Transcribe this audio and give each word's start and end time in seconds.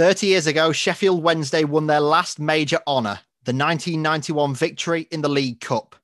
30 0.00 0.28
years 0.28 0.46
ago, 0.46 0.72
Sheffield 0.72 1.22
Wednesday 1.22 1.64
won 1.64 1.86
their 1.86 2.00
last 2.00 2.40
major 2.40 2.80
honour, 2.86 3.20
the 3.44 3.52
1991 3.52 4.54
victory 4.54 5.06
in 5.10 5.20
the 5.20 5.28
League 5.28 5.60
Cup, 5.60 5.94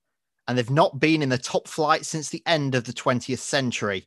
and 0.46 0.58
they've 0.58 0.68
not 0.68 1.00
been 1.00 1.22
in 1.22 1.30
the 1.30 1.38
top 1.38 1.66
flight 1.66 2.04
since 2.04 2.28
the 2.28 2.42
end 2.44 2.74
of 2.74 2.84
the 2.84 2.92
20th 2.92 3.38
century. 3.38 4.06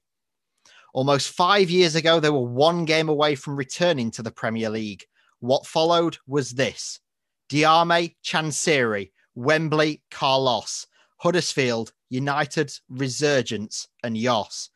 Almost 0.93 1.31
five 1.31 1.71
years 1.71 1.95
ago, 1.95 2.19
they 2.19 2.29
were 2.29 2.39
one 2.39 2.85
game 2.85 3.09
away 3.09 3.33
from 3.33 3.55
returning 3.55 4.11
to 4.11 4.21
the 4.21 4.29
Premier 4.29 4.69
League. 4.69 5.05
What 5.39 5.65
followed 5.65 6.19
was 6.27 6.51
this 6.51 6.99
Diame, 7.51 8.13
Chansiri, 8.23 9.09
Wembley, 9.33 10.03
Carlos, 10.11 10.85
Huddersfield, 11.17 11.93
United, 12.11 12.71
Resurgence, 12.89 13.87
and 14.03 14.15
Jos. 14.15 14.69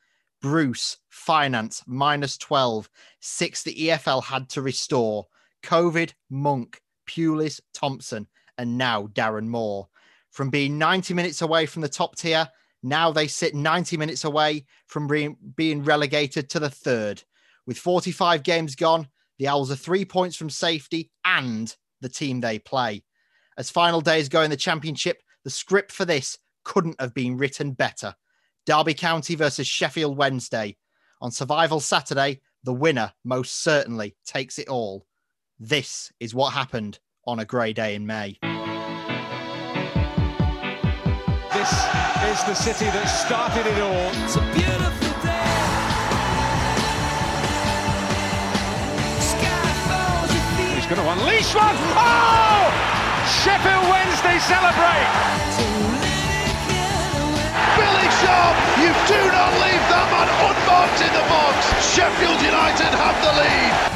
Bruce, 0.44 0.98
Finance, 1.10 1.84
minus 1.88 2.38
12. 2.38 2.90
Six 3.22 3.64
the 3.64 3.74
EFL 3.74 4.22
had 4.26 4.50
to 4.50 4.62
restore. 4.62 5.26
Covid, 5.64 6.12
Monk, 6.30 6.82
Pulis, 7.08 7.62
Thompson, 7.74 8.28
and 8.58 8.78
now 8.78 9.08
Darren 9.08 9.48
Moore. 9.48 9.88
From 10.32 10.50
being 10.50 10.78
90 10.78 11.14
minutes 11.14 11.42
away 11.42 11.66
from 11.66 11.82
the 11.82 11.88
top 11.88 12.18
tier, 12.18 12.50
now 12.84 13.10
they 13.10 13.28
sit 13.28 13.56
90 13.56 13.96
minutes 13.96 14.26
away 14.26 14.66
from 14.88 15.08
being, 15.08 15.84
relegated 15.84 16.50
to 16.50 16.60
the 16.60 16.70
third. 16.70 17.24
With 17.66 17.78
45 17.78 18.44
games 18.44 18.76
gone, 18.76 19.08
the 19.40 19.48
Owls 19.48 19.72
are 19.72 19.78
three 19.78 20.04
points 20.04 20.36
from 20.36 20.50
safety 20.50 21.10
and 21.24 21.74
the 22.02 22.10
team 22.10 22.42
they 22.42 22.60
play. 22.60 23.06
As 23.58 23.70
final 23.70 24.02
days 24.02 24.28
go 24.28 24.42
in 24.42 24.50
the 24.50 24.58
championship, 24.58 25.22
the 25.46 25.50
script 25.50 25.94
for 25.94 26.04
this 26.04 26.38
couldn't 26.66 27.00
have 27.00 27.14
been 27.14 27.38
written 27.38 27.72
better. 27.72 28.16
Derby 28.66 28.94
County 28.94 29.36
versus 29.36 29.68
Sheffield 29.68 30.18
Wednesday. 30.18 30.78
On 31.22 31.32
Survival 31.32 31.80
Saturday, 31.80 32.42
the 32.64 32.74
winner 32.74 33.12
most 33.24 33.62
certainly 33.62 34.16
takes 34.26 34.58
it 34.58 34.70
all. 34.70 35.06
This 35.60 36.12
is 36.20 36.34
what 36.34 36.54
happened 36.54 37.00
on 37.26 37.40
a 37.40 37.46
grey 37.46 37.74
day 37.74 37.96
in 37.96 38.06
May. 38.06 38.38
This 41.54 41.72
is 42.32 42.44
the 42.44 42.54
city 42.56 42.86
that 42.86 43.06
started 43.06 43.68
it 43.68 43.80
all. 43.80 44.12
It's 44.24 44.36
a 44.36 44.42
beautiful 44.56 45.14
day. 45.24 45.54
Sky 49.20 49.72
falls, 49.88 50.32
you 50.34 50.42
feel 50.56 50.76
He's 50.76 50.88
going 50.88 51.00
to 51.00 51.10
unleash 51.20 51.54
one. 51.56 51.76
Oh! 51.96 52.94
Sheffield 53.44 53.88
Wednesday 53.88 54.40
celebrate. 54.40 55.73
You 58.82 58.92
do 59.08 59.22
not 59.32 59.52
leave 59.64 59.84
that 59.94 60.08
man 60.12 60.30
unmarked 60.48 61.00
in 61.02 61.12
the 61.14 61.26
box. 61.30 61.58
Sheffield 61.94 62.40
United 62.42 62.92
have 62.98 63.18
the 63.24 63.34
lead. 63.40 63.94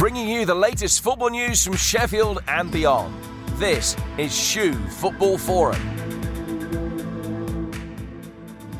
bringing 0.00 0.28
you 0.30 0.46
the 0.46 0.54
latest 0.54 1.02
football 1.02 1.28
news 1.28 1.62
from 1.62 1.76
Sheffield 1.76 2.42
and 2.48 2.72
beyond. 2.72 3.14
This 3.58 3.94
is 4.16 4.34
SHU 4.34 4.72
Football 4.72 5.36
Forum. 5.36 5.99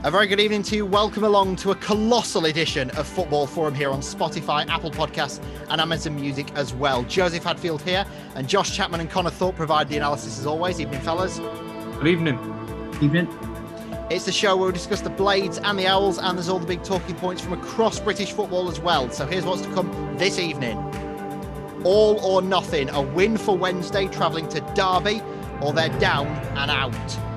A 0.03 0.11
very 0.11 0.27
good 0.27 0.41
evening 0.41 0.63
to 0.63 0.77
you. 0.77 0.87
Welcome 0.87 1.25
along 1.25 1.57
to 1.57 1.73
a 1.73 1.75
colossal 1.75 2.47
edition 2.47 2.89
of 2.93 3.07
Football 3.07 3.47
Forum 3.47 3.75
here 3.75 3.91
on 3.91 4.01
Spotify, 4.01 4.67
Apple 4.67 4.91
Podcasts, 4.91 5.45
and 5.69 5.79
Amazon 5.79 6.17
Music 6.17 6.51
as 6.55 6.73
well. 6.73 7.03
Joseph 7.03 7.45
Hadfield 7.45 7.83
here, 7.83 8.07
and 8.35 8.49
Josh 8.49 8.75
Chapman 8.75 9.01
and 9.01 9.11
Connor 9.11 9.29
Thorpe 9.29 9.57
provide 9.57 9.91
the 9.91 9.99
analysis 9.99 10.39
as 10.39 10.47
always. 10.47 10.81
Evening, 10.81 11.03
fellas. 11.03 11.39
Good 11.39 12.07
evening. 12.07 12.39
Evening. 13.03 13.29
It's 14.11 14.25
the 14.25 14.33
show 14.33 14.57
where 14.57 14.69
we 14.69 14.73
discuss 14.73 15.03
the 15.03 15.11
Blades 15.11 15.59
and 15.59 15.79
the 15.79 15.87
Owls, 15.87 16.17
and 16.17 16.39
there's 16.39 16.49
all 16.49 16.59
the 16.59 16.67
big 16.67 16.83
talking 16.83 17.17
points 17.17 17.43
from 17.43 17.53
across 17.53 18.01
British 18.01 18.33
football 18.33 18.71
as 18.71 18.81
well. 18.81 19.11
So 19.11 19.27
here's 19.27 19.45
what's 19.45 19.61
to 19.61 19.75
come 19.75 20.17
this 20.17 20.39
evening. 20.39 20.79
All 21.85 22.19
or 22.21 22.41
nothing, 22.41 22.89
a 22.89 23.03
win 23.03 23.37
for 23.37 23.55
Wednesday 23.55 24.09
travelling 24.09 24.49
to 24.49 24.61
Derby, 24.75 25.21
or 25.61 25.75
they're 25.75 25.91
down 25.99 26.27
and 26.57 26.71
out. 26.71 27.30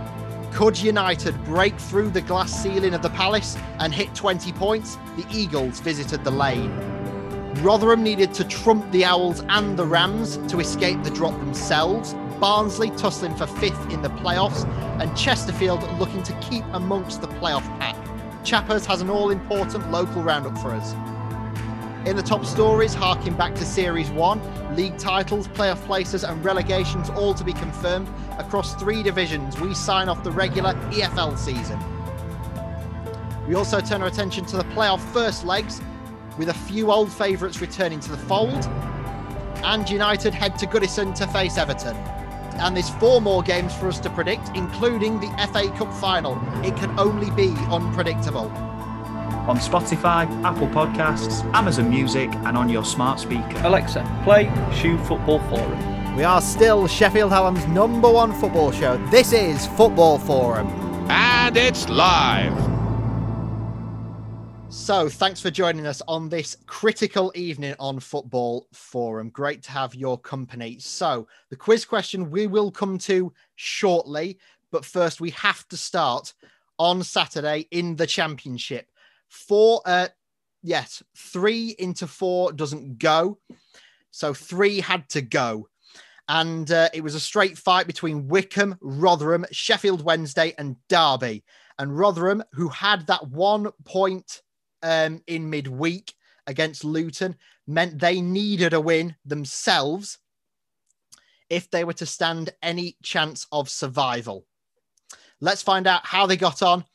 Could 0.53 0.79
United 0.79 1.43
break 1.45 1.75
through 1.79 2.11
the 2.11 2.21
glass 2.21 2.61
ceiling 2.61 2.93
of 2.93 3.01
the 3.01 3.09
Palace 3.09 3.57
and 3.79 3.91
hit 3.91 4.13
20 4.13 4.53
points? 4.53 4.99
The 5.17 5.25
Eagles 5.31 5.79
visited 5.79 6.23
the 6.23 6.29
lane. 6.29 6.71
Rotherham 7.63 8.03
needed 8.03 8.35
to 8.35 8.43
trump 8.43 8.89
the 8.91 9.03
Owls 9.03 9.43
and 9.49 9.75
the 9.75 9.85
Rams 9.85 10.37
to 10.49 10.59
escape 10.59 11.01
the 11.01 11.09
drop 11.09 11.33
themselves. 11.39 12.13
Barnsley 12.39 12.91
tussling 12.91 13.35
for 13.35 13.47
fifth 13.47 13.91
in 13.91 14.03
the 14.03 14.09
playoffs, 14.09 14.63
and 15.01 15.17
Chesterfield 15.17 15.81
looking 15.99 16.21
to 16.21 16.33
keep 16.33 16.63
amongst 16.73 17.21
the 17.21 17.27
playoff 17.27 17.65
pack. 17.79 17.95
Chappers 18.43 18.85
has 18.85 19.01
an 19.01 19.09
all 19.09 19.31
important 19.31 19.89
local 19.89 20.21
roundup 20.21 20.55
for 20.59 20.69
us. 20.69 20.93
In 22.05 22.17
the 22.17 22.21
top 22.21 22.45
stories, 22.45 22.93
harking 22.93 23.33
back 23.33 23.55
to 23.55 23.63
Series 23.63 24.09
1, 24.11 24.75
league 24.75 24.97
titles, 24.97 25.47
playoff 25.47 25.81
places, 25.85 26.25
and 26.25 26.43
relegations 26.43 27.09
all 27.11 27.33
to 27.33 27.45
be 27.45 27.53
confirmed 27.53 28.09
across 28.37 28.75
three 28.75 29.01
divisions. 29.01 29.57
We 29.61 29.73
sign 29.73 30.09
off 30.09 30.21
the 30.21 30.31
regular 30.31 30.73
EFL 30.91 31.37
season. 31.37 31.79
We 33.47 33.55
also 33.55 33.79
turn 33.79 34.01
our 34.01 34.09
attention 34.09 34.45
to 34.47 34.57
the 34.57 34.65
playoff 34.65 34.99
first 35.13 35.45
legs, 35.45 35.81
with 36.37 36.49
a 36.49 36.53
few 36.53 36.91
old 36.91 37.09
favourites 37.09 37.61
returning 37.61 38.01
to 38.01 38.11
the 38.11 38.17
fold. 38.17 38.65
And 39.63 39.89
United 39.89 40.33
head 40.33 40.59
to 40.59 40.67
Goodison 40.67 41.15
to 41.15 41.27
face 41.27 41.57
Everton. 41.57 41.95
And 42.59 42.75
there's 42.75 42.89
four 42.89 43.21
more 43.21 43.41
games 43.41 43.73
for 43.73 43.87
us 43.87 43.99
to 44.01 44.09
predict, 44.09 44.49
including 44.57 45.21
the 45.21 45.29
FA 45.53 45.69
Cup 45.77 45.93
final. 46.01 46.35
It 46.65 46.75
can 46.75 46.99
only 46.99 47.31
be 47.31 47.55
unpredictable. 47.71 48.51
On 49.47 49.57
Spotify, 49.57 50.25
Apple 50.45 50.67
Podcasts, 50.69 51.43
Amazon 51.53 51.89
Music, 51.89 52.33
and 52.45 52.57
on 52.57 52.69
your 52.69 52.85
smart 52.85 53.19
speaker. 53.19 53.61
Alexa, 53.63 54.01
play 54.23 54.45
SHU 54.73 54.97
Football 54.99 55.39
Forum. 55.49 56.15
We 56.15 56.23
are 56.23 56.41
still 56.41 56.87
Sheffield 56.87 57.31
Hallam's 57.31 57.67
number 57.67 58.09
one 58.09 58.31
football 58.33 58.71
show. 58.71 58.95
This 59.07 59.33
is 59.33 59.67
Football 59.67 60.17
Forum. 60.19 60.67
And 61.09 61.57
it's 61.57 61.89
live. 61.89 62.57
So, 64.69 65.09
thanks 65.09 65.41
for 65.41 65.51
joining 65.51 65.85
us 65.85 66.01
on 66.07 66.29
this 66.29 66.55
critical 66.65 67.31
evening 67.35 67.75
on 67.79 67.99
Football 67.99 68.67
Forum. 68.71 69.29
Great 69.29 69.61
to 69.63 69.71
have 69.71 69.93
your 69.93 70.17
company. 70.17 70.79
So, 70.79 71.27
the 71.49 71.55
quiz 71.55 71.83
question 71.83 72.31
we 72.31 72.47
will 72.47 72.71
come 72.71 72.97
to 72.99 73.33
shortly, 73.55 74.37
but 74.71 74.85
first 74.85 75.19
we 75.19 75.31
have 75.31 75.67
to 75.67 75.77
start 75.77 76.33
on 76.79 77.03
Saturday 77.03 77.67
in 77.71 77.95
the 77.95 78.07
Championship. 78.07 78.87
Four, 79.33 79.81
uh, 79.85 80.09
yes, 80.61 81.01
three 81.17 81.75
into 81.79 82.05
four 82.05 82.53
doesn't 82.53 82.99
go. 82.99 83.39
So, 84.11 84.33
three 84.33 84.79
had 84.79 85.09
to 85.09 85.21
go. 85.21 85.67
And 86.29 86.71
uh, 86.71 86.89
it 86.93 87.03
was 87.03 87.15
a 87.15 87.19
straight 87.19 87.57
fight 87.57 87.87
between 87.87 88.27
Wycombe, 88.27 88.77
Rotherham, 88.79 89.45
Sheffield 89.51 90.05
Wednesday, 90.05 90.53
and 90.59 90.75
Derby. 90.87 91.43
And 91.79 91.97
Rotherham, 91.97 92.43
who 92.53 92.69
had 92.69 93.07
that 93.07 93.27
one 93.27 93.71
point 93.83 94.41
um, 94.83 95.21
in 95.25 95.49
midweek 95.49 96.13
against 96.45 96.85
Luton 96.85 97.35
meant 97.65 97.99
they 97.99 98.21
needed 98.21 98.73
a 98.73 98.79
win 98.79 99.15
themselves 99.25 100.19
if 101.49 101.71
they 101.71 101.83
were 101.83 101.93
to 101.93 102.05
stand 102.05 102.51
any 102.61 102.97
chance 103.01 103.47
of 103.51 103.67
survival. 103.67 104.45
Let's 105.41 105.63
find 105.63 105.87
out 105.87 106.05
how 106.05 106.27
they 106.27 106.37
got 106.37 106.61
on 106.61 106.85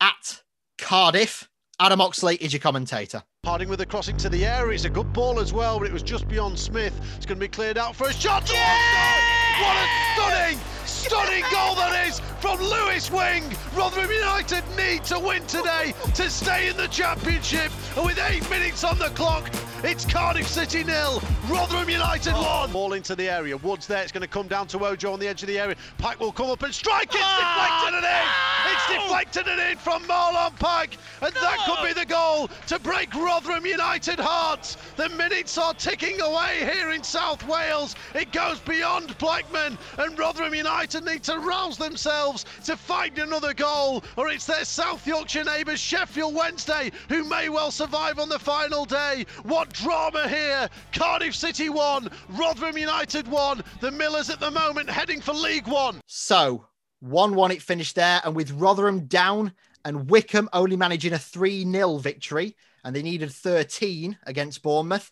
at 0.00 0.42
Cardiff. 0.78 1.48
Adam 1.78 2.00
Oxley 2.00 2.36
is 2.36 2.54
your 2.54 2.60
commentator. 2.60 3.22
Harding 3.44 3.68
with 3.68 3.80
the 3.80 3.86
crossing 3.86 4.16
to 4.18 4.30
the 4.30 4.46
area. 4.46 4.74
It's 4.74 4.86
a 4.86 4.90
good 4.90 5.12
ball 5.12 5.38
as 5.38 5.52
well, 5.52 5.78
but 5.78 5.86
it 5.86 5.92
was 5.92 6.02
just 6.02 6.26
beyond 6.26 6.58
Smith. 6.58 6.98
It's 7.16 7.26
going 7.26 7.38
to 7.38 7.44
be 7.44 7.48
cleared 7.48 7.76
out 7.76 7.94
for 7.94 8.08
a 8.08 8.14
shot. 8.14 8.50
Yeah! 8.50 9.60
What 9.60 9.76
a 9.76 9.86
stunning, 10.14 10.58
stunning 10.86 11.42
goal 11.52 11.74
that 11.74 12.06
is 12.06 12.20
from 12.40 12.60
Lewis 12.60 13.10
Wing. 13.10 13.42
Rotherham 13.74 14.10
United 14.10 14.64
need 14.76 15.04
to 15.04 15.18
win 15.18 15.44
today 15.46 15.94
to 16.14 16.30
stay 16.30 16.68
in 16.68 16.76
the 16.76 16.88
championship. 16.88 17.72
And 17.96 18.06
with 18.06 18.18
eight 18.28 18.48
minutes 18.50 18.84
on 18.84 18.98
the 18.98 19.10
clock, 19.10 19.50
it's 19.82 20.04
Cardiff 20.04 20.48
City 20.48 20.84
nil, 20.84 21.22
Rotherham 21.48 21.88
United 21.88 22.32
oh, 22.34 22.60
one. 22.60 22.72
Ball 22.72 22.92
into 22.94 23.14
the 23.14 23.28
area. 23.28 23.56
Woods 23.56 23.86
there. 23.86 24.02
It's 24.02 24.12
going 24.12 24.22
to 24.22 24.28
come 24.28 24.48
down 24.48 24.66
to 24.68 24.84
Ojo 24.84 25.12
on 25.12 25.20
the 25.20 25.28
edge 25.28 25.42
of 25.42 25.48
the 25.48 25.58
area. 25.58 25.76
Pack 25.98 26.20
will 26.20 26.32
come 26.32 26.50
up 26.50 26.62
and 26.62 26.72
strike. 26.74 27.08
It's 27.14 27.36
deflected 27.36 27.94
and 27.94 28.04
in. 28.04 28.28
It's 28.72 28.84
oh! 28.88 29.02
deflected 29.02 29.48
and 29.48 29.72
in 29.72 29.78
from 29.78 30.02
Marlon 30.04 30.58
Pack, 30.58 30.96
and 31.20 31.32
that 31.34 31.58
could 31.66 31.86
be 31.86 31.98
the 31.98 32.06
goal 32.06 32.48
to 32.68 32.78
break 32.78 33.14
Rotherham 33.14 33.66
United 33.66 34.18
hearts. 34.18 34.76
The 34.96 35.08
minutes 35.10 35.56
are 35.58 35.74
ticking 35.74 36.20
away 36.20 36.68
here 36.72 36.92
in 36.92 37.02
South 37.02 37.46
Wales. 37.46 37.94
It 38.14 38.32
goes 38.32 38.58
beyond 38.60 39.16
Blackman, 39.18 39.78
and 39.98 40.18
Rotherham 40.18 40.54
United 40.54 40.75
need 40.84 41.22
to 41.24 41.38
rouse 41.38 41.78
themselves 41.78 42.44
to 42.64 42.76
find 42.76 43.18
another 43.18 43.54
goal, 43.54 44.04
or 44.16 44.28
it's 44.28 44.46
their 44.46 44.64
South 44.64 45.06
Yorkshire 45.06 45.44
neighbours 45.44 45.80
Sheffield 45.80 46.34
Wednesday 46.34 46.90
who 47.08 47.24
may 47.24 47.48
well 47.48 47.70
survive 47.70 48.18
on 48.18 48.28
the 48.28 48.38
final 48.38 48.84
day. 48.84 49.24
What 49.44 49.72
drama 49.72 50.28
here! 50.28 50.68
Cardiff 50.92 51.34
City 51.34 51.70
won, 51.70 52.10
Rotherham 52.28 52.76
United 52.76 53.26
won. 53.28 53.64
The 53.80 53.90
Millers 53.90 54.28
at 54.28 54.38
the 54.40 54.50
moment 54.50 54.90
heading 54.90 55.20
for 55.20 55.32
League 55.32 55.66
One. 55.66 56.00
So, 56.06 56.66
1 57.00 57.34
1 57.34 57.50
it 57.52 57.62
finished 57.62 57.94
there. 57.94 58.20
And 58.24 58.36
with 58.36 58.52
Rotherham 58.52 59.06
down 59.06 59.52
and 59.84 60.10
Wycombe 60.10 60.50
only 60.52 60.76
managing 60.76 61.14
a 61.14 61.18
3 61.18 61.64
0 61.70 61.98
victory, 61.98 62.54
and 62.84 62.94
they 62.94 63.02
needed 63.02 63.32
13 63.32 64.18
against 64.26 64.62
Bournemouth. 64.62 65.10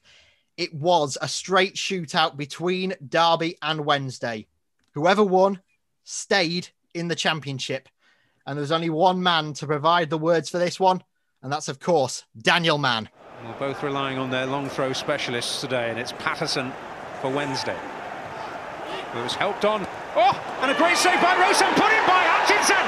It 0.57 0.75
was 0.75 1.19
a 1.21 1.29
straight 1.29 1.75
shootout 1.75 2.37
between 2.37 2.95
Derby 3.09 3.57
and 3.63 3.85
Wednesday. 3.85 4.47
Whoever 4.94 5.25
won 5.25 5.61
stayed 6.05 6.69
in 6.94 7.08
the 7.08 7.17
championship. 7.17 7.88
And 8.46 8.56
there 8.56 8.62
was 8.62 8.70
only 8.70 8.91
one 8.91 9.23
man 9.23 9.52
to 9.55 9.67
provide 9.67 10.08
the 10.11 10.19
words 10.19 10.49
for 10.49 10.58
this 10.58 10.79
one, 10.79 11.02
and 11.43 11.52
that's, 11.52 11.69
of 11.69 11.81
course, 11.81 12.25
Daniel 12.41 12.79
Mann. 12.79 13.08
Well, 13.43 13.56
both 13.58 13.82
relying 13.82 14.19
on 14.19 14.31
their 14.31 14.46
long 14.46 14.69
throw 14.69 14.93
specialists 14.93 15.61
today, 15.61 15.91
and 15.91 15.99
it's 15.99 16.12
Paterson 16.12 16.73
for 17.20 17.31
Wednesday. 17.31 17.76
Who 19.12 19.23
was 19.23 19.35
helped 19.35 19.64
on. 19.64 19.87
Oh, 20.14 20.58
and 20.61 20.70
a 20.70 20.75
great 20.75 20.96
save 20.96 21.20
by 21.20 21.35
Rosen, 21.41 21.69
put 21.75 21.91
in 21.93 22.06
by 22.06 22.23
Hutchinson. 22.31 22.85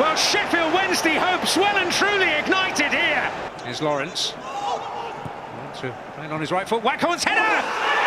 Well, 0.00 0.16
Sheffield 0.16 0.72
Wednesday 0.72 1.14
hopes 1.14 1.56
well 1.56 1.76
and 1.76 1.92
truly 1.92 2.30
ignited 2.30 2.90
here. 2.90 3.30
Here's 3.64 3.82
Lawrence. 3.82 4.32
To 5.80 5.90
play 6.14 6.26
it 6.26 6.32
on 6.32 6.40
his 6.40 6.50
right 6.50 6.68
foot, 6.68 6.82
Waghorn's 6.82 7.24
header! 7.24 8.01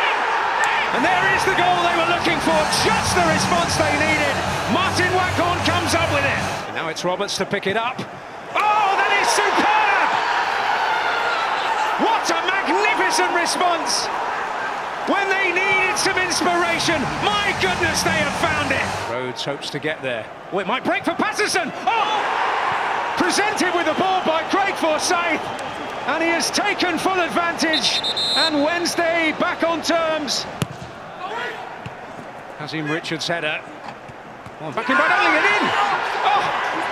And 0.95 1.03
there 1.03 1.27
is 1.35 1.43
the 1.43 1.59
goal 1.59 1.75
they 1.83 1.97
were 1.99 2.07
looking 2.07 2.39
for, 2.39 2.55
just 2.87 3.11
the 3.19 3.27
response 3.27 3.75
they 3.75 3.91
needed. 3.99 4.35
Martin 4.71 5.11
Waghorn 5.11 5.59
comes 5.67 5.91
up 5.91 6.07
with 6.15 6.23
it. 6.23 6.41
And 6.71 6.75
now 6.75 6.87
it's 6.87 7.03
Roberts 7.03 7.35
to 7.35 7.45
pick 7.45 7.67
it 7.67 7.75
up. 7.75 7.99
Oh, 8.55 8.87
that 8.95 9.11
is 9.19 9.27
superb! 9.35 10.07
What 11.99 12.23
a 12.31 12.39
magnificent 12.47 13.35
response! 13.35 14.07
When 15.11 15.27
they 15.27 15.51
needed 15.51 15.99
some 15.99 16.15
inspiration, 16.15 17.03
my 17.27 17.51
goodness, 17.59 18.01
they 18.01 18.15
have 18.15 18.35
found 18.39 18.71
it. 18.71 19.11
Rhodes 19.11 19.43
hopes 19.43 19.69
to 19.71 19.79
get 19.79 20.01
there. 20.01 20.25
Oh, 20.53 20.59
it 20.59 20.67
might 20.67 20.85
break 20.85 21.03
for 21.03 21.13
Paterson. 21.13 21.73
Oh! 21.85 23.15
Presented 23.17 23.75
with 23.75 23.85
the 23.85 23.99
ball 23.99 24.23
by 24.23 24.43
Craig 24.49 24.75
Forsyth. 24.75 25.43
And 26.07 26.23
he 26.23 26.29
has 26.29 26.49
taken 26.49 26.97
full 26.97 27.19
advantage. 27.19 27.99
And 28.37 28.63
Wednesday 28.63 29.35
back 29.39 29.63
on 29.63 29.81
terms. 29.81 30.45
Hazim 32.65 32.89
Richards 32.89 33.27
header. 33.27 33.61
Oh, 34.59 34.71
back 34.73 34.89
in 34.89 34.97
by 34.97 35.05
and 35.05 35.45
in. 35.53 35.65
Oh, 36.25 36.41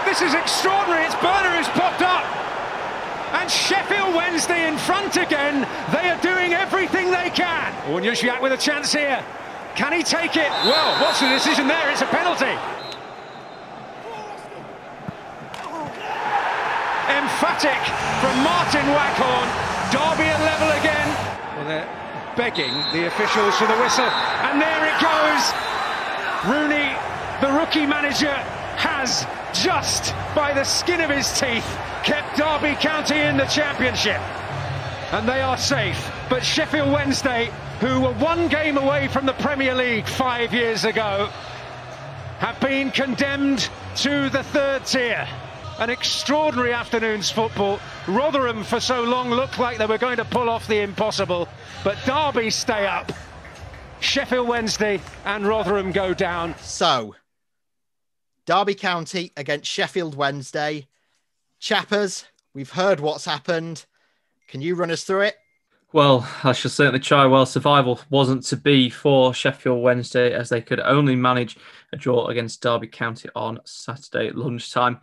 this 0.05 0.21
is 0.21 0.35
extraordinary. 0.35 1.01
It's 1.01 1.15
Borner 1.15 1.49
who's 1.57 1.67
popped 1.69 2.03
up. 2.05 2.21
And 3.33 3.49
Sheffield 3.49 4.13
Wednesday 4.13 4.67
in 4.67 4.77
front 4.77 5.17
again. 5.17 5.65
They 5.89 6.13
are 6.13 6.21
doing 6.21 6.53
everything 6.53 7.09
they 7.09 7.31
can. 7.33 7.73
Oh, 7.87 7.97
and 7.97 8.05
Jozwiak 8.05 8.39
with 8.39 8.53
a 8.53 8.57
chance 8.57 8.93
here. 8.93 9.25
Can 9.73 9.93
he 9.93 10.03
take 10.03 10.37
it? 10.37 10.51
Well, 10.61 11.01
what's 11.01 11.19
the 11.19 11.29
decision 11.29 11.67
there? 11.67 11.89
It's 11.89 12.05
a 12.05 12.11
penalty. 12.13 12.53
Emphatic 17.09 17.81
from 18.21 18.35
Martin 18.45 18.85
Waghorn. 18.93 19.49
Derby 19.89 20.29
at 20.29 20.37
level 20.37 20.69
again. 20.77 21.09
Well, 21.57 22.02
begging 22.35 22.73
the 22.91 23.07
officials 23.07 23.55
for 23.57 23.67
the 23.67 23.77
whistle. 23.77 24.05
And 24.05 24.61
there 24.61 24.85
it 24.85 24.97
goes. 25.01 25.43
Rooney, 26.45 26.91
the 27.41 27.51
rookie 27.57 27.85
manager, 27.85 28.33
has 28.77 29.25
just 29.53 30.13
by 30.35 30.53
the 30.53 30.63
skin 30.63 31.01
of 31.01 31.09
his 31.09 31.31
teeth 31.39 31.65
kept 32.03 32.37
Derby 32.37 32.75
County 32.75 33.19
in 33.19 33.37
the 33.37 33.45
championship. 33.45 34.19
And 35.13 35.27
they 35.29 35.41
are 35.41 35.57
safe. 35.57 36.11
But 36.29 36.43
Sheffield 36.43 36.91
Wednesday, 36.91 37.51
who 37.79 38.01
were 38.01 38.13
one 38.13 38.47
game 38.47 38.77
away 38.77 39.07
from 39.07 39.25
the 39.25 39.33
Premier 39.33 39.75
League 39.75 40.07
five 40.07 40.53
years 40.53 40.85
ago, 40.85 41.29
have 42.39 42.59
been 42.59 42.91
condemned 42.91 43.69
to 43.97 44.29
the 44.29 44.43
third 44.43 44.85
tier. 44.85 45.27
An 45.79 45.89
extraordinary 45.89 46.73
afternoon's 46.73 47.29
football. 47.31 47.79
Rotherham 48.07 48.63
for 48.63 48.79
so 48.79 49.03
long 49.03 49.29
looked 49.29 49.59
like 49.59 49.77
they 49.77 49.85
were 49.85 49.97
going 49.97 50.17
to 50.17 50.25
pull 50.25 50.49
off 50.49 50.67
the 50.67 50.81
impossible, 50.81 51.47
but 51.83 51.97
Derby 52.05 52.49
stay 52.49 52.87
up. 52.87 53.11
Sheffield 53.99 54.47
Wednesday 54.47 54.99
and 55.25 55.47
Rotherham 55.47 55.91
go 55.91 56.13
down. 56.13 56.55
So, 56.59 57.15
Derby 58.45 58.75
County 58.75 59.31
against 59.37 59.69
Sheffield 59.69 60.15
Wednesday. 60.15 60.87
Chappers, 61.59 62.25
we've 62.53 62.71
heard 62.71 62.99
what's 62.99 63.25
happened. 63.25 63.85
Can 64.47 64.61
you 64.61 64.75
run 64.75 64.91
us 64.91 65.03
through 65.03 65.21
it? 65.21 65.35
Well, 65.93 66.27
I 66.43 66.53
shall 66.53 66.71
certainly 66.71 66.99
try. 66.99 67.25
Well, 67.25 67.45
survival 67.45 67.99
wasn't 68.09 68.43
to 68.45 68.57
be 68.57 68.89
for 68.89 69.33
Sheffield 69.33 69.81
Wednesday 69.81 70.33
as 70.33 70.49
they 70.49 70.61
could 70.61 70.79
only 70.79 71.15
manage 71.15 71.55
a 71.91 71.97
draw 71.97 72.27
against 72.27 72.61
Derby 72.61 72.87
County 72.87 73.29
on 73.35 73.59
Saturday 73.63 74.31
lunchtime. 74.31 74.99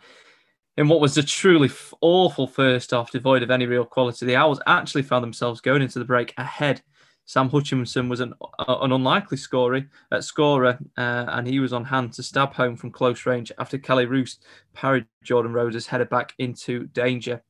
In 0.80 0.88
what 0.88 1.02
was 1.02 1.18
a 1.18 1.22
truly 1.22 1.70
awful 2.00 2.46
first 2.46 2.92
half, 2.92 3.10
devoid 3.10 3.42
of 3.42 3.50
any 3.50 3.66
real 3.66 3.84
quality, 3.84 4.24
the 4.24 4.36
Owls 4.36 4.62
actually 4.66 5.02
found 5.02 5.22
themselves 5.22 5.60
going 5.60 5.82
into 5.82 5.98
the 5.98 6.06
break 6.06 6.32
ahead. 6.38 6.80
Sam 7.26 7.50
Hutchinson 7.50 8.08
was 8.08 8.20
an, 8.20 8.32
uh, 8.58 8.78
an 8.80 8.90
unlikely 8.90 9.36
scorer, 9.36 9.82
uh, 10.10 10.22
scorer 10.22 10.78
uh, 10.96 11.26
and 11.28 11.46
he 11.46 11.60
was 11.60 11.74
on 11.74 11.84
hand 11.84 12.14
to 12.14 12.22
stab 12.22 12.54
home 12.54 12.76
from 12.76 12.92
close 12.92 13.26
range 13.26 13.52
after 13.58 13.76
Kelle 13.76 14.06
Roos 14.06 14.38
parried 14.72 15.04
Jordan 15.22 15.52
Rhodes' 15.52 15.86
header 15.86 16.06
back 16.06 16.32
into 16.38 16.86
danger. 16.86 17.42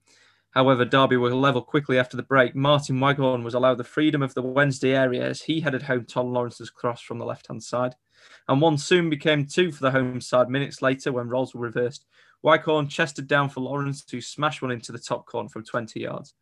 However, 0.51 0.85
Derby 0.85 1.17
were 1.17 1.33
level 1.33 1.63
quickly 1.63 2.01
after 2.01 2.17
the 2.17 2.25
break. 2.25 2.57
Martin 2.57 2.99
Waghorn 2.99 3.45
was 3.45 3.55
allowed 3.55 3.79
the 3.79 3.85
freedom 3.85 4.23
of 4.23 4.35
the 4.35 4.43
Wednesday 4.43 4.97
area 4.97 5.25
as 5.25 5.43
he 5.43 5.61
headed 5.61 5.83
home 5.83 6.05
Tom 6.05 6.33
Lawrence's 6.33 6.71
cross 6.71 7.01
from 7.01 7.19
the 7.19 7.27
left 7.27 7.47
hand 7.47 7.63
side. 7.63 7.95
And 8.49 8.61
one 8.61 8.77
soon 8.77 9.09
became 9.09 9.47
two 9.47 9.71
for 9.71 9.83
the 9.83 9.93
home 9.93 10.21
side 10.21 10.49
minutes 10.49 10.83
later 10.83 11.13
when 11.13 11.29
roles 11.29 11.55
were 11.55 11.61
reversed. 11.61 12.07
Waghorn 12.43 12.89
chested 12.89 13.27
down 13.27 13.49
for 13.49 13.61
Lawrence 13.61 14.05
to 14.07 14.21
smash 14.21 14.63
one 14.63 14.71
into 14.71 14.93
the 14.93 14.99
top 14.99 15.27
corner 15.27 15.49
from 15.49 15.65
20 15.65 16.01
yards. 16.01 16.35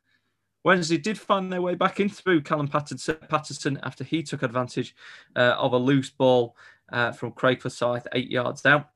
Wednesday 0.64 0.98
did 0.98 1.18
find 1.18 1.52
their 1.52 1.62
way 1.62 1.74
back 1.74 2.00
in 2.00 2.08
through 2.08 2.42
Callum 2.42 2.68
Paterson, 2.68 3.16
Paterson 3.28 3.78
after 3.82 4.04
he 4.04 4.22
took 4.22 4.42
advantage 4.42 4.94
uh, 5.36 5.54
of 5.58 5.72
a 5.72 5.78
loose 5.78 6.10
ball 6.10 6.56
uh, 6.92 7.12
from 7.12 7.32
Craig 7.32 7.60
Forsyth 7.60 8.06
eight 8.12 8.30
yards 8.30 8.66
out. 8.66 8.90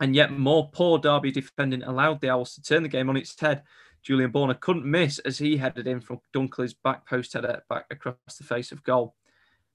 And 0.00 0.14
yet 0.14 0.32
more 0.32 0.70
poor 0.72 0.98
Derby 0.98 1.30
defending 1.30 1.82
allowed 1.82 2.20
the 2.20 2.30
Owls 2.30 2.54
to 2.54 2.62
turn 2.62 2.82
the 2.82 2.88
game 2.88 3.10
on 3.10 3.16
its 3.16 3.38
head. 3.38 3.62
Julian 4.02 4.32
Borner 4.32 4.58
couldn't 4.58 4.86
miss 4.86 5.18
as 5.20 5.36
he 5.36 5.58
headed 5.58 5.86
in 5.86 6.00
from 6.00 6.20
Dunkley's 6.34 6.72
back 6.72 7.06
post 7.06 7.34
header 7.34 7.62
back 7.68 7.84
across 7.90 8.16
the 8.38 8.44
face 8.44 8.72
of 8.72 8.82
goal. 8.82 9.14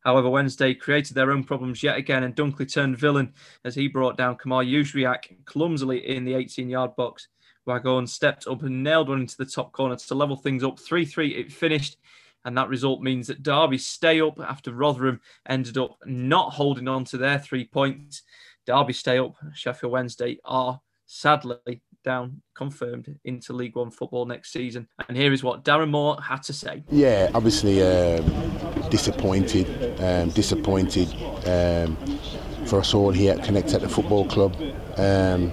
However, 0.06 0.30
Wednesday 0.30 0.75
created 0.75 1.16
their 1.16 1.31
own 1.31 1.44
problems 1.44 1.81
yet 1.81 1.98
again, 1.98 2.24
and 2.24 2.36
Dunkley 2.36 2.72
turned 2.72 2.98
villain 2.98 3.34
as 3.63 3.74
he 3.74 3.88
brought 3.88 4.18
down 4.18 4.38
Kamil 4.38 4.60
Jozwiak 4.60 5.46
clumsily 5.46 6.07
in 6.16 6.24
the 6.24 6.36
18 6.36 6.69
yard 6.69 6.96
box. 6.96 7.28
Waghorn 7.66 8.07
stepped 8.07 8.46
up 8.46 8.62
and 8.62 8.84
nailed 8.84 9.10
one 9.10 9.22
into 9.22 9.36
the 9.36 9.48
top 9.48 9.72
corner 9.72 9.96
to 9.96 10.15
level 10.15 10.36
things 10.36 10.63
up 10.63 10.79
3 10.79 11.06
3. 11.06 11.36
It 11.36 11.51
finished, 11.51 11.98
and 12.46 12.56
that 12.56 12.70
result 12.70 13.01
means 13.01 13.25
that 13.27 13.41
Derby 13.41 13.79
stay 13.79 14.22
up 14.22 14.39
after 14.39 14.72
Rotherham 14.72 15.20
ended 15.48 15.79
up 15.79 15.98
not 16.06 16.53
holding 16.53 16.88
on 16.88 17.03
to 17.06 17.18
their 17.18 17.39
three 17.39 17.65
points. 17.65 18.22
Derby 18.68 18.94
stay 18.94 19.18
up. 19.18 19.34
Sheffield 19.56 19.91
Wednesday 19.91 20.38
are 20.46 20.79
sadly 21.08 21.82
down, 22.05 22.41
confirmed 22.53 23.13
into 23.25 23.51
League 23.51 23.75
One 23.75 23.91
football 23.91 24.25
next 24.25 24.53
season. 24.53 24.88
And 25.09 25.17
here 25.17 25.33
is 25.33 25.43
what 25.43 25.65
Darren 25.65 25.89
Moore 25.89 26.17
had 26.21 26.43
to 26.43 26.53
say. 26.53 26.83
Yeah, 26.89 27.29
obviously 27.33 27.83
um, 27.83 28.25
disappointed, 28.89 29.67
um, 30.00 30.29
disappointed 30.29 31.09
um, 31.45 31.97
for 32.65 32.79
us 32.79 32.93
all 32.93 33.12
here 33.12 33.33
at 33.33 33.43
Connect 33.43 33.74
at 33.74 33.81
the 33.81 33.89
Football 33.89 34.25
Club. 34.25 34.55
Um, 34.95 35.51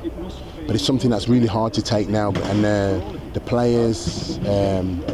but 0.66 0.76
it's 0.76 0.84
something 0.84 1.10
that's 1.10 1.28
really 1.28 1.48
hard 1.48 1.72
to 1.74 1.82
take 1.82 2.08
now, 2.08 2.30
and 2.30 2.64
uh, 2.64 3.00
the 3.32 3.40
players 3.40 4.38
um, 4.46 5.04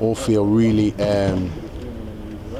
all 0.00 0.14
feel 0.14 0.44
really 0.44 0.92
um, 0.96 1.50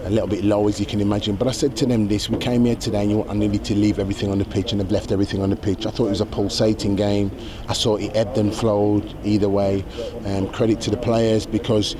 a 0.04 0.10
little 0.10 0.26
bit 0.26 0.44
low, 0.44 0.68
as 0.68 0.80
you 0.80 0.86
can 0.86 1.00
imagine. 1.00 1.36
But 1.36 1.48
I 1.48 1.52
said 1.52 1.76
to 1.76 1.86
them 1.86 2.08
this: 2.08 2.28
we 2.28 2.38
came 2.38 2.64
here 2.64 2.76
today, 2.76 3.02
and 3.02 3.10
you, 3.10 3.24
I 3.28 3.34
needed 3.34 3.64
to 3.66 3.74
leave 3.74 3.98
everything 3.98 4.30
on 4.30 4.38
the 4.38 4.44
pitch, 4.44 4.72
and 4.72 4.80
they've 4.80 4.90
left 4.90 5.12
everything 5.12 5.42
on 5.42 5.50
the 5.50 5.56
pitch. 5.56 5.86
I 5.86 5.90
thought 5.90 6.06
it 6.06 6.10
was 6.10 6.20
a 6.20 6.26
pulsating 6.26 6.96
game. 6.96 7.30
I 7.68 7.72
saw 7.72 7.96
it 7.96 8.14
ebbed 8.14 8.36
and 8.38 8.54
flowed 8.54 9.14
either 9.24 9.48
way. 9.48 9.84
Um, 10.26 10.48
credit 10.50 10.80
to 10.82 10.90
the 10.90 10.96
players 10.96 11.46
because 11.46 11.94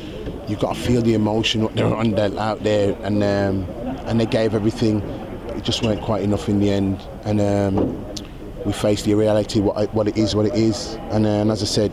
you've 0.49 0.61
got 0.61 0.75
to 0.75 0.81
feel 0.81 1.03
the 1.03 1.15
emotion 1.15 1.63
what 1.63 1.75
they're 1.75 1.95
under 1.95 2.39
out 2.39 2.63
there, 2.63 2.97
and 3.03 3.23
um, 3.23 3.69
and 4.07 4.21
they 4.21 4.27
gave 4.27 4.55
everything. 4.55 5.01
It 5.57 5.65
just 5.65 5.83
weren't 5.83 6.03
quite 6.03 6.23
enough 6.23 6.49
in 6.49 6.61
the 6.61 6.71
end, 6.71 7.01
and 7.25 7.41
um, 7.41 8.05
we 8.65 8.73
faced 8.73 9.05
the 9.05 9.15
reality 9.15 9.61
what 9.61 9.93
what 9.95 10.09
it 10.09 10.17
is, 10.17 10.35
what 10.35 10.47
it 10.47 10.55
is. 10.55 10.95
And, 11.11 11.27
uh, 11.27 11.31
and 11.31 11.51
as 11.51 11.63
I 11.63 11.67
said, 11.67 11.93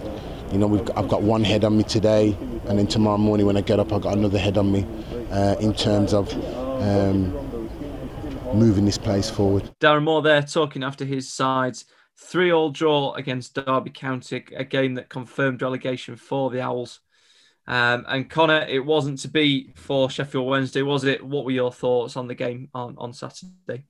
you 0.51 0.57
know, 0.57 0.67
got, 0.69 0.97
I've 0.97 1.07
got 1.07 1.21
one 1.21 1.43
head 1.43 1.63
on 1.63 1.77
me 1.77 1.83
today, 1.83 2.35
and 2.67 2.79
then 2.79 2.87
tomorrow 2.87 3.17
morning 3.17 3.45
when 3.45 3.57
I 3.57 3.61
get 3.61 3.79
up, 3.79 3.93
I've 3.93 4.01
got 4.01 4.17
another 4.17 4.39
head 4.39 4.57
on 4.57 4.71
me 4.71 4.85
uh, 5.31 5.55
in 5.59 5.73
terms 5.73 6.13
of 6.13 6.31
um, 6.81 7.33
moving 8.53 8.85
this 8.85 8.97
place 8.97 9.29
forward. 9.29 9.69
Darren 9.79 10.03
Moore 10.03 10.21
there 10.21 10.41
talking 10.41 10.83
after 10.83 11.05
his 11.05 11.31
side's 11.31 11.85
three 12.17 12.51
all 12.51 12.69
draw 12.69 13.13
against 13.13 13.55
Derby 13.55 13.91
County, 13.91 14.43
a 14.55 14.63
game 14.63 14.95
that 14.95 15.09
confirmed 15.09 15.61
relegation 15.61 16.15
for 16.15 16.49
the 16.49 16.61
Owls. 16.61 16.99
Um, 17.67 18.05
and 18.07 18.29
Connor, 18.29 18.65
it 18.67 18.83
wasn't 18.83 19.19
to 19.19 19.27
be 19.27 19.71
for 19.75 20.09
Sheffield 20.09 20.47
Wednesday, 20.47 20.81
was 20.81 21.03
it? 21.03 21.23
What 21.23 21.45
were 21.45 21.51
your 21.51 21.71
thoughts 21.71 22.17
on 22.17 22.27
the 22.27 22.35
game 22.35 22.69
on, 22.73 22.95
on 22.97 23.13
Saturday? 23.13 23.85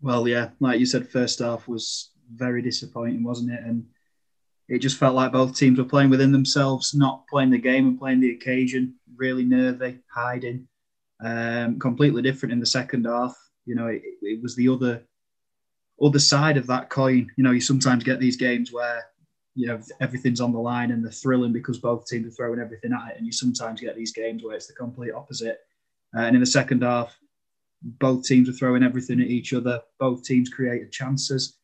Well, 0.00 0.26
yeah, 0.26 0.50
like 0.58 0.80
you 0.80 0.86
said, 0.86 1.08
first 1.08 1.40
half 1.40 1.68
was 1.68 2.10
very 2.34 2.62
disappointing, 2.62 3.22
wasn't 3.22 3.52
it? 3.52 3.60
And 3.62 3.84
it 4.68 4.78
just 4.78 4.96
felt 4.96 5.14
like 5.14 5.32
both 5.32 5.54
teams 5.54 5.78
were 5.78 5.84
playing 5.84 6.10
within 6.10 6.32
themselves, 6.32 6.94
not 6.94 7.26
playing 7.26 7.50
the 7.50 7.58
game 7.58 7.88
and 7.88 7.98
playing 7.98 8.20
the 8.20 8.30
occasion. 8.30 8.94
Really 9.20 9.44
nervy, 9.44 9.98
hiding. 10.12 10.66
Um, 11.22 11.78
completely 11.78 12.22
different 12.22 12.54
in 12.54 12.60
the 12.60 12.66
second 12.66 13.04
half. 13.04 13.36
You 13.66 13.74
know, 13.74 13.86
it, 13.88 14.02
it 14.22 14.42
was 14.42 14.56
the 14.56 14.68
other 14.68 15.02
other 16.02 16.18
side 16.18 16.56
of 16.56 16.66
that 16.68 16.88
coin. 16.88 17.30
You 17.36 17.44
know, 17.44 17.50
you 17.50 17.60
sometimes 17.60 18.02
get 18.02 18.18
these 18.18 18.38
games 18.38 18.72
where 18.72 19.04
you 19.54 19.66
know 19.66 19.78
everything's 20.00 20.40
on 20.40 20.52
the 20.52 20.58
line 20.58 20.90
and 20.90 21.04
they're 21.04 21.12
thrilling 21.12 21.52
because 21.52 21.78
both 21.78 22.06
teams 22.06 22.26
are 22.26 22.30
throwing 22.30 22.60
everything 22.60 22.94
at 22.94 23.10
it, 23.10 23.18
and 23.18 23.26
you 23.26 23.32
sometimes 23.32 23.82
get 23.82 23.94
these 23.94 24.12
games 24.12 24.42
where 24.42 24.56
it's 24.56 24.68
the 24.68 24.72
complete 24.72 25.12
opposite. 25.12 25.58
Uh, 26.16 26.22
and 26.22 26.34
in 26.34 26.40
the 26.40 26.46
second 26.46 26.82
half, 26.82 27.14
both 27.82 28.24
teams 28.24 28.48
were 28.48 28.54
throwing 28.54 28.82
everything 28.82 29.20
at 29.20 29.28
each 29.28 29.52
other. 29.52 29.82
Both 29.98 30.24
teams 30.24 30.48
created 30.48 30.92
chances. 30.92 31.58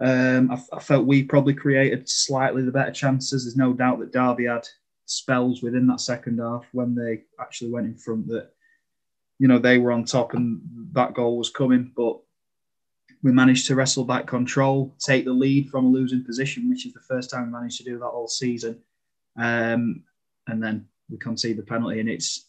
Um, 0.00 0.52
I, 0.52 0.76
I, 0.76 0.80
felt 0.80 1.04
we 1.04 1.24
probably 1.24 1.52
created 1.52 2.08
slightly 2.08 2.62
the 2.62 2.70
better 2.70 2.92
chances. 2.92 3.44
There's 3.44 3.56
no 3.56 3.74
doubt 3.74 3.98
that 3.98 4.12
Derby 4.12 4.46
had 4.46 4.66
spells 5.10 5.62
within 5.62 5.86
that 5.88 6.00
second 6.00 6.38
half 6.38 6.64
when 6.72 6.94
they 6.94 7.22
actually 7.40 7.70
went 7.70 7.86
in 7.86 7.96
front 7.96 8.28
that, 8.28 8.50
you 9.38 9.48
know, 9.48 9.58
they 9.58 9.78
were 9.78 9.92
on 9.92 10.04
top 10.04 10.34
and 10.34 10.60
that 10.92 11.14
goal 11.14 11.36
was 11.36 11.50
coming. 11.50 11.92
But 11.96 12.18
we 13.22 13.32
managed 13.32 13.66
to 13.66 13.74
wrestle 13.74 14.04
back 14.04 14.26
control, 14.26 14.94
take 14.98 15.24
the 15.24 15.32
lead 15.32 15.68
from 15.68 15.86
a 15.86 15.88
losing 15.88 16.24
position, 16.24 16.68
which 16.70 16.86
is 16.86 16.92
the 16.92 17.00
first 17.00 17.30
time 17.30 17.46
we 17.46 17.52
managed 17.52 17.78
to 17.78 17.84
do 17.84 17.98
that 17.98 18.04
all 18.06 18.28
season. 18.28 18.80
Um, 19.36 20.04
and 20.46 20.62
then 20.62 20.86
we 21.10 21.18
concede 21.18 21.56
the 21.56 21.62
penalty, 21.62 22.00
and 22.00 22.08
it's 22.08 22.46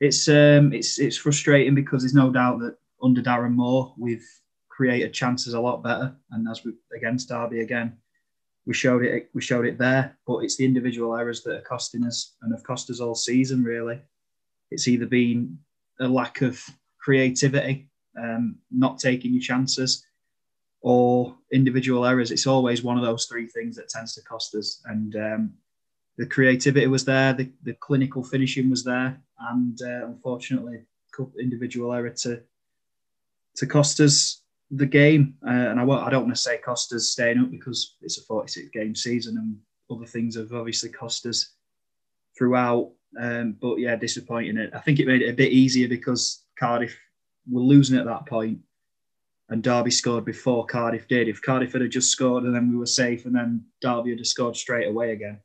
it's 0.00 0.28
um, 0.28 0.72
it's 0.72 0.98
it's 0.98 1.16
frustrating 1.16 1.74
because 1.74 2.02
there's 2.02 2.14
no 2.14 2.30
doubt 2.30 2.60
that 2.60 2.76
under 3.02 3.22
Darren 3.22 3.52
Moore 3.52 3.94
we've 3.98 4.26
created 4.68 5.12
chances 5.12 5.54
a 5.54 5.60
lot 5.60 5.82
better, 5.82 6.14
and 6.30 6.46
as 6.48 6.64
we 6.64 6.72
against 6.94 7.28
Derby 7.28 7.60
again, 7.60 7.96
we 8.66 8.74
showed 8.74 9.04
it 9.04 9.30
we 9.32 9.40
showed 9.40 9.66
it 9.66 9.78
there. 9.78 10.16
But 10.26 10.38
it's 10.38 10.56
the 10.56 10.64
individual 10.64 11.16
errors 11.16 11.42
that 11.42 11.56
are 11.56 11.62
costing 11.62 12.04
us 12.04 12.34
and 12.42 12.52
have 12.52 12.64
cost 12.64 12.90
us 12.90 13.00
all 13.00 13.14
season. 13.14 13.62
Really, 13.62 14.00
it's 14.70 14.88
either 14.88 15.06
been 15.06 15.58
a 16.00 16.08
lack 16.08 16.42
of 16.42 16.62
creativity, 16.98 17.88
um, 18.20 18.56
not 18.70 18.98
taking 18.98 19.32
your 19.32 19.42
chances, 19.42 20.04
or 20.80 21.36
individual 21.52 22.04
errors. 22.04 22.30
It's 22.30 22.46
always 22.46 22.82
one 22.82 22.98
of 22.98 23.04
those 23.04 23.26
three 23.26 23.46
things 23.46 23.76
that 23.76 23.88
tends 23.88 24.14
to 24.14 24.22
cost 24.22 24.54
us. 24.54 24.82
And 24.86 25.16
um, 25.16 25.54
the 26.18 26.26
creativity 26.26 26.86
was 26.86 27.04
there, 27.04 27.32
the, 27.32 27.50
the 27.62 27.74
clinical 27.74 28.22
finishing 28.24 28.68
was 28.68 28.84
there, 28.84 29.20
and 29.38 29.80
uh, 29.82 30.06
unfortunately, 30.06 30.80
individual 31.40 31.92
error 31.92 32.10
to 32.10 32.42
to 33.56 33.66
cost 33.66 34.00
us 34.00 34.42
the 34.70 34.86
game. 34.86 35.34
Uh, 35.46 35.50
and 35.50 35.80
I, 35.80 35.84
I 35.84 36.10
don't 36.10 36.24
want 36.24 36.34
to 36.34 36.40
say 36.40 36.58
cost 36.58 36.92
us 36.92 37.08
staying 37.08 37.38
up 37.38 37.50
because 37.50 37.96
it's 38.02 38.18
a 38.18 38.22
46 38.22 38.68
game 38.70 38.94
season 38.94 39.36
and 39.38 39.56
other 39.90 40.06
things 40.06 40.36
have 40.36 40.52
obviously 40.52 40.90
cost 40.90 41.26
us 41.26 41.54
throughout. 42.36 42.90
Um, 43.18 43.56
but 43.60 43.76
yeah, 43.76 43.96
disappointing. 43.96 44.58
It. 44.58 44.70
I 44.74 44.80
think 44.80 44.98
it 44.98 45.06
made 45.06 45.22
it 45.22 45.30
a 45.30 45.36
bit 45.36 45.52
easier 45.52 45.88
because 45.88 46.44
Cardiff 46.58 46.96
were 47.50 47.62
losing 47.62 47.98
at 47.98 48.06
that 48.06 48.26
point 48.26 48.58
and 49.48 49.62
Derby 49.62 49.90
scored 49.90 50.24
before 50.24 50.66
Cardiff 50.66 51.06
did. 51.08 51.28
If 51.28 51.42
Cardiff 51.42 51.72
had 51.72 51.88
just 51.90 52.10
scored 52.10 52.44
and 52.44 52.54
then 52.54 52.70
we 52.70 52.76
were 52.76 52.86
safe 52.86 53.26
and 53.26 53.34
then 53.34 53.64
Derby 53.80 54.10
had 54.10 54.26
scored 54.26 54.56
straight 54.56 54.88
away 54.88 55.12
again, 55.12 55.40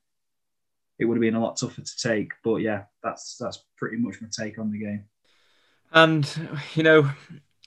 it 1.00 1.06
would 1.06 1.18
have 1.18 1.22
been 1.22 1.36
a 1.36 1.42
lot 1.42 1.58
tougher 1.58 1.82
to 1.82 1.98
take. 1.98 2.32
But 2.44 2.58
yeah, 2.58 2.84
that's 3.04 3.38
that's 3.38 3.64
pretty 3.78 3.98
much 3.98 4.22
my 4.22 4.28
take 4.32 4.58
on 4.58 4.72
the 4.72 4.80
game. 4.80 5.06
And 5.94 6.28
you 6.74 6.84
know, 6.84 7.10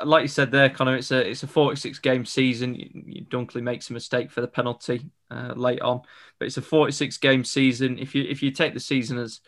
like 0.04 0.22
you 0.22 0.28
said 0.28 0.50
there, 0.50 0.70
Connor, 0.70 0.96
it's 0.96 1.10
a 1.10 1.28
it's 1.28 1.42
a 1.42 1.46
46 1.46 1.98
game 1.98 2.24
season. 2.24 3.26
Dunkley 3.30 3.62
makes 3.62 3.90
a 3.90 3.92
mistake 3.92 4.30
for 4.30 4.40
the 4.40 4.48
penalty 4.48 5.10
uh, 5.30 5.52
late 5.56 5.80
on, 5.80 6.02
but 6.38 6.46
it's 6.46 6.56
a 6.56 6.62
46 6.62 7.16
game 7.18 7.44
season. 7.44 7.98
If 7.98 8.14
you 8.14 8.24
if 8.24 8.42
you 8.42 8.50
take 8.50 8.74
the 8.74 8.80
season 8.80 9.18
as 9.18 9.40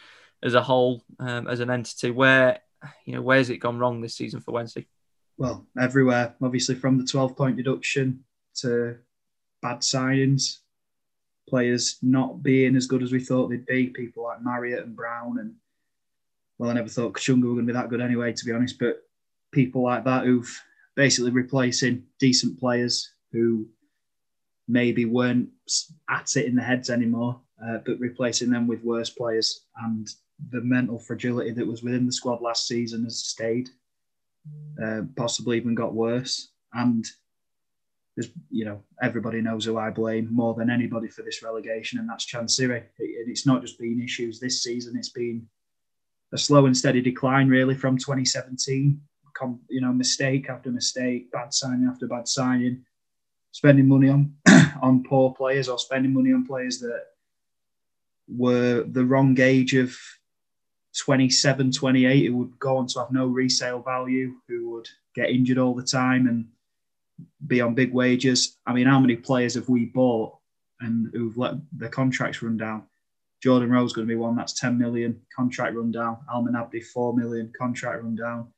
as 0.42 0.54
a 0.54 0.62
whole, 0.62 1.02
um, 1.18 1.48
as 1.48 1.60
an 1.60 1.70
entity, 1.70 2.10
where 2.10 2.60
you 3.04 3.14
know 3.14 3.22
where's 3.22 3.50
it 3.50 3.58
gone 3.58 3.78
wrong 3.78 4.00
this 4.00 4.14
season 4.14 4.40
for 4.40 4.52
Wednesday? 4.52 4.86
Well, 5.38 5.66
everywhere. 5.78 6.34
Obviously, 6.42 6.75
from 6.75 6.98
the 6.98 7.04
12 7.04 7.36
point 7.36 7.56
deduction 7.56 8.25
to 8.56 8.96
bad 9.62 9.80
signings, 9.80 10.58
players 11.48 11.98
not 12.02 12.42
being 12.42 12.76
as 12.76 12.86
good 12.86 13.02
as 13.02 13.12
we 13.12 13.20
thought 13.20 13.48
they'd 13.48 13.66
be. 13.66 13.88
People 13.88 14.25
like 14.25 14.42
Marriott 14.42 14.84
and 14.84 14.96
Brown, 14.96 15.38
and 15.38 15.54
well, 16.58 16.70
I 16.70 16.75
never 16.75 16.88
thought 16.88 17.14
Kachunga 17.14 17.42
were 17.42 17.54
going 17.54 17.66
to 17.66 17.72
be 17.72 17.78
that 17.78 17.90
good 17.90 18.00
anyway, 18.00 18.32
to 18.32 18.44
be 18.44 18.52
honest. 18.52 18.78
But 18.78 19.02
people 19.52 19.82
like 19.82 20.04
that 20.04 20.24
who've 20.24 20.62
basically 20.94 21.30
replacing 21.30 22.02
decent 22.18 22.58
players 22.58 23.12
who 23.32 23.66
maybe 24.68 25.04
weren't 25.04 25.48
at 26.10 26.36
it 26.36 26.46
in 26.46 26.56
the 26.56 26.62
heads 26.62 26.90
anymore, 26.90 27.40
uh, 27.64 27.78
but 27.84 27.98
replacing 28.00 28.50
them 28.50 28.66
with 28.66 28.82
worse 28.82 29.10
players. 29.10 29.66
And 29.82 30.08
the 30.50 30.60
mental 30.62 30.98
fragility 30.98 31.52
that 31.52 31.66
was 31.66 31.82
within 31.82 32.06
the 32.06 32.12
squad 32.12 32.40
last 32.40 32.66
season 32.66 33.04
has 33.04 33.24
stayed, 33.24 33.68
uh, 34.82 35.02
possibly 35.16 35.56
even 35.56 35.74
got 35.74 35.94
worse. 35.94 36.50
And 36.72 37.06
there's, 38.16 38.30
you 38.50 38.64
know, 38.64 38.82
everybody 39.02 39.40
knows 39.40 39.64
who 39.64 39.78
I 39.78 39.90
blame 39.90 40.28
more 40.32 40.54
than 40.54 40.70
anybody 40.70 41.08
for 41.08 41.22
this 41.22 41.42
relegation, 41.42 41.98
and 41.98 42.08
that's 42.08 42.26
Chansiri. 42.26 42.78
It, 42.78 43.28
it's 43.28 43.46
not 43.46 43.60
just 43.60 43.78
been 43.78 44.00
issues 44.02 44.40
this 44.40 44.62
season; 44.62 44.96
it's 44.96 45.10
been 45.10 45.46
a 46.32 46.38
slow 46.38 46.66
and 46.66 46.76
steady 46.76 47.02
decline, 47.02 47.48
really, 47.48 47.74
from 47.74 47.98
2017. 47.98 49.00
You 49.69 49.81
know, 49.81 49.93
mistake 49.93 50.49
after 50.49 50.71
mistake, 50.71 51.31
bad 51.31 51.52
signing 51.52 51.88
after 51.88 52.07
bad 52.07 52.28
signing, 52.28 52.85
spending 53.52 53.88
money 53.88 54.09
on 54.09 54.35
on 54.83 55.02
poor 55.05 55.33
players 55.35 55.69
or 55.69 55.78
spending 55.78 56.12
money 56.12 56.33
on 56.33 56.47
players 56.47 56.78
that 56.81 57.05
were 58.28 58.85
the 58.85 59.05
wrong 59.05 59.38
age 59.40 59.75
of 59.75 59.97
27, 60.99 61.73
28, 61.73 62.26
who 62.26 62.37
would 62.37 62.59
go 62.59 62.78
on 62.78 62.87
to 62.88 62.99
have 62.99 63.12
no 63.12 63.26
resale 63.26 63.81
value, 63.81 64.35
who 64.49 64.71
would 64.71 64.88
get 65.14 65.31
injured 65.31 65.59
all 65.59 65.75
the 65.75 65.83
time 65.83 66.26
and 66.26 66.47
be 67.47 67.61
on 67.61 67.75
big 67.75 67.93
wages. 67.93 68.59
I 68.66 68.73
mean, 68.73 68.87
how 68.87 69.00
many 69.00 69.16
players 69.16 69.55
have 69.55 69.69
we 69.69 69.87
bought 69.87 70.37
and 70.81 71.11
who've 71.12 71.37
let 71.37 71.55
their 71.73 71.88
contracts 71.88 72.43
run 72.43 72.57
down? 72.57 72.85
Jordan 73.43 73.71
Rhodes' 73.71 73.93
going 73.93 74.07
to 74.09 74.12
be 74.12 74.19
one 74.19 74.35
that's 74.35 74.59
10 74.59 74.78
million 74.78 75.21
contract 75.35 75.76
run 75.76 75.93
down. 75.93 76.19
Almen 76.33 76.57
Abdi, 76.57 76.81
4 76.81 77.14
million 77.14 77.52
contract 77.57 78.02
run 78.02 78.16
down. 78.16 78.49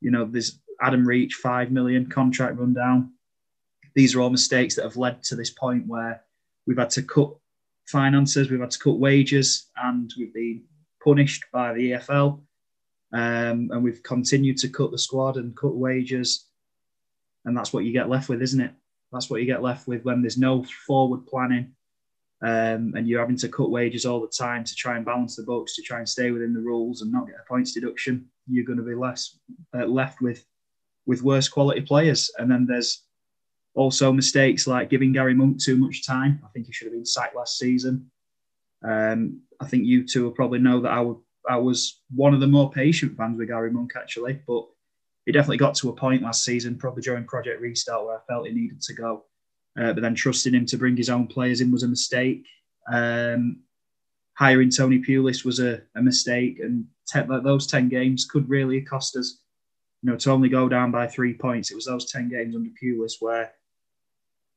You 0.00 0.10
know, 0.10 0.24
there's 0.24 0.60
Adam 0.80 1.06
Reach, 1.06 1.34
5 1.34 1.70
million 1.70 2.06
contract 2.06 2.58
run 2.58 2.74
down. 2.74 3.12
These 3.94 4.14
are 4.14 4.20
all 4.20 4.30
mistakes 4.30 4.74
that 4.74 4.82
have 4.82 4.96
led 4.96 5.22
to 5.24 5.36
this 5.36 5.50
point 5.50 5.86
where 5.86 6.22
we've 6.66 6.78
had 6.78 6.90
to 6.90 7.02
cut 7.02 7.30
finances, 7.86 8.50
we've 8.50 8.60
had 8.60 8.70
to 8.72 8.78
cut 8.78 8.98
wages, 8.98 9.70
and 9.76 10.12
we've 10.18 10.34
been 10.34 10.62
punished 11.02 11.44
by 11.52 11.72
the 11.72 11.92
EFL. 11.92 12.40
Um, 13.12 13.70
and 13.70 13.84
we've 13.84 14.02
continued 14.02 14.56
to 14.58 14.68
cut 14.68 14.90
the 14.90 14.98
squad 14.98 15.36
and 15.36 15.56
cut 15.56 15.76
wages 15.76 16.46
and 17.44 17.56
that's 17.56 17.72
what 17.72 17.84
you 17.84 17.92
get 17.92 18.08
left 18.08 18.28
with, 18.28 18.42
isn't 18.42 18.60
it? 18.60 18.72
That's 19.12 19.30
what 19.30 19.40
you 19.40 19.46
get 19.46 19.62
left 19.62 19.86
with 19.86 20.04
when 20.04 20.22
there's 20.22 20.38
no 20.38 20.64
forward 20.86 21.26
planning, 21.26 21.72
um, 22.42 22.94
and 22.96 23.08
you're 23.08 23.20
having 23.20 23.38
to 23.38 23.48
cut 23.48 23.70
wages 23.70 24.04
all 24.04 24.20
the 24.20 24.28
time 24.28 24.64
to 24.64 24.74
try 24.74 24.96
and 24.96 25.04
balance 25.04 25.36
the 25.36 25.42
books 25.42 25.76
to 25.76 25.82
try 25.82 25.98
and 25.98 26.08
stay 26.08 26.30
within 26.30 26.52
the 26.52 26.60
rules 26.60 27.02
and 27.02 27.12
not 27.12 27.26
get 27.26 27.36
a 27.36 27.48
points 27.48 27.72
deduction. 27.72 28.26
You're 28.48 28.64
going 28.64 28.78
to 28.78 28.84
be 28.84 28.94
less 28.94 29.38
uh, 29.74 29.86
left 29.86 30.20
with 30.20 30.44
with 31.06 31.22
worse 31.22 31.48
quality 31.48 31.82
players, 31.82 32.30
and 32.38 32.50
then 32.50 32.66
there's 32.66 33.02
also 33.74 34.12
mistakes 34.12 34.66
like 34.66 34.90
giving 34.90 35.12
Gary 35.12 35.34
Monk 35.34 35.62
too 35.62 35.76
much 35.76 36.06
time. 36.06 36.40
I 36.44 36.48
think 36.48 36.66
he 36.66 36.72
should 36.72 36.86
have 36.86 36.94
been 36.94 37.06
sacked 37.06 37.36
last 37.36 37.58
season. 37.58 38.10
Um, 38.82 39.40
I 39.60 39.66
think 39.66 39.84
you 39.84 40.06
two 40.06 40.24
will 40.24 40.30
probably 40.30 40.58
know 40.58 40.80
that 40.80 40.92
I, 40.92 41.12
I 41.48 41.56
was 41.56 42.02
one 42.14 42.34
of 42.34 42.40
the 42.40 42.46
more 42.46 42.70
patient 42.70 43.16
fans 43.16 43.38
with 43.38 43.48
Gary 43.48 43.70
Monk 43.70 43.92
actually, 43.96 44.40
but 44.46 44.66
he 45.26 45.32
definitely 45.32 45.56
got 45.56 45.74
to 45.76 45.88
a 45.88 45.94
point 45.94 46.22
last 46.22 46.44
season, 46.44 46.76
probably 46.76 47.02
during 47.02 47.24
Project 47.24 47.60
Restart, 47.60 48.04
where 48.04 48.18
I 48.18 48.20
felt 48.28 48.46
he 48.46 48.52
needed 48.52 48.80
to 48.82 48.94
go. 48.94 49.24
Uh, 49.78 49.92
but 49.92 50.02
then 50.02 50.14
trusting 50.14 50.54
him 50.54 50.66
to 50.66 50.76
bring 50.76 50.96
his 50.96 51.10
own 51.10 51.26
players 51.26 51.60
in 51.60 51.72
was 51.72 51.82
a 51.82 51.88
mistake. 51.88 52.44
Um, 52.92 53.60
hiring 54.34 54.70
Tony 54.70 55.00
Pulis 55.00 55.44
was 55.44 55.58
a, 55.60 55.82
a 55.96 56.02
mistake, 56.02 56.58
and 56.60 56.86
te- 57.12 57.20
those 57.42 57.66
ten 57.66 57.88
games 57.88 58.24
could 58.24 58.48
really 58.48 58.80
cost 58.80 59.16
us. 59.16 59.38
You 60.02 60.10
know, 60.10 60.16
to 60.18 60.30
only 60.30 60.48
go 60.48 60.68
down 60.68 60.90
by 60.90 61.06
three 61.06 61.34
points, 61.34 61.70
it 61.70 61.74
was 61.74 61.86
those 61.86 62.10
ten 62.10 62.28
games 62.28 62.54
under 62.54 62.70
Pulis 62.80 63.14
where 63.20 63.52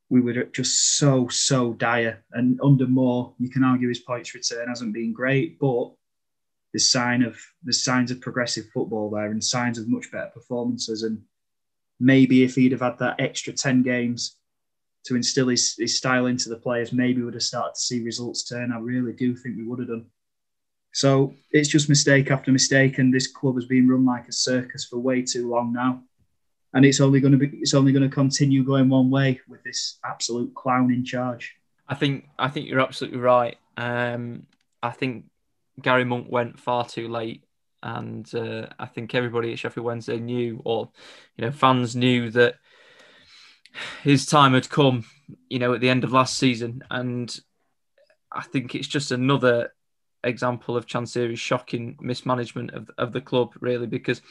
we 0.09 0.21
were 0.21 0.43
just 0.45 0.97
so 0.97 1.27
so 1.29 1.73
dire. 1.73 2.23
And 2.33 2.59
under 2.61 2.87
Moore, 2.87 3.33
you 3.39 3.49
can 3.49 3.63
argue 3.63 3.89
his 3.89 3.99
points 3.99 4.33
return 4.33 4.67
hasn't 4.67 4.93
been 4.93 5.13
great, 5.13 5.59
but 5.59 5.91
the 6.73 6.79
sign 6.79 7.23
of 7.23 7.37
the 7.63 7.73
signs 7.73 8.11
of 8.11 8.21
progressive 8.21 8.65
football 8.73 9.09
there 9.09 9.31
and 9.31 9.43
signs 9.43 9.77
of 9.79 9.87
much 9.87 10.11
better 10.11 10.29
performances. 10.33 11.03
And 11.03 11.23
maybe 11.99 12.43
if 12.43 12.55
he'd 12.55 12.73
have 12.73 12.81
had 12.81 12.99
that 12.99 13.19
extra 13.19 13.53
ten 13.53 13.83
games 13.83 14.35
to 15.07 15.15
instill 15.15 15.47
his, 15.49 15.75
his 15.77 15.97
style 15.97 16.27
into 16.27 16.49
the 16.49 16.57
players, 16.57 16.93
maybe 16.93 17.21
would 17.21 17.33
have 17.33 17.43
started 17.43 17.75
to 17.75 17.81
see 17.81 18.03
results 18.03 18.43
turn. 18.43 18.71
I 18.71 18.79
really 18.79 19.13
do 19.13 19.35
think 19.35 19.57
we 19.57 19.67
would 19.67 19.79
have 19.79 19.89
done. 19.89 20.05
So 20.93 21.33
it's 21.51 21.69
just 21.69 21.89
mistake 21.89 22.31
after 22.31 22.51
mistake, 22.51 22.97
and 22.97 23.13
this 23.13 23.27
club 23.27 23.55
has 23.55 23.65
been 23.65 23.87
run 23.87 24.05
like 24.05 24.27
a 24.27 24.31
circus 24.31 24.85
for 24.85 24.97
way 24.99 25.21
too 25.21 25.49
long 25.49 25.73
now. 25.73 26.01
and 26.73 26.85
it's 26.85 27.01
only 27.01 27.19
going 27.19 27.31
to 27.31 27.37
be 27.37 27.57
it's 27.57 27.73
only 27.73 27.91
going 27.91 28.07
to 28.07 28.13
continue 28.13 28.63
going 28.63 28.89
one 28.89 29.09
way 29.09 29.39
with 29.47 29.63
this 29.63 29.99
absolute 30.05 30.53
clown 30.53 30.91
in 30.93 31.03
charge. 31.03 31.55
I 31.87 31.95
think 31.95 32.25
I 32.37 32.49
think 32.49 32.67
you're 32.67 32.79
absolutely 32.79 33.19
right. 33.19 33.57
Um, 33.77 34.45
I 34.83 34.91
think 34.91 35.25
Gary 35.81 36.03
Monk 36.03 36.27
went 36.29 36.59
far 36.59 36.85
too 36.85 37.07
late, 37.07 37.43
and 37.81 38.29
uh, 38.35 38.67
I 38.77 38.85
think 38.85 39.15
everybody 39.15 39.51
at 39.53 39.59
Sheffield 39.59 39.85
Wednesday 39.85 40.19
knew, 40.19 40.61
or 40.65 40.89
you 41.37 41.45
know, 41.45 41.51
fans 41.51 41.95
knew 41.95 42.29
that 42.31 42.55
his 44.03 44.25
time 44.25 44.53
had 44.53 44.69
come. 44.69 45.05
You 45.49 45.59
know, 45.59 45.73
at 45.73 45.81
the 45.81 45.89
end 45.89 46.03
of 46.03 46.13
last 46.13 46.37
season, 46.37 46.83
and 46.89 47.37
I 48.31 48.43
think 48.43 48.75
it's 48.75 48.87
just 48.87 49.11
another 49.11 49.73
example 50.23 50.77
of 50.77 50.85
Chansiri's 50.85 51.39
shocking 51.39 51.97
mismanagement 51.99 52.71
of 52.71 52.89
of 52.97 53.11
the 53.11 53.21
club, 53.21 53.53
really, 53.59 53.87
because 53.87 54.21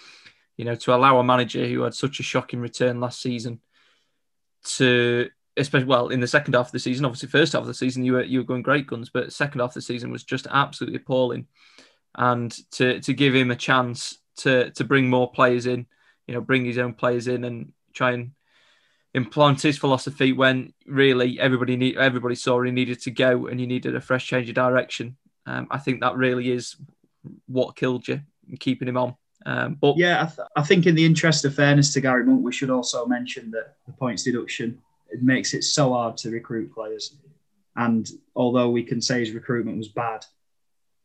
you 0.57 0.65
know 0.65 0.75
to 0.75 0.95
allow 0.95 1.19
a 1.19 1.25
manager 1.25 1.67
who 1.67 1.83
had 1.83 1.95
such 1.95 2.21
a 2.21 2.23
shocking 2.23 2.61
return 2.61 3.01
last 3.01 3.21
season 3.21 3.61
to 4.65 5.29
especially 5.57 5.87
well 5.87 6.09
in 6.09 6.21
the 6.21 6.27
second 6.27 6.55
half 6.55 6.67
of 6.67 6.73
the 6.73 6.79
season. 6.79 7.05
Obviously, 7.05 7.29
first 7.29 7.53
half 7.53 7.63
of 7.63 7.67
the 7.67 7.75
season 7.75 8.05
you 8.05 8.15
were 8.15 8.23
you 8.23 8.41
were 8.41 8.45
going 8.45 8.63
great 8.63 8.87
guns, 8.87 9.11
but 9.11 9.33
second 9.33 9.61
half 9.61 9.71
of 9.71 9.75
the 9.75 9.83
season 9.83 10.11
was 10.11 10.25
just 10.25 10.47
absolutely 10.51 10.99
appalling. 10.99 11.47
And 12.15 12.53
to 12.73 13.01
to 13.01 13.13
give 13.13 13.35
him 13.35 13.51
a 13.51 13.57
chance 13.57 14.19
to 14.39 14.71
to 14.73 14.85
bring 14.85 15.09
more 15.09 15.31
players 15.31 15.67
in, 15.67 15.87
you 16.27 16.35
know, 16.35 16.41
bring 16.41 16.65
his 16.65 16.79
own 16.79 16.95
players 16.95 17.27
in 17.29 17.45
and 17.45 17.73
try 17.93 18.13
and 18.13 18.33
implant 19.17 19.63
his 19.63 19.79
philosophy 19.79 20.33
when 20.33 20.75
really 20.87 21.41
everybody 21.41 21.75
need 21.75 21.97
everybody 21.97 22.35
saw 22.35 22.63
he 22.63 22.71
needed 22.71 23.01
to 23.01 23.11
go 23.11 23.47
and 23.47 23.59
you 23.59 23.67
needed 23.67 23.97
a 23.97 24.01
fresh 24.01 24.27
change 24.27 24.49
of 24.49 24.55
direction. 24.55 25.17
Um, 25.47 25.67
I 25.71 25.79
think 25.79 26.01
that 26.01 26.17
really 26.17 26.51
is 26.51 26.77
what 27.47 27.77
killed 27.77 28.07
you, 28.07 28.21
keeping 28.61 28.89
him 28.89 28.99
on. 28.99 29.17
Um, 29.47 29.75
but 29.81 29.97
yeah, 29.97 30.23
I, 30.23 30.27
th- 30.27 30.49
I 30.57 30.63
think 30.63 30.87
in 30.87 30.95
the 30.95 31.05
interest 31.05 31.45
of 31.45 31.55
fairness 31.55 31.93
to 31.95 32.01
Gary 32.01 32.25
Monk, 32.25 32.45
we 32.45 32.53
should 32.53 32.69
also 32.69 33.07
mention 33.07 33.51
that 33.53 33.77
the 33.87 33.93
points 33.93 34.23
deduction 34.23 34.79
it 35.09 35.23
makes 35.23 35.55
it 35.55 35.63
so 35.63 35.93
hard 35.93 36.17
to 36.19 36.31
recruit 36.31 36.75
players. 36.75 37.17
And 37.77 38.09
although 38.35 38.71
we 38.71 38.83
can 38.83 39.01
say 39.01 39.21
his 39.21 39.31
recruitment 39.31 39.79
was 39.79 39.89
bad, 39.89 40.27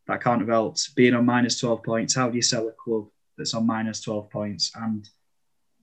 that 0.07 0.23
can't 0.23 0.41
have 0.41 0.49
helped. 0.49 0.95
Being 0.95 1.13
on 1.13 1.25
minus 1.25 1.59
12 1.59 1.83
points, 1.83 2.15
how 2.15 2.29
do 2.29 2.35
you 2.35 2.41
sell 2.41 2.67
a 2.67 2.71
club 2.71 3.07
that's 3.37 3.53
on 3.53 3.67
minus 3.67 4.01
12 4.01 4.29
points? 4.29 4.71
And 4.75 5.07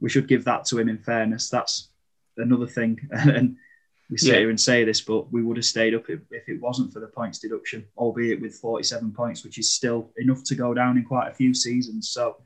we 0.01 0.11
should 0.11 0.27
give 0.27 0.45
that 0.45 0.65
to 0.67 0.79
him 0.79 0.89
in 0.89 0.99
fairness. 0.99 1.49
That's 1.49 1.91
another 2.39 2.67
thing. 2.67 2.99
and 3.11 3.57
we 4.11 4.17
sit 4.17 4.33
Yeah. 4.33 4.39
here 4.41 4.51
and 4.51 4.61
say 4.61 4.85
this, 4.85 5.01
but 5.01 5.31
we 5.33 5.43
would 5.43 5.57
have 5.59 5.67
stayed 5.67 5.95
up 5.95 6.09
if, 6.09 6.21
if 6.31 6.49
it 6.49 6.61
wasn't 6.61 6.93
for 6.93 7.01
the 7.01 7.09
points 7.09 7.39
deduction, 7.39 7.85
albeit 7.97 8.41
with 8.41 8.55
47 8.55 9.13
points, 9.13 9.45
which 9.45 9.59
is 9.59 9.73
still 9.73 10.11
enough 10.17 10.43
to 10.45 10.55
go 10.55 10.73
down 10.73 10.97
in 10.97 11.05
quite 11.05 11.29
a 11.29 11.35
few 11.35 11.53
seasons. 11.53 12.09
So, 12.11 12.37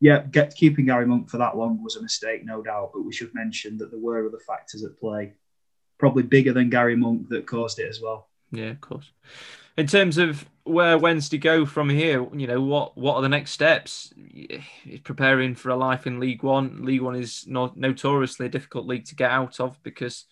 yeah, 0.00 0.20
get, 0.30 0.54
keeping 0.54 0.86
Gary 0.86 1.06
Monk 1.06 1.28
for 1.28 1.38
that 1.38 1.56
long 1.56 1.82
was 1.82 1.96
a 1.96 2.02
mistake, 2.02 2.44
no 2.44 2.62
doubt. 2.62 2.90
But 2.94 3.04
we 3.04 3.12
should 3.12 3.34
mention 3.34 3.76
that 3.78 3.90
there 3.90 4.00
were 4.00 4.26
other 4.26 4.38
factors 4.46 4.84
at 4.84 4.98
play, 4.98 5.32
probably 5.98 6.22
bigger 6.22 6.52
than 6.52 6.70
Gary 6.70 6.96
Monk, 6.96 7.28
that 7.30 7.46
caused 7.46 7.78
it 7.78 7.88
as 7.88 8.00
well. 8.00 8.28
Yeah, 8.52 8.70
of 8.70 8.80
course. 8.80 9.10
In 9.76 9.86
terms 9.86 10.18
of 10.18 10.46
where 10.62 10.96
Wednesday 10.96 11.38
go 11.38 11.66
from 11.66 11.88
here, 11.90 12.26
you 12.32 12.46
know 12.46 12.60
what 12.60 12.96
what 12.96 13.16
are 13.16 13.22
the 13.22 13.28
next 13.28 13.50
steps? 13.50 14.12
Preparing 15.02 15.54
for 15.54 15.70
a 15.70 15.76
life 15.76 16.06
in 16.06 16.20
League 16.20 16.42
One. 16.42 16.84
League 16.84 17.02
One 17.02 17.16
is 17.16 17.46
not 17.46 17.76
notoriously 17.76 18.46
a 18.46 18.50
difficult 18.50 18.86
league 18.86 19.04
to 19.06 19.14
get 19.14 19.30
out 19.30 19.60
of 19.60 19.82
because 19.82 20.26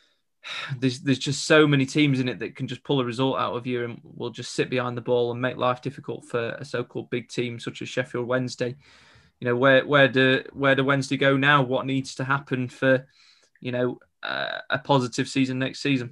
there's 0.78 1.00
there's 1.00 1.18
just 1.18 1.46
so 1.46 1.66
many 1.66 1.86
teams 1.86 2.20
in 2.20 2.28
it 2.28 2.38
that 2.40 2.54
can 2.54 2.68
just 2.68 2.84
pull 2.84 3.00
a 3.00 3.04
result 3.04 3.38
out 3.38 3.56
of 3.56 3.66
you 3.66 3.84
and 3.84 4.00
will 4.04 4.30
just 4.30 4.52
sit 4.52 4.68
behind 4.68 4.96
the 4.96 5.02
ball 5.02 5.32
and 5.32 5.40
make 5.40 5.56
life 5.56 5.80
difficult 5.80 6.24
for 6.26 6.50
a 6.50 6.64
so-called 6.64 7.10
big 7.10 7.28
team 7.28 7.58
such 7.58 7.80
as 7.82 7.88
Sheffield 7.88 8.26
Wednesday. 8.26 8.76
You 9.40 9.46
know 9.46 9.56
where 9.56 9.86
where 9.86 10.08
do 10.08 10.42
where 10.52 10.74
do 10.74 10.84
Wednesday 10.84 11.16
go 11.16 11.36
now? 11.36 11.62
What 11.62 11.86
needs 11.86 12.14
to 12.16 12.24
happen 12.24 12.68
for 12.68 13.06
you 13.60 13.72
know 13.72 13.98
uh, 14.22 14.58
a 14.68 14.78
positive 14.78 15.28
season 15.28 15.58
next 15.58 15.80
season? 15.80 16.10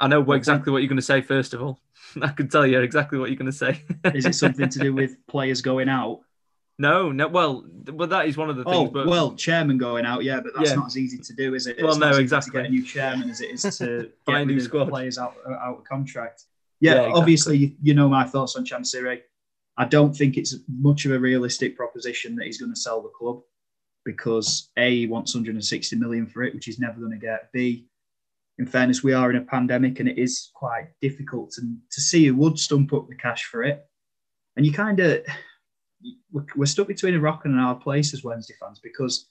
I 0.00 0.08
know 0.08 0.20
what, 0.20 0.36
exactly 0.36 0.72
what 0.72 0.78
you're 0.78 0.88
going 0.88 0.96
to 0.96 1.02
say. 1.02 1.20
First 1.20 1.54
of 1.54 1.62
all, 1.62 1.80
I 2.22 2.28
can 2.28 2.48
tell 2.48 2.66
you 2.66 2.80
exactly 2.80 3.18
what 3.18 3.28
you're 3.30 3.36
going 3.38 3.50
to 3.50 3.56
say. 3.56 3.82
Is 4.14 4.24
it 4.26 4.34
something 4.34 4.68
to 4.68 4.78
do 4.78 4.94
with 4.94 5.16
players 5.28 5.60
going 5.62 5.88
out? 5.88 6.20
No, 6.78 7.12
no. 7.12 7.28
Well, 7.28 7.66
well, 7.92 8.08
that 8.08 8.26
is 8.26 8.38
one 8.38 8.48
of 8.48 8.56
the 8.56 8.64
things. 8.64 8.74
Oh, 8.74 8.86
but 8.86 9.06
well, 9.06 9.34
chairman 9.34 9.76
going 9.76 10.06
out, 10.06 10.24
yeah, 10.24 10.40
but 10.40 10.52
that's 10.56 10.70
Yeah. 10.70 10.76
not 10.76 10.86
as 10.86 10.96
easy 10.96 11.18
to 11.18 11.34
do, 11.34 11.54
is 11.54 11.66
it? 11.66 11.76
Well, 11.82 11.92
no, 11.98 12.06
not 12.06 12.10
as 12.12 12.16
easy 12.16 12.22
exactly. 12.22 12.52
To 12.52 12.58
get 12.62 12.66
a 12.66 12.70
new 12.72 12.82
chairman 12.82 13.28
as 13.28 13.42
it 13.42 13.50
is 13.50 13.62
to 13.78 14.10
Buy 14.24 14.40
a 14.40 14.46
get 14.46 14.54
new 14.54 14.60
squad. 14.60 14.88
players 14.88 15.18
out 15.18 15.34
uh, 15.46 15.52
out 15.52 15.76
of 15.78 15.84
contract. 15.84 16.44
Yeah, 16.80 16.92
Yeah, 16.92 16.98
exactly. 17.00 17.20
obviously, 17.20 17.56
you, 17.58 17.76
you 17.82 17.92
know 17.94 18.08
my 18.08 18.24
thoughts 18.24 18.56
on 18.56 18.64
Chansiri. 18.64 19.20
I 19.76 19.84
don't 19.84 20.16
think 20.16 20.38
it's 20.38 20.56
much 20.68 21.04
of 21.04 21.12
a 21.12 21.18
realistic 21.18 21.76
proposition 21.76 22.34
that 22.36 22.46
he's 22.46 22.58
going 22.58 22.72
to 22.72 22.80
sell 22.80 23.02
the 23.02 23.10
club 23.10 23.40
because 24.06 24.70
A, 24.78 25.00
he 25.00 25.06
wants 25.06 25.34
160 25.34 25.96
million 25.96 26.26
for 26.26 26.42
it, 26.44 26.54
which 26.54 26.64
he's 26.64 26.78
never 26.78 26.98
going 26.98 27.12
to 27.12 27.18
get. 27.18 27.52
B, 27.52 27.88
in 28.60 28.66
fairness, 28.66 29.02
we 29.02 29.14
are 29.14 29.30
in 29.30 29.36
a 29.36 29.40
pandemic 29.40 30.00
and 30.00 30.08
it 30.08 30.18
is 30.18 30.50
quite 30.52 30.88
difficult 31.00 31.50
to, 31.50 31.62
to 31.90 32.00
see 32.00 32.26
who 32.26 32.34
would 32.34 32.58
stump 32.58 32.92
up 32.92 33.08
the 33.08 33.14
cash 33.14 33.44
for 33.44 33.62
it. 33.62 33.86
And 34.54 34.66
you 34.66 34.72
kind 34.72 35.00
of, 35.00 35.24
we're 36.30 36.66
stuck 36.66 36.86
between 36.86 37.14
a 37.14 37.20
rock 37.20 37.46
and 37.46 37.58
a 37.58 37.62
hard 37.62 37.80
place 37.80 38.12
as 38.12 38.22
Wednesday 38.22 38.52
fans 38.60 38.78
because 38.78 39.30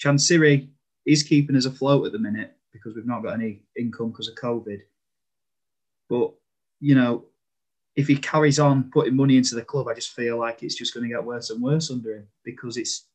Chansiri 0.00 0.68
is 1.04 1.24
keeping 1.24 1.56
us 1.56 1.66
afloat 1.66 2.06
at 2.06 2.12
the 2.12 2.18
minute 2.20 2.54
because 2.72 2.94
we've 2.94 3.08
not 3.08 3.24
got 3.24 3.34
any 3.34 3.62
income 3.76 4.12
because 4.12 4.28
of 4.28 4.36
COVID. 4.36 4.82
But, 6.08 6.30
you 6.78 6.94
know, 6.94 7.24
if 7.96 8.06
he 8.06 8.16
carries 8.16 8.60
on 8.60 8.88
putting 8.92 9.16
money 9.16 9.36
into 9.36 9.56
the 9.56 9.62
club, 9.62 9.88
I 9.88 9.94
just 9.94 10.14
feel 10.14 10.38
like 10.38 10.62
it's 10.62 10.76
just 10.76 10.94
going 10.94 11.08
to 11.08 11.12
get 11.12 11.24
worse 11.24 11.50
and 11.50 11.60
worse 11.60 11.90
under 11.90 12.18
him 12.18 12.28
because 12.44 12.76
it's 12.76 13.06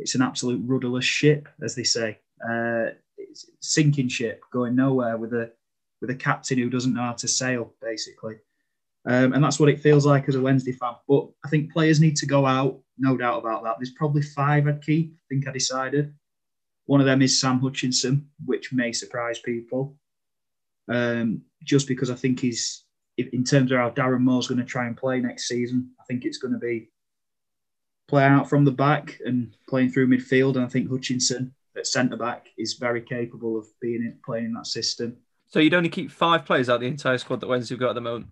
it's 0.00 0.16
an 0.16 0.22
absolute 0.22 0.60
rudderless 0.66 1.04
ship, 1.04 1.48
as 1.62 1.76
they 1.76 1.84
say. 1.84 2.18
Uh, 2.44 2.86
sinking 3.60 4.08
ship 4.08 4.42
going 4.52 4.74
nowhere 4.74 5.16
with 5.16 5.32
a 5.32 5.50
with 6.00 6.10
a 6.10 6.14
captain 6.14 6.58
who 6.58 6.68
doesn't 6.68 6.94
know 6.94 7.02
how 7.02 7.12
to 7.12 7.28
sail, 7.28 7.72
basically. 7.80 8.36
Um, 9.06 9.32
and 9.32 9.44
that's 9.44 9.60
what 9.60 9.68
it 9.68 9.80
feels 9.80 10.06
like 10.06 10.28
as 10.28 10.34
a 10.34 10.40
Wednesday 10.40 10.72
fan. 10.72 10.94
But 11.08 11.28
I 11.44 11.48
think 11.48 11.72
players 11.72 12.00
need 12.00 12.16
to 12.16 12.26
go 12.26 12.46
out, 12.46 12.80
no 12.98 13.16
doubt 13.16 13.38
about 13.38 13.64
that. 13.64 13.76
There's 13.78 13.92
probably 13.92 14.22
five 14.22 14.66
I'd 14.66 14.82
keep. 14.82 15.14
I 15.14 15.24
think 15.28 15.48
I 15.48 15.52
decided. 15.52 16.14
One 16.86 17.00
of 17.00 17.06
them 17.06 17.22
is 17.22 17.40
Sam 17.40 17.60
Hutchinson, 17.60 18.28
which 18.44 18.72
may 18.72 18.92
surprise 18.92 19.38
people. 19.38 19.96
Um, 20.88 21.42
just 21.62 21.88
because 21.88 22.10
I 22.10 22.14
think 22.14 22.40
he's, 22.40 22.84
in 23.16 23.44
terms 23.44 23.72
of 23.72 23.78
how 23.78 23.90
Darren 23.90 24.20
Moore's 24.20 24.48
going 24.48 24.58
to 24.58 24.64
try 24.64 24.86
and 24.86 24.96
play 24.96 25.20
next 25.20 25.48
season, 25.48 25.90
I 26.00 26.04
think 26.04 26.24
it's 26.24 26.38
going 26.38 26.52
to 26.52 26.58
be 26.58 26.90
play 28.08 28.24
out 28.24 28.48
from 28.48 28.64
the 28.64 28.70
back 28.70 29.18
and 29.24 29.56
playing 29.68 29.90
through 29.90 30.08
midfield. 30.08 30.56
And 30.56 30.64
I 30.64 30.68
think 30.68 30.90
Hutchinson 30.90 31.54
at 31.76 31.86
centre 31.86 32.16
back 32.16 32.48
is 32.58 32.74
very 32.74 33.00
capable 33.02 33.58
of 33.58 33.66
being 33.80 34.02
in, 34.02 34.18
playing 34.24 34.44
in 34.46 34.52
that 34.54 34.66
system. 34.66 35.16
so 35.48 35.58
you'd 35.60 35.74
only 35.74 35.88
keep 35.88 36.10
five 36.10 36.44
players 36.44 36.68
out 36.68 36.76
of 36.76 36.80
the 36.82 36.86
entire 36.86 37.18
squad 37.18 37.40
that 37.40 37.48
Wednesday 37.48 37.74
have 37.74 37.80
got 37.80 37.90
at 37.90 37.94
the 37.94 38.00
moment. 38.00 38.26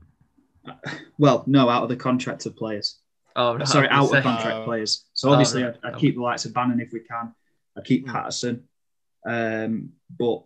Well, 1.19 1.45
no, 1.47 1.69
out 1.69 1.83
of 1.83 1.89
the 1.89 1.97
contracted 1.97 2.57
players. 2.57 2.99
Oh, 3.35 3.57
right, 3.57 3.67
Sorry, 3.67 3.89
I 3.89 4.01
was 4.01 4.13
out 4.13 4.19
of 4.19 4.25
gonna 4.25 4.37
say- 4.39 4.43
contract 4.45 4.65
players. 4.67 5.05
So 5.15 5.29
Oh, 5.29 5.33
obviously, 5.33 5.63
right. 5.65 5.75
I'd, 5.85 5.95
I'd 5.95 5.99
keep 6.01 6.15
the 6.17 6.23
likes 6.23 6.45
of 6.45 6.53
Bannan 6.55 6.81
if 6.81 6.93
we 6.93 7.01
can. 7.01 7.35
I'd 7.77 7.85
keep 7.85 8.05
Hmm. 8.07 8.13
Paterson, 8.13 8.65
um, 9.27 9.91
but 10.19 10.43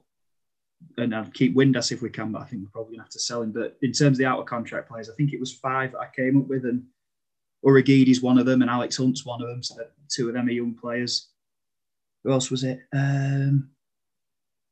and 0.98 1.14
I'd 1.14 1.34
keep 1.34 1.54
Windass 1.56 1.90
if 1.92 2.00
we 2.02 2.10
can. 2.10 2.32
But 2.32 2.42
I 2.42 2.44
think 2.46 2.62
we're 2.62 2.68
probably 2.70 2.94
gonna 2.96 3.04
have 3.04 3.12
to 3.12 3.18
sell 3.20 3.42
him. 3.42 3.52
But 3.52 3.76
in 3.82 3.92
terms 3.92 4.16
of 4.16 4.18
the 4.18 4.26
out 4.26 4.38
of 4.38 4.46
contract 4.46 4.88
players, 4.88 5.10
I 5.10 5.14
think 5.14 5.32
it 5.32 5.40
was 5.40 5.52
five 5.52 5.92
that 5.92 5.98
I 5.98 6.08
came 6.14 6.38
up 6.40 6.46
with, 6.48 6.64
and 6.64 6.84
Urhoghide's 7.64 8.20
one 8.22 8.38
of 8.38 8.46
them, 8.46 8.62
and 8.62 8.70
Alex 8.70 8.96
Hunt's 8.96 9.24
one 9.26 9.42
of 9.42 9.48
them. 9.48 9.62
So 9.62 9.74
that 9.76 9.92
two 10.08 10.28
of 10.28 10.34
them 10.34 10.46
are 10.46 10.52
young 10.52 10.74
players. 10.74 11.28
Who 12.26 12.32
else 12.32 12.50
was 12.50 12.64
it? 12.64 12.80
Um, 12.92 13.70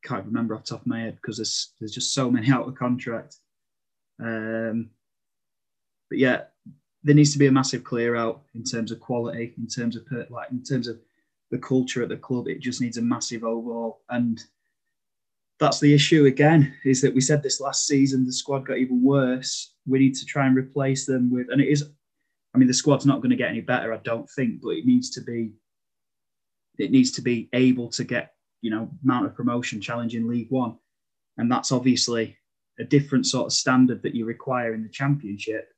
can't 0.02 0.26
remember 0.26 0.56
off 0.56 0.64
the 0.64 0.70
top 0.70 0.80
of 0.80 0.86
my 0.88 1.02
head 1.02 1.16
because 1.22 1.36
there's 1.36 1.72
there's 1.78 1.94
just 1.94 2.12
so 2.12 2.28
many 2.28 2.50
out 2.52 2.66
of 2.66 2.74
contract. 2.74 3.36
Um, 4.20 4.90
but 6.10 6.18
yeah, 6.18 6.42
there 7.04 7.14
needs 7.14 7.32
to 7.32 7.38
be 7.38 7.46
a 7.46 7.52
massive 7.52 7.84
clear 7.84 8.16
out 8.16 8.42
in 8.56 8.64
terms 8.64 8.90
of 8.90 8.98
quality, 8.98 9.54
in 9.56 9.68
terms 9.68 9.94
of 9.94 10.04
per- 10.04 10.26
like 10.30 10.50
in 10.50 10.64
terms 10.64 10.88
of 10.88 10.98
the 11.52 11.58
culture 11.58 12.02
at 12.02 12.08
the 12.08 12.16
club. 12.16 12.48
It 12.48 12.58
just 12.58 12.80
needs 12.80 12.96
a 12.96 13.02
massive 13.02 13.44
overhaul, 13.44 14.02
and 14.08 14.42
that's 15.60 15.78
the 15.78 15.94
issue 15.94 16.26
again. 16.26 16.74
Is 16.84 17.00
that 17.02 17.14
we 17.14 17.20
said 17.20 17.40
this 17.40 17.60
last 17.60 17.86
season, 17.86 18.26
the 18.26 18.32
squad 18.32 18.66
got 18.66 18.78
even 18.78 19.00
worse. 19.00 19.74
We 19.86 20.00
need 20.00 20.16
to 20.16 20.26
try 20.26 20.48
and 20.48 20.56
replace 20.56 21.06
them 21.06 21.30
with, 21.32 21.46
and 21.50 21.60
it 21.60 21.68
is. 21.68 21.88
I 22.52 22.58
mean, 22.58 22.68
the 22.68 22.74
squad's 22.74 23.06
not 23.06 23.18
going 23.18 23.30
to 23.30 23.36
get 23.36 23.50
any 23.50 23.60
better, 23.60 23.92
I 23.92 23.98
don't 23.98 24.28
think, 24.30 24.60
but 24.60 24.70
it 24.70 24.86
needs 24.86 25.10
to 25.10 25.20
be. 25.20 25.52
It 26.78 26.90
needs 26.90 27.12
to 27.12 27.22
be 27.22 27.48
able 27.52 27.88
to 27.90 28.04
get 28.04 28.34
you 28.60 28.70
know 28.70 28.90
amount 29.04 29.26
of 29.26 29.34
promotion 29.34 29.80
challenging 29.80 30.28
League 30.28 30.50
One, 30.50 30.76
and 31.37 31.50
that's 31.50 31.72
obviously 31.72 32.37
a 32.78 32.84
different 32.84 33.26
sort 33.26 33.46
of 33.46 33.52
standard 33.52 34.02
that 34.02 34.14
you 34.14 34.24
require 34.24 34.74
in 34.74 34.82
the 34.82 34.88
Championship. 34.88 35.68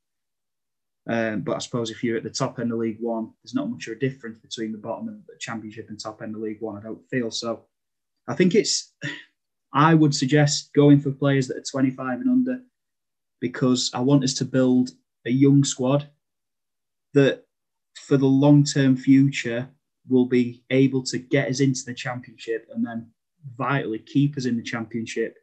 Um, 1.08 1.42
but 1.42 1.56
I 1.56 1.58
suppose 1.58 1.90
if 1.90 2.02
you're 2.02 2.16
at 2.16 2.24
the 2.24 2.30
top 2.30 2.58
end 2.58 2.72
of 2.72 2.78
League 2.78 2.98
One, 3.00 3.32
there's 3.42 3.54
not 3.54 3.70
much 3.70 3.86
of 3.86 3.96
a 3.96 4.00
difference 4.00 4.38
between 4.38 4.72
the 4.72 4.78
bottom 4.78 5.08
of 5.08 5.14
the 5.26 5.34
Championship 5.38 5.88
and 5.88 6.00
top 6.00 6.22
end 6.22 6.34
of 6.34 6.40
League 6.40 6.60
One. 6.60 6.76
I 6.76 6.82
don't 6.82 7.06
feel 7.10 7.30
so. 7.30 7.66
I 8.28 8.34
think 8.34 8.54
it's. 8.54 8.92
I 9.72 9.92
would 9.92 10.14
suggest 10.14 10.72
going 10.74 11.00
for 11.00 11.10
players 11.10 11.48
that 11.48 11.58
are 11.58 11.64
25 11.70 12.20
and 12.20 12.30
under, 12.30 12.60
because 13.40 13.90
I 13.92 14.00
want 14.00 14.24
us 14.24 14.32
to 14.34 14.46
build 14.46 14.90
a 15.26 15.30
young 15.30 15.64
squad 15.64 16.08
that, 17.12 17.44
for 18.06 18.16
the 18.16 18.26
long 18.26 18.64
term 18.64 18.96
future, 18.96 19.68
will 20.08 20.26
be 20.26 20.62
able 20.70 21.02
to 21.02 21.18
get 21.18 21.48
us 21.48 21.60
into 21.60 21.84
the 21.84 21.94
championship 21.94 22.68
and 22.74 22.86
then 22.86 23.10
vitally 23.56 23.98
keep 23.98 24.36
us 24.36 24.44
in 24.44 24.56
the 24.56 24.62
championship. 24.62 25.36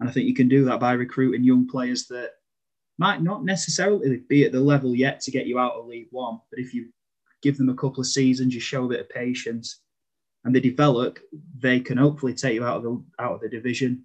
And 0.00 0.08
I 0.08 0.12
think 0.12 0.26
you 0.26 0.34
can 0.34 0.48
do 0.48 0.64
that 0.66 0.80
by 0.80 0.92
recruiting 0.92 1.44
young 1.44 1.66
players 1.66 2.06
that 2.08 2.32
might 2.98 3.22
not 3.22 3.44
necessarily 3.44 4.22
be 4.28 4.44
at 4.44 4.52
the 4.52 4.60
level 4.60 4.94
yet 4.94 5.20
to 5.20 5.30
get 5.30 5.46
you 5.46 5.58
out 5.58 5.74
of 5.74 5.86
League 5.86 6.08
One, 6.10 6.40
but 6.50 6.58
if 6.58 6.72
you 6.74 6.88
give 7.42 7.58
them 7.58 7.68
a 7.68 7.74
couple 7.74 8.00
of 8.00 8.06
seasons, 8.06 8.54
you 8.54 8.60
show 8.60 8.84
a 8.84 8.88
bit 8.88 9.00
of 9.00 9.08
patience, 9.08 9.80
and 10.44 10.54
they 10.54 10.60
develop, 10.60 11.18
they 11.58 11.80
can 11.80 11.98
hopefully 11.98 12.34
take 12.34 12.54
you 12.54 12.64
out 12.64 12.78
of 12.78 12.82
the 12.84 13.04
out 13.18 13.32
of 13.34 13.40
the 13.40 13.48
division, 13.48 14.04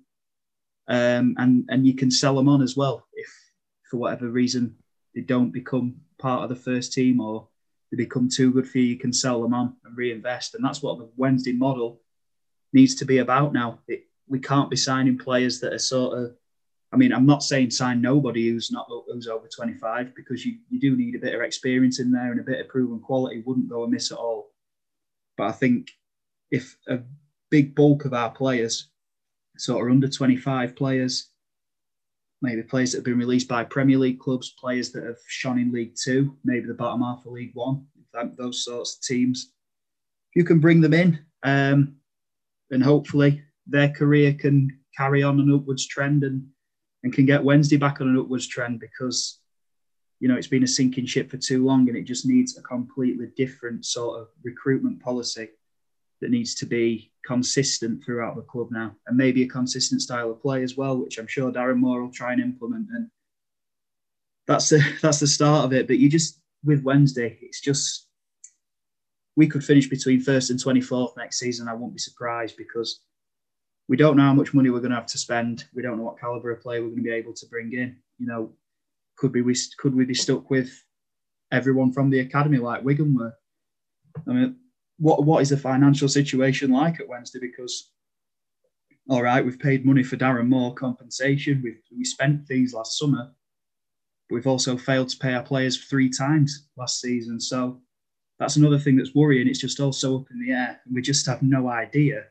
um, 0.87 1.35
and 1.37 1.65
and 1.69 1.87
you 1.87 1.93
can 1.93 2.11
sell 2.11 2.35
them 2.35 2.49
on 2.49 2.61
as 2.61 2.75
well 2.75 3.07
if 3.13 3.29
for 3.89 3.97
whatever 3.97 4.29
reason 4.29 4.75
they 5.15 5.21
don't 5.21 5.51
become 5.51 5.95
part 6.17 6.43
of 6.43 6.49
the 6.49 6.55
first 6.55 6.93
team 6.93 7.19
or 7.19 7.47
they 7.91 7.97
become 7.97 8.29
too 8.29 8.51
good 8.51 8.67
for 8.67 8.77
you, 8.77 8.85
you 8.85 8.97
can 8.97 9.13
sell 9.13 9.41
them 9.41 9.53
on 9.53 9.75
and 9.83 9.97
reinvest, 9.97 10.55
and 10.55 10.63
that's 10.63 10.81
what 10.81 10.97
the 10.97 11.09
Wednesday 11.17 11.53
model 11.53 12.01
needs 12.73 12.95
to 12.95 13.05
be 13.05 13.17
about 13.17 13.53
now. 13.53 13.79
It, 13.87 14.07
we 14.27 14.39
can't 14.39 14.69
be 14.69 14.77
signing 14.77 15.17
players 15.17 15.59
that 15.59 15.73
are 15.73 15.79
sort 15.79 16.17
of 16.17 16.35
I 16.93 16.97
mean, 16.97 17.13
I'm 17.13 17.25
not 17.25 17.41
saying 17.41 17.71
sign 17.71 18.01
nobody 18.01 18.49
who's 18.49 18.71
not 18.71 18.87
who's 19.07 19.27
over 19.27 19.47
25 19.47 20.13
because 20.13 20.45
you, 20.45 20.57
you 20.69 20.79
do 20.79 20.97
need 20.97 21.15
a 21.15 21.19
bit 21.19 21.33
of 21.33 21.41
experience 21.41 21.99
in 21.99 22.11
there 22.11 22.31
and 22.31 22.39
a 22.39 22.43
bit 22.43 22.59
of 22.59 22.67
proven 22.67 22.99
quality 22.99 23.41
wouldn't 23.45 23.69
go 23.69 23.83
amiss 23.83 24.11
at 24.11 24.17
all. 24.17 24.51
But 25.37 25.47
I 25.47 25.51
think 25.53 25.91
if 26.51 26.75
a 26.87 26.99
big 27.49 27.75
bulk 27.75 28.03
of 28.03 28.13
our 28.13 28.29
players, 28.29 28.89
sort 29.57 29.85
of 29.87 29.91
under 29.91 30.09
25 30.09 30.75
players, 30.75 31.29
maybe 32.41 32.63
players 32.63 32.91
that 32.91 32.99
have 32.99 33.05
been 33.05 33.17
released 33.17 33.47
by 33.47 33.63
Premier 33.63 33.97
League 33.97 34.19
clubs, 34.19 34.51
players 34.59 34.91
that 34.91 35.03
have 35.03 35.17
shone 35.27 35.59
in 35.59 35.71
League 35.71 35.95
Two, 35.95 36.37
maybe 36.43 36.67
the 36.67 36.73
bottom 36.73 37.01
half 37.01 37.25
of 37.25 37.31
League 37.31 37.51
One, 37.53 37.85
those 38.37 38.63
sorts 38.63 38.95
of 38.95 39.01
teams, 39.03 39.53
you 40.35 40.43
can 40.43 40.59
bring 40.59 40.81
them 40.81 40.93
in, 40.93 41.19
um, 41.43 41.95
and 42.71 42.83
hopefully 42.83 43.43
their 43.67 43.89
career 43.89 44.33
can 44.33 44.79
carry 44.97 45.23
on 45.23 45.39
an 45.39 45.53
upwards 45.53 45.87
trend 45.87 46.23
and 46.23 46.47
and 47.03 47.13
can 47.13 47.25
get 47.25 47.43
Wednesday 47.43 47.77
back 47.77 47.99
on 47.99 48.07
an 48.07 48.19
upwards 48.19 48.47
trend 48.47 48.79
because 48.79 49.39
you 50.19 50.27
know 50.27 50.35
it's 50.35 50.47
been 50.47 50.63
a 50.63 50.67
sinking 50.67 51.05
ship 51.05 51.29
for 51.29 51.37
too 51.37 51.65
long 51.65 51.87
and 51.87 51.97
it 51.97 52.03
just 52.03 52.25
needs 52.25 52.57
a 52.57 52.61
completely 52.61 53.27
different 53.35 53.85
sort 53.85 54.19
of 54.19 54.27
recruitment 54.43 55.01
policy 55.01 55.49
that 56.21 56.31
needs 56.31 56.55
to 56.55 56.65
be 56.65 57.11
consistent 57.25 58.03
throughout 58.03 58.35
the 58.35 58.41
club 58.43 58.69
now 58.71 58.95
and 59.07 59.17
maybe 59.17 59.43
a 59.43 59.47
consistent 59.47 60.01
style 60.01 60.31
of 60.31 60.41
play 60.41 60.63
as 60.63 60.77
well 60.77 60.97
which 60.97 61.17
I'm 61.17 61.27
sure 61.27 61.51
Darren 61.51 61.77
Moore 61.77 62.01
will 62.01 62.11
try 62.11 62.33
and 62.33 62.41
implement 62.41 62.87
and 62.91 63.09
that's 64.47 64.69
the 64.69 64.83
that's 65.01 65.19
the 65.19 65.27
start 65.27 65.65
of 65.65 65.73
it 65.73 65.87
but 65.87 65.99
you 65.99 66.09
just 66.09 66.39
with 66.63 66.83
Wednesday 66.83 67.37
it's 67.41 67.61
just 67.61 68.07
we 69.35 69.47
could 69.47 69.63
finish 69.63 69.87
between 69.87 70.19
first 70.19 70.49
and 70.49 70.59
24th 70.59 71.15
next 71.17 71.39
season 71.39 71.67
I 71.67 71.73
won't 71.73 71.93
be 71.93 71.99
surprised 71.99 72.57
because 72.57 73.01
we 73.91 73.97
don't 73.97 74.15
know 74.15 74.23
how 74.23 74.33
much 74.33 74.53
money 74.53 74.69
we're 74.69 74.79
going 74.79 74.91
to 74.91 74.95
have 74.95 75.05
to 75.07 75.17
spend. 75.17 75.65
We 75.73 75.81
don't 75.81 75.97
know 75.97 76.03
what 76.03 76.17
caliber 76.17 76.51
of 76.51 76.61
play 76.61 76.79
we're 76.79 76.87
going 76.87 77.03
to 77.03 77.09
be 77.09 77.11
able 77.11 77.33
to 77.33 77.45
bring 77.47 77.73
in. 77.73 77.97
You 78.19 78.27
know, 78.27 78.53
could 79.17 79.33
we, 79.33 79.41
we 79.41 79.53
could 79.77 79.93
we 79.93 80.05
be 80.05 80.13
stuck 80.13 80.49
with 80.49 80.71
everyone 81.51 81.91
from 81.91 82.09
the 82.09 82.21
academy 82.21 82.57
like 82.57 82.85
Wigan 82.85 83.13
were? 83.13 83.33
I 84.25 84.31
mean, 84.31 84.55
what 85.01 85.25
what 85.25 85.41
is 85.41 85.49
the 85.49 85.57
financial 85.57 86.07
situation 86.07 86.69
like 86.71 86.99
at 86.99 87.09
Wednesday? 87.09 87.39
Because 87.39 87.91
all 89.09 89.23
right, 89.23 89.43
we've 89.43 89.59
paid 89.59 89.83
money 89.83 90.03
for 90.03 90.15
Darren 90.15 90.47
Moore 90.47 90.75
compensation. 90.75 91.59
We've 91.63 91.81
we 91.95 92.05
spent 92.05 92.47
things 92.47 92.73
last 92.73 92.99
summer, 92.99 93.31
but 94.29 94.35
we've 94.35 94.47
also 94.47 94.77
failed 94.77 95.09
to 95.09 95.17
pay 95.17 95.33
our 95.33 95.41
players 95.41 95.85
three 95.85 96.09
times 96.09 96.67
last 96.77 97.01
season. 97.01 97.39
So 97.39 97.81
that's 98.37 98.57
another 98.57 98.77
thing 98.77 98.95
that's 98.95 99.15
worrying. 99.15 99.47
It's 99.47 99.59
just 99.59 99.79
also 99.79 100.19
up 100.19 100.27
in 100.31 100.39
the 100.39 100.53
air, 100.53 100.79
and 100.85 100.93
we 100.93 101.01
just 101.01 101.25
have 101.25 101.41
no 101.41 101.67
idea 101.67 102.25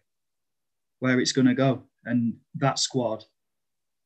where 1.01 1.19
it's 1.19 1.33
going 1.33 1.49
to 1.49 1.55
go. 1.55 1.83
And 2.05 2.35
that 2.55 2.79
squad, 2.79 3.25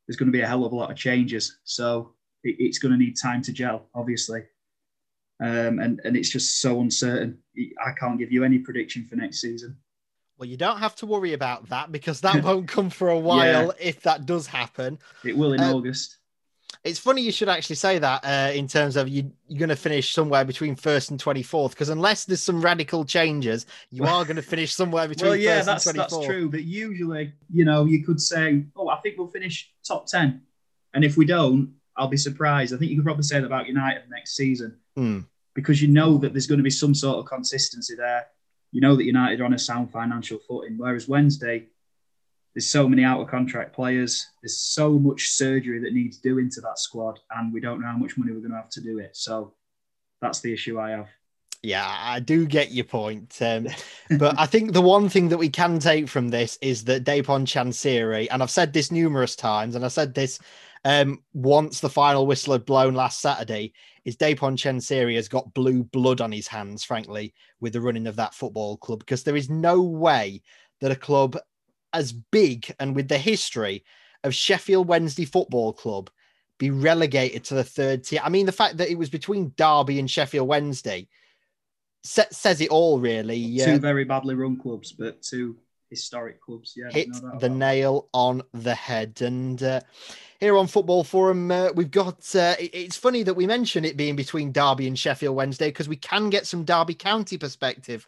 there's 0.06 0.16
going 0.16 0.28
to 0.28 0.36
be 0.36 0.40
a 0.40 0.46
hell 0.46 0.64
of 0.64 0.72
a 0.72 0.76
lot 0.76 0.90
of 0.90 0.96
changes. 0.96 1.58
So 1.64 2.14
it's 2.42 2.78
going 2.78 2.92
to 2.92 2.98
need 2.98 3.16
time 3.20 3.42
to 3.42 3.52
gel, 3.52 3.90
obviously. 3.94 4.44
Um, 5.40 5.78
and, 5.80 6.00
and 6.04 6.16
it's 6.16 6.28
just 6.30 6.60
so 6.60 6.80
uncertain. 6.80 7.38
I 7.84 7.90
can't 7.98 8.18
give 8.18 8.30
you 8.32 8.44
any 8.44 8.58
prediction 8.58 9.06
for 9.08 9.16
next 9.16 9.40
season. 9.40 9.76
Well, 10.38 10.48
you 10.48 10.56
don't 10.56 10.78
have 10.78 10.94
to 10.96 11.06
worry 11.06 11.32
about 11.32 11.68
that 11.70 11.90
because 11.92 12.20
that 12.22 12.42
won't 12.44 12.68
come 12.68 12.90
for 12.90 13.08
a 13.08 13.18
while 13.18 13.66
Yeah. 13.66 13.70
if 13.80 14.00
that 14.02 14.26
does 14.26 14.46
happen. 14.46 14.98
It 15.24 15.36
will 15.36 15.52
in 15.52 15.60
Uh, 15.60 15.72
August. 15.74 16.18
It's 16.82 16.98
funny 16.98 17.22
you 17.22 17.32
should 17.32 17.48
actually 17.48 17.76
say 17.76 17.98
that 17.98 18.24
uh, 18.24 18.52
in 18.52 18.66
terms 18.68 18.96
of 18.96 19.08
you, 19.08 19.32
you're 19.48 19.58
going 19.58 19.68
to 19.70 19.76
finish 19.76 20.12
somewhere 20.12 20.44
between 20.44 20.76
first 20.76 21.10
and 21.10 21.18
24th 21.22 21.70
because 21.70 21.88
unless 21.88 22.24
there's 22.26 22.42
some 22.42 22.60
radical 22.60 23.04
changes, 23.04 23.64
you 23.90 24.04
are 24.06 24.24
going 24.24 24.36
to 24.36 24.42
finish 24.42 24.74
somewhere 24.74 25.08
between 25.08 25.30
Well, 25.30 25.36
yeah, 25.38 25.56
first 25.62 25.66
that's 25.66 25.86
and 25.86 25.98
24th. 25.98 26.10
that's 26.10 26.26
true. 26.26 26.50
But 26.50 26.64
usually, 26.64 27.32
you 27.52 27.64
know, 27.64 27.86
you 27.86 28.04
could 28.04 28.20
say, 28.20 28.64
"Oh, 28.76 28.88
I 28.88 28.96
think 29.00 29.16
we'll 29.18 29.28
finish 29.28 29.70
top 29.86 30.06
10. 30.06 30.42
and 30.92 31.04
if 31.04 31.16
we 31.16 31.24
don't, 31.24 31.74
I'll 31.96 32.08
be 32.08 32.16
surprised. 32.16 32.74
I 32.74 32.76
think 32.76 32.90
you 32.90 32.96
could 32.96 33.04
probably 33.04 33.22
say 33.22 33.38
that 33.40 33.46
about 33.46 33.68
United 33.68 34.02
next 34.10 34.36
season 34.36 34.78
Hmm. 34.96 35.20
because 35.54 35.80
you 35.80 35.88
know 35.88 36.18
that 36.18 36.32
there's 36.32 36.46
going 36.46 36.58
to 36.58 36.64
be 36.64 36.70
some 36.70 36.94
sort 36.94 37.18
of 37.18 37.26
consistency 37.26 37.94
there. 37.94 38.26
You 38.72 38.80
know 38.80 38.96
that 38.96 39.04
United 39.04 39.40
are 39.40 39.44
on 39.44 39.54
a 39.54 39.58
sound 39.58 39.92
financial 39.92 40.38
footing, 40.48 40.76
whereas 40.76 41.06
Wednesday, 41.06 41.66
there's 42.54 42.68
so 42.68 42.88
many 42.88 43.04
out 43.04 43.20
of 43.20 43.28
contract 43.28 43.72
players. 43.72 44.26
There's 44.42 44.58
so 44.58 44.98
much 44.98 45.30
surgery 45.30 45.80
that 45.80 45.92
needs 45.92 46.18
doing 46.18 46.50
to 46.50 46.60
that 46.62 46.78
squad, 46.78 47.20
and 47.30 47.52
we 47.52 47.60
don't 47.60 47.80
know 47.80 47.88
how 47.88 47.96
much 47.96 48.16
money 48.16 48.32
we're 48.32 48.38
going 48.38 48.50
to 48.50 48.56
have 48.56 48.70
to 48.70 48.80
do 48.80 48.98
it. 48.98 49.16
So 49.16 49.54
that's 50.20 50.40
the 50.40 50.52
issue 50.52 50.78
I 50.80 50.90
have. 50.90 51.08
Yeah, 51.62 51.86
I 51.86 52.20
do 52.20 52.46
get 52.46 52.72
your 52.72 52.84
point. 52.84 53.38
Um, 53.40 53.68
but 54.18 54.38
I 54.38 54.46
think 54.46 54.72
the 54.72 54.82
one 54.82 55.08
thing 55.08 55.28
that 55.30 55.38
we 55.38 55.48
can 55.48 55.78
take 55.78 56.08
from 56.08 56.28
this 56.28 56.58
is 56.60 56.84
that 56.84 57.04
Dejphon 57.04 57.46
Chansiri, 57.46 58.28
and 58.30 58.42
I've 58.42 58.50
said 58.50 58.72
this 58.72 58.90
numerous 58.92 59.34
times, 59.34 59.74
and 59.74 59.84
I 59.84 59.88
said 59.88 60.14
this 60.14 60.38
um, 60.84 61.22
once 61.32 61.80
the 61.80 61.88
final 61.88 62.26
whistle 62.26 62.52
had 62.52 62.64
blown 62.66 62.94
last 62.94 63.20
Saturday, 63.20 63.72
is 64.04 64.16
Dejphon 64.16 64.56
Chansiri 64.56 65.16
has 65.16 65.28
got 65.28 65.54
blue 65.54 65.82
blood 65.84 66.20
on 66.20 66.30
his 66.30 66.46
hands, 66.46 66.84
frankly, 66.84 67.32
with 67.60 67.72
the 67.72 67.80
running 67.80 68.06
of 68.06 68.16
that 68.16 68.34
football 68.34 68.76
club, 68.76 68.98
because 68.98 69.22
there 69.22 69.36
is 69.36 69.48
no 69.48 69.80
way 69.80 70.42
that 70.80 70.90
a 70.90 70.96
club 70.96 71.38
as 71.92 72.12
big 72.12 72.74
and 72.80 72.94
with 72.94 73.08
the 73.08 73.16
history 73.16 73.84
of 74.24 74.34
Sheffield 74.34 74.88
Wednesday 74.88 75.24
Football 75.24 75.72
Club 75.72 76.10
be 76.58 76.70
relegated 76.70 77.44
to 77.44 77.54
the 77.54 77.64
third 77.64 78.04
tier. 78.04 78.20
I 78.22 78.28
mean, 78.28 78.46
the 78.46 78.52
fact 78.52 78.76
that 78.78 78.90
it 78.90 78.98
was 78.98 79.10
between 79.10 79.52
Derby 79.56 79.98
and 79.98 80.10
Sheffield 80.10 80.48
Wednesday 80.48 81.08
says 82.02 82.60
it 82.60 82.68
all, 82.68 83.00
really. 83.00 83.36
Two 83.64 83.78
very 83.78 84.04
badly 84.04 84.34
run 84.34 84.58
clubs, 84.58 84.92
but 84.92 85.22
two 85.22 85.56
historic 85.94 86.40
clubs. 86.40 86.74
Yeah, 86.76 86.90
hit 86.90 87.08
the 87.40 87.48
nail 87.48 88.08
on 88.12 88.42
the 88.52 88.74
head. 88.74 89.20
And 89.22 89.62
uh, 89.62 89.80
here 90.40 90.56
on 90.56 90.66
Football 90.66 91.04
Forum, 91.04 91.50
uh, 91.50 91.70
we've 91.74 91.90
got. 91.90 92.34
Uh, 92.34 92.54
it- 92.58 92.74
it's 92.74 92.96
funny 92.96 93.22
that 93.22 93.34
we 93.34 93.46
mention 93.46 93.84
it 93.84 93.96
being 93.96 94.16
between 94.16 94.52
Derby 94.52 94.86
and 94.86 94.98
Sheffield 94.98 95.36
Wednesday 95.36 95.68
because 95.68 95.88
we 95.88 95.96
can 95.96 96.30
get 96.30 96.46
some 96.46 96.64
Derby 96.64 96.94
County 96.94 97.38
perspective 97.38 98.06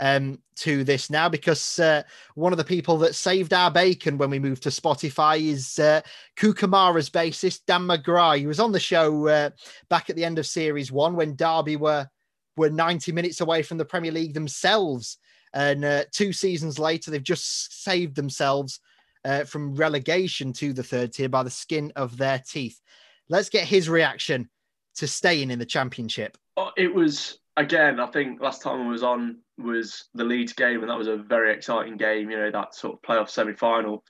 um, 0.00 0.38
to 0.56 0.84
this 0.84 1.10
now 1.10 1.28
because 1.28 1.78
uh, 1.78 2.02
one 2.36 2.52
of 2.52 2.56
the 2.56 2.64
people 2.64 2.98
that 2.98 3.14
saved 3.14 3.52
our 3.52 3.70
bacon 3.70 4.16
when 4.16 4.30
we 4.30 4.38
moved 4.38 4.62
to 4.62 4.68
Spotify 4.68 5.40
is 5.40 5.78
uh, 5.78 6.00
Kukamara's 6.36 7.10
bassist 7.10 7.60
Dan 7.66 7.82
McGrath. 7.82 8.38
He 8.38 8.46
was 8.46 8.60
on 8.60 8.72
the 8.72 8.80
show 8.80 9.26
uh, 9.26 9.50
back 9.88 10.08
at 10.08 10.16
the 10.16 10.24
end 10.24 10.38
of 10.38 10.46
Series 10.46 10.92
One 10.92 11.16
when 11.16 11.36
Derby 11.36 11.76
were 11.76 12.08
were 12.56 12.70
90 12.70 13.12
minutes 13.12 13.40
away 13.40 13.62
from 13.62 13.78
the 13.78 13.84
Premier 13.84 14.10
League 14.10 14.34
themselves. 14.34 15.18
And 15.54 15.84
uh, 15.84 16.04
two 16.12 16.32
seasons 16.32 16.78
later, 16.78 17.10
they've 17.10 17.22
just 17.22 17.82
saved 17.82 18.16
themselves 18.16 18.80
uh, 19.24 19.44
from 19.44 19.74
relegation 19.74 20.52
to 20.54 20.72
the 20.72 20.82
third 20.82 21.12
tier 21.12 21.28
by 21.28 21.42
the 21.42 21.50
skin 21.50 21.92
of 21.96 22.16
their 22.16 22.42
teeth. 22.46 22.80
Let's 23.28 23.48
get 23.48 23.66
his 23.66 23.88
reaction 23.88 24.48
to 24.96 25.06
staying 25.06 25.50
in 25.50 25.58
the 25.58 25.66
championship. 25.66 26.36
Oh, 26.56 26.70
It 26.76 26.94
was 26.94 27.38
again. 27.56 28.00
I 28.00 28.06
think 28.06 28.40
last 28.40 28.62
time 28.62 28.86
I 28.86 28.90
was 28.90 29.02
on 29.02 29.38
was 29.58 30.04
the 30.14 30.24
Leeds 30.24 30.52
game, 30.52 30.80
and 30.80 30.90
that 30.90 30.98
was 30.98 31.08
a 31.08 31.16
very 31.16 31.52
exciting 31.52 31.96
game. 31.96 32.30
You 32.30 32.38
know 32.38 32.50
that 32.50 32.74
sort 32.74 32.94
of 32.94 33.02
playoff 33.02 33.28
semi-final, 33.28 34.04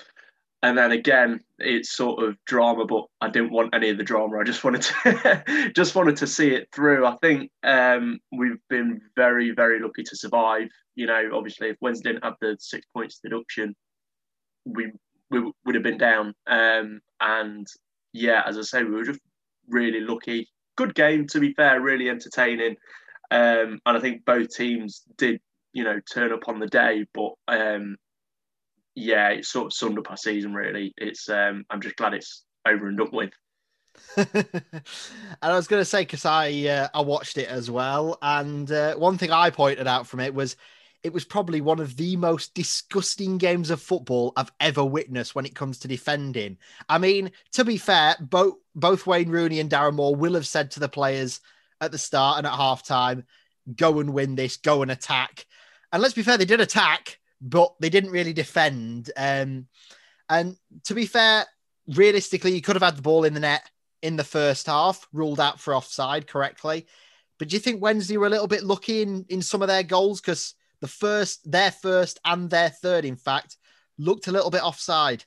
and 0.63 0.77
then 0.77 0.93
again 0.93 1.41
it's 1.59 1.97
sort 1.97 2.23
of 2.23 2.37
drama, 2.47 2.85
but 2.85 3.05
I 3.21 3.29
didn't 3.29 3.53
want 3.53 3.75
any 3.75 3.91
of 3.91 3.99
the 3.99 4.05
drama. 4.05 4.39
I 4.39 4.45
just 4.45 4.65
wanted 4.65 4.83
to 4.83 5.71
just 5.75 5.95
wanted 5.95 6.17
to 6.19 6.27
see 6.27 6.51
it 6.51 6.69
through. 6.73 7.07
I 7.07 7.17
think 7.23 7.51
um, 7.63 8.19
we've 8.33 8.61
been 8.69 9.01
very 9.17 9.53
very 9.53 9.81
lucky 9.81 10.03
to 10.05 10.17
survive. 10.17 10.69
You 10.95 11.07
know, 11.07 11.31
obviously 11.33 11.69
if 11.69 11.77
Wednesday 11.81 12.11
didn't 12.13 12.25
have 12.25 12.35
the 12.41 12.57
six 12.59 12.87
points 12.95 13.21
deduction, 13.23 13.75
we 14.65 14.93
we 15.31 15.41
would 15.65 15.75
have 15.75 15.85
been 15.85 15.99
down. 15.99 16.35
Um, 16.47 17.01
and 17.21 17.67
yeah, 18.13 18.43
as 18.47 18.59
I 18.59 18.63
say, 18.63 18.85
we 18.85 18.91
were 18.91 19.05
just 19.05 19.21
really 19.69 20.01
lucky. 20.01 20.49
Good 20.77 20.95
game, 20.95 21.27
to 21.29 21.41
be 21.41 21.55
fair, 21.55 21.81
really 21.81 22.09
entertaining. 22.09 22.77
Um, 23.31 23.81
and 23.85 23.97
I 23.97 24.01
think 24.01 24.25
both 24.25 24.49
teams 24.55 25.03
did, 25.17 25.41
you 25.73 25.85
know, 25.85 26.01
turn 26.13 26.33
up 26.33 26.49
on 26.49 26.59
the 26.59 26.67
day. 26.67 27.05
But 27.13 27.33
um, 27.49 27.97
yeah, 28.99 29.29
it 29.31 29.45
sort 29.45 29.67
of 29.67 29.73
summed 29.73 29.99
up 29.99 30.11
our 30.11 30.17
season. 30.17 30.55
Really, 30.55 30.93
it's. 30.97 31.29
Um, 31.29 31.65
I'm 31.71 31.81
just 31.81 31.97
glad 31.97 32.15
it's 32.15 32.45
over 32.67 32.89
and 32.89 32.99
done 32.99 33.11
with. 33.13 33.31
and 34.17 34.85
I 35.43 35.55
was 35.55 35.67
going 35.67 35.81
to 35.81 35.85
say 35.85 36.03
because 36.03 36.25
I 36.25 36.51
uh, 36.67 36.89
I 36.95 37.01
watched 37.01 37.39
it 37.39 37.49
as 37.49 37.71
well, 37.71 38.19
and 38.23 38.71
uh, 38.71 38.95
one 38.97 39.19
thing 39.19 39.31
I 39.31 39.51
pointed 39.51 39.87
out 39.87 40.07
from 40.07 40.21
it 40.21 40.35
was 40.35 40.57
it 41.03 41.13
was 41.13 41.25
probably 41.25 41.61
one 41.61 41.79
of 41.79 41.97
the 41.97 42.17
most 42.17 42.55
disgusting 42.55 43.39
games 43.39 43.71
of 43.71 43.81
football 43.81 44.33
I've 44.37 44.53
ever 44.59 44.85
witnessed 44.85 45.35
when 45.35 45.47
it 45.47 45.55
comes 45.55 45.79
to 45.81 45.89
defending. 45.89 46.59
I 46.89 46.99
mean, 46.99 47.31
to 47.53 47.65
be 47.65 47.77
fair, 47.77 48.17
both 48.21 48.55
both 48.75 49.07
Wayne 49.07 49.31
Rooney 49.31 49.61
and 49.61 49.71
Darren 49.71 49.95
Moore 49.95 50.17
will 50.17 50.35
have 50.35 50.47
said 50.47 50.73
to 50.73 50.81
the 50.81 50.89
players 50.89 51.41
at 51.81 51.93
the 51.93 51.99
start 51.99 52.39
and 52.39 52.47
at 52.47 52.53
halftime, 52.53 53.25
"Go 53.75 54.01
and 54.01 54.13
win 54.13 54.35
this, 54.35 54.57
go 54.57 54.83
and 54.83 54.91
attack." 54.91 55.47
And 55.93 56.03
let's 56.03 56.15
be 56.15 56.23
fair, 56.23 56.37
they 56.37 56.45
did 56.45 56.61
attack, 56.61 57.19
but 57.41 57.75
they 57.81 57.89
didn't 57.89 58.11
really 58.11 58.33
defend. 58.33 59.11
Um, 59.17 59.67
and 60.29 60.57
to 60.85 60.95
be 60.95 61.07
fair, 61.07 61.47
realistically, 61.87 62.53
you 62.53 62.61
could 62.61 62.77
have 62.77 62.83
had 62.83 62.97
the 62.97 63.03
ball 63.03 63.25
in 63.25 63.35
the 63.35 63.41
net 63.41 63.69
in 64.03 64.17
the 64.17 64.25
first 64.25 64.67
half, 64.67 65.07
ruled 65.13 65.41
out 65.41 65.61
for 65.61 65.75
offside 65.75 66.27
correctly. 66.27 66.87
But 67.39 67.49
do 67.49 67.57
you 67.57 67.61
think 67.61 67.83
Wednesday 67.83 68.17
were 68.17 68.27
a 68.27 68.31
little 68.31 68.47
bit 68.47 68.65
lucky 68.65 69.03
in, 69.03 69.25
in 69.29 69.43
some 69.43 69.63
of 69.63 69.69
their 69.69 69.83
goals? 69.83 70.21
Because 70.21 70.55
the 70.81 70.89
first, 70.89 71.51
their 71.51 71.71
first 71.71 72.21
and 72.25 72.51
their 72.51 72.71
third, 72.71 73.05
in 73.05 73.17
fact, 73.17 73.57
looked 73.99 74.29
a 74.29 74.33
little 74.33 74.51
bit 74.51 74.63
offside. 74.63 75.25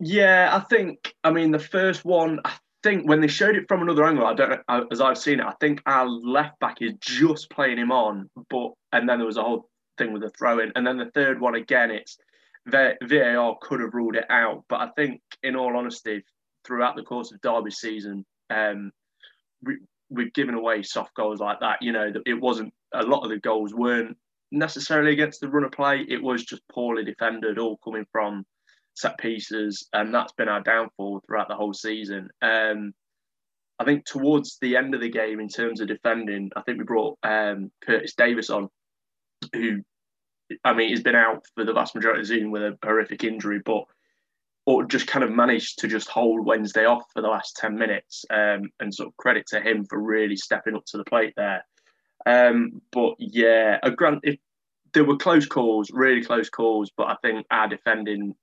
Yeah, 0.00 0.50
I 0.52 0.60
think. 0.60 1.14
I 1.22 1.30
mean, 1.30 1.50
the 1.50 1.58
first 1.58 2.04
one. 2.04 2.40
I 2.44 2.52
think 2.82 3.08
when 3.08 3.20
they 3.20 3.28
showed 3.28 3.56
it 3.56 3.66
from 3.68 3.82
another 3.82 4.04
angle, 4.04 4.26
I 4.26 4.34
don't 4.34 4.50
know. 4.68 4.86
As 4.90 5.00
I've 5.00 5.18
seen 5.18 5.40
it, 5.40 5.46
I 5.46 5.54
think 5.60 5.82
our 5.86 6.06
left 6.06 6.58
back 6.58 6.78
is 6.80 6.92
just 7.00 7.48
playing 7.50 7.78
him 7.78 7.92
on, 7.92 8.28
but 8.50 8.72
and 8.92 9.08
then 9.08 9.18
there 9.18 9.26
was 9.26 9.36
a 9.36 9.42
whole 9.42 9.68
thing 9.98 10.12
with 10.12 10.22
the 10.22 10.30
throw 10.30 10.58
in, 10.58 10.72
and 10.74 10.86
then 10.86 10.98
the 10.98 11.10
third 11.14 11.40
one 11.40 11.54
again, 11.54 11.90
it's 11.90 12.18
VAR 12.66 13.58
could 13.60 13.80
have 13.80 13.94
ruled 13.94 14.16
it 14.16 14.26
out, 14.30 14.64
but 14.68 14.80
I 14.80 14.88
think, 14.96 15.20
in 15.42 15.56
all 15.56 15.76
honesty, 15.76 16.24
throughout 16.66 16.96
the 16.96 17.02
course 17.02 17.32
of 17.32 17.40
Derby 17.40 17.70
season, 17.70 18.24
um, 18.50 18.90
we, 19.62 19.78
we've 20.08 20.32
given 20.32 20.54
away 20.54 20.82
soft 20.82 21.14
goals 21.14 21.40
like 21.40 21.60
that. 21.60 21.82
You 21.82 21.92
know, 21.92 22.12
it 22.24 22.40
wasn't 22.40 22.72
a 22.94 23.02
lot 23.02 23.22
of 23.22 23.30
the 23.30 23.38
goals 23.38 23.74
weren't 23.74 24.16
necessarily 24.50 25.12
against 25.12 25.40
the 25.40 25.48
run 25.48 25.64
of 25.64 25.72
play. 25.72 26.04
It 26.08 26.22
was 26.22 26.44
just 26.44 26.62
poorly 26.72 27.04
defended, 27.04 27.58
all 27.58 27.78
coming 27.84 28.06
from 28.12 28.46
set 28.94 29.18
pieces, 29.18 29.86
and 29.92 30.14
that's 30.14 30.32
been 30.32 30.48
our 30.48 30.62
downfall 30.62 31.22
throughout 31.26 31.48
the 31.48 31.56
whole 31.56 31.74
season. 31.74 32.28
Um, 32.40 32.94
I 33.78 33.84
think 33.84 34.04
towards 34.04 34.58
the 34.60 34.76
end 34.76 34.94
of 34.94 35.00
the 35.00 35.10
game, 35.10 35.40
in 35.40 35.48
terms 35.48 35.80
of 35.80 35.88
defending, 35.88 36.50
I 36.56 36.62
think 36.62 36.78
we 36.78 36.84
brought 36.84 37.18
um, 37.24 37.72
Curtis 37.84 38.14
Davies 38.14 38.50
on, 38.50 38.68
who, 39.52 39.82
I 40.64 40.72
mean, 40.72 40.88
he's 40.88 41.02
been 41.02 41.14
out 41.14 41.44
for 41.54 41.64
the 41.64 41.72
vast 41.72 41.94
majority 41.94 42.20
of 42.20 42.28
the 42.28 42.34
season 42.34 42.50
with 42.50 42.62
a 42.62 42.78
horrific 42.82 43.24
injury, 43.24 43.60
but 43.64 43.84
or 44.66 44.84
just 44.84 45.06
kind 45.06 45.22
of 45.22 45.30
managed 45.30 45.78
to 45.80 45.88
just 45.88 46.08
hold 46.08 46.44
Wednesday 46.44 46.86
off 46.86 47.04
for 47.12 47.20
the 47.20 47.28
last 47.28 47.56
10 47.56 47.74
minutes. 47.74 48.24
Um, 48.30 48.70
and 48.80 48.94
sort 48.94 49.08
of 49.08 49.16
credit 49.16 49.46
to 49.48 49.60
him 49.60 49.84
for 49.84 50.00
really 50.00 50.36
stepping 50.36 50.74
up 50.74 50.86
to 50.86 50.96
the 50.96 51.04
plate 51.04 51.34
there. 51.36 51.64
Um, 52.26 52.80
but 52.90 53.14
yeah, 53.18 53.78
a 53.82 53.90
grant 53.90 54.20
if 54.22 54.38
there 54.94 55.04
were 55.04 55.16
close 55.16 55.46
calls, 55.46 55.90
really 55.90 56.24
close 56.24 56.48
calls, 56.48 56.90
but 56.96 57.08
I 57.08 57.16
think 57.20 57.46
our 57.50 57.68
defending 57.68 58.34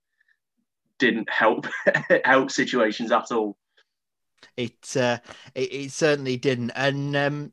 didn't 0.98 1.28
help 1.28 1.66
help 2.24 2.50
situations 2.50 3.10
at 3.10 3.32
all. 3.32 3.56
It 4.56 4.96
uh, 4.96 5.18
it, 5.54 5.72
it 5.72 5.90
certainly 5.90 6.36
didn't. 6.36 6.70
And 6.76 7.16
um, 7.16 7.52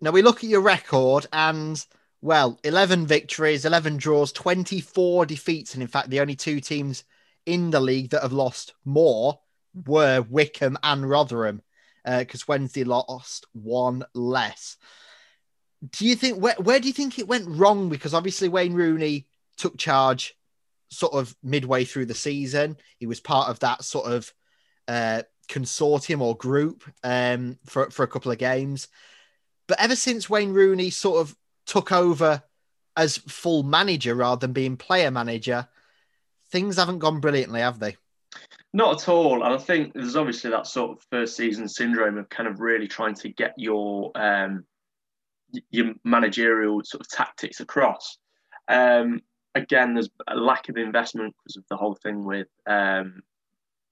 now 0.00 0.10
we 0.10 0.22
look 0.22 0.38
at 0.38 0.50
your 0.50 0.62
record, 0.62 1.26
and 1.32 1.84
well, 2.20 2.58
eleven 2.64 3.06
victories, 3.06 3.64
eleven 3.64 3.96
draws, 3.96 4.32
twenty 4.32 4.80
four 4.80 5.26
defeats, 5.26 5.74
and 5.74 5.82
in 5.82 5.88
fact, 5.88 6.10
the 6.10 6.20
only 6.20 6.36
two 6.36 6.60
teams 6.60 7.04
in 7.46 7.70
the 7.70 7.80
league 7.80 8.10
that 8.10 8.22
have 8.22 8.32
lost 8.32 8.74
more 8.84 9.38
were 9.86 10.22
Wycombe 10.28 10.78
and 10.82 11.08
Rotherham, 11.08 11.62
because 12.04 12.42
uh, 12.42 12.46
Wednesday 12.48 12.84
lost 12.84 13.46
one 13.52 14.04
less. 14.14 14.76
Do 15.90 16.06
you 16.06 16.16
think 16.16 16.38
where 16.38 16.56
where 16.58 16.80
do 16.80 16.88
you 16.88 16.94
think 16.94 17.18
it 17.18 17.28
went 17.28 17.46
wrong? 17.48 17.88
Because 17.88 18.14
obviously 18.14 18.48
Wayne 18.48 18.74
Rooney 18.74 19.26
took 19.56 19.78
charge 19.78 20.34
sort 20.90 21.12
of 21.12 21.36
midway 21.42 21.84
through 21.84 22.06
the 22.06 22.14
season. 22.14 22.76
He 22.98 23.06
was 23.06 23.20
part 23.20 23.48
of 23.48 23.60
that 23.60 23.84
sort 23.84 24.10
of 24.10 24.32
uh, 24.88 25.22
consortium 25.48 26.20
or 26.20 26.36
group 26.36 26.82
um, 27.04 27.58
for 27.66 27.90
for 27.90 28.02
a 28.02 28.08
couple 28.08 28.32
of 28.32 28.38
games. 28.38 28.88
But 29.68 29.80
ever 29.80 29.96
since 29.96 30.30
Wayne 30.30 30.52
Rooney 30.52 30.90
sort 30.90 31.20
of 31.20 31.36
took 31.68 31.92
over 31.92 32.42
as 32.96 33.18
full 33.18 33.62
manager 33.62 34.14
rather 34.14 34.40
than 34.40 34.52
being 34.52 34.76
player 34.76 35.10
manager, 35.10 35.68
things 36.50 36.76
haven't 36.76 36.98
gone 36.98 37.20
brilliantly, 37.20 37.60
have 37.60 37.78
they? 37.78 37.96
Not 38.72 39.02
at 39.02 39.08
all. 39.08 39.44
And 39.44 39.54
I 39.54 39.58
think 39.58 39.94
there's 39.94 40.16
obviously 40.16 40.50
that 40.50 40.66
sort 40.66 40.90
of 40.90 41.06
first 41.10 41.36
season 41.36 41.68
syndrome 41.68 42.18
of 42.18 42.28
kind 42.28 42.48
of 42.48 42.60
really 42.60 42.88
trying 42.88 43.14
to 43.14 43.28
get 43.28 43.54
your 43.56 44.10
um, 44.16 44.64
your 45.70 45.94
managerial 46.04 46.82
sort 46.84 47.00
of 47.00 47.08
tactics 47.08 47.60
across. 47.60 48.18
Um, 48.66 49.22
again, 49.54 49.94
there's 49.94 50.10
a 50.26 50.36
lack 50.36 50.68
of 50.68 50.76
investment 50.76 51.34
because 51.38 51.56
of 51.56 51.64
the 51.70 51.76
whole 51.76 51.94
thing 51.94 52.24
with 52.24 52.48
um, 52.66 53.22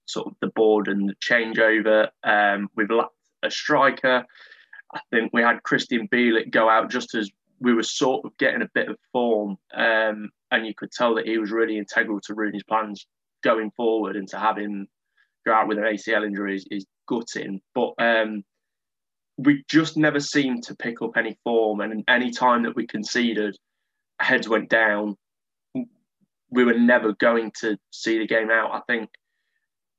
sort 0.05 0.27
of 0.27 0.33
the 0.41 0.47
board 0.47 0.87
and 0.87 1.09
the 1.09 1.15
changeover. 1.15 2.09
Um, 2.23 2.69
we've 2.75 2.91
lacked 2.91 3.13
a 3.43 3.49
striker. 3.49 4.25
I 4.93 4.99
think 5.11 5.31
we 5.33 5.41
had 5.41 5.63
Krystian 5.63 6.09
Bielik 6.09 6.51
go 6.51 6.69
out 6.69 6.89
just 6.89 7.15
as 7.15 7.29
we 7.59 7.73
were 7.73 7.83
sort 7.83 8.25
of 8.25 8.37
getting 8.37 8.61
a 8.61 8.69
bit 8.73 8.89
of 8.89 8.97
form, 9.11 9.57
um, 9.73 10.29
and 10.51 10.65
you 10.65 10.73
could 10.75 10.91
tell 10.91 11.15
that 11.15 11.27
he 11.27 11.37
was 11.37 11.51
really 11.51 11.77
integral 11.77 12.19
to 12.21 12.33
Rooney's 12.33 12.63
plans 12.63 13.07
going 13.43 13.71
forward, 13.71 14.15
and 14.15 14.27
to 14.29 14.37
have 14.37 14.57
him 14.57 14.87
go 15.45 15.53
out 15.53 15.67
with 15.67 15.77
an 15.77 15.85
ACL 15.85 16.25
injury 16.25 16.55
is, 16.55 16.67
is 16.69 16.85
gutting. 17.07 17.61
But 17.73 17.93
um, 17.99 18.43
we 19.37 19.63
just 19.69 19.97
never 19.97 20.19
seemed 20.19 20.63
to 20.63 20.75
pick 20.75 21.01
up 21.01 21.17
any 21.17 21.37
form, 21.43 21.81
and 21.81 22.03
any 22.07 22.31
time 22.31 22.63
that 22.63 22.75
we 22.75 22.85
conceded, 22.85 23.57
heads 24.19 24.47
went 24.47 24.69
down. 24.69 25.15
We 26.49 26.63
were 26.63 26.77
never 26.77 27.13
going 27.13 27.51
to 27.59 27.77
see 27.91 28.19
the 28.19 28.27
game 28.27 28.49
out. 28.49 28.73
I 28.73 28.81
think 28.87 29.09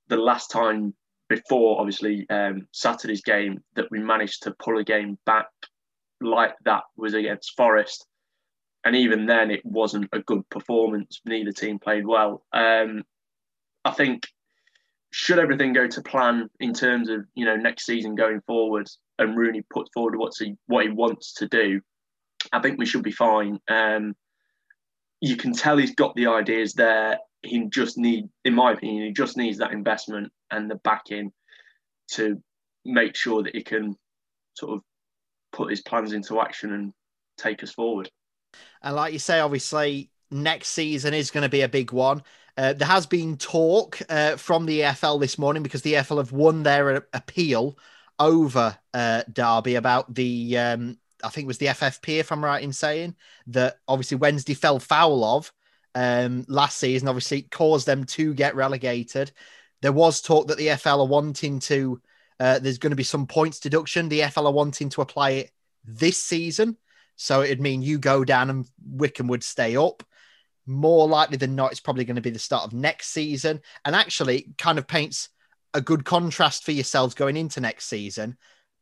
the 0.08 0.16
last 0.16 0.50
time 0.50 0.94
before, 1.28 1.78
obviously, 1.78 2.26
um, 2.30 2.66
Saturday's 2.72 3.20
game 3.22 3.62
that 3.76 3.90
we 3.90 3.98
managed 3.98 4.44
to 4.44 4.54
pull 4.58 4.78
a 4.78 4.84
game 4.84 5.18
back 5.26 5.48
like 6.20 6.54
that 6.64 6.84
was 6.96 7.14
against 7.14 7.56
Forest. 7.56 8.06
And 8.84 8.94
even 8.94 9.26
then, 9.26 9.50
it 9.50 9.64
wasn't 9.64 10.08
a 10.12 10.20
good 10.20 10.48
performance. 10.50 11.20
Neither 11.24 11.52
team 11.52 11.78
played 11.78 12.06
well. 12.06 12.44
Um, 12.52 13.02
I 13.84 13.90
think 13.90 14.26
should 15.10 15.38
everything 15.38 15.72
go 15.72 15.86
to 15.86 16.02
plan 16.02 16.48
in 16.60 16.74
terms 16.74 17.08
of 17.08 17.24
you 17.34 17.44
know 17.44 17.56
next 17.56 17.86
season 17.86 18.14
going 18.14 18.40
forward, 18.42 18.88
and 19.18 19.36
Rooney 19.36 19.62
puts 19.72 19.90
forward 19.92 20.16
what's 20.16 20.38
he 20.38 20.54
what 20.66 20.84
he 20.84 20.90
wants 20.90 21.34
to 21.34 21.48
do, 21.48 21.80
I 22.52 22.60
think 22.60 22.78
we 22.78 22.86
should 22.86 23.02
be 23.02 23.12
fine. 23.12 23.58
Um, 23.68 24.14
you 25.20 25.36
can 25.36 25.52
tell 25.52 25.76
he's 25.76 25.94
got 25.94 26.14
the 26.14 26.28
ideas 26.28 26.74
there. 26.74 27.18
He 27.42 27.66
just 27.68 27.98
need, 27.98 28.28
in 28.44 28.54
my 28.54 28.72
opinion, 28.72 29.06
he 29.06 29.12
just 29.12 29.36
needs 29.36 29.58
that 29.58 29.72
investment 29.72 30.32
and 30.50 30.70
the 30.70 30.76
backing 30.76 31.32
to 32.12 32.42
make 32.84 33.16
sure 33.16 33.42
that 33.42 33.54
he 33.54 33.62
can 33.62 33.96
sort 34.54 34.76
of 34.76 34.82
put 35.52 35.70
his 35.70 35.80
plans 35.80 36.12
into 36.12 36.40
action 36.40 36.72
and 36.72 36.92
take 37.36 37.62
us 37.62 37.72
forward. 37.72 38.10
And 38.82 38.96
like 38.96 39.12
you 39.12 39.18
say, 39.18 39.40
obviously, 39.40 40.10
next 40.30 40.68
season 40.68 41.14
is 41.14 41.30
going 41.30 41.42
to 41.42 41.48
be 41.48 41.62
a 41.62 41.68
big 41.68 41.92
one. 41.92 42.22
Uh, 42.56 42.72
there 42.72 42.88
has 42.88 43.06
been 43.06 43.36
talk 43.36 44.00
uh, 44.08 44.36
from 44.36 44.66
the 44.66 44.80
EFL 44.80 45.20
this 45.20 45.38
morning 45.38 45.62
because 45.62 45.82
the 45.82 45.94
EFL 45.94 46.18
have 46.18 46.32
won 46.32 46.64
their 46.64 47.06
appeal 47.12 47.78
over 48.18 48.76
uh, 48.94 49.22
Derby 49.32 49.76
about 49.76 50.12
the, 50.12 50.58
um, 50.58 50.98
I 51.22 51.28
think 51.28 51.44
it 51.44 51.46
was 51.46 51.58
the 51.58 51.66
FFP, 51.66 52.18
if 52.18 52.32
I'm 52.32 52.44
right 52.44 52.62
in 52.62 52.72
saying, 52.72 53.14
that 53.48 53.76
obviously 53.86 54.16
Wednesday 54.16 54.54
fell 54.54 54.80
foul 54.80 55.22
of 55.24 55.52
um, 55.94 56.44
last 56.48 56.78
season. 56.78 57.08
Obviously, 57.08 57.42
caused 57.42 57.86
them 57.86 58.04
to 58.04 58.34
get 58.34 58.56
relegated. 58.56 59.30
There 59.80 59.92
was 59.92 60.20
talk 60.20 60.48
that 60.48 60.58
the 60.58 60.68
EFL 60.68 61.04
are 61.04 61.06
wanting 61.06 61.60
to 61.60 62.00
uh, 62.40 62.58
there's 62.58 62.78
going 62.78 62.90
to 62.90 62.96
be 62.96 63.04
some 63.04 63.26
points 63.26 63.60
deduction. 63.60 64.08
The 64.08 64.22
FL 64.22 64.46
are 64.46 64.52
wanting 64.52 64.88
to 64.90 65.00
apply 65.00 65.30
it 65.30 65.50
this 65.84 66.22
season. 66.22 66.76
So 67.16 67.42
it'd 67.42 67.60
mean 67.60 67.82
you 67.82 67.98
go 67.98 68.24
down 68.24 68.50
and 68.50 68.66
Wycombe 68.86 69.28
would 69.28 69.42
stay 69.42 69.76
up. 69.76 70.04
More 70.66 71.08
likely 71.08 71.36
than 71.36 71.56
not, 71.56 71.72
it's 71.72 71.80
probably 71.80 72.04
going 72.04 72.16
to 72.16 72.22
be 72.22 72.30
the 72.30 72.38
start 72.38 72.64
of 72.64 72.72
next 72.72 73.08
season. 73.08 73.60
And 73.84 73.96
actually, 73.96 74.52
kind 74.58 74.78
of 74.78 74.86
paints 74.86 75.30
a 75.74 75.80
good 75.80 76.04
contrast 76.04 76.64
for 76.64 76.72
yourselves 76.72 77.14
going 77.14 77.36
into 77.36 77.60
next 77.60 77.86
season 77.86 78.36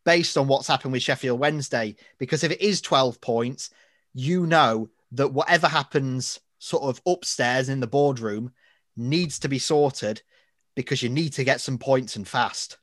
based 0.05 0.37
on 0.37 0.47
what's 0.47 0.69
happened 0.69 0.93
with 0.93 1.03
Sheffield 1.03 1.41
Wednesday. 1.41 1.97
Because 2.19 2.45
if 2.45 2.53
it 2.53 2.61
is 2.61 2.81
12 2.81 3.21
points, 3.21 3.71
you 4.13 4.47
know 4.47 4.91
that 5.13 5.33
whatever 5.33 5.69
happens 5.69 6.41
sort 6.59 6.85
of 6.85 7.01
upstairs 7.07 7.69
in 7.69 7.81
the 7.81 7.87
boardroom 7.87 8.53
needs 8.97 9.39
to 9.41 9.49
be 9.49 9.59
sorted 9.59 10.23
because 10.75 11.03
you 11.03 11.09
need 11.09 11.33
to 11.35 11.45
get 11.45 11.61
some 11.61 11.79
points 11.79 12.17
and 12.17 12.27
fast. 12.27 12.79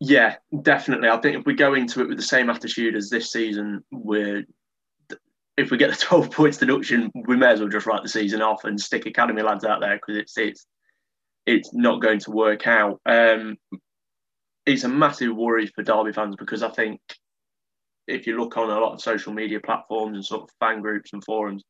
Yeah, 0.00 0.36
definitely. 0.62 1.08
I 1.08 1.16
think 1.18 1.36
if 1.36 1.46
we 1.46 1.54
go 1.54 1.74
into 1.74 2.02
it 2.02 2.08
with 2.08 2.18
the 2.18 2.22
same 2.24 2.50
attitude 2.50 2.96
as 2.96 3.10
this 3.10 3.30
season, 3.30 3.84
we're 3.90 4.44
if 5.56 5.70
we 5.70 5.76
get 5.76 5.90
the 5.90 5.96
12 6.00 6.30
points 6.30 6.58
deduction, 6.58 7.10
we 7.26 7.36
may 7.36 7.52
as 7.52 7.60
well 7.60 7.68
just 7.68 7.86
write 7.86 8.02
the 8.02 8.08
season 8.08 8.42
off 8.42 8.64
and 8.64 8.80
stick 8.80 9.06
academy 9.06 9.42
lads 9.42 9.64
out 9.64 9.80
there 9.80 9.96
because 9.96 10.16
it's 10.16 10.36
it's 10.36 10.66
it's 11.46 11.72
not 11.74 12.00
going 12.00 12.18
to 12.20 12.30
work 12.30 12.66
out. 12.66 13.00
Um, 13.06 13.56
it's 14.66 14.84
a 14.84 14.88
massive 14.88 15.36
worry 15.36 15.66
for 15.66 15.82
Derby 15.82 16.12
fans 16.12 16.36
because 16.36 16.62
I 16.62 16.70
think 16.70 17.00
if 18.06 18.26
you 18.26 18.38
look 18.38 18.56
on 18.56 18.70
a 18.70 18.80
lot 18.80 18.94
of 18.94 19.00
social 19.00 19.32
media 19.32 19.60
platforms 19.60 20.16
and 20.16 20.24
sort 20.24 20.42
of 20.42 20.50
fan 20.58 20.80
groups 20.80 21.12
and 21.12 21.22
forums, 21.24 21.62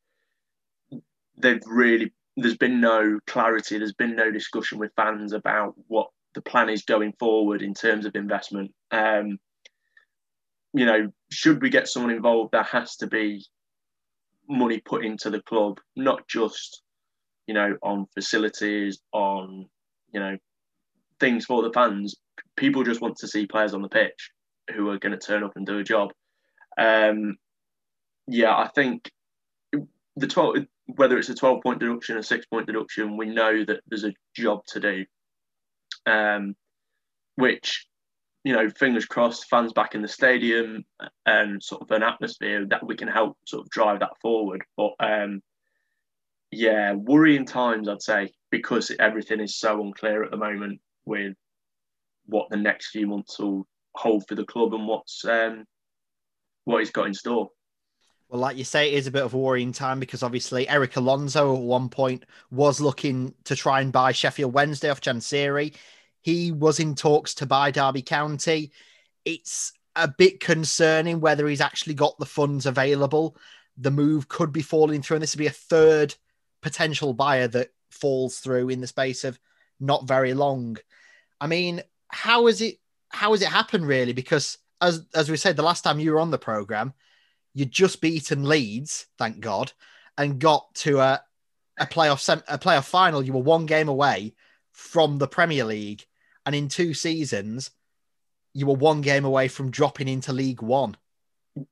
they've 1.37 1.61
really 1.65 2.13
there's 2.37 2.57
been 2.57 2.81
no 2.81 3.19
clarity. 3.27 3.77
There's 3.77 3.93
been 3.93 4.15
no 4.15 4.31
discussion 4.31 4.77
with 4.77 4.91
fans 4.95 5.33
about 5.33 5.73
what 5.87 6.07
the 6.35 6.41
plan 6.41 6.69
is 6.69 6.83
going 6.83 7.13
forward 7.17 7.61
in 7.61 7.73
terms 7.73 8.05
of 8.05 8.15
investment. 8.15 8.71
Um, 8.91 9.39
you 10.73 10.85
know, 10.85 11.11
should 11.31 11.61
we 11.61 11.69
get 11.69 11.87
someone 11.87 12.11
involved, 12.11 12.51
there 12.51 12.63
has 12.63 12.97
to 12.97 13.07
be 13.07 13.45
money 14.47 14.81
put 14.85 15.05
into 15.05 15.29
the 15.29 15.41
club, 15.41 15.79
not 15.95 16.27
just 16.27 16.81
you 17.47 17.53
know 17.53 17.77
on 17.81 18.05
facilities, 18.13 18.99
on 19.13 19.65
you 20.13 20.19
know 20.19 20.37
things 21.19 21.45
for 21.45 21.63
the 21.63 21.71
fans. 21.73 22.15
People 22.57 22.83
just 22.83 23.01
want 23.01 23.15
to 23.17 23.27
see 23.27 23.47
players 23.47 23.73
on 23.73 23.81
the 23.81 23.89
pitch 23.89 24.31
who 24.75 24.89
are 24.89 24.99
going 24.99 25.17
to 25.17 25.17
turn 25.17 25.43
up 25.43 25.53
and 25.55 25.65
do 25.65 25.79
a 25.79 25.83
job. 25.83 26.11
Um, 26.77 27.37
yeah, 28.27 28.55
I 28.55 28.69
think 28.75 29.09
the 30.17 30.27
12, 30.27 30.57
whether 30.87 31.17
it's 31.17 31.29
a 31.29 31.35
12 31.35 31.61
point 31.63 31.79
deduction, 31.79 32.17
a 32.17 32.23
six 32.23 32.45
point 32.45 32.67
deduction, 32.67 33.17
we 33.17 33.27
know 33.27 33.63
that 33.65 33.81
there's 33.87 34.03
a 34.03 34.13
job 34.35 34.65
to 34.67 34.79
do. 34.79 35.05
Um, 36.05 36.55
which, 37.35 37.85
you 38.43 38.53
know, 38.53 38.69
fingers 38.69 39.05
crossed, 39.05 39.49
fans 39.49 39.73
back 39.73 39.95
in 39.95 40.01
the 40.01 40.07
stadium 40.07 40.85
and 41.25 41.61
sort 41.61 41.81
of 41.81 41.91
an 41.91 42.03
atmosphere 42.03 42.65
that 42.69 42.85
we 42.85 42.95
can 42.95 43.07
help 43.07 43.37
sort 43.45 43.63
of 43.63 43.69
drive 43.69 43.99
that 43.99 44.17
forward. 44.21 44.63
But 44.77 44.93
um, 44.99 45.41
yeah, 46.51 46.93
worrying 46.93 47.45
times, 47.45 47.89
I'd 47.89 48.01
say, 48.01 48.31
because 48.51 48.91
everything 48.99 49.41
is 49.41 49.57
so 49.57 49.81
unclear 49.81 50.23
at 50.23 50.31
the 50.31 50.37
moment 50.37 50.79
with 51.05 51.33
what 52.25 52.49
the 52.49 52.57
next 52.57 52.89
few 52.89 53.07
months 53.07 53.37
will 53.39 53.67
hold 53.95 54.25
for 54.27 54.35
the 54.35 54.45
club 54.45 54.73
and 54.73 54.87
what's 54.87 55.25
um, 55.25 55.65
what 56.65 56.79
he's 56.79 56.91
got 56.91 57.07
in 57.07 57.13
store. 57.13 57.49
Well, 58.29 58.41
like 58.41 58.57
you 58.57 58.63
say, 58.63 58.91
it 58.91 58.95
is 58.95 59.07
a 59.07 59.11
bit 59.11 59.23
of 59.23 59.33
a 59.33 59.37
worrying 59.37 59.71
time 59.71 59.99
because 59.99 60.23
obviously 60.23 60.67
Erik 60.67 60.95
Alonso 60.95 61.55
at 61.55 61.61
one 61.61 61.89
point 61.89 62.25
was 62.49 62.81
looking 62.81 63.33
to 63.43 63.55
try 63.55 63.81
and 63.81 63.91
buy 63.91 64.11
Sheffield 64.11 64.53
Wednesday 64.53 64.89
off 64.89 65.01
Chansiri. 65.01 65.75
He 66.21 66.51
was 66.51 66.79
in 66.79 66.95
talks 66.95 67.35
to 67.35 67.45
buy 67.45 67.69
Derby 67.69 68.01
County. 68.01 68.71
It's 69.25 69.73
a 69.95 70.07
bit 70.07 70.39
concerning 70.39 71.21
whether 71.21 71.47
he's 71.47 71.61
actually 71.61 71.93
got 71.93 72.17
the 72.17 72.25
funds 72.25 72.65
available. 72.65 73.37
The 73.77 73.91
move 73.91 74.27
could 74.27 74.51
be 74.51 74.63
falling 74.63 75.01
through, 75.01 75.17
and 75.17 75.23
this 75.23 75.35
would 75.35 75.39
be 75.39 75.47
a 75.47 75.51
third 75.51 76.15
potential 76.61 77.13
buyer 77.13 77.47
that 77.49 77.69
falls 77.91 78.39
through 78.39 78.69
in 78.69 78.81
the 78.81 78.87
space 78.87 79.23
of 79.23 79.39
not 79.79 80.07
very 80.07 80.33
long. 80.33 80.77
I 81.39 81.47
mean, 81.47 81.81
how 82.07 82.47
is 82.47 82.61
it? 82.61 82.79
How 83.09 83.31
has 83.31 83.41
it 83.41 83.49
happened, 83.49 83.87
really? 83.87 84.13
Because 84.13 84.57
as 84.81 85.05
as 85.13 85.29
we 85.29 85.37
said 85.37 85.55
the 85.55 85.63
last 85.63 85.83
time 85.83 85.99
you 85.99 86.11
were 86.11 86.19
on 86.19 86.31
the 86.31 86.37
program, 86.37 86.93
you'd 87.55 87.71
just 87.71 88.01
beaten 88.01 88.43
Leeds, 88.43 89.07
thank 89.17 89.39
God, 89.39 89.71
and 90.17 90.39
got 90.39 90.75
to 90.75 90.99
a 90.99 91.23
a 91.77 91.87
playoff 91.87 92.19
sem- 92.19 92.43
a 92.47 92.59
playoff 92.59 92.85
final. 92.85 93.23
You 93.23 93.33
were 93.33 93.41
one 93.41 93.65
game 93.65 93.87
away 93.87 94.35
from 94.71 95.17
the 95.17 95.27
Premier 95.27 95.65
League, 95.65 96.05
and 96.45 96.53
in 96.53 96.67
two 96.67 96.93
seasons, 96.93 97.71
you 98.53 98.67
were 98.67 98.75
one 98.75 99.01
game 99.01 99.25
away 99.25 99.47
from 99.47 99.71
dropping 99.71 100.07
into 100.07 100.33
League 100.33 100.61
One. 100.61 100.95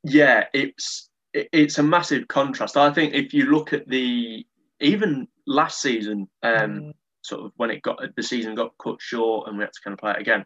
Yeah, 0.04 0.46
it's 0.54 1.10
it's 1.34 1.78
a 1.78 1.84
massive 1.84 2.28
contrast. 2.28 2.78
I 2.78 2.92
think 2.92 3.14
if 3.14 3.34
you 3.34 3.46
look 3.46 3.74
at 3.74 3.88
the 3.88 4.46
even 4.80 5.28
last 5.46 5.82
season, 5.82 6.28
um, 6.42 6.94
sort 7.22 7.46
of 7.46 7.52
when 7.58 7.72
it 7.72 7.82
got 7.82 8.02
the 8.16 8.24
season 8.24 8.56
got 8.56 8.78
cut 8.82 9.02
short 9.02 9.48
and 9.48 9.58
we 9.58 9.64
had 9.64 9.74
to 9.74 9.82
kind 9.84 9.94
of 9.94 10.00
play 10.00 10.12
it 10.12 10.22
again, 10.22 10.46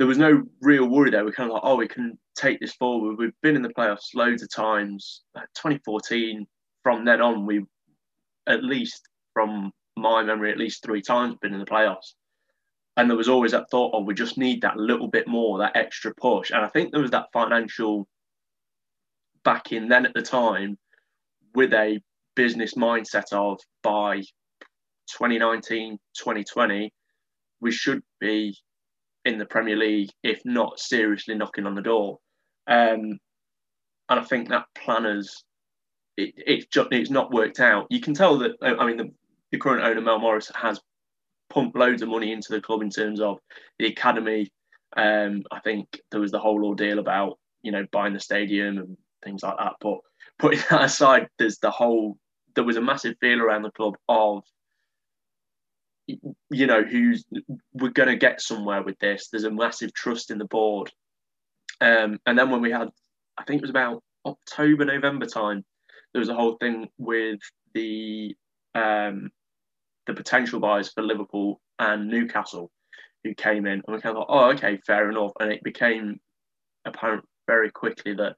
there 0.00 0.06
was 0.06 0.16
no 0.16 0.42
real 0.62 0.88
worry 0.88 1.10
there. 1.10 1.26
We're 1.26 1.32
kind 1.32 1.50
of 1.50 1.54
like, 1.56 1.62
oh, 1.62 1.76
we 1.76 1.86
can 1.86 2.18
take 2.34 2.58
this 2.58 2.72
forward. 2.72 3.18
We've 3.18 3.38
been 3.42 3.54
in 3.54 3.60
the 3.60 3.68
playoffs 3.68 4.14
loads 4.14 4.42
of 4.42 4.50
times. 4.50 5.24
Uh, 5.36 5.42
2014, 5.54 6.46
from 6.82 7.04
then 7.04 7.20
on, 7.20 7.44
we 7.44 7.66
at 8.46 8.64
least 8.64 9.06
from 9.34 9.70
my 9.98 10.22
memory, 10.22 10.50
at 10.50 10.56
least 10.56 10.82
three 10.82 11.02
times 11.02 11.36
been 11.42 11.52
in 11.52 11.60
the 11.60 11.66
playoffs. 11.66 12.14
And 12.96 13.10
there 13.10 13.16
was 13.18 13.28
always 13.28 13.52
that 13.52 13.66
thought, 13.70 13.90
oh, 13.94 14.00
we 14.00 14.14
just 14.14 14.38
need 14.38 14.62
that 14.62 14.78
little 14.78 15.06
bit 15.06 15.28
more, 15.28 15.58
that 15.58 15.76
extra 15.76 16.14
push. 16.14 16.50
And 16.50 16.64
I 16.64 16.68
think 16.68 16.92
there 16.92 17.02
was 17.02 17.10
that 17.10 17.26
financial 17.34 18.08
backing 19.44 19.86
then 19.86 20.06
at 20.06 20.14
the 20.14 20.22
time 20.22 20.78
with 21.54 21.74
a 21.74 22.00
business 22.36 22.72
mindset 22.72 23.34
of 23.34 23.60
by 23.82 24.20
2019, 25.08 25.98
2020, 26.16 26.90
we 27.60 27.70
should 27.70 28.00
be 28.18 28.56
in 29.24 29.38
the 29.38 29.46
Premier 29.46 29.76
League, 29.76 30.10
if 30.22 30.40
not 30.44 30.80
seriously 30.80 31.34
knocking 31.34 31.66
on 31.66 31.74
the 31.74 31.82
door. 31.82 32.18
Um, 32.66 33.18
and 34.08 34.20
I 34.20 34.24
think 34.24 34.48
that 34.48 34.66
planners, 34.76 35.44
it, 36.16 36.34
it's 36.36 36.66
just 36.66 36.88
it's 36.92 37.10
not 37.10 37.32
worked 37.32 37.60
out. 37.60 37.86
You 37.90 38.00
can 38.00 38.14
tell 38.14 38.38
that. 38.38 38.52
I 38.62 38.86
mean, 38.86 38.96
the, 38.96 39.10
the 39.52 39.58
current 39.58 39.84
owner 39.84 40.00
Mel 40.00 40.18
Morris 40.18 40.50
has 40.54 40.80
pumped 41.48 41.76
loads 41.76 42.02
of 42.02 42.08
money 42.08 42.32
into 42.32 42.52
the 42.52 42.60
club 42.60 42.82
in 42.82 42.90
terms 42.90 43.20
of 43.20 43.38
the 43.78 43.86
academy. 43.86 44.50
Um, 44.96 45.42
I 45.50 45.60
think 45.60 46.00
there 46.10 46.20
was 46.20 46.32
the 46.32 46.40
whole 46.40 46.64
ordeal 46.64 46.98
about 46.98 47.38
you 47.62 47.72
know 47.72 47.86
buying 47.92 48.14
the 48.14 48.20
stadium 48.20 48.78
and 48.78 48.96
things 49.24 49.42
like 49.42 49.56
that. 49.58 49.74
But 49.80 49.98
putting 50.38 50.60
that 50.70 50.84
aside, 50.84 51.28
there's 51.38 51.58
the 51.58 51.70
whole. 51.70 52.16
There 52.56 52.64
was 52.64 52.76
a 52.76 52.82
massive 52.82 53.14
feel 53.20 53.40
around 53.40 53.62
the 53.62 53.70
club 53.70 53.94
of 54.08 54.42
you 56.50 56.66
know 56.66 56.82
who's 56.82 57.24
we're 57.72 57.90
going 57.90 58.08
to 58.08 58.16
get 58.16 58.40
somewhere 58.40 58.82
with 58.82 58.98
this. 58.98 59.28
There's 59.28 59.44
a 59.44 59.50
massive 59.50 59.92
trust 59.92 60.30
in 60.30 60.38
the 60.38 60.46
board. 60.46 60.90
Um, 61.80 62.18
and 62.26 62.38
then 62.38 62.50
when 62.50 62.60
we 62.60 62.70
had 62.70 62.88
i 63.38 63.44
think 63.44 63.58
it 63.58 63.62
was 63.62 63.70
about 63.70 64.02
october 64.26 64.84
november 64.84 65.24
time 65.24 65.64
there 66.12 66.20
was 66.20 66.28
a 66.28 66.34
whole 66.34 66.56
thing 66.56 66.88
with 66.98 67.40
the 67.74 68.34
um, 68.74 69.30
the 70.06 70.14
potential 70.14 70.60
buyers 70.60 70.92
for 70.92 71.02
liverpool 71.02 71.60
and 71.78 72.08
newcastle 72.08 72.70
who 73.24 73.34
came 73.34 73.66
in. 73.66 73.82
And 73.86 73.94
we 73.94 74.00
kind 74.00 74.16
of 74.16 74.26
thought 74.26 74.34
oh 74.34 74.50
okay 74.52 74.78
fair 74.86 75.10
enough. 75.10 75.32
And 75.40 75.52
it 75.52 75.62
became 75.62 76.20
apparent 76.84 77.24
very 77.46 77.70
quickly 77.70 78.14
that 78.14 78.36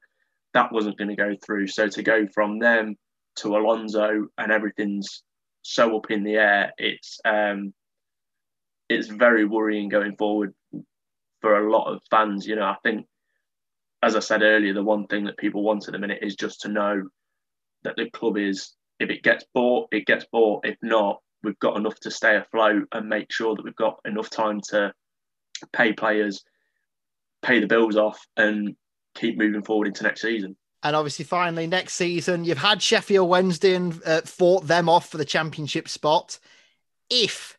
that 0.53 0.71
wasn't 0.71 0.97
going 0.97 1.09
to 1.09 1.15
go 1.15 1.35
through. 1.43 1.67
So 1.67 1.87
to 1.87 2.03
go 2.03 2.27
from 2.33 2.59
them 2.59 2.95
to 3.37 3.55
alonso 3.55 4.27
and 4.37 4.51
everything's 4.51 5.23
so 5.63 5.97
up 5.97 6.11
in 6.11 6.23
the 6.23 6.35
air. 6.35 6.73
It's 6.77 7.19
um, 7.25 7.73
it's 8.89 9.07
very 9.07 9.45
worrying 9.45 9.89
going 9.89 10.15
forward 10.15 10.53
for 11.41 11.57
a 11.57 11.71
lot 11.71 11.91
of 11.91 12.01
fans. 12.11 12.45
You 12.45 12.57
know, 12.57 12.65
I 12.65 12.77
think, 12.83 13.07
as 14.03 14.15
I 14.15 14.19
said 14.19 14.43
earlier, 14.43 14.73
the 14.73 14.83
one 14.83 15.07
thing 15.07 15.25
that 15.25 15.37
people 15.37 15.63
want 15.63 15.87
at 15.87 15.93
the 15.93 15.99
minute 15.99 16.19
is 16.21 16.35
just 16.35 16.61
to 16.61 16.67
know 16.67 17.09
that 17.83 17.95
the 17.95 18.09
club 18.11 18.37
is, 18.37 18.73
if 18.99 19.09
it 19.09 19.23
gets 19.23 19.45
bought, 19.53 19.87
it 19.91 20.05
gets 20.05 20.25
bought. 20.31 20.65
If 20.65 20.77
not, 20.81 21.21
we've 21.43 21.59
got 21.59 21.77
enough 21.77 21.99
to 22.01 22.11
stay 22.11 22.37
afloat 22.37 22.87
and 22.91 23.09
make 23.09 23.31
sure 23.31 23.55
that 23.55 23.65
we've 23.65 23.75
got 23.75 23.99
enough 24.05 24.29
time 24.29 24.61
to 24.69 24.93
pay 25.71 25.93
players, 25.93 26.43
pay 27.41 27.59
the 27.59 27.67
bills 27.67 27.97
off, 27.97 28.25
and 28.37 28.75
keep 29.15 29.37
moving 29.37 29.63
forward 29.63 29.87
into 29.87 30.03
next 30.03 30.21
season. 30.21 30.55
And 30.83 30.95
obviously, 30.95 31.23
finally, 31.23 31.65
next 31.65 31.95
season, 31.95 32.43
you've 32.43 32.57
had 32.57 32.81
Sheffield 32.81 33.29
Wednesday 33.29 33.73
and 33.75 33.99
uh, 34.05 34.21
fought 34.21 34.67
them 34.67 34.89
off 34.89 35.09
for 35.09 35.17
the 35.17 35.25
championship 35.25 35.87
spot. 35.87 36.37
If 37.09 37.57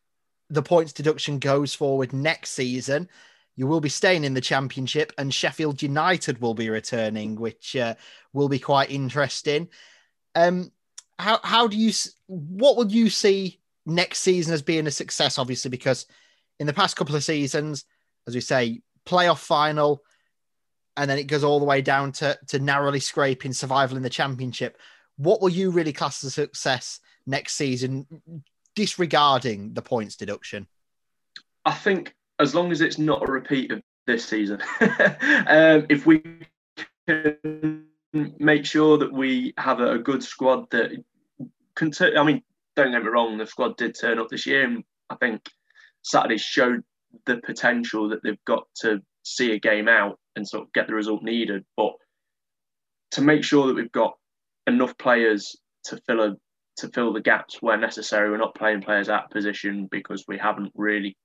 the 0.50 0.62
points 0.62 0.92
deduction 0.92 1.38
goes 1.38 1.74
forward 1.74 2.12
next 2.12 2.50
season, 2.50 3.08
you 3.56 3.66
will 3.66 3.80
be 3.80 3.88
staying 3.88 4.24
in 4.24 4.34
the 4.34 4.40
championship, 4.40 5.12
and 5.16 5.32
Sheffield 5.32 5.80
United 5.80 6.40
will 6.40 6.54
be 6.54 6.68
returning, 6.68 7.36
which 7.36 7.74
uh, 7.76 7.94
will 8.32 8.48
be 8.48 8.58
quite 8.58 8.90
interesting. 8.90 9.68
Um, 10.34 10.70
how 11.18 11.40
how 11.42 11.68
do 11.68 11.76
you 11.76 11.92
what 12.26 12.76
would 12.76 12.92
you 12.92 13.08
see 13.08 13.60
next 13.86 14.18
season 14.18 14.52
as 14.52 14.62
being 14.62 14.86
a 14.86 14.90
success? 14.90 15.38
Obviously, 15.38 15.70
because 15.70 16.06
in 16.58 16.66
the 16.66 16.72
past 16.72 16.96
couple 16.96 17.14
of 17.14 17.24
seasons, 17.24 17.84
as 18.26 18.34
we 18.34 18.40
say, 18.40 18.82
playoff 19.06 19.38
final, 19.38 20.02
and 20.96 21.10
then 21.10 21.18
it 21.18 21.24
goes 21.24 21.44
all 21.44 21.58
the 21.58 21.64
way 21.64 21.80
down 21.80 22.12
to 22.12 22.38
to 22.48 22.58
narrowly 22.58 23.00
scraping 23.00 23.52
survival 23.52 23.96
in 23.96 24.02
the 24.02 24.10
championship. 24.10 24.78
What 25.16 25.40
will 25.40 25.50
you 25.50 25.70
really 25.70 25.92
class 25.92 26.24
as 26.24 26.34
success 26.34 27.00
next 27.26 27.54
season, 27.54 28.06
disregarding 28.74 29.74
the 29.74 29.82
points 29.82 30.16
deduction? 30.16 30.66
I 31.64 31.72
think 31.72 32.14
as 32.38 32.54
long 32.54 32.72
as 32.72 32.80
it's 32.80 32.98
not 32.98 33.26
a 33.26 33.32
repeat 33.32 33.70
of 33.70 33.82
this 34.06 34.24
season, 34.24 34.60
um, 34.80 35.86
if 35.88 36.04
we 36.04 36.22
can 37.06 37.86
make 38.12 38.66
sure 38.66 38.98
that 38.98 39.12
we 39.12 39.54
have 39.58 39.80
a, 39.80 39.92
a 39.92 39.98
good 39.98 40.22
squad 40.22 40.70
that 40.70 40.90
can, 41.74 41.90
tur- 41.90 42.18
I 42.18 42.22
mean, 42.22 42.42
don't 42.76 42.92
get 42.92 43.02
me 43.02 43.08
wrong, 43.08 43.38
the 43.38 43.46
squad 43.46 43.76
did 43.76 43.98
turn 43.98 44.18
up 44.18 44.28
this 44.28 44.46
year, 44.46 44.64
and 44.64 44.84
I 45.10 45.16
think 45.16 45.48
Saturday 46.02 46.38
showed 46.38 46.82
the 47.26 47.38
potential 47.38 48.08
that 48.08 48.22
they've 48.22 48.44
got 48.44 48.66
to 48.80 49.00
see 49.22 49.52
a 49.52 49.58
game 49.58 49.88
out 49.88 50.18
and 50.36 50.46
sort 50.46 50.64
of 50.64 50.72
get 50.72 50.86
the 50.86 50.94
result 50.94 51.22
needed. 51.22 51.64
But 51.76 51.92
to 53.12 53.22
make 53.22 53.44
sure 53.44 53.66
that 53.66 53.76
we've 53.76 53.92
got 53.92 54.16
enough 54.66 54.96
players 54.98 55.56
to 55.84 56.00
fill 56.06 56.22
a 56.22 56.36
to 56.78 56.88
fill 56.88 57.12
the 57.12 57.20
gaps 57.20 57.62
where 57.62 57.76
necessary, 57.76 58.30
we're 58.30 58.36
not 58.36 58.56
playing 58.56 58.82
players 58.82 59.08
out 59.08 59.26
of 59.26 59.30
position 59.30 59.88
because 59.90 60.24
we 60.26 60.36
haven't 60.36 60.72
really 60.74 61.16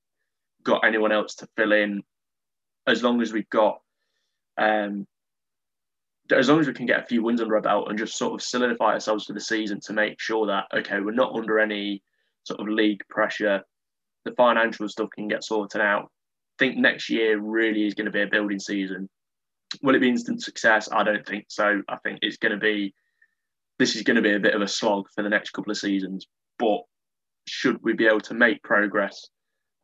got 0.63 0.85
anyone 0.85 1.11
else 1.11 1.35
to 1.35 1.47
fill 1.57 1.71
in 1.71 2.03
as 2.85 3.01
long 3.01 3.21
as 3.21 3.33
we've 3.33 3.49
got, 3.49 3.79
um, 4.57 5.07
as 6.31 6.49
long 6.49 6.59
as 6.59 6.67
we 6.67 6.73
can 6.73 6.85
get 6.85 7.01
a 7.01 7.05
few 7.07 7.23
wins 7.23 7.41
under 7.41 7.55
our 7.55 7.61
belt 7.61 7.89
and 7.89 7.97
just 7.97 8.17
sort 8.17 8.33
of 8.33 8.45
solidify 8.45 8.93
ourselves 8.93 9.25
for 9.25 9.33
the 9.33 9.41
season 9.41 9.79
to 9.79 9.93
make 9.93 10.19
sure 10.19 10.45
that 10.45 10.65
okay, 10.75 10.99
we're 10.99 11.11
not 11.11 11.35
under 11.35 11.59
any 11.59 12.03
sort 12.43 12.59
of 12.59 12.67
league 12.67 13.01
pressure. 13.09 13.63
The 14.25 14.33
financial 14.33 14.87
stuff 14.87 15.09
can 15.15 15.27
get 15.27 15.43
sorted 15.43 15.81
out. 15.81 16.11
Think 16.59 16.77
next 16.77 17.09
year 17.09 17.39
really 17.39 17.87
is 17.87 17.93
going 17.93 18.05
to 18.05 18.11
be 18.11 18.21
a 18.21 18.27
building 18.27 18.59
season. 18.59 19.09
Will 19.81 19.95
it 19.95 19.99
be 19.99 20.09
instant 20.09 20.43
success? 20.43 20.89
I 20.91 21.03
don't 21.03 21.25
think 21.25 21.45
so. 21.47 21.81
I 21.87 21.95
think 22.03 22.19
it's 22.21 22.37
going 22.37 22.51
to 22.51 22.57
be 22.57 22.93
this 23.77 23.95
is 23.95 24.03
going 24.03 24.17
to 24.17 24.21
be 24.21 24.33
a 24.33 24.39
bit 24.39 24.53
of 24.53 24.61
a 24.61 24.67
slog 24.67 25.05
for 25.15 25.23
the 25.23 25.29
next 25.29 25.51
couple 25.51 25.71
of 25.71 25.77
seasons. 25.77 26.27
But 26.57 26.81
should 27.47 27.81
we 27.81 27.93
be 27.93 28.07
able 28.07 28.19
to 28.21 28.33
make 28.33 28.61
progress 28.61 29.29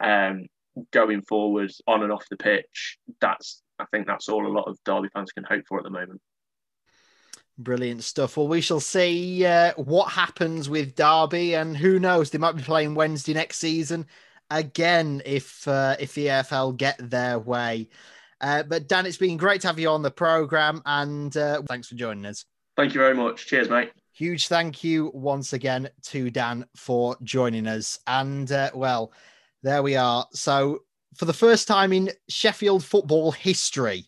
um, 0.02 0.48
going 0.92 1.22
forward 1.22 1.72
on 1.88 2.04
and 2.04 2.12
off 2.12 2.26
the 2.30 2.36
pitch, 2.36 2.98
that's 3.22 3.62
I 3.80 3.86
think 3.86 4.06
that's 4.06 4.28
all 4.28 4.46
a 4.46 4.52
lot 4.52 4.68
of 4.68 4.78
Derby 4.84 5.10
fans 5.14 5.32
can 5.32 5.46
hope 5.46 5.64
for 5.68 5.78
at 5.78 5.84
the 5.84 5.90
moment. 5.90 6.22
Brilliant 7.58 8.04
stuff. 8.04 8.36
Well, 8.36 8.50
we 8.50 8.60
shall 8.60 8.82
see 8.82 9.46
uh, 9.46 9.74
what 9.78 10.12
happens 10.12 10.70
with 10.70 10.96
Derby, 10.96 11.56
and 11.56 11.78
who 11.78 12.00
knows, 12.00 12.30
they 12.30 12.38
might 12.38 12.58
be 12.58 12.64
playing 12.64 12.96
Wednesday 12.96 13.34
next 13.34 13.60
season 13.60 14.08
again 14.52 15.22
if 15.26 15.68
uh, 15.68 15.96
if 16.00 16.14
the 16.16 16.28
EFL 16.28 16.78
get 16.78 16.98
their 17.10 17.40
way. 17.40 17.90
Uh, 18.42 18.64
but 18.64 18.88
Dan, 18.88 19.06
it's 19.06 19.18
been 19.18 19.38
great 19.38 19.62
to 19.62 19.68
have 19.68 19.80
you 19.80 19.90
on 19.90 20.02
the 20.02 20.12
program, 20.12 20.82
and 20.86 21.36
uh, 21.38 21.62
thanks 21.68 21.88
for 21.88 21.96
joining 21.96 22.26
us. 22.26 22.46
Thank 22.76 22.94
you 22.94 23.00
very 23.00 23.16
much. 23.16 23.48
Cheers, 23.48 23.70
mate. 23.70 23.92
Huge 24.14 24.48
thank 24.48 24.84
you 24.84 25.12
once 25.14 25.54
again 25.54 25.90
to 26.04 26.30
Dan 26.30 26.66
for 26.76 27.18
joining 27.24 27.68
us. 27.68 28.00
And 28.08 28.50
uh, 28.52 28.72
well, 28.74 29.12
there 29.64 29.84
we 29.84 29.96
are. 29.96 30.26
So, 30.32 30.84
for 31.16 31.26
the 31.26 31.34
first 31.34 31.68
time 31.68 31.92
in 31.92 32.12
Sheffield 32.30 32.84
football 32.84 33.32
history, 33.32 34.06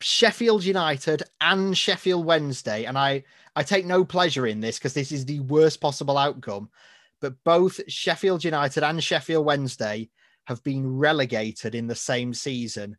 Sheffield 0.00 0.64
United 0.64 1.22
and 1.40 1.76
Sheffield 1.76 2.24
Wednesday, 2.24 2.84
and 2.84 2.96
I, 2.96 3.24
I 3.56 3.62
take 3.62 3.86
no 3.86 4.04
pleasure 4.04 4.46
in 4.46 4.60
this 4.60 4.78
because 4.78 4.94
this 4.94 5.12
is 5.12 5.24
the 5.24 5.40
worst 5.40 5.80
possible 5.80 6.18
outcome, 6.18 6.70
but 7.20 7.34
both 7.44 7.80
Sheffield 7.88 8.44
United 8.44 8.82
and 8.82 9.02
Sheffield 9.02 9.44
Wednesday 9.44 10.10
have 10.44 10.62
been 10.62 10.96
relegated 10.96 11.74
in 11.74 11.86
the 11.86 11.94
same 11.94 12.32
season. 12.32 12.96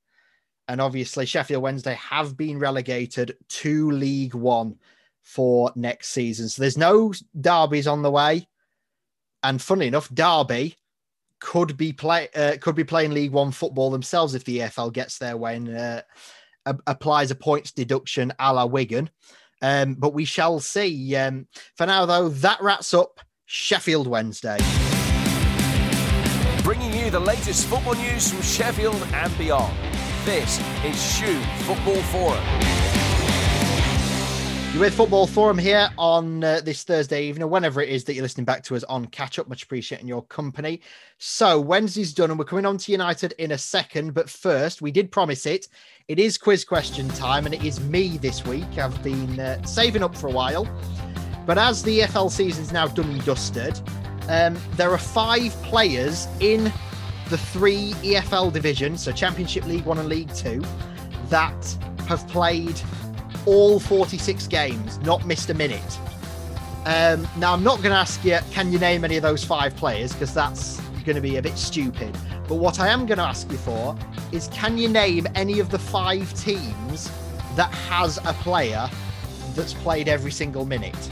And 0.68 0.80
obviously, 0.80 1.26
Sheffield 1.26 1.64
Wednesday 1.64 1.96
have 1.96 2.38
been 2.38 2.60
relegated 2.60 3.38
to 3.48 3.92
League 3.92 4.36
One 4.36 4.76
for 5.24 5.72
next 5.76 6.10
season. 6.10 6.48
So 6.50 6.62
there's 6.62 6.78
no 6.78 7.14
derbies 7.40 7.88
on 7.88 8.02
the 8.02 8.12
way. 8.12 8.48
And 9.42 9.62
funny 9.62 9.88
enough, 9.88 10.10
Derby 10.14 10.76
could 11.40 11.78
be 11.78 11.94
play 11.94 12.28
uh, 12.36 12.58
could 12.60 12.76
be 12.76 12.84
playing 12.84 13.12
League 13.12 13.32
One 13.32 13.52
football 13.52 13.90
themselves 13.90 14.36
if 14.36 14.44
the 14.44 14.60
EFL 14.60 14.94
gets 14.94 15.20
way 15.22 15.56
and 15.56 15.76
uh, 15.76 16.02
a- 16.66 16.78
applies 16.88 17.32
a 17.32 17.36
points 17.36 17.72
deduction 17.72 18.34
a 18.40 18.54
la 18.54 18.66
Wigan. 18.66 19.10
Um, 19.62 19.96
but 19.96 20.14
we 20.14 20.26
shall 20.26 20.60
see. 20.60 21.16
Um, 21.16 21.48
for 21.76 21.86
now, 21.86 22.06
though, 22.06 22.30
that 22.30 22.62
wraps 22.62 22.94
up 22.94 23.20
Sheffield 23.52 24.06
Wednesday. 24.06 24.60
Bringing 26.62 26.94
you 26.94 27.10
the 27.10 27.20
latest 27.20 27.66
football 27.66 27.96
news 27.96 28.32
from 28.32 28.44
Sheffield 28.44 29.02
and 29.12 29.36
beyond. 29.40 29.76
This 30.24 30.60
is 30.86 30.96
SHU 31.16 31.42
Football 31.64 32.00
Forum. 32.04 32.44
You're 34.72 34.82
with 34.82 34.94
Football 34.94 35.26
Forum 35.26 35.58
here 35.58 35.90
on 35.98 36.44
uh, 36.44 36.62
this 36.64 36.84
Thursday 36.84 37.24
evening, 37.24 37.42
or 37.42 37.48
whenever 37.48 37.82
it 37.82 37.90
is 37.90 38.04
that 38.04 38.14
you're 38.14 38.22
listening 38.22 38.46
back 38.46 38.62
to 38.66 38.76
us 38.76 38.84
on 38.84 39.08
catch 39.08 39.40
up. 39.40 39.50
Much 39.50 39.64
appreciating 39.64 40.08
your 40.08 40.22
company. 40.26 40.82
So, 41.18 41.60
Wednesday's 41.60 42.14
done, 42.14 42.30
and 42.30 42.38
we're 42.38 42.46
coming 42.46 42.68
on 42.68 42.78
to 42.78 42.92
United 42.92 43.34
in 43.40 43.54
a 43.54 43.58
second. 43.58 44.14
But 44.14 44.30
first, 44.30 44.80
we 44.84 44.92
did 44.92 45.12
promise 45.12 45.48
it. 45.48 45.70
It 46.08 46.20
is 46.20 46.38
quiz 46.38 46.64
question 46.64 47.10
time, 47.10 47.48
and 47.48 47.56
it 47.56 47.64
is 47.66 47.80
me 47.80 48.20
this 48.20 48.46
week. 48.46 48.78
I've 48.78 49.02
been 49.02 49.40
uh, 49.40 49.64
saving 49.64 50.04
up 50.04 50.16
for 50.16 50.28
a 50.28 50.32
while. 50.32 50.68
But 51.50 51.58
as 51.58 51.82
the 51.82 52.02
EFL 52.02 52.40
is 52.48 52.72
now 52.72 52.86
done 52.86 53.10
and 53.10 53.26
dusted, 53.26 53.82
um, 54.28 54.56
there 54.76 54.92
are 54.92 55.00
five 55.00 55.52
players 55.64 56.28
in 56.40 56.66
the 57.32 57.40
three 57.40 57.94
EFL 58.04 58.54
divisions, 58.54 59.02
so 59.02 59.12
Championship 59.12 59.66
League 59.66 59.84
One 59.86 59.98
and 59.98 60.08
League 60.08 60.32
Two, 60.36 60.64
that 61.30 61.76
have 62.08 62.28
played 62.28 62.80
all 63.48 63.80
46 63.80 64.46
games, 64.46 65.00
not 65.00 65.26
missed 65.26 65.50
a 65.50 65.56
minute. 65.56 66.00
Um, 66.86 67.28
now, 67.36 67.54
I'm 67.54 67.64
not 67.64 67.78
going 67.78 67.94
to 67.94 67.98
ask 67.98 68.24
you, 68.24 68.38
can 68.52 68.72
you 68.72 68.78
name 68.78 69.04
any 69.04 69.18
of 69.18 69.24
those 69.24 69.44
five 69.44 69.76
players? 69.76 70.14
Because 70.14 70.36
that's 70.36 70.80
going 71.04 71.16
to 71.16 71.20
be 71.20 71.38
a 71.38 71.42
bit 71.42 71.58
stupid. 71.58 72.16
But 72.48 72.58
what 72.58 72.80
I 72.80 72.90
am 72.90 73.08
going 73.08 73.18
to 73.18 73.24
ask 73.24 73.50
you 73.50 73.58
for 73.58 73.98
is, 74.32 74.50
can 74.50 74.78
you 74.78 74.88
name 74.88 75.26
any 75.34 75.60
of 75.60 75.72
the 75.72 75.80
five 75.80 76.32
teams 76.36 77.12
that 77.56 77.74
has 77.90 78.20
a 78.20 78.34
player 78.34 78.88
that's 79.56 79.74
played 79.74 80.08
every 80.08 80.32
single 80.32 80.64
minute? 80.64 81.10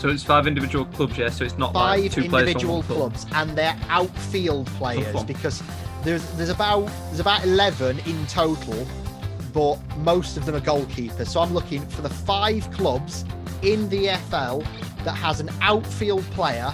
So 0.00 0.08
it's 0.08 0.24
five 0.24 0.46
individual 0.46 0.86
clubs, 0.86 1.18
yeah. 1.18 1.28
So 1.28 1.44
it's 1.44 1.58
not 1.58 1.74
five 1.74 2.00
like 2.00 2.12
two 2.12 2.22
individual 2.22 2.82
from 2.82 2.96
one 2.96 3.12
club. 3.12 3.12
clubs, 3.14 3.26
and 3.34 3.50
they're 3.50 3.76
outfield 3.90 4.66
players 4.68 5.22
because 5.24 5.62
there's 6.04 6.26
there's 6.38 6.48
about 6.48 6.86
there's 7.08 7.20
about 7.20 7.44
eleven 7.44 7.98
in 8.06 8.26
total, 8.26 8.86
but 9.52 9.78
most 9.98 10.38
of 10.38 10.46
them 10.46 10.54
are 10.54 10.60
goalkeepers. 10.60 11.26
So 11.26 11.40
I'm 11.40 11.52
looking 11.52 11.86
for 11.88 12.00
the 12.00 12.08
five 12.08 12.70
clubs 12.70 13.26
in 13.60 13.90
the 13.90 14.08
FL 14.30 14.62
that 15.04 15.16
has 15.16 15.38
an 15.38 15.50
outfield 15.60 16.24
player 16.30 16.72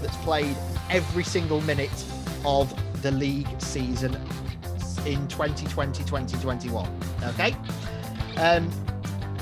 that's 0.00 0.16
played 0.24 0.56
every 0.88 1.24
single 1.24 1.60
minute 1.60 2.04
of 2.46 2.74
the 3.02 3.10
league 3.10 3.48
season 3.60 4.14
in 5.04 5.28
2020-2021. 5.28 6.88
Okay. 7.34 7.54
Um, 8.38 8.70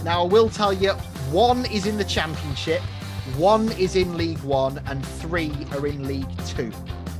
now 0.03 0.25
I 0.25 0.27
will 0.27 0.49
tell 0.49 0.73
you, 0.73 0.91
one 1.31 1.65
is 1.67 1.87
in 1.87 1.97
the 1.97 2.05
championship, 2.05 2.83
one 3.37 3.71
is 3.73 3.97
in 3.97 4.17
League 4.17 4.41
One, 4.41 4.81
and 4.87 5.05
three 5.05 5.53
are 5.73 5.87
in 5.87 6.07
League 6.07 6.31
Two. 6.47 6.73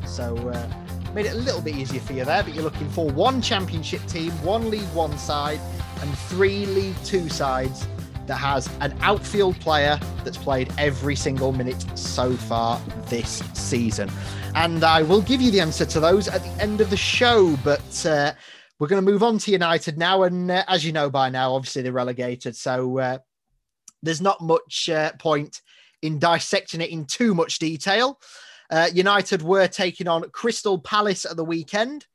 So 0.07 0.37
uh, 0.37 0.73
made 1.15 1.27
it 1.27 1.33
a 1.33 1.39
little 1.39 1.61
bit 1.61 1.75
easier 1.77 2.01
for 2.01 2.13
you 2.13 2.25
there. 2.25 2.43
But 2.43 2.55
you're 2.55 2.65
looking 2.65 2.89
for 2.91 3.09
one 3.11 3.43
championship 3.43 4.05
team, 4.07 4.31
one 4.45 4.71
League 4.71 4.93
One 4.95 5.17
side, 5.19 5.61
and 6.01 6.19
three 6.19 6.67
League 6.67 6.97
Two 7.05 7.29
sides 7.29 7.87
that 8.27 8.37
has 8.37 8.71
an 8.81 8.97
outfield 9.01 9.59
player 9.61 9.99
that's 10.25 10.37
played 10.37 10.73
every 10.79 11.17
single 11.17 11.53
minute 11.53 11.85
so 11.99 12.33
far 12.37 12.81
this 13.07 13.43
season. 13.55 14.11
And 14.55 14.85
I 14.85 15.03
will 15.03 15.23
give 15.23 15.41
you 15.41 15.51
the 15.51 15.61
answer 15.61 15.85
to 15.87 16.01
those 16.01 16.29
at 16.29 16.43
the 16.43 16.63
end 16.63 16.81
of 16.81 16.91
the 16.91 16.97
show. 16.97 17.57
But 17.65 18.07
uh, 18.07 18.33
we're 18.79 18.89
going 18.89 19.05
to 19.05 19.11
move 19.11 19.23
on 19.23 19.39
to 19.39 19.51
United 19.51 19.99
now. 19.99 20.23
And 20.23 20.51
uh, 20.51 20.65
as 20.69 20.85
you 20.85 20.93
know 20.93 21.11
by 21.11 21.29
now, 21.29 21.55
obviously 21.55 21.83
they're 21.83 21.93
relegated. 21.93 22.55
So 22.55 22.99
uh, 22.99 23.19
there's 24.03 24.21
not 24.21 24.41
much 24.41 24.89
uh, 24.89 25.13
point 25.19 25.61
in 26.03 26.19
dissecting 26.19 26.81
it 26.81 26.91
in 26.91 27.05
too 27.05 27.35
much 27.35 27.59
detail. 27.59 28.21
Uh, 28.71 28.89
United 28.93 29.43
were 29.43 29.67
taking 29.67 30.09
on 30.09 30.29
Crystal 30.31 30.79
Palace 30.79 31.25
at 31.25 31.37
the 31.37 31.45
weekend. 31.45 32.07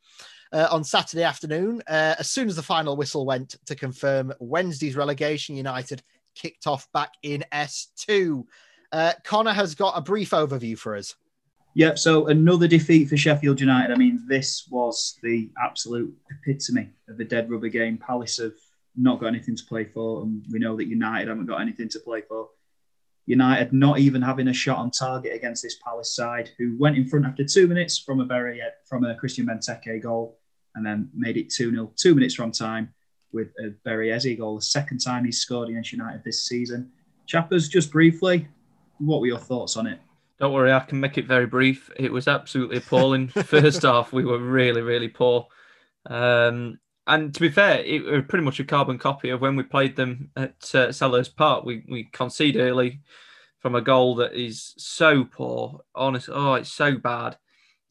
Uh, 0.54 0.68
on 0.72 0.86
Saturday 0.86 1.24
afternoon, 1.24 1.82
uh, 1.88 2.16
as 2.18 2.32
soon 2.32 2.48
as 2.48 2.56
the 2.56 2.62
final 2.62 2.96
whistle 2.96 3.26
went 3.26 3.56
to 3.66 3.76
confirm 3.76 4.32
Wednesday's 4.40 4.96
relegation, 4.96 5.58
United 5.58 6.02
kicked 6.34 6.68
off 6.68 6.90
back 6.94 7.12
in 7.24 7.44
S2. 7.52 8.46
Uh, 8.92 9.14
Connor 9.26 9.52
has 9.52 9.76
got 9.76 9.98
a 9.98 10.02
brief 10.02 10.30
overview 10.30 10.78
for 10.78 10.96
us. 10.96 11.16
Yep. 11.74 12.00
So 12.00 12.28
another 12.28 12.68
defeat 12.70 13.10
for 13.10 13.18
Sheffield 13.18 13.60
United. 13.60 13.94
I 13.94 13.98
mean, 13.98 14.24
this 14.28 14.66
was 14.70 15.20
the 15.22 15.50
absolute 15.62 16.16
epitome 16.32 16.90
of 17.10 17.20
a 17.20 17.26
dead 17.26 17.50
rubber 17.50 17.68
game. 17.68 17.98
Palace 17.98 18.38
have 18.38 18.54
not 18.96 19.20
got 19.20 19.28
anything 19.28 19.58
to 19.58 19.66
play 19.66 19.84
for, 19.84 20.22
and 20.22 20.46
we 20.50 20.60
know 20.60 20.78
that 20.78 20.88
United 20.88 21.28
haven't 21.28 21.48
got 21.48 21.60
anything 21.60 21.90
to 21.90 22.00
play 22.00 22.22
for. 22.22 22.48
United 23.26 23.74
not 23.74 24.00
even 24.00 24.22
having 24.22 24.48
a 24.48 24.54
shot 24.54 24.78
on 24.78 24.92
target 24.92 25.34
against 25.36 25.64
this 25.64 25.78
Palace 25.84 26.16
side, 26.16 26.52
who 26.58 26.76
went 26.78 26.98
in 26.98 27.08
front 27.08 27.26
after 27.26 27.44
two 27.44 27.68
minutes 27.68 27.98
from 27.98 28.20
a 28.20 28.26
very 28.26 28.62
from 28.88 29.04
a 29.04 29.16
Christian 29.16 29.48
Benteke 29.48 30.02
goal, 30.02 30.40
and 30.76 30.86
then 30.86 31.10
made 31.16 31.38
it 31.38 31.50
two 31.50 31.72
0 31.72 31.92
two 31.96 32.14
minutes 32.14 32.36
from 32.36 32.52
time 32.52 32.94
with 33.32 33.50
a 33.60 33.74
Berriese 33.88 34.38
goal, 34.38 34.56
the 34.56 34.62
second 34.62 35.00
time 35.00 35.26
he's 35.26 35.40
scored 35.40 35.70
against 35.70 35.92
United 35.92 36.24
this 36.24 36.48
season. 36.48 36.92
Chappers, 37.26 37.68
just 37.68 37.92
briefly, 37.92 38.48
what 39.00 39.20
were 39.20 39.28
your 39.28 39.40
thoughts 39.40 39.76
on 39.76 39.88
it? 39.88 40.00
Don't 40.40 40.54
worry, 40.54 40.72
I 40.72 40.80
can 40.80 41.00
make 41.00 41.18
it 41.18 41.28
very 41.28 41.46
brief. 41.46 41.90
It 41.98 42.12
was 42.12 42.28
absolutely 42.28 42.78
appalling. 42.78 43.28
First 43.46 43.84
half, 43.84 44.14
we 44.14 44.26
were 44.26 44.40
really, 44.40 44.82
really 44.82 45.08
poor. 45.08 45.48
Um, 46.10 46.80
and 47.08 47.34
to 47.34 47.40
be 47.40 47.50
fair, 47.50 47.80
it 47.84 48.04
was 48.04 48.24
pretty 48.28 48.44
much 48.44 48.60
a 48.60 48.64
carbon 48.64 48.98
copy 48.98 49.30
of 49.30 49.42
when 49.42 49.56
we 49.56 49.64
played 49.64 49.96
them 49.96 50.32
at 50.36 50.56
uh, 50.74 50.90
Selhurst 50.90 51.36
Park. 51.36 51.64
We 51.64 51.84
we 51.88 52.06
concede 52.06 52.58
early 52.58 53.02
from 53.60 53.76
a 53.76 53.82
goal 53.82 54.16
that 54.16 54.34
is 54.34 54.74
so 54.78 55.24
poor. 55.24 55.82
Honest, 55.94 56.30
oh, 56.32 56.56
it's 56.56 56.72
so 56.72 56.98
bad. 56.98 57.38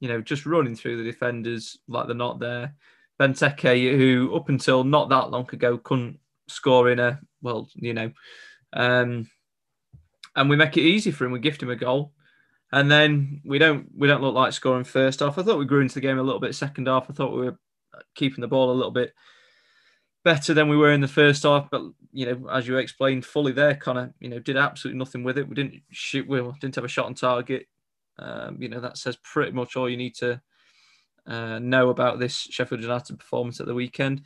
You 0.00 0.08
know, 0.08 0.20
just 0.20 0.46
running 0.46 0.74
through 0.74 0.96
the 0.96 1.04
defenders 1.10 1.78
like 1.86 2.06
they're 2.06 2.16
not 2.16 2.40
there. 2.40 2.74
Benteke, 3.20 3.96
who 3.96 4.34
up 4.34 4.48
until 4.48 4.82
not 4.82 5.08
that 5.08 5.30
long 5.30 5.48
ago 5.52 5.78
couldn't 5.78 6.18
score 6.48 6.90
in 6.90 6.98
a 6.98 7.20
well, 7.40 7.68
you 7.74 7.94
know, 7.94 8.10
um, 8.72 9.30
and 10.34 10.50
we 10.50 10.56
make 10.56 10.76
it 10.76 10.82
easy 10.82 11.12
for 11.12 11.24
him. 11.24 11.32
We 11.32 11.38
gift 11.38 11.62
him 11.62 11.70
a 11.70 11.76
goal, 11.76 12.12
and 12.72 12.90
then 12.90 13.42
we 13.44 13.58
don't 13.58 13.88
we 13.96 14.08
don't 14.08 14.22
look 14.22 14.34
like 14.34 14.52
scoring 14.52 14.82
first 14.82 15.20
half. 15.20 15.38
I 15.38 15.42
thought 15.42 15.58
we 15.58 15.66
grew 15.66 15.82
into 15.82 15.94
the 15.94 16.00
game 16.00 16.18
a 16.18 16.22
little 16.22 16.40
bit 16.40 16.56
second 16.56 16.88
half. 16.88 17.08
I 17.08 17.12
thought 17.12 17.32
we 17.32 17.44
were 17.44 17.58
keeping 18.14 18.42
the 18.42 18.48
ball 18.48 18.70
a 18.70 18.74
little 18.74 18.90
bit 18.90 19.14
better 20.24 20.54
than 20.54 20.68
we 20.68 20.76
were 20.76 20.92
in 20.92 21.00
the 21.00 21.08
first 21.08 21.42
half. 21.42 21.68
But 21.70 21.82
you 22.12 22.26
know, 22.26 22.48
as 22.50 22.66
you 22.66 22.76
explained 22.76 23.24
fully 23.24 23.52
there, 23.52 23.74
Connor, 23.74 24.14
you 24.20 24.28
know, 24.28 24.38
did 24.38 24.56
absolutely 24.56 24.98
nothing 24.98 25.24
with 25.24 25.38
it. 25.38 25.48
We 25.48 25.54
didn't 25.54 25.82
shoot. 25.90 26.26
We 26.26 26.40
didn't 26.60 26.74
have 26.74 26.84
a 26.84 26.88
shot 26.88 27.06
on 27.06 27.14
target. 27.14 27.66
Um, 28.18 28.58
you 28.60 28.68
know, 28.68 28.80
that 28.80 28.98
says 28.98 29.16
pretty 29.16 29.52
much 29.52 29.76
all 29.76 29.88
you 29.88 29.96
need 29.96 30.14
to 30.16 30.40
uh, 31.26 31.58
know 31.58 31.90
about 31.90 32.18
this 32.18 32.36
Sheffield 32.36 32.82
United 32.82 33.18
performance 33.18 33.60
at 33.60 33.66
the 33.66 33.74
weekend. 33.74 34.22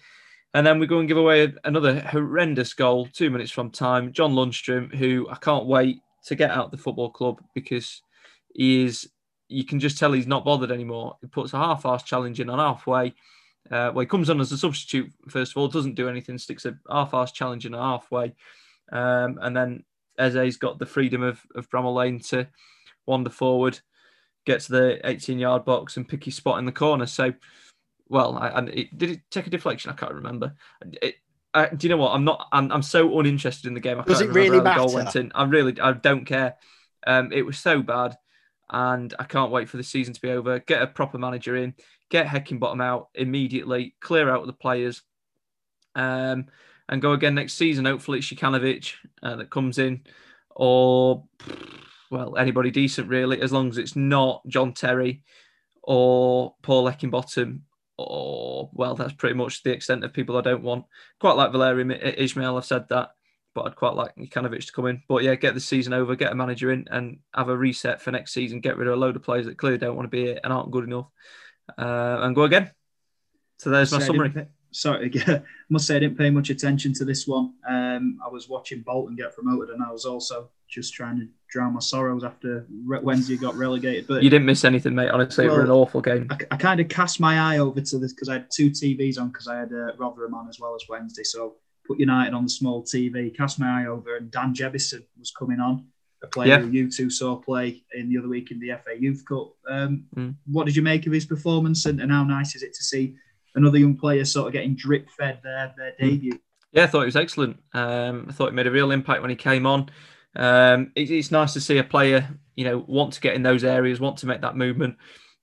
And 0.54 0.66
then 0.66 0.78
we 0.78 0.86
go 0.86 0.98
and 0.98 1.08
give 1.08 1.18
away 1.18 1.52
another 1.64 2.00
horrendous 2.00 2.72
goal 2.72 3.06
two 3.06 3.30
minutes 3.30 3.50
from 3.50 3.70
time. 3.70 4.12
John 4.12 4.32
Lundstram, 4.32 4.94
who 4.94 5.26
I 5.30 5.36
can't 5.36 5.66
wait 5.66 6.00
to 6.24 6.34
get 6.34 6.50
out 6.50 6.70
the 6.70 6.78
football 6.78 7.10
club 7.10 7.40
because 7.54 8.02
he 8.54 8.84
is, 8.84 9.10
you 9.48 9.64
can 9.64 9.78
just 9.78 9.98
tell 9.98 10.12
he's 10.12 10.26
not 10.26 10.44
bothered 10.44 10.72
anymore. 10.72 11.16
He 11.20 11.26
puts 11.26 11.52
a 11.52 11.58
half 11.58 11.84
arse 11.84 12.02
challenge 12.02 12.40
in 12.40 12.50
on 12.50 12.58
halfway. 12.58 13.14
Uh, 13.70 13.92
well, 13.92 14.00
he 14.00 14.06
comes 14.06 14.30
on 14.30 14.40
as 14.40 14.52
a 14.52 14.58
substitute, 14.58 15.12
first 15.28 15.52
of 15.52 15.58
all, 15.58 15.68
doesn't 15.68 15.94
do 15.94 16.08
anything, 16.08 16.38
sticks 16.38 16.64
a 16.64 16.76
half 16.90 17.14
arse 17.14 17.32
challenge 17.32 17.66
in 17.66 17.74
a 17.74 17.82
halfway. 17.82 18.34
Um, 18.90 19.38
and 19.42 19.56
then 19.56 19.84
Eze's 20.18 20.56
got 20.56 20.78
the 20.78 20.86
freedom 20.86 21.22
of, 21.22 21.40
of 21.54 21.68
Bramall 21.68 21.94
Lane 21.94 22.20
to 22.20 22.48
wander 23.06 23.30
forward, 23.30 23.80
get 24.46 24.60
to 24.62 24.72
the 24.72 25.00
18 25.08 25.38
yard 25.38 25.64
box 25.64 25.96
and 25.96 26.08
pick 26.08 26.24
his 26.24 26.34
spot 26.34 26.58
in 26.58 26.64
the 26.64 26.72
corner. 26.72 27.06
So, 27.06 27.34
well, 28.08 28.38
I, 28.38 28.48
and 28.48 28.68
it, 28.70 28.96
did 28.96 29.10
it 29.10 29.20
take 29.30 29.46
a 29.46 29.50
deflection? 29.50 29.90
I 29.90 29.94
can't 29.94 30.14
remember. 30.14 30.54
It, 31.02 31.16
I, 31.54 31.68
do 31.68 31.86
you 31.86 31.90
know 31.90 32.00
what? 32.00 32.12
I'm 32.12 32.24
not. 32.24 32.46
I'm, 32.52 32.70
I'm 32.70 32.82
so 32.82 33.18
uninterested 33.18 33.66
in 33.66 33.74
the 33.74 33.80
game. 33.80 33.98
I 33.98 34.04
Does 34.04 34.18
can't 34.18 34.30
it 34.30 34.34
really 34.34 34.60
matter? 34.60 34.86
went 34.86 35.16
in. 35.16 35.32
I 35.34 35.44
really, 35.44 35.78
I 35.80 35.92
don't 35.92 36.24
care. 36.24 36.56
Um, 37.06 37.32
it 37.32 37.42
was 37.42 37.58
so 37.58 37.82
bad, 37.82 38.16
and 38.70 39.14
I 39.18 39.24
can't 39.24 39.50
wait 39.50 39.68
for 39.68 39.76
the 39.76 39.82
season 39.82 40.14
to 40.14 40.20
be 40.20 40.30
over. 40.30 40.58
Get 40.60 40.82
a 40.82 40.86
proper 40.86 41.18
manager 41.18 41.56
in. 41.56 41.74
Get 42.10 42.26
Heckingbottom 42.26 42.82
out 42.82 43.08
immediately. 43.14 43.94
Clear 44.00 44.30
out 44.30 44.46
the 44.46 44.52
players, 44.52 45.02
um, 45.94 46.46
and 46.88 47.02
go 47.02 47.12
again 47.12 47.34
next 47.34 47.54
season. 47.54 47.84
Hopefully, 47.84 48.18
it's 48.18 48.28
Jokanovic 48.28 48.94
uh, 49.22 49.36
that 49.36 49.50
comes 49.50 49.78
in, 49.78 50.02
or 50.54 51.24
well, 52.10 52.36
anybody 52.36 52.70
decent 52.70 53.08
really, 53.08 53.40
as 53.40 53.52
long 53.52 53.68
as 53.68 53.78
it's 53.78 53.96
not 53.96 54.46
John 54.46 54.72
Terry 54.72 55.22
or 55.82 56.54
Paul 56.62 56.84
Eckingbottom, 56.84 57.60
or 57.96 58.70
well, 58.72 58.94
that's 58.94 59.14
pretty 59.14 59.34
much 59.34 59.62
the 59.62 59.72
extent 59.72 60.04
of 60.04 60.12
people 60.12 60.36
I 60.36 60.42
don't 60.42 60.62
want. 60.62 60.84
Quite 61.20 61.36
like 61.36 61.50
Valerien 61.50 61.92
Ismael, 62.16 62.56
I've 62.56 62.64
said 62.64 62.88
that, 62.90 63.10
but 63.58 63.66
I'd 63.66 63.76
quite 63.76 63.94
like 63.94 64.14
Jokanovic 64.16 64.66
to 64.66 64.72
come 64.72 64.86
in. 64.86 65.02
But 65.08 65.24
yeah, 65.24 65.34
get 65.34 65.54
the 65.54 65.60
season 65.60 65.92
over, 65.92 66.14
get 66.14 66.30
a 66.30 66.34
manager 66.34 66.70
in, 66.70 66.86
and 66.90 67.18
have 67.34 67.48
a 67.48 67.56
reset 67.56 68.00
for 68.00 68.12
next 68.12 68.32
season. 68.32 68.60
Get 68.60 68.76
rid 68.76 68.86
of 68.86 68.94
a 68.94 68.96
load 68.96 69.16
of 69.16 69.22
players 69.24 69.46
that 69.46 69.58
clearly 69.58 69.78
don't 69.78 69.96
want 69.96 70.06
to 70.06 70.10
be 70.10 70.26
here 70.26 70.40
and 70.44 70.52
aren't 70.52 70.70
good 70.70 70.84
enough, 70.84 71.06
uh, 71.76 72.18
and 72.20 72.34
go 72.36 72.44
again. 72.44 72.70
So 73.58 73.70
there's 73.70 73.90
my 73.90 73.98
summary. 73.98 74.30
pay- 74.30 74.46
sorry, 74.70 75.10
I 75.26 75.42
must 75.68 75.86
say 75.88 75.96
I 75.96 75.98
didn't 75.98 76.18
pay 76.18 76.30
much 76.30 76.50
attention 76.50 76.92
to 76.94 77.04
this 77.04 77.26
one. 77.26 77.54
Um, 77.68 78.20
I 78.24 78.28
was 78.28 78.48
watching 78.48 78.82
Bolton 78.82 79.16
get 79.16 79.34
promoted, 79.34 79.70
and 79.70 79.82
I 79.82 79.90
was 79.90 80.04
also 80.04 80.50
just 80.68 80.94
trying 80.94 81.18
to 81.18 81.26
drown 81.50 81.72
my 81.72 81.80
sorrows 81.80 82.22
after 82.22 82.66
Re- 82.84 83.00
Wednesday 83.02 83.36
got 83.36 83.56
relegated. 83.56 84.06
But 84.06 84.22
You 84.22 84.30
didn't 84.30 84.46
miss 84.46 84.64
anything, 84.64 84.94
mate. 84.94 85.08
Honestly, 85.08 85.46
it 85.46 85.50
was 85.50 85.58
an 85.58 85.70
awful 85.70 86.00
game. 86.00 86.28
I, 86.30 86.36
I 86.52 86.56
kind 86.56 86.78
of 86.78 86.88
cast 86.88 87.18
my 87.18 87.40
eye 87.40 87.58
over 87.58 87.80
to 87.80 87.98
this 87.98 88.12
because 88.12 88.28
I 88.28 88.34
had 88.34 88.50
two 88.52 88.70
TVs 88.70 89.18
on 89.18 89.30
because 89.30 89.48
I 89.48 89.58
had 89.58 89.72
uh, 89.72 89.96
Rotherham 89.96 90.34
on 90.34 90.48
as 90.48 90.60
well 90.60 90.76
as 90.76 90.84
Wednesday. 90.88 91.24
So 91.24 91.56
put 91.88 91.98
United 91.98 92.34
on 92.34 92.44
the 92.44 92.50
small 92.50 92.84
TV, 92.84 93.34
cast 93.36 93.58
my 93.58 93.82
eye 93.82 93.86
over, 93.86 94.16
and 94.16 94.30
Dan 94.30 94.54
Jebbison 94.54 95.02
was 95.18 95.32
coming 95.36 95.58
on, 95.58 95.86
a 96.22 96.26
player 96.26 96.48
Yeah. 96.50 96.60
who 96.60 96.70
you 96.70 96.90
two 96.90 97.10
saw 97.10 97.36
play 97.36 97.82
in 97.94 98.08
the 98.10 98.18
other 98.18 98.28
week 98.28 98.50
in 98.50 98.60
the 98.60 98.70
FA 98.72 98.94
Youth 99.00 99.24
Cup. 99.26 99.54
Um, 99.68 100.04
Mm. 100.14 100.34
What 100.46 100.66
did 100.66 100.76
you 100.76 100.82
make 100.82 101.06
of 101.06 101.12
his 101.12 101.24
performance, 101.24 101.86
and, 101.86 102.00
and 102.00 102.12
how 102.12 102.24
nice 102.24 102.54
is 102.54 102.62
it 102.62 102.74
to 102.74 102.82
see 102.84 103.16
another 103.54 103.78
young 103.78 103.96
player 103.96 104.24
sort 104.24 104.46
of 104.46 104.52
getting 104.52 104.74
drip 104.76 105.08
fed 105.10 105.40
their 105.42 105.74
their 105.76 105.92
Mm. 105.92 106.10
debut? 106.10 106.38
Yeah, 106.72 106.84
I 106.84 106.86
thought 106.86 107.00
he 107.00 107.06
was 107.06 107.16
excellent. 107.16 107.56
Um, 107.72 108.26
I 108.28 108.32
thought 108.32 108.50
he 108.50 108.54
made 108.54 108.66
a 108.66 108.70
real 108.70 108.90
impact 108.90 109.22
when 109.22 109.30
he 109.30 109.36
came 109.36 109.64
on. 109.66 109.88
Um, 110.36 110.92
it- 110.94 111.10
it's 111.10 111.30
nice 111.30 111.54
to 111.54 111.60
see 111.60 111.78
a 111.78 111.84
player, 111.84 112.28
you 112.56 112.64
know, 112.64 112.84
want 112.86 113.14
to 113.14 113.20
get 113.22 113.34
in 113.34 113.42
those 113.42 113.64
areas, 113.64 113.98
want 113.98 114.18
to 114.18 114.26
make 114.26 114.42
that 114.42 114.56
movement. 114.56 114.96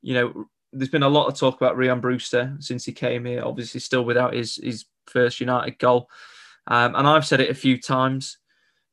You 0.03 0.13
know, 0.13 0.45
there's 0.71 0.89
been 0.91 1.03
a 1.03 1.09
lot 1.09 1.27
of 1.27 1.35
talk 1.35 1.55
about 1.59 1.77
Ryan 1.77 1.99
Brewster 1.99 2.55
since 2.59 2.85
he 2.85 2.91
came 2.91 3.25
here. 3.25 3.41
Obviously, 3.43 3.79
still 3.79 4.05
without 4.05 4.33
his 4.35 4.57
his 4.57 4.85
first 5.07 5.39
United 5.39 5.79
goal, 5.79 6.09
um, 6.67 6.95
and 6.95 7.07
I've 7.07 7.25
said 7.25 7.41
it 7.41 7.49
a 7.49 7.55
few 7.55 7.79
times. 7.79 8.37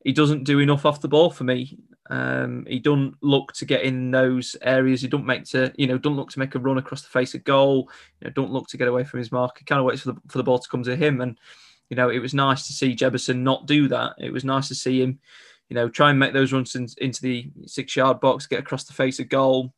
He 0.05 0.13
doesn't 0.13 0.45
do 0.45 0.59
enough 0.59 0.85
off 0.85 1.01
the 1.01 1.09
ball 1.09 1.31
for 1.31 1.45
me. 1.45 1.79
Um, 2.11 2.67
he 2.69 2.79
don't 2.79 3.15
look 3.23 3.53
to 3.55 3.65
get 3.65 3.83
in 3.83 4.11
those 4.11 4.57
areas. 4.61 5.01
He 5.01 5.09
don't 5.09 5.25
make 5.25 5.45
to, 5.47 5.73
you 5.77 5.87
know, 5.87 5.97
don't 5.97 6.17
look 6.17 6.31
to 6.31 6.39
make 6.39 6.55
a 6.55 6.59
run 6.59 6.77
across 6.77 7.03
the 7.03 7.09
face 7.09 7.35
of 7.35 7.45
goal. 7.45 7.89
You 8.21 8.27
know, 8.27 8.33
don't 8.33 8.53
look 8.53 8.69
to 8.69 8.77
get 8.77 8.89
away 8.89 9.05
from 9.05 9.19
his 9.19 9.33
mark. 9.33 9.59
He 9.59 9.65
kind 9.65 9.79
of 9.79 9.87
waits 9.87 10.03
for 10.03 10.13
the 10.13 10.21
for 10.29 10.39
the 10.39 10.45
ball 10.45 10.59
to 10.59 10.69
come 10.69 10.83
to 10.83 10.97
him. 10.97 11.21
And 11.21 11.39
you 11.89 11.97
know, 11.97 12.11
it 12.11 12.19
was 12.19 12.35
nice 12.35 12.67
to 12.67 12.73
see 12.73 12.97
Jebbison 12.97 13.39
not 13.39 13.67
do 13.67 13.89
that. 13.89 14.15
It 14.19 14.33
was 14.33 14.45
nice 14.45 14.69
to 14.69 14.75
see 14.75 15.01
him, 15.01 15.21
you 15.69 15.75
know, 15.75 15.89
try 15.89 16.11
and 16.11 16.19
make 16.19 16.33
those 16.33 16.53
runs 16.53 16.75
in, 16.75 16.89
into 16.99 17.23
the 17.23 17.51
six 17.67 17.97
yard 17.97 18.21
box, 18.21 18.47
get 18.47 18.61
across 18.61 18.85
the 18.85 18.95
face 18.95 19.21
of 19.21 19.29
goal. 19.29 19.73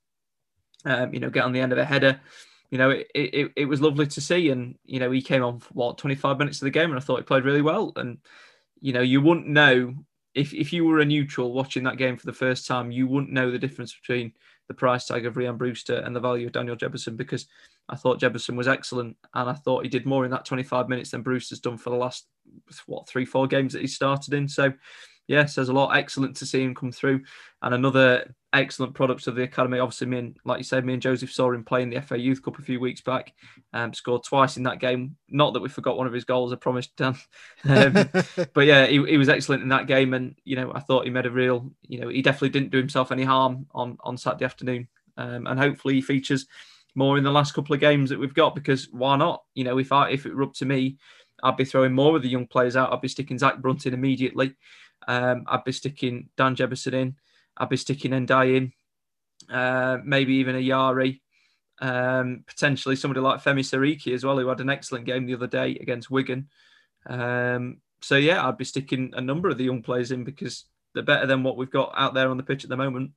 Um, 0.86 1.14
you 1.14 1.20
know, 1.20 1.30
get 1.30 1.45
on 1.45 1.53
the 1.53 1.61
end 1.61 1.72
of 1.72 1.78
a 1.78 1.84
header. 1.84 2.20
You 2.75 2.79
know, 2.79 2.91
it, 2.91 3.07
it, 3.14 3.53
it 3.55 3.64
was 3.66 3.81
lovely 3.81 4.09
to 4.09 4.20
see. 4.20 4.51
And, 4.51 4.77
you 4.85 4.99
know, 4.99 5.12
he 5.12 5.22
came 5.22 5.45
on 5.45 5.61
for 5.61 5.72
what, 5.75 5.97
25 5.97 6.41
minutes 6.41 6.61
of 6.61 6.66
the 6.66 6.70
game 6.70 6.91
and 6.91 6.99
I 6.99 7.01
thought 7.01 7.18
he 7.18 7.22
played 7.22 7.45
really 7.45 7.62
well. 7.62 7.93
And, 7.95 8.18
you 8.81 8.93
know, 8.93 9.01
you 9.01 9.20
wouldn't 9.20 9.47
know 9.47 9.95
if, 10.35 10.53
if 10.53 10.72
you 10.72 10.85
were 10.85 10.99
a 10.99 11.05
neutral 11.05 11.53
watching 11.53 11.85
that 11.85 11.99
game 11.99 12.16
for 12.16 12.27
the 12.27 12.33
first 12.33 12.66
time, 12.66 12.91
you 12.91 13.07
wouldn't 13.07 13.33
know 13.33 13.53
the 13.53 13.61
difference 13.61 13.95
between 13.95 14.33
the 14.66 14.75
price 14.75 15.07
tag 15.07 15.25
of 15.25 15.37
Ryan 15.37 15.57
Brewster 15.57 15.99
and 15.99 16.16
the 16.16 16.20
value 16.20 16.49
of 16.49 16.53
Daniel 16.53 16.75
Jebbison 16.75 17.16
because 17.16 17.47
I 17.89 17.95
thought 17.95 18.20
Jebbison 18.20 18.57
was 18.57 18.66
excellent 18.66 19.16
and 19.35 19.49
I 19.49 19.53
thought 19.53 19.85
he 19.85 19.89
did 19.89 20.05
more 20.05 20.25
in 20.25 20.33
that 20.33 20.45
25 20.45 20.89
minutes 20.89 21.12
than 21.12 21.22
Brewster's 21.22 21.61
done 21.61 21.79
for 21.79 21.91
the 21.91 21.97
last, 21.97 22.27
what, 22.87 23.07
three, 23.07 23.25
four 23.25 23.47
games 23.47 23.72
that 23.75 23.83
he 23.83 23.87
started 23.87 24.35
in. 24.35 24.49
So, 24.49 24.72
yeah, 25.29 25.45
says 25.47 25.68
a 25.68 25.72
lot. 25.72 25.97
Excellent 25.97 26.35
to 26.39 26.47
see 26.47 26.64
him 26.64 26.75
come 26.75 26.91
through. 26.91 27.22
And 27.62 27.72
another 27.72 28.35
excellent 28.55 28.95
products 28.95 29.27
of 29.27 29.35
the 29.35 29.43
academy. 29.43 29.79
Obviously, 29.79 30.07
me 30.07 30.19
and, 30.19 30.37
like 30.45 30.59
you 30.59 30.65
said, 30.65 30.85
me 30.85 30.95
and 30.95 31.03
Joseph 31.03 31.33
saw 31.33 31.53
him 31.53 31.65
play 31.65 31.83
in 31.83 31.91
the 31.91 32.01
FA 32.01 32.19
Youth 32.19 32.43
Cup 32.43 32.59
a 32.59 32.63
few 32.63 32.81
weeks 32.81 33.01
back. 33.01 33.35
Um, 33.73 33.93
scored 33.93 34.25
twice 34.25 34.57
in 34.57 34.63
that 34.63 34.79
game. 34.79 35.17
Not 35.29 35.53
that 35.53 35.61
we 35.61 35.69
forgot 35.69 35.97
one 35.97 36.07
of 36.07 36.13
his 36.13 36.25
goals, 36.25 36.53
I 36.53 36.57
promised, 36.57 36.97
Dan. 36.97 37.17
Um, 37.67 37.93
but 38.55 38.67
yeah, 38.67 38.87
he, 38.87 39.03
he 39.07 39.17
was 39.17 39.29
excellent 39.29 39.63
in 39.63 39.69
that 39.71 39.87
game. 39.87 40.15
And, 40.15 40.35
you 40.45 40.57
know, 40.57 40.73
I 40.75 40.81
thought 40.81 41.05
he 41.05 41.11
made 41.11 41.27
a 41.27 41.31
real, 41.31 41.71
you 41.89 41.99
know, 41.99 42.09
he 42.09 42.23
definitely 42.23 42.51
didn't 42.51 42.71
do 42.71 42.79
himself 42.79 43.11
any 43.11 43.25
harm 43.25 43.67
on, 43.75 43.97
on 44.01 44.17
Saturday 44.17 44.45
afternoon. 44.45 44.89
Um, 45.17 45.47
and 45.47 45.59
hopefully 45.59 45.95
he 45.95 46.03
features 46.03 46.47
more 46.95 47.19
in 47.19 47.25
the 47.25 47.33
last 47.33 47.55
couple 47.55 47.75
of 47.75 47.81
games 47.81 48.11
that 48.11 48.19
we've 48.19 48.35
got 48.35 48.55
because 48.55 48.89
why 48.91 49.17
not? 49.17 49.43
You 49.55 49.65
know, 49.65 49.79
if 49.79 49.93
I 49.93 50.11
if 50.11 50.27
it 50.27 50.35
were 50.35 50.45
up 50.45 50.55
to 50.55 50.65
me, 50.65 50.97
I'd 51.43 51.57
be 51.57 51.65
throwing 51.65 51.93
more 51.93 52.17
of 52.17 52.23
the 52.23 52.29
young 52.29 52.47
players 52.47 52.77
out. 52.77 52.93
I'd 52.93 53.01
be 53.01 53.09
sticking 53.09 53.39
Zak 53.39 53.59
Brunt 53.59 53.87
in 53.87 53.95
immediately. 53.95 54.55
Um, 55.09 55.45
I'd 55.47 55.65
be 55.65 55.73
sticking 55.73 56.29
Dan 56.37 56.57
Jebbison 56.57 56.95
in. 56.95 57.17
I'd 57.57 57.69
be 57.69 57.77
sticking 57.77 58.13
Ndiaye 58.13 58.57
in. 58.57 58.73
Uh, 59.55 59.99
maybe 60.05 60.35
even 60.35 60.57
a 60.57 60.59
Yari. 60.59 61.21
Um, 61.81 62.45
potentially 62.47 62.97
somebody 62.97 63.21
like 63.21 63.43
Femi 63.43 63.61
Seriki 63.61 64.15
as 64.15 64.25
well, 64.25 64.39
who 64.39 64.49
had 64.49 64.61
an 64.61 64.71
excellent 64.71 65.07
game 65.07 65.27
the 65.27 65.35
other 65.35 65.47
day 65.47 65.77
against 65.81 66.11
Wigan. 66.11 66.49
Um, 67.07 67.79
so 68.01 68.17
yeah, 68.17 68.47
I'd 68.47 68.59
be 68.59 68.65
sticking 68.65 69.13
a 69.15 69.21
number 69.21 69.49
of 69.49 69.59
the 69.59 69.65
young 69.65 69.83
players 69.83 70.11
in 70.11 70.25
because 70.25 70.65
they're 70.95 71.03
better 71.03 71.27
than 71.27 71.43
what 71.43 71.57
we've 71.57 71.71
got 71.71 71.93
out 71.97 72.15
there 72.15 72.31
on 72.31 72.37
the 72.37 72.43
pitch 72.43 72.65
at 72.65 72.71
the 72.71 72.77
moment. 72.77 73.11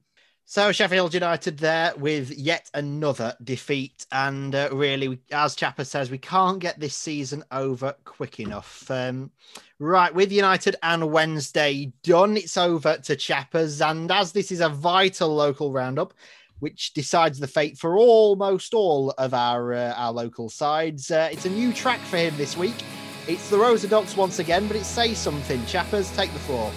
So 0.50 0.72
Sheffield 0.72 1.14
United 1.14 1.58
there 1.58 1.92
with 1.98 2.32
yet 2.32 2.72
another 2.74 3.36
defeat, 3.44 4.06
and 4.14 4.56
uh, 4.56 4.70
really, 4.72 5.20
as 5.30 5.58
Chapper 5.58 5.84
says, 5.84 6.10
we 6.10 6.20
can't 6.20 6.60
get 6.60 6.80
this 6.80 6.96
season 6.96 7.44
over 7.52 7.94
quick 8.06 8.40
enough. 8.40 8.90
Um, 8.90 9.30
right, 9.78 10.16
with 10.16 10.32
United 10.32 10.78
and 10.84 11.12
Wednesday 11.12 11.92
done, 12.02 12.38
it's 12.38 12.56
over 12.56 12.96
to 12.96 13.18
Chappers, 13.18 13.82
and 13.82 14.10
as 14.10 14.32
this 14.32 14.50
is 14.50 14.62
a 14.62 14.70
vital 14.70 15.36
local 15.36 15.74
roundup, 15.74 16.14
which 16.60 16.94
decides 16.94 17.40
the 17.40 17.48
fate 17.48 17.78
for 17.78 17.98
almost 17.98 18.74
all 18.74 19.12
of 19.18 19.34
our 19.34 19.74
uh, 19.74 19.94
our 19.98 20.14
local 20.14 20.48
sides, 20.48 21.12
uh, 21.12 21.28
it's 21.30 21.46
a 21.46 21.50
new 21.50 21.74
track 21.74 22.00
for 22.00 22.16
him 22.16 22.38
this 22.38 22.56
week. 22.56 22.86
It's 23.28 23.50
the 23.50 23.58
Rosa 23.58 23.90
Docs 23.90 24.16
once 24.16 24.40
again, 24.40 24.66
but 24.70 24.78
it 24.78 24.86
says 24.86 25.18
something. 25.18 25.66
Chappers, 25.66 26.10
take 26.16 26.32
the 26.32 26.40
floor. 26.40 26.72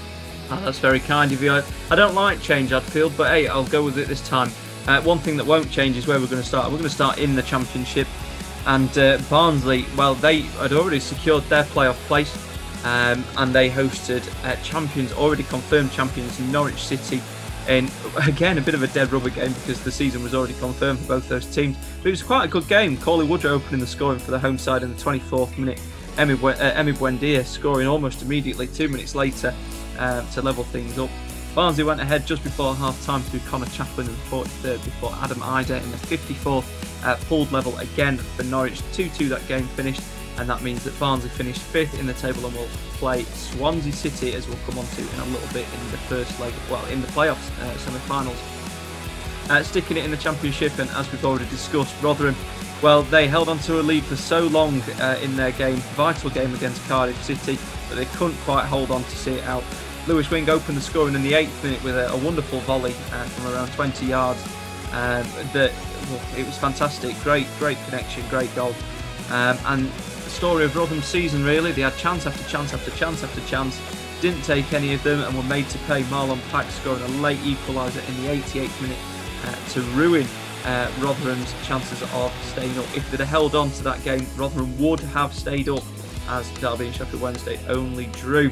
Oh, 0.53 0.61
that's 0.65 0.81
very 0.81 0.99
kind 0.99 1.31
of 1.31 1.43
you. 1.43 1.63
I, 1.91 1.95
don't 1.95 2.15
like 2.15 2.43
change, 2.43 2.71
Adfield, 2.71 3.17
but 3.17 3.31
hey, 3.31 3.47
I'll 3.47 3.65
go 3.65 3.85
with 3.85 3.99
it 3.99 4.09
this 4.09 4.27
time. 4.27 4.51
Uh, 4.89 5.01
one 5.03 5.19
thing 5.19 5.37
that 5.37 5.47
won't 5.47 5.71
change 5.71 5.97
is 5.97 6.09
where 6.09 6.19
we're 6.19 6.27
going 6.27 6.43
to 6.43 6.49
start. 6.49 6.67
We're 6.67 6.79
going 6.79 6.89
to 6.89 6.91
start 6.91 7.19
in 7.19 7.37
the 7.37 7.43
Championship. 7.43 8.09
And 8.67 8.97
uh, 8.99 9.19
Barnsley, 9.31 9.87
well, 9.97 10.15
they 10.15 10.41
had 10.41 10.73
already 10.73 10.99
secured 10.99 11.45
their 11.45 11.65
playoff 11.65 11.95
place 12.07 12.37
um, 12.85 13.25
and 13.37 13.55
they 13.55 13.71
hosted 13.71 14.29
uh, 14.45 14.57
champions, 14.63 15.13
already 15.13 15.45
confirmed 15.45 15.93
champions, 15.93 16.39
Norwich 16.41 16.83
City. 16.83 17.23
In 17.69 17.89
again, 18.27 18.59
a 18.59 18.61
bit 18.61 18.75
of 18.75 18.83
a 18.83 18.89
dead 18.89 19.13
rubber 19.13 19.31
game 19.31 19.53
because 19.53 19.83
the 19.85 19.93
season 19.93 20.23
was 20.23 20.35
already 20.35 20.55
confirmed 20.55 20.99
for 21.01 21.09
both 21.09 21.29
those 21.29 21.47
teams. 21.47 21.77
But 21.99 22.09
it 22.09 22.11
was 22.11 22.23
quite 22.23 22.45
a 22.47 22.49
good 22.49 22.67
game. 22.69 22.97
Cauley 22.97 23.27
Woodrow 23.27 23.53
opening 23.53 23.81
the 23.81 23.87
scoring 23.87 24.19
for 24.19 24.31
the 24.31 24.39
home 24.39 24.59
side 24.59 24.83
in 24.83 24.95
the 24.95 25.01
24th 25.01 25.59
minute. 25.59 25.81
Bu- 26.17 26.49
uh, 26.49 26.83
Buendia 26.85 27.45
scoring 27.45 27.87
almost 27.87 28.23
immediately, 28.23 28.67
two 28.67 28.89
minutes 28.89 29.15
later, 29.15 29.55
uh, 30.01 30.29
to 30.33 30.43
level 30.43 30.65
things 30.65 30.99
up. 30.99 31.11
Barnsley 31.55 31.85
went 31.85 32.01
ahead 32.01 32.27
just 32.27 32.43
before 32.45 32.75
half 32.75 33.05
time 33.05 33.23
through 33.23 33.41
Conor 33.41 33.67
Chaplin 33.67 34.07
in 34.07 34.13
the 34.13 34.19
43rd 34.23 34.85
before 34.85 35.13
Adam 35.21 35.39
Idah 35.39 35.83
in 35.83 35.91
the 35.91 35.97
54th 35.97 36.65
uh, 37.05 37.17
pulled 37.29 37.51
level 37.51 37.77
again 37.79 38.19
for 38.19 38.45
Norwich. 38.45 38.81
2 38.93 39.09
2 39.11 39.29
that 39.31 39.47
game 39.49 39.67
finished, 39.69 40.03
and 40.39 40.49
that 40.49 40.63
means 40.63 40.85
that 40.85 40.99
Barnsley 41.01 41.31
finished 41.31 41.61
fifth 41.61 41.99
in 41.99 42.07
the 42.07 42.15
table 42.15 42.47
and 42.47 42.55
will 42.55 42.69
play 42.95 43.25
Swansea 43.25 43.93
City, 43.93 44.33
as 44.35 44.47
we'll 44.47 44.59
come 44.67 44.79
on 44.79 44.87
to 44.87 45.01
in 45.03 45.21
a 45.21 45.25
little 45.27 45.53
bit 45.53 45.67
in 45.73 45.91
the 45.91 45.99
first 45.99 46.39
leg, 46.41 46.53
well, 46.71 46.85
in 46.87 47.01
the 47.01 47.09
playoffs, 47.09 47.51
uh, 47.61 47.77
semi 47.79 47.99
finals. 48.01 48.39
Uh, 49.49 49.63
sticking 49.65 49.97
it 49.97 50.05
in 50.05 50.13
the 50.13 50.17
Championship, 50.17 50.79
and 50.79 50.89
as 50.91 51.11
we've 51.11 51.25
already 51.25 51.49
discussed, 51.51 52.01
Rotherham, 52.01 52.37
well, 52.83 53.03
they 53.03 53.27
held 53.27 53.49
on 53.49 53.59
to 53.61 53.81
a 53.81 53.83
lead 53.83 54.05
for 54.05 54.17
so 54.17 54.47
long 54.47 54.81
uh, 55.01 55.19
in 55.21 55.35
their 55.37 55.51
game, 55.53 55.77
vital 55.97 56.31
game 56.31 56.55
against 56.55 56.81
Cardiff 56.87 57.21
City, 57.25 57.59
but 57.89 57.97
they 57.97 58.07
couldn't 58.17 58.39
quite 58.45 58.65
hold 58.65 58.93
on 58.93 59.03
to 59.03 59.17
see 59.17 59.33
it 59.33 59.45
out. 59.45 59.65
Lewis 60.07 60.31
Wing 60.31 60.49
opened 60.49 60.77
the 60.77 60.83
scoring 60.83 61.15
in 61.15 61.23
the 61.23 61.35
eighth 61.35 61.63
minute 61.63 61.83
with 61.85 61.97
a, 61.97 62.11
a 62.13 62.17
wonderful 62.19 62.61
volley 62.61 62.93
uh, 63.13 63.25
from 63.25 63.53
around 63.53 63.71
20 63.73 64.07
yards. 64.07 64.43
Um, 64.93 65.25
that 65.53 65.73
well, 66.11 66.21
it 66.37 66.45
was 66.45 66.57
fantastic, 66.59 67.15
great, 67.23 67.47
great 67.59 67.79
connection, 67.85 68.25
great 68.29 68.53
goal, 68.57 68.75
um, 69.31 69.57
and 69.67 69.87
the 69.87 70.31
story 70.31 70.65
of 70.65 70.75
Rotherham's 70.75 71.05
season 71.05 71.45
really. 71.45 71.71
They 71.71 71.83
had 71.83 71.97
chance 71.97 72.27
after 72.27 72.43
chance 72.49 72.75
after 72.75 72.91
chance 72.93 73.23
after 73.23 73.41
chance, 73.47 73.81
didn't 74.21 74.43
take 74.43 74.73
any 74.73 74.93
of 74.95 75.03
them, 75.05 75.21
and 75.21 75.37
were 75.37 75.45
made 75.45 75.69
to 75.69 75.79
pay. 75.81 76.03
Marlon 76.05 76.41
Pack 76.51 76.69
scoring 76.71 77.03
a 77.03 77.09
late 77.21 77.39
equaliser 77.41 78.07
in 78.09 78.23
the 78.23 78.43
88th 78.43 78.83
minute 78.83 78.99
uh, 79.45 79.55
to 79.71 79.81
ruin 79.93 80.27
uh, 80.65 80.91
Rotherham's 80.99 81.55
chances 81.65 82.03
of 82.03 82.33
staying 82.43 82.77
up. 82.79 82.85
If 82.97 83.09
they'd 83.11 83.21
have 83.21 83.29
held 83.29 83.55
on 83.55 83.71
to 83.73 83.85
that 83.85 84.03
game, 84.03 84.27
Rotherham 84.37 84.77
would 84.79 85.01
have 85.01 85.33
stayed 85.33 85.69
up, 85.69 85.85
as 86.29 86.51
Derby 86.55 86.87
and 86.87 86.95
Sheffield 86.95 87.23
Wednesday 87.23 87.61
only 87.69 88.07
drew. 88.07 88.51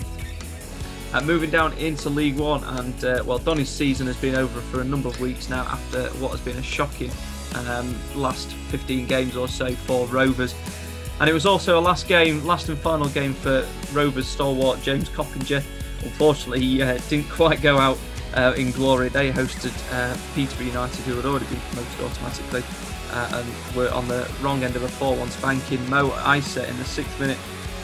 Uh, 1.13 1.23
moving 1.23 1.51
down 1.51 1.73
into 1.75 2.11
League 2.11 2.37
One, 2.37 2.63
and 2.65 3.05
uh, 3.05 3.23
well, 3.25 3.39
Donny's 3.39 3.71
season 3.71 4.07
has 4.09 4.17
been 4.19 4.35
over 4.35 4.61
for 4.61 4.83
a 4.83 4.85
number 4.85 5.09
of 5.09 5.19
weeks 5.21 5.49
now 5.49 5.63
after 5.63 6.05
what 6.19 6.33
has 6.33 6.41
been 6.41 6.57
a 6.57 6.63
shocking 6.63 7.11
um, 7.55 7.97
last 8.15 8.53
15 8.71 9.07
games 9.07 9.37
or 9.37 9.49
so 9.49 9.75
for 9.75 10.07
Rovers. 10.07 10.55
And 11.21 11.29
it 11.29 11.33
was 11.33 11.47
also 11.47 11.79
a 11.79 11.81
last 11.81 12.07
game, 12.07 12.45
last 12.45 12.69
and 12.69 12.79
final 12.79 13.09
game 13.09 13.35
for 13.35 13.67
Rovers 13.93 14.29
stalwart 14.29 14.83
James 14.83 15.09
Coppinger. 15.09 15.63
Unfortunately, 16.03 16.61
he 16.61 16.83
uh, 16.83 16.99
didn't 17.09 17.29
quite 17.31 17.61
go 17.63 17.79
out 17.79 17.99
uh, 18.35 18.55
in 18.57 18.71
glory. 18.71 19.09
They 19.09 19.33
hosted 19.33 19.73
uh, 19.93 20.17
Peterborough 20.35 20.67
United, 20.67 21.01
who 21.01 21.17
had 21.17 21.25
already 21.25 21.47
been 21.47 21.61
promoted 21.73 22.05
automatically, 22.05 22.63
uh, 23.13 23.43
and 23.43 23.77
were 23.77 23.91
on 23.91 24.07
the 24.07 24.31
wrong 24.43 24.63
end 24.63 24.77
of 24.77 24.83
a 24.83 24.89
4 24.89 25.17
1 25.17 25.31
spanking. 25.31 25.91
Mo 25.91 26.11
Eisa 26.11 26.69
in 26.69 26.77
the 26.77 26.85
sixth 26.85 27.19
minute 27.19 27.39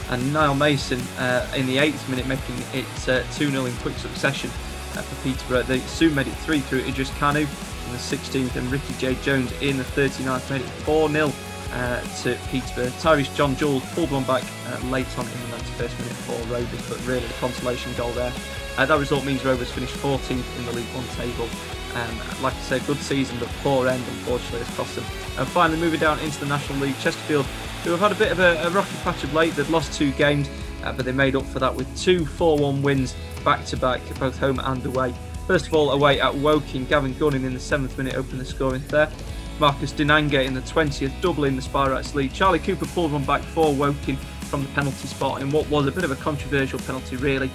and 0.09 0.33
Niall 0.33 0.55
Mason 0.55 0.99
uh, 1.17 1.47
in 1.55 1.65
the 1.67 1.77
eighth 1.77 2.07
minute 2.09 2.27
making 2.27 2.55
it 2.73 2.85
2 3.05 3.49
0 3.49 3.65
in 3.65 3.73
quick 3.77 3.97
succession 3.97 4.49
uh, 4.49 5.01
for 5.01 5.23
Peterborough. 5.23 5.63
They 5.63 5.79
soon 5.79 6.15
made 6.15 6.27
it 6.27 6.33
3 6.33 6.59
through 6.59 6.79
Idris 6.79 7.09
Kanu 7.11 7.41
in 7.41 7.91
the 7.91 7.97
16th 7.97 8.55
and 8.55 8.71
Ricky-Jade 8.71 9.21
Jones 9.21 9.51
in 9.61 9.77
the 9.77 9.83
39th 9.83 10.49
made 10.49 10.61
it 10.61 10.67
4 10.67 11.09
0 11.09 11.31
uh, 11.71 12.01
to 12.23 12.37
Peterborough. 12.49 12.91
Tyreece 12.99 13.33
John-Jules 13.35 13.83
pulled 13.93 14.11
one 14.11 14.23
back 14.23 14.43
uh, 14.67 14.85
late 14.87 15.07
on 15.17 15.25
in 15.25 15.31
the 15.31 15.57
91st 15.57 15.99
minute 15.99 16.17
for 16.25 16.53
Rovers, 16.53 16.89
but 16.89 17.05
really 17.05 17.25
the 17.25 17.33
consolation 17.35 17.93
goal 17.95 18.11
there. 18.11 18.33
Uh, 18.77 18.85
that 18.85 18.99
result 18.99 19.25
means 19.25 19.43
Rovers 19.43 19.71
finished 19.71 19.95
14th 19.95 20.59
in 20.59 20.65
the 20.65 20.71
League 20.73 20.85
One 20.93 21.07
table. 21.15 21.47
Um, 21.95 22.43
like 22.43 22.53
I 22.53 22.59
said, 22.59 22.85
good 22.85 22.97
season, 22.97 23.37
but 23.39 23.47
poor 23.63 23.87
end, 23.87 24.03
unfortunately, 24.09 24.59
has 24.59 24.75
cost 24.75 24.95
them. 24.95 25.05
And 25.37 25.47
finally, 25.47 25.79
moving 25.79 25.99
down 25.99 26.19
into 26.19 26.39
the 26.41 26.45
National 26.45 26.79
League, 26.79 26.97
Chesterfield 26.99 27.45
who 27.85 27.91
have 27.91 27.99
had 27.99 28.11
a 28.11 28.15
bit 28.15 28.31
of 28.31 28.39
a, 28.39 28.67
a 28.67 28.69
rocky 28.71 28.95
patch 29.03 29.23
of 29.23 29.31
late. 29.35 29.55
They've 29.55 29.69
lost 29.69 29.93
two 29.93 30.11
games, 30.13 30.49
uh, 30.83 30.91
but 30.91 31.05
they 31.05 31.11
made 31.11 31.35
up 31.35 31.45
for 31.45 31.59
that 31.59 31.73
with 31.73 31.87
two 31.95 32.25
4 32.25 32.57
1 32.57 32.81
wins 32.81 33.15
back 33.43 33.63
to 33.67 33.77
back, 33.77 34.01
both 34.19 34.39
home 34.39 34.59
and 34.59 34.83
away. 34.87 35.13
First 35.45 35.67
of 35.67 35.75
all, 35.75 35.91
away 35.91 36.19
at 36.19 36.33
Woking, 36.33 36.85
Gavin 36.85 37.13
Gunning 37.13 37.43
in 37.43 37.53
the 37.53 37.59
seventh 37.59 37.95
minute 37.95 38.15
opened 38.15 38.41
the 38.41 38.45
scoring 38.45 38.83
there. 38.87 39.11
Marcus 39.59 39.93
Dinanga 39.93 40.43
in 40.43 40.55
the 40.55 40.61
20th, 40.61 41.21
doubling 41.21 41.55
the 41.55 41.61
Spireites 41.61 42.15
lead. 42.15 42.33
Charlie 42.33 42.57
Cooper 42.57 42.87
pulled 42.87 43.11
one 43.11 43.23
back 43.23 43.43
for 43.43 43.71
Woking 43.71 44.17
from 44.49 44.63
the 44.63 44.69
penalty 44.69 45.07
spot 45.07 45.43
in 45.43 45.51
what 45.51 45.69
was 45.69 45.85
a 45.85 45.91
bit 45.91 46.03
of 46.03 46.09
a 46.09 46.15
controversial 46.15 46.79
penalty, 46.79 47.17
really. 47.17 47.51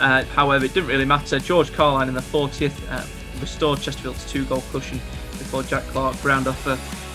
Uh, 0.00 0.24
however, 0.24 0.64
it 0.64 0.74
didn't 0.74 0.88
really 0.88 1.04
matter. 1.04 1.38
George 1.38 1.72
Carline 1.72 2.08
in 2.08 2.14
the 2.14 2.20
40th 2.20 2.74
uh, 2.90 3.06
restored 3.40 3.80
Chesterfield's 3.80 4.28
two 4.28 4.44
goal 4.46 4.64
cushion 4.72 5.00
before 5.50 5.64
Jack 5.64 5.82
Clark 5.88 6.20
ground 6.22 6.46
off 6.46 6.64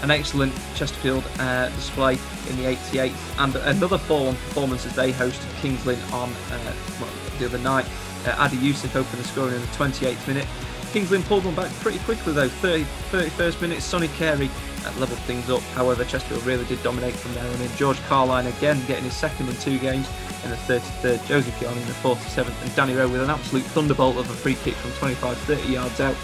an 0.03 0.11
excellent 0.11 0.53
Chesterfield 0.75 1.23
uh, 1.39 1.69
display 1.69 2.17
in 2.49 2.57
the 2.57 2.63
88th, 2.63 3.15
and 3.39 3.55
another 3.55 3.97
4 3.97 4.25
1 4.25 4.36
performance 4.36 4.86
as 4.86 4.93
they 4.93 5.13
hosted 5.13 5.49
Kings 5.61 5.86
Lynn 5.86 5.99
on 6.11 6.29
uh, 6.51 6.73
well, 6.99 7.09
the 7.39 7.45
other 7.45 7.59
night. 7.59 7.86
Uh, 8.25 8.36
Adi 8.38 8.57
Yussuf 8.57 8.93
opened 8.93 9.19
the 9.19 9.27
scoring 9.27 9.55
in 9.55 9.61
the 9.61 9.67
28th 9.67 10.27
minute. 10.27 10.45
Kings 10.91 11.11
Lynn 11.11 11.23
pulled 11.23 11.45
one 11.45 11.55
back 11.55 11.71
pretty 11.75 11.99
quickly 11.99 12.33
though, 12.33 12.49
30, 12.49 12.83
31st 13.11 13.61
minute. 13.61 13.81
Sonny 13.81 14.09
Carey 14.09 14.49
uh, 14.83 14.91
levelled 14.99 15.19
things 15.19 15.49
up. 15.49 15.61
However, 15.73 16.03
Chesterfield 16.03 16.45
really 16.45 16.65
did 16.65 16.83
dominate 16.83 17.13
from 17.13 17.33
there. 17.36 17.45
And 17.45 17.55
then 17.55 17.77
George 17.77 18.01
Carline 18.07 18.47
again 18.47 18.81
getting 18.88 19.05
his 19.05 19.15
second 19.15 19.47
in 19.47 19.55
two 19.57 19.79
games 19.79 20.09
in 20.43 20.49
the 20.49 20.57
33rd, 20.57 21.25
Josie 21.25 21.51
Piani 21.51 21.77
in 21.77 21.88
the 21.88 21.93
47th, 21.93 22.61
and 22.61 22.75
Danny 22.75 22.95
Rowe 22.95 23.07
with 23.07 23.21
an 23.21 23.29
absolute 23.29 23.63
thunderbolt 23.63 24.17
of 24.17 24.29
a 24.29 24.33
free 24.33 24.55
kick 24.55 24.75
from 24.75 24.91
25 24.91 25.38
30 25.38 25.71
yards 25.71 25.99
out, 26.01 26.15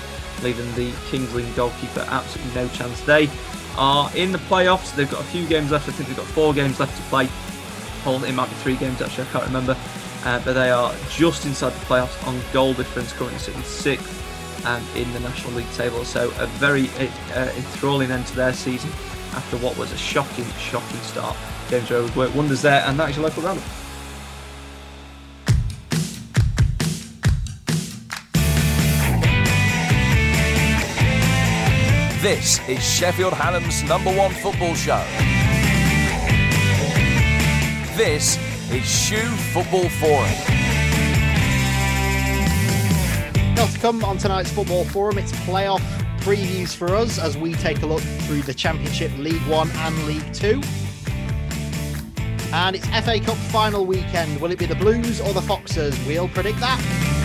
leaving 0.44 0.72
the 0.76 0.92
Kings 1.10 1.34
Lynn 1.34 1.52
goalkeeper 1.56 2.06
absolutely 2.10 2.54
no 2.54 2.68
chance. 2.70 3.00
They 3.02 3.30
are 3.78 4.10
in 4.16 4.32
the 4.32 4.38
playoffs. 4.40 4.96
They've 4.96 5.10
got 5.10 5.22
a 5.22 5.26
few 5.26 5.48
games 5.48 5.72
left. 5.72 5.88
I 5.88 5.92
think 5.92 6.08
they've 6.08 6.18
got 6.18 6.28
four 6.28 6.54
games 6.54 6.80
left 6.80 6.96
to 6.98 7.04
play. 7.10 7.28
Hold 8.04 8.24
it 8.24 8.34
might 8.34 8.50
be 8.50 8.56
three 8.56 8.76
games 8.76 9.02
actually. 9.02 9.28
I 9.28 9.32
can't 9.32 9.46
remember. 9.46 9.78
Uh, 10.24 10.40
but 10.46 10.54
they 10.54 10.70
are 10.70 10.94
just 11.10 11.46
inside 11.46 11.72
the 11.72 11.86
playoffs 11.86 12.28
on 12.28 12.40
goal 12.54 12.74
difference, 12.74 13.12
currently 13.14 13.40
sitting 13.40 13.62
sixth 13.64 14.66
um, 14.66 14.84
in 14.96 15.12
the 15.14 15.20
National 15.20 15.54
League 15.54 15.72
table. 15.72 16.06
So 16.06 16.32
a 16.38 16.46
very 16.48 16.90
uh, 17.34 17.52
enthralling 17.56 18.12
end 18.12 18.28
to 18.28 18.36
their 18.36 18.54
season 18.54 18.92
after 19.34 19.58
what 19.58 19.78
was 19.78 19.92
a 19.92 19.98
shocking, 19.98 20.46
shocking 20.60 21.00
start. 21.00 21.36
James 21.70 21.90
Rowe 21.90 22.08
worked 22.16 22.36
wonders 22.36 22.62
there, 22.62 22.84
and 22.86 23.00
that 23.00 23.10
is 23.10 23.16
your 23.16 23.26
local 23.26 23.44
roundup. 23.44 23.64
This 32.22 32.60
is 32.70 32.88
Sheffield 32.88 33.34
Hallam's 33.34 33.82
number 33.82 34.16
one 34.16 34.30
football 34.30 34.76
show. 34.76 35.04
This 37.98 38.38
is 38.72 38.86
SHU 38.86 39.18
Football 39.52 39.90
Forum. 39.90 40.30
Now 43.56 43.66
to 43.66 43.80
come 43.80 44.04
on 44.04 44.20
tonight's 44.20 44.52
Football 44.52 44.86
Forum, 44.86 45.18
it's 45.18 45.32
playoff 45.32 45.82
previews 46.20 46.76
for 46.76 46.96
us 46.96 47.18
as 47.18 47.40
we 47.40 47.56
take 47.56 47.82
a 47.82 47.88
look 47.88 48.02
through 48.02 48.44
the 48.44 48.54
Championship, 48.54 49.12
League 49.18 49.42
One 49.48 49.72
and 49.72 50.06
League 50.06 50.32
Two. 50.32 50.62
And 52.54 52.76
it's 52.76 52.86
FA 53.04 53.20
Cup 53.20 53.38
final 53.50 53.84
weekend. 53.84 54.40
Will 54.40 54.52
it 54.52 54.60
be 54.60 54.68
the 54.68 54.76
Blues 54.76 55.20
or 55.22 55.34
the 55.34 55.42
Foxes? 55.42 55.98
We'll 56.06 56.28
predict 56.28 56.60
that. 56.60 57.21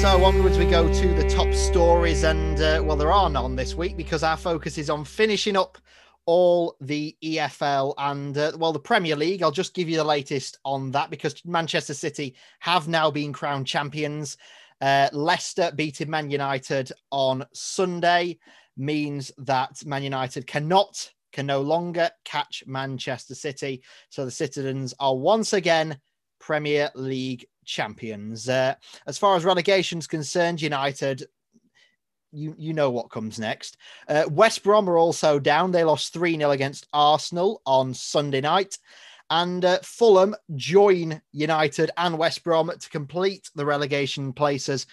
So 0.00 0.24
onwards 0.24 0.56
we 0.56 0.64
go 0.64 0.90
to 0.90 1.08
the 1.14 1.28
top 1.28 1.52
stories, 1.52 2.24
and 2.24 2.58
uh, 2.58 2.80
well, 2.82 2.96
there 2.96 3.12
are 3.12 3.28
none 3.28 3.54
this 3.54 3.74
week 3.74 3.98
because 3.98 4.22
our 4.22 4.38
focus 4.38 4.78
is 4.78 4.88
on 4.88 5.04
finishing 5.04 5.58
up 5.58 5.76
all 6.24 6.74
the 6.80 7.14
EFL 7.22 7.92
and 7.98 8.38
uh, 8.38 8.52
well, 8.56 8.72
the 8.72 8.78
Premier 8.78 9.14
League. 9.14 9.42
I'll 9.42 9.50
just 9.50 9.74
give 9.74 9.90
you 9.90 9.98
the 9.98 10.04
latest 10.04 10.58
on 10.64 10.90
that 10.92 11.10
because 11.10 11.44
Manchester 11.44 11.92
City 11.92 12.34
have 12.60 12.88
now 12.88 13.10
been 13.10 13.30
crowned 13.34 13.66
champions. 13.66 14.38
Uh, 14.80 15.10
Leicester 15.12 15.70
beating 15.76 16.08
Man 16.08 16.30
United 16.30 16.90
on 17.12 17.44
Sunday 17.52 18.38
means 18.78 19.30
that 19.36 19.84
Man 19.84 20.02
United 20.02 20.46
cannot, 20.46 21.10
can 21.30 21.44
no 21.44 21.60
longer 21.60 22.08
catch 22.24 22.64
Manchester 22.66 23.34
City. 23.34 23.82
So 24.08 24.24
the 24.24 24.30
Citizens 24.30 24.94
are 24.98 25.14
once 25.14 25.52
again 25.52 26.00
Premier 26.38 26.90
League 26.94 27.44
champions. 27.70 28.48
Uh, 28.48 28.74
as 29.06 29.18
far 29.18 29.36
as 29.36 29.44
relegation's 29.44 30.06
concerned, 30.06 30.60
United, 30.60 31.24
you 32.32 32.54
you 32.58 32.72
know 32.72 32.90
what 32.90 33.10
comes 33.10 33.38
next. 33.38 33.76
Uh, 34.08 34.24
West 34.30 34.62
Brom 34.62 34.88
are 34.88 34.98
also 34.98 35.38
down. 35.38 35.70
They 35.70 35.84
lost 35.84 36.12
3 36.12 36.36
0 36.36 36.50
against 36.50 36.88
Arsenal 36.92 37.62
on 37.66 37.94
Sunday 37.94 38.40
night. 38.40 38.78
And 39.30 39.64
uh, 39.64 39.78
Fulham 39.84 40.34
join 40.56 41.22
United 41.32 41.92
and 41.96 42.18
West 42.18 42.42
Brom 42.42 42.70
to 42.76 42.90
complete 42.90 43.48
the 43.54 43.64
relegation 43.64 44.32
places 44.32 44.86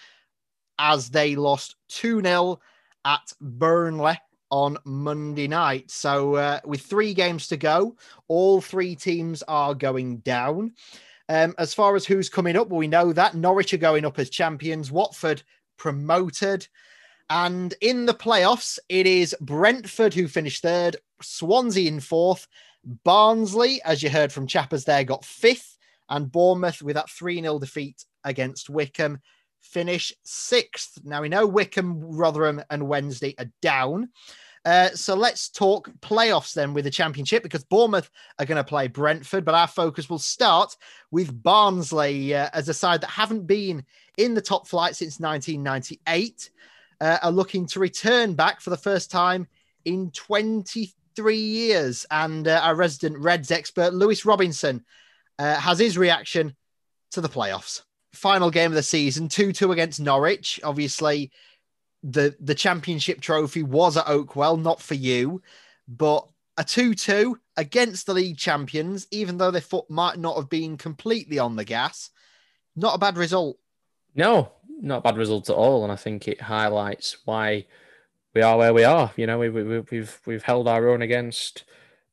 as 0.78 1.10
they 1.10 1.34
lost 1.34 1.74
2 1.88 2.22
0 2.22 2.60
at 3.04 3.32
Burnley 3.40 4.18
on 4.50 4.78
Monday 4.84 5.48
night. 5.48 5.90
So, 5.90 6.36
uh, 6.36 6.60
with 6.64 6.80
three 6.82 7.14
games 7.14 7.48
to 7.48 7.56
go, 7.56 7.96
all 8.28 8.60
three 8.60 8.94
teams 8.94 9.42
are 9.42 9.74
going 9.74 10.18
down. 10.18 10.72
Um, 11.28 11.54
as 11.58 11.74
far 11.74 11.94
as 11.94 12.06
who's 12.06 12.28
coming 12.28 12.56
up, 12.56 12.68
well, 12.68 12.78
we 12.78 12.86
know 12.86 13.12
that 13.12 13.34
Norwich 13.34 13.74
are 13.74 13.78
going 13.78 14.04
up 14.04 14.18
as 14.18 14.30
champions, 14.30 14.90
Watford 14.90 15.42
promoted. 15.76 16.66
And 17.30 17.74
in 17.80 18.06
the 18.06 18.14
playoffs, 18.14 18.78
it 18.88 19.06
is 19.06 19.36
Brentford 19.40 20.14
who 20.14 20.28
finished 20.28 20.62
third, 20.62 20.96
Swansea 21.20 21.88
in 21.88 22.00
fourth, 22.00 22.48
Barnsley, 23.04 23.82
as 23.84 24.02
you 24.02 24.08
heard 24.08 24.32
from 24.32 24.46
Chappers 24.46 24.84
there, 24.84 25.04
got 25.04 25.24
fifth, 25.24 25.76
and 26.08 26.32
Bournemouth 26.32 26.80
with 26.80 26.94
that 26.94 27.10
3 27.10 27.42
0 27.42 27.58
defeat 27.58 28.04
against 28.24 28.70
Wycombe 28.70 29.20
finish 29.60 30.12
sixth. 30.24 30.98
Now 31.04 31.22
we 31.22 31.28
know 31.28 31.46
Wycombe, 31.46 32.00
Rotherham, 32.00 32.62
and 32.70 32.88
Wednesday 32.88 33.34
are 33.38 33.50
down. 33.60 34.10
Uh, 34.68 34.90
so 34.90 35.14
let's 35.14 35.48
talk 35.48 35.90
playoffs 36.00 36.52
then 36.52 36.74
with 36.74 36.84
the 36.84 36.90
championship 36.90 37.42
because 37.42 37.64
Bournemouth 37.64 38.10
are 38.38 38.44
going 38.44 38.62
to 38.62 38.62
play 38.62 38.86
Brentford, 38.86 39.42
but 39.42 39.54
our 39.54 39.66
focus 39.66 40.10
will 40.10 40.18
start 40.18 40.76
with 41.10 41.42
Barnsley 41.42 42.34
uh, 42.34 42.50
as 42.52 42.68
a 42.68 42.74
side 42.74 43.00
that 43.00 43.08
haven't 43.08 43.46
been 43.46 43.82
in 44.18 44.34
the 44.34 44.42
top 44.42 44.68
flight 44.68 44.94
since 44.94 45.20
1998, 45.20 46.50
uh, 47.00 47.16
are 47.22 47.30
looking 47.30 47.64
to 47.64 47.80
return 47.80 48.34
back 48.34 48.60
for 48.60 48.68
the 48.68 48.76
first 48.76 49.10
time 49.10 49.48
in 49.86 50.10
23 50.10 51.36
years. 51.38 52.04
And 52.10 52.46
uh, 52.46 52.60
our 52.62 52.74
resident 52.74 53.22
Reds 53.22 53.50
expert, 53.50 53.94
Lewis 53.94 54.26
Robinson, 54.26 54.84
uh, 55.38 55.54
has 55.54 55.78
his 55.78 55.96
reaction 55.96 56.54
to 57.12 57.22
the 57.22 57.28
playoffs. 57.30 57.84
Final 58.12 58.50
game 58.50 58.70
of 58.70 58.76
the 58.76 58.82
season, 58.82 59.30
2 59.30 59.54
2 59.54 59.72
against 59.72 59.98
Norwich. 59.98 60.60
Obviously, 60.62 61.32
the 62.08 62.34
the 62.40 62.54
championship 62.54 63.20
trophy 63.20 63.62
was 63.62 63.96
at 63.96 64.06
Oakwell, 64.06 64.60
not 64.60 64.80
for 64.80 64.94
you, 64.94 65.42
but 65.86 66.26
a 66.56 66.64
2-2 66.64 67.34
against 67.56 68.06
the 68.06 68.14
league 68.14 68.36
champions, 68.36 69.06
even 69.12 69.38
though 69.38 69.50
their 69.50 69.60
foot 69.60 69.88
might 69.88 70.18
not 70.18 70.36
have 70.36 70.48
been 70.48 70.76
completely 70.76 71.38
on 71.38 71.54
the 71.54 71.64
gas. 71.64 72.10
Not 72.74 72.96
a 72.96 72.98
bad 72.98 73.16
result. 73.16 73.58
No, 74.14 74.50
not 74.80 74.98
a 74.98 75.02
bad 75.02 75.16
result 75.16 75.48
at 75.50 75.56
all, 75.56 75.84
and 75.84 75.92
I 75.92 75.96
think 75.96 76.26
it 76.26 76.40
highlights 76.40 77.18
why 77.24 77.66
we 78.34 78.42
are 78.42 78.56
where 78.56 78.74
we 78.74 78.84
are. 78.84 79.12
You 79.16 79.26
know, 79.26 79.38
we, 79.38 79.50
we, 79.50 79.80
we've 79.80 80.20
we've 80.26 80.42
held 80.42 80.66
our 80.66 80.88
own 80.88 81.02
against 81.02 81.64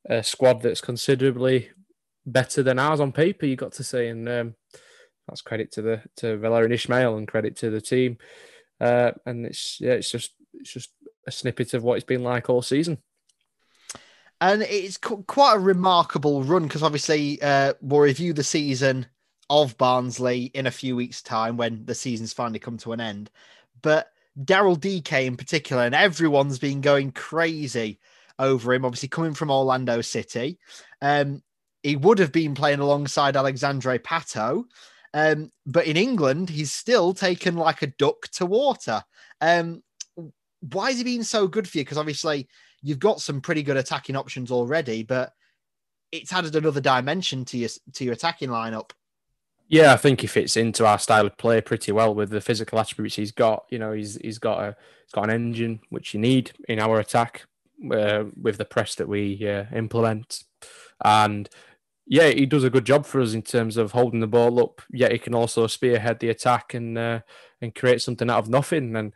a 0.04 0.22
squad 0.22 0.62
that's 0.62 0.80
considerably 0.80 1.70
better 2.24 2.62
than 2.62 2.78
ours 2.78 3.00
on 3.00 3.12
paper. 3.12 3.46
You 3.46 3.56
got 3.56 3.72
to 3.72 3.84
say, 3.84 4.08
and 4.08 4.28
um, 4.28 4.54
that's 5.26 5.42
credit 5.42 5.72
to 5.72 5.82
the 5.82 6.02
to 6.16 6.36
Valerien 6.38 6.72
Ismael 6.72 7.16
and 7.16 7.26
credit 7.26 7.56
to 7.56 7.70
the 7.70 7.80
team. 7.80 8.18
Uh, 8.80 9.12
and 9.24 9.46
it's 9.46 9.78
yeah, 9.80 9.92
it's 9.92 10.10
just 10.10 10.32
it's 10.54 10.72
just 10.72 10.90
a 11.26 11.30
snippet 11.30 11.74
of 11.74 11.82
what 11.82 11.94
it's 11.94 12.04
been 12.04 12.22
like 12.22 12.48
all 12.48 12.62
season. 12.62 12.98
And 14.40 14.62
it's 14.62 14.98
quite 14.98 15.56
a 15.56 15.58
remarkable 15.58 16.42
run 16.42 16.64
because 16.64 16.82
obviously 16.82 17.40
uh, 17.40 17.72
we'll 17.80 18.00
review 18.00 18.34
the 18.34 18.44
season 18.44 19.06
of 19.48 19.78
Barnsley 19.78 20.44
in 20.54 20.66
a 20.66 20.70
few 20.70 20.94
weeks' 20.94 21.22
time 21.22 21.56
when 21.56 21.86
the 21.86 21.94
season's 21.94 22.34
finally 22.34 22.58
come 22.58 22.76
to 22.78 22.92
an 22.92 23.00
end. 23.00 23.30
But 23.80 24.08
Daryl 24.38 24.78
Dike 24.78 25.24
in 25.24 25.36
particular, 25.36 25.84
and 25.84 25.94
everyone's 25.94 26.58
been 26.58 26.82
going 26.82 27.12
crazy 27.12 27.98
over 28.38 28.74
him, 28.74 28.84
obviously 28.84 29.08
coming 29.08 29.32
from 29.32 29.50
Orlando 29.50 30.02
City. 30.02 30.58
Um, 31.00 31.42
he 31.82 31.96
would 31.96 32.18
have 32.18 32.32
been 32.32 32.54
playing 32.54 32.80
alongside 32.80 33.36
Alexandre 33.36 33.98
Pato. 33.98 34.64
Um, 35.14 35.50
but 35.64 35.86
in 35.86 35.96
England, 35.96 36.50
he's 36.50 36.72
still 36.72 37.14
taken 37.14 37.56
like 37.56 37.82
a 37.82 37.88
duck 37.98 38.28
to 38.32 38.46
water. 38.46 39.02
Um, 39.40 39.82
why 40.60 40.90
is 40.90 40.98
he 40.98 41.04
being 41.04 41.22
so 41.22 41.46
good 41.46 41.68
for 41.68 41.78
you? 41.78 41.84
Because 41.84 41.98
obviously 41.98 42.48
you've 42.82 42.98
got 42.98 43.20
some 43.20 43.40
pretty 43.40 43.62
good 43.62 43.76
attacking 43.76 44.16
options 44.16 44.50
already, 44.50 45.02
but 45.02 45.32
it's 46.12 46.32
added 46.32 46.56
another 46.56 46.80
dimension 46.80 47.44
to 47.46 47.58
your 47.58 47.70
to 47.94 48.04
your 48.04 48.14
attacking 48.14 48.48
lineup. 48.48 48.90
Yeah, 49.68 49.92
I 49.92 49.96
think 49.96 50.20
he 50.20 50.28
fits 50.28 50.56
into 50.56 50.86
our 50.86 50.98
style 50.98 51.26
of 51.26 51.36
play 51.36 51.60
pretty 51.60 51.90
well 51.90 52.14
with 52.14 52.30
the 52.30 52.40
physical 52.40 52.78
attributes 52.78 53.16
he's 53.16 53.32
got. 53.32 53.66
You 53.70 53.78
know, 53.78 53.92
he's 53.92 54.16
he's 54.16 54.38
got 54.38 54.62
a 54.62 54.76
he's 55.04 55.12
got 55.12 55.24
an 55.24 55.30
engine 55.30 55.80
which 55.90 56.14
you 56.14 56.20
need 56.20 56.52
in 56.68 56.78
our 56.78 57.00
attack 57.00 57.46
uh, 57.90 58.24
with 58.40 58.58
the 58.58 58.64
press 58.64 58.94
that 58.94 59.08
we 59.08 59.48
uh, 59.48 59.64
implement, 59.74 60.44
and 61.04 61.48
yeah, 62.06 62.28
he 62.28 62.46
does 62.46 62.64
a 62.64 62.70
good 62.70 62.86
job 62.86 63.04
for 63.04 63.20
us 63.20 63.34
in 63.34 63.42
terms 63.42 63.76
of 63.76 63.92
holding 63.92 64.20
the 64.20 64.26
ball 64.28 64.60
up. 64.60 64.80
Yet 64.90 65.12
he 65.12 65.18
can 65.18 65.34
also 65.34 65.66
spearhead 65.66 66.20
the 66.20 66.28
attack 66.28 66.74
and 66.74 66.96
uh, 66.96 67.20
and 67.60 67.74
create 67.74 68.00
something 68.00 68.30
out 68.30 68.38
of 68.38 68.48
nothing. 68.48 68.94
And 68.94 69.12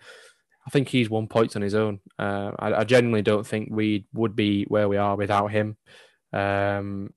I 0.66 0.70
think 0.70 0.88
he's 0.88 1.08
one 1.08 1.28
point 1.28 1.54
on 1.54 1.62
his 1.62 1.74
own. 1.74 2.00
Uh, 2.18 2.50
I, 2.58 2.74
I, 2.74 2.84
genuinely 2.84 3.22
don't 3.22 3.46
think 3.46 3.68
we 3.70 4.06
would 4.12 4.34
be 4.34 4.64
where 4.64 4.88
we 4.88 4.96
are 4.96 5.16
without 5.16 5.52
him. 5.52 5.76
Um, 6.32 7.14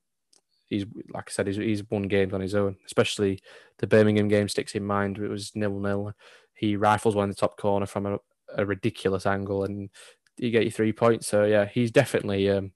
he's 0.67 0.86
like 1.11 1.26
I 1.28 1.32
said, 1.32 1.47
he's, 1.47 1.57
he's 1.57 1.89
won 1.89 2.03
games 2.03 2.34
on 2.34 2.41
his 2.41 2.53
own. 2.53 2.78
Especially 2.86 3.41
the 3.80 3.88
Birmingham 3.88 4.28
game 4.28 4.49
sticks 4.49 4.76
in 4.76 4.86
mind. 4.86 5.17
It 5.17 5.28
was 5.28 5.55
nil 5.55 5.80
nil. 5.80 6.13
He 6.53 6.76
rifles 6.76 7.15
one 7.15 7.26
in 7.26 7.30
the 7.30 7.36
top 7.36 7.57
corner 7.57 7.88
from 7.88 8.05
a, 8.05 8.19
a 8.55 8.63
ridiculous 8.63 9.26
angle, 9.26 9.63
and 9.63 9.89
you 10.38 10.51
get 10.51 10.65
you 10.65 10.71
three 10.71 10.93
points. 10.93 11.26
So 11.26 11.45
yeah, 11.45 11.65
he's 11.65 11.89
definitely. 11.89 12.47
Um, 12.51 12.74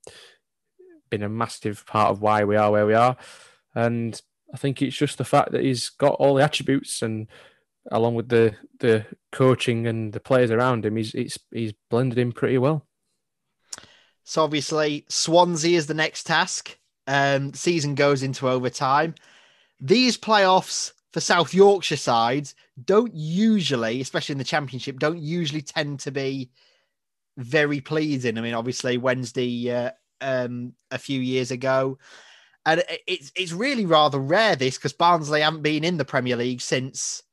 been 1.10 1.24
a 1.24 1.30
massive 1.30 1.86
part 1.86 2.12
of 2.12 2.22
why 2.22 2.43
we 2.43 2.55
are 2.55 2.72
where 2.72 2.86
we 2.86 2.93
are. 2.93 3.18
And 3.76 4.20
I 4.53 4.58
think 4.58 4.82
it's 4.82 4.95
just 4.95 5.18
the 5.18 5.26
fact 5.26 5.51
that 5.51 5.64
he's 5.64 5.89
got 5.89 6.16
all 6.16 6.36
the 6.36 6.43
attributes 6.43 7.01
and 7.01 7.28
along 7.91 8.16
with 8.16 8.30
the 8.30 8.55
the 8.80 9.05
coaching 9.32 9.88
and 9.88 10.14
the 10.14 10.20
players 10.20 10.51
around 10.51 10.86
him, 10.86 10.95
he's 10.95 11.12
he's, 11.12 11.39
he's 11.51 11.74
blended 11.89 12.18
in 12.18 12.32
pretty 12.32 12.58
well. 12.58 12.86
So 14.24 14.43
obviously 14.43 15.05
Swansea 15.08 15.78
is 15.78 15.88
the 15.88 15.93
next 15.93 16.24
task. 16.24 16.78
Um, 17.08 17.53
season 17.53 17.95
goes 17.95 18.24
into 18.24 18.49
overtime. 18.49 19.16
These 19.80 20.18
playoffs 20.18 20.91
for 21.14 21.22
South 21.22 21.53
Yorkshire 21.53 21.95
sides 21.95 22.53
don't 22.84 23.14
usually, 23.16 24.01
especially 24.01 24.34
in 24.34 24.39
the 24.39 24.43
Championship, 24.43 24.99
don't 24.99 25.20
usually 25.20 25.62
tend 25.62 26.01
to 26.01 26.12
be 26.12 26.49
very 27.38 27.80
pleasing. 27.80 28.38
I 28.38 28.41
mean, 28.41 28.53
obviously 28.53 28.97
Wednesday 28.97 29.72
uh, 29.72 29.91
um, 30.22 30.74
a 30.91 30.97
few 30.97 31.20
years 31.20 31.51
ago. 31.51 31.97
And 32.65 32.84
it's 33.05 33.32
it's 33.36 33.53
really 33.53 33.86
rather 33.86 34.20
rare 34.20 34.55
this 34.55 34.78
because 34.78 34.91
Barnsley 34.91 35.41
haven't 35.41 35.61
been 35.61 35.86
in 35.86 35.97
the 35.97 36.05
Premier 36.05 36.36
League 36.36 36.61
since. 36.61 37.24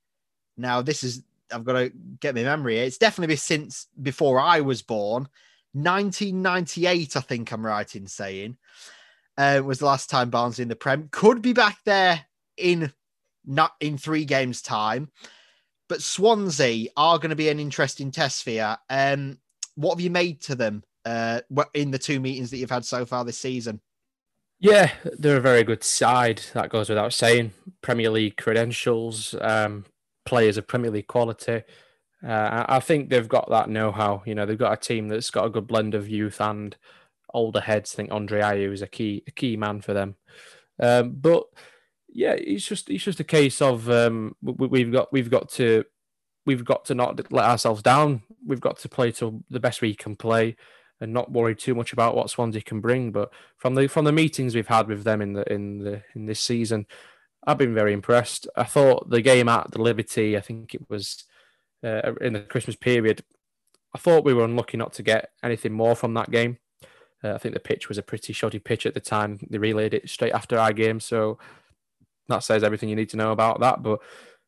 Now 0.56 0.80
this 0.80 1.02
is 1.02 1.24
I've 1.52 1.64
got 1.64 1.72
to 1.74 1.92
get 2.20 2.34
my 2.34 2.42
memory. 2.42 2.78
It's 2.78 2.98
definitely 2.98 3.34
been 3.34 3.38
since 3.38 3.88
before 4.00 4.38
I 4.38 4.60
was 4.60 4.82
born, 4.82 5.28
1998. 5.72 7.16
I 7.16 7.20
think 7.20 7.52
I'm 7.52 7.66
right 7.66 7.96
in 7.96 8.06
saying 8.06 8.56
uh, 9.36 9.60
was 9.64 9.80
the 9.80 9.86
last 9.86 10.10
time 10.10 10.30
Barnsley 10.30 10.62
in 10.62 10.68
the 10.68 10.76
Prem. 10.76 11.08
Could 11.10 11.42
be 11.42 11.52
back 11.52 11.78
there 11.84 12.24
in 12.56 12.92
not 13.44 13.72
in 13.80 13.98
three 13.98 14.24
games 14.24 14.62
time, 14.62 15.10
but 15.88 16.02
Swansea 16.02 16.88
are 16.96 17.18
going 17.18 17.30
to 17.30 17.36
be 17.36 17.48
an 17.48 17.60
interesting 17.60 18.10
test 18.10 18.42
for 18.42 18.50
you. 18.50 18.72
Um, 18.88 19.38
what 19.74 19.94
have 19.94 20.00
you 20.00 20.10
made 20.10 20.40
to 20.42 20.54
them 20.54 20.84
uh, 21.04 21.40
in 21.74 21.90
the 21.90 21.98
two 21.98 22.20
meetings 22.20 22.50
that 22.50 22.58
you've 22.58 22.70
had 22.70 22.84
so 22.84 23.04
far 23.04 23.24
this 23.24 23.38
season? 23.38 23.80
Yeah, 24.60 24.90
they're 25.18 25.36
a 25.36 25.42
very 25.42 25.64
good 25.64 25.84
side. 25.84 26.40
That 26.54 26.70
goes 26.70 26.88
without 26.88 27.12
saying. 27.12 27.52
Premier 27.82 28.10
League 28.10 28.36
credentials, 28.36 29.34
um, 29.40 29.84
players 30.24 30.56
of 30.56 30.66
Premier 30.66 30.90
League 30.90 31.06
quality. 31.06 31.62
Uh, 32.26 32.64
I 32.68 32.80
think 32.80 33.10
they've 33.10 33.28
got 33.28 33.50
that 33.50 33.68
know-how. 33.68 34.22
You 34.24 34.34
know, 34.34 34.46
they've 34.46 34.56
got 34.56 34.72
a 34.72 34.76
team 34.76 35.08
that's 35.08 35.30
got 35.30 35.44
a 35.44 35.50
good 35.50 35.66
blend 35.66 35.94
of 35.94 36.08
youth 36.08 36.40
and 36.40 36.74
older 37.34 37.60
heads. 37.60 37.94
I 37.94 37.96
think 37.96 38.12
Andre 38.12 38.40
Ayew 38.40 38.72
is 38.72 38.80
a 38.80 38.86
key 38.86 39.22
a 39.26 39.30
key 39.30 39.56
man 39.56 39.82
for 39.82 39.92
them. 39.92 40.14
Um, 40.80 41.10
but 41.12 41.44
yeah, 42.08 42.32
it's 42.32 42.64
just 42.64 42.88
it's 42.88 43.04
just 43.04 43.20
a 43.20 43.24
case 43.24 43.60
of 43.60 43.90
um, 43.90 44.34
we, 44.40 44.80
have 44.80 44.92
got 44.92 45.12
we've 45.12 45.30
got 45.30 45.50
to 45.50 45.84
we've 46.46 46.64
got 46.64 46.86
to 46.86 46.94
not 46.94 47.30
let 47.30 47.44
ourselves 47.44 47.82
down. 47.82 48.22
We've 48.46 48.60
got 48.60 48.78
to 48.78 48.88
play 48.88 49.12
to 49.12 49.44
the 49.50 49.60
best 49.60 49.82
we 49.82 49.94
can 49.94 50.16
play 50.16 50.56
and 51.04 51.12
not 51.12 51.30
worry 51.30 51.54
too 51.54 51.74
much 51.74 51.92
about 51.92 52.16
what 52.16 52.30
Swansea 52.30 52.62
can 52.62 52.80
bring. 52.80 53.12
But 53.12 53.30
from 53.58 53.74
the 53.74 53.86
from 53.88 54.06
the 54.06 54.12
meetings 54.12 54.54
we've 54.54 54.66
had 54.66 54.88
with 54.88 55.04
them 55.04 55.20
in 55.20 55.34
the 55.34 55.52
in 55.52 55.78
the 55.78 56.02
in 56.14 56.26
this 56.26 56.40
season, 56.40 56.86
I've 57.46 57.58
been 57.58 57.74
very 57.74 57.92
impressed. 57.92 58.48
I 58.56 58.64
thought 58.64 59.10
the 59.10 59.20
game 59.20 59.48
at 59.48 59.70
the 59.70 59.82
Liberty, 59.82 60.36
I 60.36 60.40
think 60.40 60.74
it 60.74 60.88
was 60.88 61.24
uh, 61.84 62.14
in 62.20 62.32
the 62.32 62.40
Christmas 62.40 62.74
period, 62.74 63.22
I 63.94 63.98
thought 63.98 64.24
we 64.24 64.34
were 64.34 64.44
unlucky 64.44 64.78
not 64.78 64.94
to 64.94 65.02
get 65.02 65.30
anything 65.42 65.72
more 65.72 65.94
from 65.94 66.14
that 66.14 66.30
game. 66.30 66.58
Uh, 67.22 67.34
I 67.34 67.38
think 67.38 67.54
the 67.54 67.60
pitch 67.60 67.88
was 67.88 67.98
a 67.98 68.02
pretty 68.02 68.32
shoddy 68.32 68.58
pitch 68.58 68.86
at 68.86 68.94
the 68.94 69.00
time. 69.00 69.38
They 69.50 69.58
relayed 69.58 69.94
it 69.94 70.08
straight 70.08 70.32
after 70.32 70.58
our 70.58 70.72
game, 70.72 71.00
so 71.00 71.38
that 72.28 72.42
says 72.42 72.64
everything 72.64 72.88
you 72.88 72.96
need 72.96 73.10
to 73.10 73.18
know 73.18 73.30
about 73.30 73.60
that. 73.60 73.82
But 73.82 74.00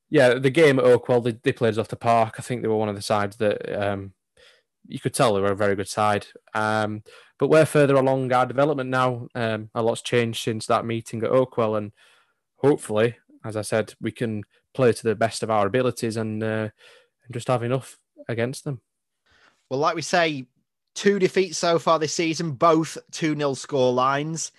yeah, 0.09 0.35
the 0.35 0.51
game 0.51 0.79
at 0.79 0.87
Oakwell, 0.87 1.23
they, 1.23 1.33
they 1.43 1.53
played 1.53 1.75
us 1.75 1.79
off 1.79 1.89
the 1.89 1.97
park. 1.97 2.37
I 2.39 2.43
think 2.43 2.63
they 2.63 2.69
were 2.69 2.77
one 2.77 2.89
of 2.89 2.97
the 2.97 3.03
sides 3.03 3.37
that 3.37 3.79
um, 3.79 4.15
you 4.89 4.99
could 4.99 5.15
tell 5.15 5.35
they 5.35 5.41
were 5.41 5.53
a 5.53 5.57
very 5.57 5.77
good 5.77 5.89
side. 5.89 6.27
Um, 6.55 7.03
but 7.39 7.49
we're 7.49 7.67
further 7.67 7.97
along 7.97 8.33
our 8.33 8.47
development 8.47 8.91
now. 8.91 9.29
Um, 9.35 9.71
a 9.75 9.83
lot's 9.83 10.03
changed 10.03 10.43
since 10.43 10.67
that 10.67 10.87
meeting 10.87 11.23
at 11.23 11.31
Oakwell, 11.31 11.77
and 11.77 11.93
hopefully, 12.57 13.17
as 13.45 13.57
I 13.57 13.63
said, 13.63 13.95
we 14.01 14.13
can 14.13 14.45
play 14.75 14.93
to 14.93 15.03
the 15.03 15.15
best 15.15 15.43
of 15.43 15.51
our 15.51 15.67
abilities 15.67 16.17
and, 16.17 16.43
uh, 16.43 16.69
and 17.25 17.33
just 17.33 17.49
have 17.49 17.63
enough 17.63 17.99
against 18.29 18.65
them. 18.65 18.81
Well, 19.69 19.81
like 19.81 19.97
we 19.97 20.03
say, 20.03 20.47
two 20.95 21.19
defeats 21.19 21.59
so 21.59 21.79
far 21.79 21.99
this 21.99 22.15
season, 22.15 22.53
both 22.53 22.99
2 23.13 23.37
0 23.37 23.55
score 23.55 23.93
lines. 23.93 24.53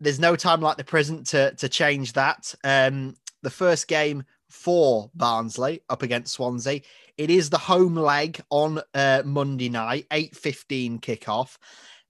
There's 0.00 0.20
no 0.20 0.36
time 0.36 0.60
like 0.60 0.76
the 0.76 0.84
present 0.84 1.26
to, 1.28 1.54
to 1.56 1.68
change 1.68 2.12
that. 2.14 2.54
Um, 2.64 3.16
the 3.42 3.50
first 3.50 3.88
game 3.88 4.24
for 4.48 5.10
Barnsley 5.14 5.82
up 5.88 6.02
against 6.02 6.34
Swansea. 6.34 6.80
It 7.18 7.30
is 7.30 7.50
the 7.50 7.58
home 7.58 7.96
leg 7.96 8.40
on 8.48 8.80
uh, 8.94 9.22
Monday 9.24 9.68
night, 9.68 10.06
8.15 10.10 11.00
kickoff. 11.00 11.58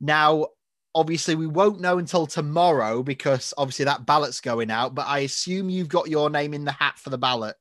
Now, 0.00 0.48
obviously 0.94 1.34
we 1.34 1.46
won't 1.46 1.80
know 1.80 1.98
until 1.98 2.26
tomorrow 2.26 3.02
because 3.02 3.54
obviously 3.56 3.86
that 3.86 4.04
ballot's 4.04 4.40
going 4.40 4.70
out. 4.70 4.94
But 4.94 5.06
I 5.06 5.20
assume 5.20 5.70
you've 5.70 5.88
got 5.88 6.08
your 6.08 6.28
name 6.28 6.54
in 6.54 6.64
the 6.64 6.72
hat 6.72 6.98
for 6.98 7.10
the 7.10 7.18
ballot. 7.18 7.56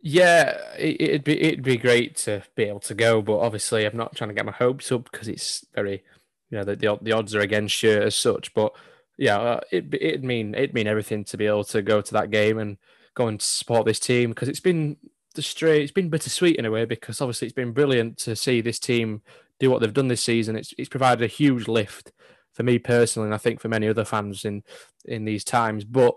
Yeah, 0.00 0.58
it, 0.76 1.00
it'd 1.00 1.24
be 1.24 1.40
it'd 1.40 1.62
be 1.62 1.76
great 1.76 2.16
to 2.16 2.42
be 2.56 2.64
able 2.64 2.80
to 2.80 2.94
go, 2.94 3.22
but 3.22 3.38
obviously 3.38 3.84
I'm 3.84 3.96
not 3.96 4.16
trying 4.16 4.28
to 4.30 4.34
get 4.34 4.44
my 4.44 4.52
hopes 4.52 4.90
up 4.90 5.08
because 5.10 5.28
it's 5.28 5.64
very, 5.74 6.02
you 6.50 6.58
know, 6.58 6.64
the, 6.64 6.74
the 6.74 6.98
the 7.00 7.12
odds 7.12 7.36
are 7.36 7.40
against 7.40 7.80
you 7.84 8.02
as 8.02 8.16
such. 8.16 8.52
But 8.52 8.72
yeah, 9.16 9.38
uh, 9.38 9.60
it 9.70 9.94
it'd 9.94 10.24
mean 10.24 10.56
it'd 10.56 10.74
mean 10.74 10.88
everything 10.88 11.22
to 11.24 11.36
be 11.36 11.46
able 11.46 11.64
to 11.64 11.82
go 11.82 12.00
to 12.00 12.12
that 12.14 12.32
game 12.32 12.58
and 12.58 12.78
go 13.14 13.28
and 13.28 13.40
support 13.40 13.86
this 13.86 14.00
team 14.00 14.30
because 14.30 14.48
it's 14.48 14.58
been 14.58 14.96
the 15.32 15.42
straight 15.42 15.82
it's 15.82 15.92
been 15.92 16.10
bittersweet 16.10 16.56
in 16.56 16.64
a 16.64 16.70
way 16.70 16.84
because 16.84 17.20
obviously 17.20 17.46
it's 17.46 17.54
been 17.54 17.72
brilliant 17.72 18.18
to 18.18 18.36
see 18.36 18.60
this 18.60 18.78
team 18.78 19.22
do 19.58 19.70
what 19.70 19.80
they've 19.80 19.94
done 19.94 20.08
this 20.08 20.24
season. 20.24 20.56
It's 20.56 20.74
it's 20.76 20.88
provided 20.88 21.22
a 21.22 21.28
huge 21.28 21.68
lift 21.68 22.12
for 22.52 22.62
me 22.62 22.78
personally, 22.78 23.26
and 23.26 23.34
I 23.34 23.38
think 23.38 23.60
for 23.60 23.68
many 23.68 23.88
other 23.88 24.04
fans 24.04 24.44
in 24.44 24.62
in 25.04 25.24
these 25.24 25.44
times. 25.44 25.84
But 25.84 26.14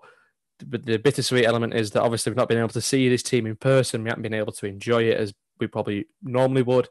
but 0.66 0.86
the 0.86 0.98
bittersweet 0.98 1.46
element 1.46 1.74
is 1.74 1.92
that 1.92 2.02
obviously 2.02 2.32
we've 2.32 2.38
not 2.38 2.50
been 2.50 2.58
able 2.58 2.70
to 2.70 2.82
see 2.82 3.10
this 3.10 3.24
team 3.24 3.46
in 3.46 3.56
person. 3.56 4.04
We 4.04 4.10
haven't 4.10 4.24
been 4.24 4.34
able 4.34 4.54
to 4.54 4.66
enjoy 4.66 5.04
it 5.04 5.18
as 5.18 5.34
we 5.60 5.68
probably 5.68 6.08
normally 6.24 6.64
would, 6.64 6.90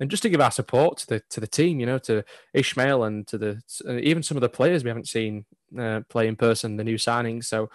and 0.00 0.10
just 0.10 0.22
to 0.24 0.28
give 0.28 0.40
our 0.40 0.50
support 0.50 0.98
to 0.98 1.06
the 1.06 1.22
to 1.30 1.40
the 1.40 1.46
team, 1.46 1.80
you 1.80 1.86
know, 1.86 1.98
to 2.00 2.24
Ismael 2.52 3.04
and 3.04 3.26
to 3.28 3.38
the 3.38 3.62
and 3.86 4.00
even 4.00 4.22
some 4.22 4.36
of 4.36 4.42
the 4.42 4.48
players 4.48 4.84
we 4.84 4.90
haven't 4.90 5.08
seen 5.08 5.44
uh, 5.78 6.00
play 6.08 6.28
in 6.28 6.36
person, 6.36 6.76
the 6.76 6.84
new 6.84 6.96
signings. 6.96 7.44
So 7.44 7.70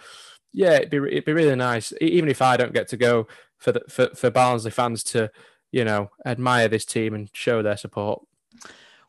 yeah, 0.52 0.74
it'd 0.76 0.90
be 0.90 0.98
it'd 0.98 1.24
be 1.24 1.32
really 1.32 1.56
nice, 1.56 1.92
even 2.00 2.28
if 2.28 2.42
I 2.42 2.56
don't 2.56 2.74
get 2.74 2.88
to 2.88 2.96
go 2.96 3.26
for 3.60 3.72
the 3.72 3.82
for 3.88 4.08
for 4.14 4.30
Barnsley 4.30 4.72
fans 4.72 5.04
to 5.04 5.30
you 5.70 5.84
know 5.84 6.10
admire 6.26 6.66
this 6.66 6.84
team 6.84 7.14
and 7.14 7.30
show 7.32 7.62
their 7.62 7.76
support. 7.76 8.22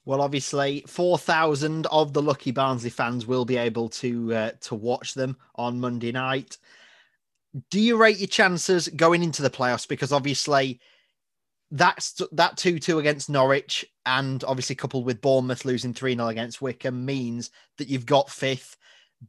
Well, 0.05 0.21
obviously, 0.21 0.83
four 0.87 1.17
thousand 1.17 1.87
of 1.87 2.13
the 2.13 2.21
lucky 2.21 2.51
Barnsley 2.51 2.89
fans 2.89 3.25
will 3.25 3.45
be 3.45 3.57
able 3.57 3.89
to 3.89 4.33
uh, 4.33 4.51
to 4.61 4.75
watch 4.75 5.13
them 5.13 5.37
on 5.55 5.79
Monday 5.79 6.11
night. 6.11 6.57
Do 7.69 7.79
you 7.79 7.97
rate 7.97 8.17
your 8.17 8.27
chances 8.27 8.87
going 8.87 9.23
into 9.23 9.41
the 9.41 9.49
playoffs? 9.49 9.87
Because 9.87 10.11
obviously, 10.11 10.79
that's 11.69 12.21
that 12.31 12.57
two 12.57 12.79
two 12.79 12.99
against 12.99 13.29
Norwich, 13.29 13.85
and 14.05 14.43
obviously 14.43 14.75
coupled 14.75 15.05
with 15.05 15.21
Bournemouth 15.21 15.65
losing 15.65 15.93
three 15.93 16.15
0 16.15 16.27
against 16.27 16.61
Wycombe, 16.61 17.05
means 17.05 17.51
that 17.77 17.87
you've 17.87 18.05
got 18.05 18.29
fifth. 18.29 18.77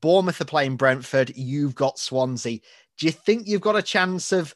Bournemouth 0.00 0.40
are 0.40 0.46
playing 0.46 0.76
Brentford. 0.76 1.36
You've 1.36 1.74
got 1.74 1.98
Swansea. 1.98 2.60
Do 2.98 3.06
you 3.06 3.12
think 3.12 3.46
you've 3.46 3.60
got 3.60 3.76
a 3.76 3.82
chance 3.82 4.32
of? 4.32 4.54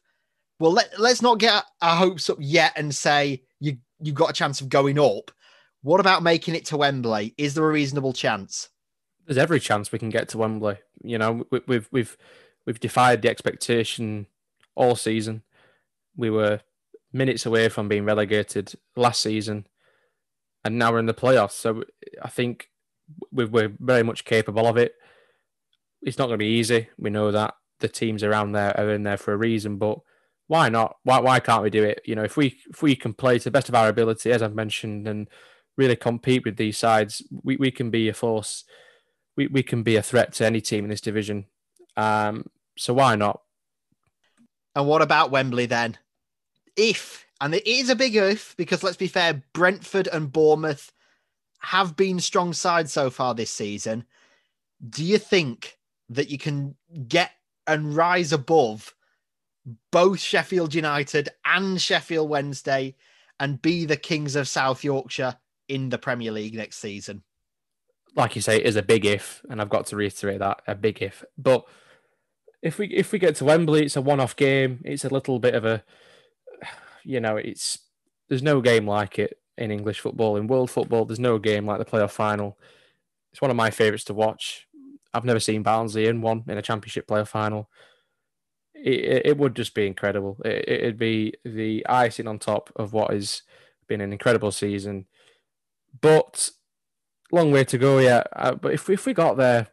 Well, 0.59 0.73
let, 0.73 0.99
let's 0.99 1.23
not 1.23 1.39
get 1.39 1.65
our 1.83 1.97
hopes 1.97 2.31
up 2.31 2.39
yet 2.41 2.73
and 2.77 2.95
say 2.95 3.43
you 3.61 3.79
you've 4.01 4.15
got 4.15 4.31
a 4.31 4.35
chance 4.35 4.61
of 4.61 4.69
going 4.69 4.99
up. 4.99 5.31
What 5.83 6.01
about 6.01 6.23
making 6.23 6.55
it 6.55 6.65
to 6.67 6.77
Wembley? 6.77 7.35
Is 7.39 7.55
there 7.55 7.65
a 7.65 7.73
reasonable 7.73 8.13
chance? 8.13 8.69
There's 9.27 9.39
every 9.39 9.61
chance 9.61 9.93
we 9.93 9.99
can 9.99 10.11
get 10.11 10.29
to 10.31 10.39
Wembley. 10.39 10.79
You 11.03 11.19
know, 11.19 11.45
we, 11.51 11.61
we've 11.67 11.89
we've 11.93 12.17
we've 12.65 12.81
defied 12.81 13.23
the 13.23 13.31
expectation 13.31 14.27
all 14.75 14.97
season. 14.97 15.43
We 16.17 16.31
were 16.31 16.61
minutes 17.13 17.47
away 17.47 17.69
from 17.69 17.89
being 17.89 18.05
relegated 18.05 18.75
last 18.97 19.23
season, 19.23 19.67
and 20.65 20.79
now 20.79 20.93
we're 20.93 20.99
in 20.99 21.07
the 21.07 21.15
playoffs. 21.15 21.53
So 21.53 21.85
I 22.23 22.29
think 22.29 22.71
we- 23.31 23.45
we're 23.45 23.73
very 23.79 24.03
much 24.03 24.25
capable 24.25 24.67
of 24.67 24.77
it. 24.77 24.95
It's 26.03 26.19
not 26.19 26.27
going 26.27 26.39
to 26.39 26.45
be 26.45 26.59
easy. 26.59 26.89
We 26.99 27.11
know 27.11 27.31
that 27.31 27.55
the 27.81 27.89
teams 27.89 28.23
around 28.23 28.53
there 28.53 28.79
are 28.79 28.91
in 28.91 29.03
there 29.03 29.17
for 29.17 29.33
a 29.33 29.37
reason, 29.37 29.77
but 29.77 29.99
why 30.49 30.68
not? 30.68 30.97
Why 31.03 31.18
why 31.18 31.40
can't 31.40 31.62
we 31.62 31.70
do 31.70 31.82
it? 31.82 32.03
You 32.05 32.14
know, 32.14 32.24
if 32.24 32.36
we 32.36 32.59
if 32.70 32.82
we 32.82 32.94
can 32.97 33.14
play 33.14 33.38
to 33.38 33.44
the 33.44 33.51
best 33.51 33.68
of 33.68 33.74
our 33.74 33.88
ability, 33.88 34.30
as 34.30 34.42
I've 34.42 34.55
mentioned, 34.55 35.09
and 35.09 35.28
really 35.76 35.97
compete 35.97 36.44
with 36.44 36.57
these 36.57 36.78
sides, 36.78 37.22
we, 37.42 37.57
we 37.57 37.70
can 37.70 37.90
be 37.90 38.09
a 38.09 38.14
force. 38.14 38.64
We, 39.36 39.49
we 39.49 39.62
can 39.62 39.82
be 39.82 39.97
a 39.97 40.03
threat 40.03 40.32
to 40.34 40.47
any 40.47 40.61
team 40.61 40.84
in 40.84 40.90
this 40.90 41.03
division. 41.03 41.47
Um, 41.97 42.47
so 42.78 42.94
why 42.94 43.16
not? 43.16 43.42
And 44.74 44.86
what 44.86 45.03
about 45.03 45.30
Wembley 45.30 45.66
then? 45.66 45.99
If, 46.76 47.26
and 47.40 47.55
it 47.55 47.66
is 47.66 47.90
a 47.90 47.97
big 47.97 48.16
if, 48.16 48.57
because 48.57 48.82
let's 48.82 48.97
be 48.97 49.09
fair, 49.09 49.42
Brentford 49.53 50.09
and 50.11 50.32
Bournemouth 50.32 50.92
have 51.59 51.97
been 51.97 52.20
strong 52.20 52.53
sides 52.53 52.92
so 52.92 53.11
far 53.11 53.34
this 53.34 53.51
season. 53.51 54.05
Do 54.88 55.05
you 55.05 55.18
think 55.18 55.78
that 56.11 56.30
you 56.30 56.38
can 56.38 56.76
get 57.09 57.32
and 57.66 57.94
rise 57.94 58.32
above 58.32 58.94
both 59.91 60.21
Sheffield 60.21 60.75
United 60.75 61.29
and 61.45 61.81
Sheffield 61.81 62.29
Wednesday 62.29 62.95
and 63.41 63.61
be 63.61 63.85
the 63.85 63.97
Kings 63.97 64.37
of 64.37 64.49
South 64.49 64.85
Yorkshire 64.85 65.37
in 65.69 65.89
the 65.89 65.99
Premier 65.99 66.33
League 66.33 66.55
next 66.55 66.79
season? 66.79 67.23
Like 68.14 68.35
you 68.35 68.43
say, 68.43 68.57
it 68.57 68.67
is 68.67 68.77
a 68.77 68.83
big 68.83 69.05
if, 69.05 69.45
and 69.51 69.61
I've 69.61 69.69
got 69.69 69.87
to 69.87 69.97
reiterate 69.97 70.39
that 70.39 70.62
a 70.67 70.75
big 70.75 71.03
if. 71.03 71.25
But 71.37 71.67
if 72.62 72.79
we 72.79 72.87
if 72.87 73.12
we 73.12 73.19
get 73.19 73.37
to 73.37 73.45
Wembley, 73.45 73.85
it's 73.85 73.97
a 73.97 74.01
one-off 74.01 74.37
game. 74.37 74.81
It's 74.85 75.05
a 75.05 75.12
little 75.12 75.39
bit 75.39 75.55
of 75.55 75.64
a, 75.64 75.85
you 77.05 77.21
know, 77.21 77.37
it's 77.37 77.79
there's 78.29 78.43
no 78.43 78.61
game 78.61 78.87
like 78.87 79.19
it 79.19 79.39
in 79.59 79.71
English 79.71 80.01
football. 80.01 80.37
In 80.37 80.47
world 80.47 80.71
football, 80.71 81.05
there's 81.05 81.21
no 81.21 81.39
game 81.39 81.67
like 81.67 81.79
the 81.79 81.85
playoff 81.85 82.12
final. 82.12 82.59
It's 83.33 83.43
one 83.43 83.51
of 83.51 83.57
my 83.57 83.71
favourites 83.71 84.05
to 84.05 84.14
watch. 84.14 84.67
I've 85.12 85.25
never 85.25 85.41
seen 85.41 85.62
Barnsley 85.62 86.07
in 86.07 86.23
one 86.23 86.45
in 86.49 86.57
a 86.57 86.62
championship 86.62 87.07
playoff 87.07 87.29
final. 87.29 87.69
It, 88.85 89.27
it, 89.27 89.39
would 89.39 89.57
just 89.57 89.74
be 89.74 89.87
incredible. 89.87 90.37
It, 90.45 90.68
it'd 90.68 90.99
be 90.99 91.35
the 91.45 91.85
icing 91.89 92.29
on 92.29 92.39
top 92.39 92.70
of 92.77 92.93
what 92.93 93.12
has 93.12 93.43
been 93.89 94.01
an 94.01 94.12
incredible 94.12 94.53
season. 94.53 95.07
But 96.01 96.51
long 97.33 97.51
way 97.51 97.64
to 97.64 97.79
go 97.79 97.99
yet. 97.99 98.27
Uh, 98.35 98.55
but 98.55 98.72
if 98.72 98.89
if 98.89 99.07
we 99.07 99.14
got 99.14 99.37
there, 99.37 99.68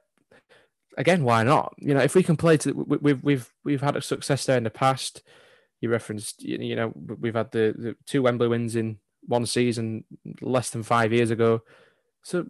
again, 0.97 1.23
why 1.23 1.43
not? 1.43 1.75
You 1.77 1.93
know, 1.93 2.01
if 2.01 2.15
we 2.15 2.23
can 2.23 2.37
play 2.37 2.57
to, 2.57 2.71
we, 2.71 2.97
we've 2.97 3.23
we've 3.23 3.53
we've 3.63 3.81
had 3.81 3.95
a 3.95 4.01
success 4.01 4.45
there 4.45 4.57
in 4.57 4.63
the 4.63 4.69
past. 4.69 5.21
You 5.81 5.89
referenced, 5.89 6.41
you, 6.41 6.57
you 6.59 6.75
know, 6.77 6.93
we've 6.95 7.35
had 7.35 7.51
the, 7.51 7.75
the 7.77 7.95
two 8.05 8.21
Wembley 8.21 8.47
wins 8.47 8.75
in 8.77 8.99
one 9.25 9.45
season 9.45 10.05
less 10.41 10.69
than 10.69 10.83
five 10.83 11.11
years 11.11 11.29
ago. 11.29 11.61
So 12.23 12.45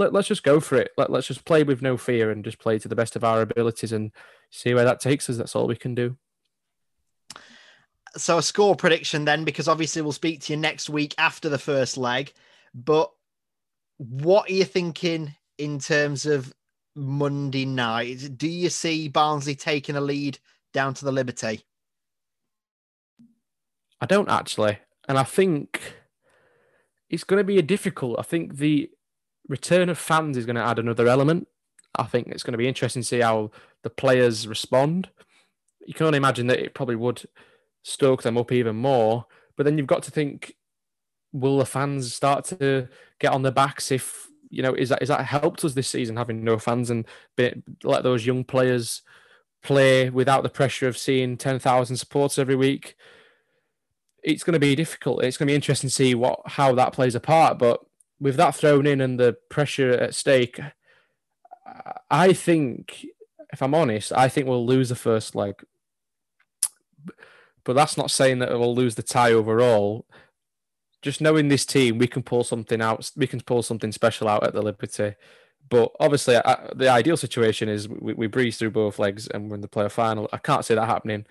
let, 0.00 0.12
let's 0.12 0.28
just 0.28 0.42
go 0.42 0.58
for 0.58 0.76
it. 0.76 0.90
Let, 0.96 1.10
let's 1.10 1.26
just 1.26 1.44
play 1.44 1.62
with 1.62 1.82
no 1.82 1.96
fear 1.96 2.30
and 2.30 2.42
just 2.42 2.58
play 2.58 2.78
to 2.78 2.88
the 2.88 2.96
best 2.96 3.14
of 3.16 3.22
our 3.22 3.42
abilities 3.42 3.92
and 3.92 4.10
see 4.50 4.74
where 4.74 4.84
that 4.84 5.00
takes 5.00 5.28
us. 5.28 5.36
That's 5.36 5.54
all 5.54 5.66
we 5.66 5.76
can 5.76 5.94
do. 5.94 6.16
So 8.16 8.38
a 8.38 8.42
score 8.42 8.74
prediction 8.74 9.24
then, 9.24 9.44
because 9.44 9.68
obviously 9.68 10.02
we'll 10.02 10.12
speak 10.12 10.40
to 10.40 10.52
you 10.52 10.56
next 10.56 10.90
week 10.90 11.14
after 11.18 11.48
the 11.48 11.58
first 11.58 11.96
leg. 11.96 12.32
But 12.74 13.12
what 13.98 14.50
are 14.50 14.54
you 14.54 14.64
thinking 14.64 15.34
in 15.58 15.78
terms 15.78 16.26
of 16.26 16.52
Monday 16.96 17.66
night? 17.66 18.36
Do 18.36 18.48
you 18.48 18.70
see 18.70 19.08
Barnsley 19.08 19.54
taking 19.54 19.96
a 19.96 20.00
lead 20.00 20.38
down 20.72 20.94
to 20.94 21.04
the 21.04 21.12
Liberty? 21.12 21.62
I 24.00 24.06
don't 24.06 24.30
actually. 24.30 24.78
And 25.08 25.18
I 25.18 25.24
think 25.24 25.94
it's 27.10 27.24
going 27.24 27.38
to 27.38 27.44
be 27.44 27.58
a 27.58 27.62
difficult. 27.62 28.18
I 28.18 28.22
think 28.22 28.56
the 28.56 28.90
return 29.50 29.88
of 29.88 29.98
fans 29.98 30.36
is 30.36 30.46
going 30.46 30.56
to 30.56 30.64
add 30.64 30.78
another 30.78 31.08
element. 31.08 31.48
I 31.96 32.04
think 32.04 32.28
it's 32.28 32.44
going 32.44 32.52
to 32.52 32.58
be 32.58 32.68
interesting 32.68 33.02
to 33.02 33.08
see 33.08 33.18
how 33.18 33.50
the 33.82 33.90
players 33.90 34.46
respond. 34.46 35.10
You 35.84 35.92
can 35.92 36.06
only 36.06 36.18
imagine 36.18 36.46
that 36.46 36.60
it 36.60 36.72
probably 36.72 36.94
would 36.94 37.24
stoke 37.82 38.22
them 38.22 38.38
up 38.38 38.52
even 38.52 38.76
more. 38.76 39.26
But 39.56 39.64
then 39.64 39.76
you've 39.76 39.88
got 39.88 40.04
to 40.04 40.12
think, 40.12 40.54
will 41.32 41.58
the 41.58 41.66
fans 41.66 42.14
start 42.14 42.44
to 42.46 42.88
get 43.18 43.32
on 43.32 43.42
their 43.42 43.52
backs 43.52 43.90
if 43.90 44.28
you 44.52 44.62
know 44.62 44.74
is 44.74 44.88
that 44.88 45.02
is 45.02 45.08
that 45.08 45.24
helped 45.24 45.64
us 45.64 45.74
this 45.74 45.88
season 45.88 46.16
having 46.16 46.42
no 46.42 46.58
fans 46.58 46.90
and 46.90 47.06
be, 47.36 47.52
let 47.84 48.02
those 48.02 48.26
young 48.26 48.42
players 48.42 49.02
play 49.62 50.10
without 50.10 50.42
the 50.42 50.48
pressure 50.48 50.88
of 50.88 50.96
seeing 50.96 51.36
ten 51.36 51.58
thousand 51.58 51.96
supporters 51.96 52.38
every 52.38 52.56
week? 52.56 52.94
It's 54.22 54.44
going 54.44 54.54
to 54.54 54.60
be 54.60 54.76
difficult. 54.76 55.24
It's 55.24 55.36
going 55.36 55.48
to 55.48 55.50
be 55.50 55.56
interesting 55.56 55.88
to 55.88 55.94
see 55.94 56.14
what 56.14 56.40
how 56.46 56.74
that 56.76 56.92
plays 56.92 57.16
a 57.16 57.20
part. 57.20 57.58
But 57.58 57.80
with 58.20 58.36
that 58.36 58.54
thrown 58.54 58.86
in 58.86 59.00
and 59.00 59.18
the 59.18 59.36
pressure 59.48 59.90
at 59.90 60.14
stake, 60.14 60.60
I 62.10 62.32
think, 62.32 63.06
if 63.52 63.62
I'm 63.62 63.74
honest, 63.74 64.12
I 64.12 64.28
think 64.28 64.46
we'll 64.46 64.66
lose 64.66 64.88
the 64.90 64.94
first 64.94 65.34
leg. 65.34 65.54
But 67.64 67.74
that's 67.74 67.96
not 67.96 68.10
saying 68.10 68.40
that 68.40 68.50
we'll 68.50 68.74
lose 68.74 68.94
the 68.94 69.02
tie 69.02 69.32
overall. 69.32 70.06
Just 71.02 71.20
knowing 71.20 71.48
this 71.48 71.64
team, 71.64 71.98
we 71.98 72.06
can 72.06 72.22
pull 72.22 72.44
something 72.44 72.82
out. 72.82 73.10
We 73.16 73.26
can 73.26 73.40
pull 73.40 73.62
something 73.62 73.92
special 73.92 74.28
out 74.28 74.44
at 74.44 74.52
the 74.52 74.62
Liberty. 74.62 75.14
But 75.68 75.92
obviously, 76.00 76.36
I, 76.36 76.70
the 76.74 76.88
ideal 76.88 77.16
situation 77.16 77.68
is 77.68 77.88
we, 77.88 78.12
we 78.14 78.26
breeze 78.26 78.58
through 78.58 78.72
both 78.72 78.98
legs 78.98 79.28
and 79.28 79.48
we're 79.48 79.54
in 79.54 79.60
the 79.60 79.68
playoff 79.68 79.92
final. 79.92 80.28
I 80.32 80.38
can't 80.38 80.64
see 80.64 80.74
that 80.74 80.86
happening. 80.86 81.26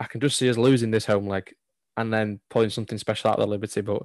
I 0.00 0.04
can 0.04 0.20
just 0.20 0.36
see 0.36 0.50
us 0.50 0.58
losing 0.58 0.90
this 0.90 1.06
home 1.06 1.28
leg 1.28 1.54
and 1.96 2.12
then 2.12 2.40
pulling 2.50 2.70
something 2.70 2.98
special 2.98 3.30
out 3.30 3.38
of 3.38 3.42
the 3.42 3.50
Liberty. 3.50 3.80
But 3.80 4.02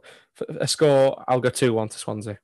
a 0.59 0.67
score, 0.67 1.23
I'll 1.27 1.39
go 1.39 1.49
2 1.49 1.73
1 1.73 1.89
to 1.89 1.97
Swansea. 1.97 2.39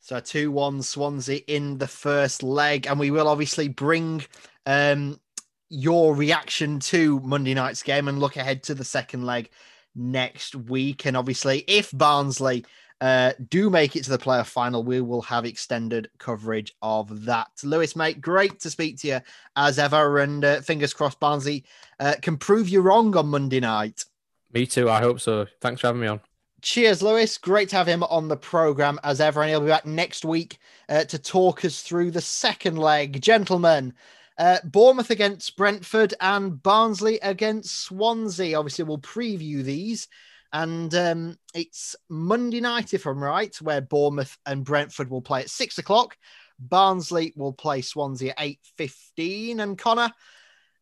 So 0.00 0.20
2 0.20 0.50
1 0.52 0.82
Swansea 0.82 1.40
in 1.46 1.78
the 1.78 1.88
first 1.88 2.42
leg. 2.42 2.86
And 2.86 2.98
we 2.98 3.10
will 3.10 3.28
obviously 3.28 3.68
bring 3.68 4.24
um, 4.64 5.20
your 5.68 6.14
reaction 6.14 6.78
to 6.80 7.20
Monday 7.20 7.54
night's 7.54 7.82
game 7.82 8.08
and 8.08 8.18
look 8.18 8.36
ahead 8.36 8.62
to 8.64 8.74
the 8.74 8.84
second 8.84 9.24
leg 9.24 9.50
next 9.94 10.54
week. 10.54 11.06
And 11.06 11.16
obviously, 11.16 11.64
if 11.66 11.90
Barnsley 11.92 12.64
uh, 13.00 13.32
do 13.50 13.68
make 13.68 13.96
it 13.96 14.04
to 14.04 14.10
the 14.10 14.18
playoff 14.18 14.46
final, 14.46 14.82
we 14.82 15.00
will 15.00 15.22
have 15.22 15.44
extended 15.44 16.08
coverage 16.18 16.74
of 16.82 17.24
that. 17.24 17.48
Lewis, 17.62 17.96
mate, 17.96 18.20
great 18.20 18.60
to 18.60 18.70
speak 18.70 18.98
to 18.98 19.08
you 19.08 19.20
as 19.56 19.78
ever. 19.78 20.20
And 20.20 20.44
uh, 20.44 20.60
fingers 20.60 20.94
crossed, 20.94 21.20
Barnsley 21.20 21.64
uh, 22.00 22.14
can 22.22 22.36
prove 22.36 22.68
you 22.68 22.80
wrong 22.80 23.14
on 23.16 23.28
Monday 23.28 23.60
night. 23.60 24.04
Me 24.52 24.66
too. 24.66 24.88
I 24.88 25.00
hope 25.00 25.20
so. 25.20 25.46
Thanks 25.60 25.80
for 25.80 25.88
having 25.88 26.00
me 26.00 26.06
on. 26.06 26.20
Cheers, 26.62 27.02
Lewis. 27.02 27.36
Great 27.36 27.68
to 27.68 27.76
have 27.76 27.86
him 27.86 28.02
on 28.04 28.28
the 28.28 28.36
program 28.36 28.98
as 29.04 29.20
ever. 29.20 29.42
And 29.42 29.50
he'll 29.50 29.60
be 29.60 29.66
back 29.66 29.86
next 29.86 30.24
week 30.24 30.58
uh, 30.88 31.04
to 31.04 31.18
talk 31.18 31.64
us 31.64 31.82
through 31.82 32.10
the 32.10 32.20
second 32.20 32.78
leg. 32.78 33.20
Gentlemen, 33.20 33.92
uh, 34.38 34.58
Bournemouth 34.64 35.10
against 35.10 35.56
Brentford 35.56 36.14
and 36.20 36.62
Barnsley 36.62 37.18
against 37.22 37.82
Swansea. 37.82 38.58
Obviously, 38.58 38.84
we'll 38.84 38.98
preview 38.98 39.62
these. 39.62 40.08
And 40.52 40.94
um, 40.94 41.36
it's 41.54 41.94
Monday 42.08 42.60
night, 42.60 42.94
if 42.94 43.04
I'm 43.04 43.22
right, 43.22 43.54
where 43.60 43.82
Bournemouth 43.82 44.36
and 44.46 44.64
Brentford 44.64 45.10
will 45.10 45.22
play 45.22 45.40
at 45.40 45.50
six 45.50 45.76
o'clock. 45.78 46.16
Barnsley 46.58 47.34
will 47.36 47.52
play 47.52 47.82
Swansea 47.82 48.30
at 48.30 48.36
eight 48.40 48.60
fifteen. 48.78 49.60
And 49.60 49.76
Connor, 49.76 50.10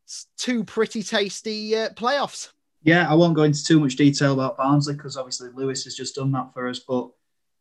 it's 0.04 0.28
two 0.38 0.62
pretty 0.62 1.02
tasty 1.02 1.76
uh, 1.76 1.90
playoffs. 1.90 2.50
Yeah, 2.84 3.10
I 3.10 3.14
won't 3.14 3.34
go 3.34 3.44
into 3.44 3.64
too 3.64 3.80
much 3.80 3.96
detail 3.96 4.34
about 4.34 4.58
Barnsley 4.58 4.94
because 4.94 5.16
obviously 5.16 5.48
Lewis 5.54 5.84
has 5.84 5.94
just 5.94 6.14
done 6.14 6.30
that 6.32 6.52
for 6.52 6.68
us. 6.68 6.78
But 6.78 7.08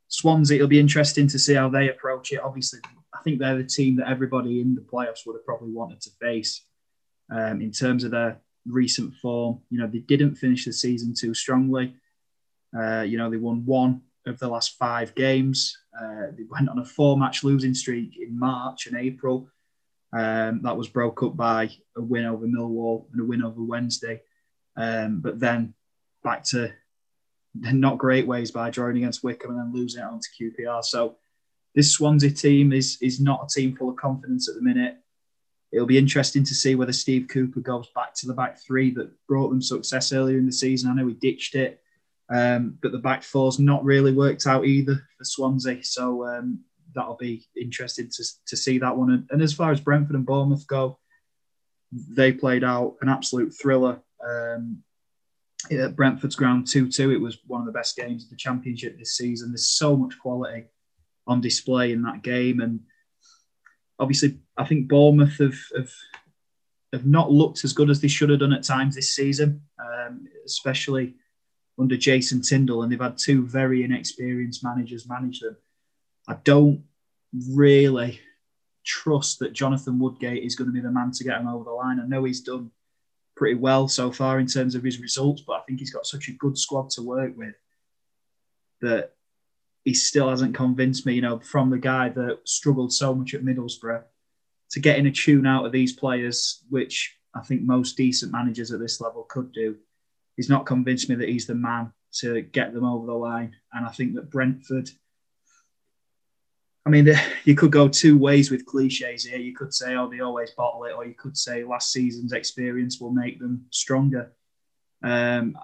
Swansea, 0.10 0.58
it'll 0.58 0.68
be 0.68 0.80
interesting 0.80 1.28
to 1.30 1.40
see 1.40 1.54
how 1.54 1.70
they 1.70 1.90
approach 1.90 2.34
it. 2.34 2.42
Obviously, 2.44 2.80
I 3.14 3.22
think 3.24 3.40
they're 3.40 3.58
the 3.58 3.64
team 3.64 3.96
that 3.96 4.10
everybody 4.10 4.60
in 4.60 4.76
the 4.76 4.82
playoffs 4.82 5.26
would 5.26 5.36
have 5.36 5.46
probably 5.46 5.72
wanted 5.72 6.02
to 6.02 6.10
face 6.22 6.66
um, 7.32 7.62
in 7.62 7.72
terms 7.72 8.04
of 8.04 8.12
their 8.12 8.42
recent 8.68 9.16
form. 9.16 9.62
You 9.70 9.80
know, 9.80 9.88
they 9.88 10.00
didn't 10.00 10.36
finish 10.36 10.66
the 10.66 10.74
season 10.74 11.14
too 11.14 11.34
strongly. 11.34 11.96
Uh, 12.78 13.02
you 13.02 13.18
know, 13.18 13.30
they 13.30 13.38
won 13.38 13.66
one 13.66 14.02
of 14.26 14.38
the 14.40 14.48
last 14.50 14.78
five 14.78 15.16
games. 15.16 15.78
Uh, 15.98 16.28
they 16.38 16.44
went 16.50 16.68
on 16.68 16.80
a 16.80 16.86
four-match 16.86 17.46
losing 17.46 17.74
streak 17.74 18.18
in 18.18 18.38
March 18.38 18.88
and 18.88 18.98
April. 18.98 19.48
Um, 20.12 20.62
that 20.64 20.76
was 20.76 20.90
broke 20.90 21.24
up 21.24 21.38
by 21.38 21.72
a 21.96 22.02
win 22.02 22.26
over 22.26 22.46
Millwall 22.46 23.06
and 23.14 23.22
a 23.22 23.24
win 23.24 23.42
over 23.42 23.64
Wednesday. 23.64 24.22
Um, 24.76 25.20
but 25.22 25.40
then 25.40 25.74
back 26.24 26.44
to 26.46 26.74
not 27.56 27.98
great 27.98 28.26
ways 28.26 28.52
by 28.52 28.70
drawing 28.70 28.98
against 28.98 29.24
Wycombe 29.24 29.52
and 29.52 29.60
then 29.60 29.74
losing 29.74 30.02
it 30.02 30.06
on 30.06 30.20
to 30.20 30.52
QPR. 30.52 30.84
So 30.84 31.18
this 31.76 31.92
Swansea 31.92 32.32
team 32.32 32.74
is 32.74 32.98
is 33.02 33.20
not 33.20 33.46
a 33.46 33.54
team 33.54 33.76
full 33.76 33.90
of 33.90 33.96
confidence 33.96 34.50
at 34.50 34.56
the 34.56 34.62
minute. 34.62 34.98
It'll 35.72 35.88
be 35.88 35.98
interesting 35.98 36.44
to 36.44 36.54
see 36.54 36.76
whether 36.76 36.94
Steve 36.94 37.28
Cooper 37.28 37.60
goes 37.60 37.88
back 37.96 38.14
to 38.16 38.28
the 38.28 38.34
back 38.34 38.60
three 38.60 38.92
that 38.92 39.12
brought 39.28 39.50
them 39.50 39.62
success 39.62 40.14
earlier 40.14 40.38
in 40.38 40.46
the 40.46 40.52
season. 40.52 40.92
I 40.92 40.94
know 40.94 41.08
he 41.08 41.16
ditched 41.16 41.56
it, 41.56 41.82
um, 42.30 42.78
but 42.82 42.92
the 42.92 43.00
back 43.00 43.24
four's 43.24 43.58
not 43.58 43.84
really 43.84 44.14
worked 44.14 44.46
out 44.46 44.66
either 44.66 44.96
for 45.18 45.24
Swansea. 45.24 45.84
So 45.84 46.28
um, 46.28 46.60
that'll 46.94 47.18
be 47.18 47.48
interesting 47.60 48.08
to, 48.14 48.24
to 48.46 48.56
see 48.56 48.78
that 48.80 48.96
one. 48.96 49.12
And, 49.12 49.28
and 49.32 49.42
as 49.42 49.54
far 49.54 49.72
as 49.72 49.82
Brentford 49.82 50.16
and 50.16 50.26
Bournemouth 50.28 50.68
go, 50.68 51.00
they 51.92 52.32
played 52.32 52.64
out 52.64 52.98
an 53.02 53.10
absolute 53.10 53.52
thriller 53.60 54.00
um, 54.28 54.84
at 55.72 55.96
Brentford's 55.96 56.36
ground 56.36 56.68
2 56.68 56.90
2. 56.90 57.12
It 57.12 57.22
was 57.22 57.40
one 57.48 57.62
of 57.62 57.68
the 57.68 57.74
best 57.74 57.96
games 57.96 58.24
of 58.24 58.30
the 58.30 58.36
Championship 58.36 58.98
this 58.98 59.18
season. 59.18 59.52
There's 59.52 59.70
so 59.70 59.96
much 59.96 60.18
quality 60.20 60.66
on 61.28 61.42
display 61.42 61.92
in 61.92 62.02
that 62.04 62.22
game. 62.22 62.60
And 62.60 62.82
obviously, 64.00 64.40
I 64.58 64.66
think 64.66 64.90
Bournemouth 64.90 65.38
have, 65.38 65.58
have, 65.76 65.92
have 66.92 67.06
not 67.06 67.32
looked 67.32 67.64
as 67.64 67.74
good 67.74 67.90
as 67.90 68.02
they 68.02 68.08
should 68.08 68.30
have 68.30 68.40
done 68.40 68.54
at 68.54 68.64
times 68.64 68.96
this 68.96 69.16
season, 69.16 69.62
um, 69.80 70.28
especially 70.46 71.16
under 71.80 71.98
Jason 71.98 72.42
Tindall. 72.42 72.84
And 72.84 72.92
they've 72.92 73.00
had 73.00 73.18
two 73.18 73.46
very 73.48 73.84
inexperienced 73.84 74.64
managers 74.64 75.08
manage 75.08 75.40
them. 75.40 75.58
I 76.28 76.36
don't 76.44 76.84
really 77.50 78.20
trust 78.86 79.40
that 79.40 79.54
Jonathan 79.54 79.98
Woodgate 79.98 80.44
is 80.44 80.56
going 80.56 80.68
to 80.68 80.74
be 80.74 80.82
the 80.82 80.92
man 80.92 81.12
to 81.12 81.24
get 81.24 81.40
him 81.40 81.48
over 81.48 81.64
the 81.64 81.72
line. 81.72 82.00
I 82.00 82.06
know 82.06 82.26
he's 82.26 82.42
done 82.42 82.72
pretty 83.44 83.60
well 83.60 83.90
so 83.90 84.10
far 84.10 84.40
in 84.40 84.48
terms 84.48 84.74
of 84.74 84.86
his 84.86 85.02
results, 85.02 85.42
but 85.46 85.58
I 85.58 85.62
think 85.64 85.80
he's 85.80 85.92
got 85.92 86.06
such 86.06 86.30
a 86.30 86.32
good 86.32 86.58
squad 86.58 86.90
to 86.92 87.02
work 87.02 87.34
with 87.36 87.56
that 88.80 89.16
he 89.84 89.94
still 89.94 90.30
hasn't 90.30 90.56
convinced 90.56 91.06
me, 91.06 91.16
you 91.16 91.22
know, 91.22 91.40
from 91.40 91.70
the 91.70 91.78
guy 91.78 92.08
that 92.08 92.40
struggled 92.46 92.94
so 92.94 93.14
much 93.14 93.34
at 93.34 93.44
Middlesbrough 93.44 94.02
to 94.72 94.80
getting 94.80 95.08
a 95.08 95.12
tune 95.12 95.46
out 95.46 95.66
of 95.66 95.74
these 95.74 95.92
players, 95.92 96.64
which 96.70 97.18
I 97.36 97.42
think 97.42 97.64
most 97.64 97.98
decent 97.98 98.32
managers 98.32 98.72
at 98.72 98.80
this 98.80 99.02
level 99.02 99.24
could 99.24 99.52
do. 99.52 99.76
He's 100.38 100.50
not 100.50 100.66
convinced 100.66 101.10
me 101.10 101.16
that 101.16 101.28
he's 101.28 101.46
the 101.46 101.54
man 101.54 101.92
to 102.20 102.44
get 102.44 102.74
them 102.74 102.86
over 102.86 103.06
the 103.06 103.12
line. 103.12 103.58
And 103.74 103.86
I 103.86 103.90
think 103.90 104.16
that 104.16 104.32
Brentford, 104.32 104.90
I 106.86 106.90
mean, 106.90 107.14
you 107.46 107.56
could 107.56 107.72
go 107.72 107.88
two 107.88 108.18
ways 108.18 108.52
with 108.52 108.66
cliches 108.66 109.24
here. 109.24 109.40
You 109.40 109.56
could 109.56 109.74
say, 109.74 109.96
oh, 109.96 110.10
they 110.10 110.20
always 110.20 110.52
bottle 110.52 110.84
it, 110.86 110.94
or 110.94 111.06
you 111.06 111.14
could 111.14 111.38
say 111.38 111.64
last 111.64 111.92
season's 111.92 112.34
experience 112.34 113.00
will 113.00 113.12
make 113.12 113.40
them 113.40 113.66
stronger. 113.70 114.34
Um, 115.02 115.58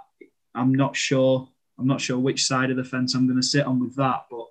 I'm 0.55 0.73
not 0.73 0.95
sure. 0.95 1.49
I'm 1.77 1.87
not 1.87 2.01
sure 2.01 2.17
which 2.17 2.45
side 2.45 2.71
of 2.71 2.77
the 2.77 2.83
fence 2.83 3.15
I'm 3.15 3.27
going 3.27 3.39
to 3.39 3.47
sit 3.47 3.65
on 3.65 3.79
with 3.79 3.95
that, 3.95 4.25
but 4.29 4.47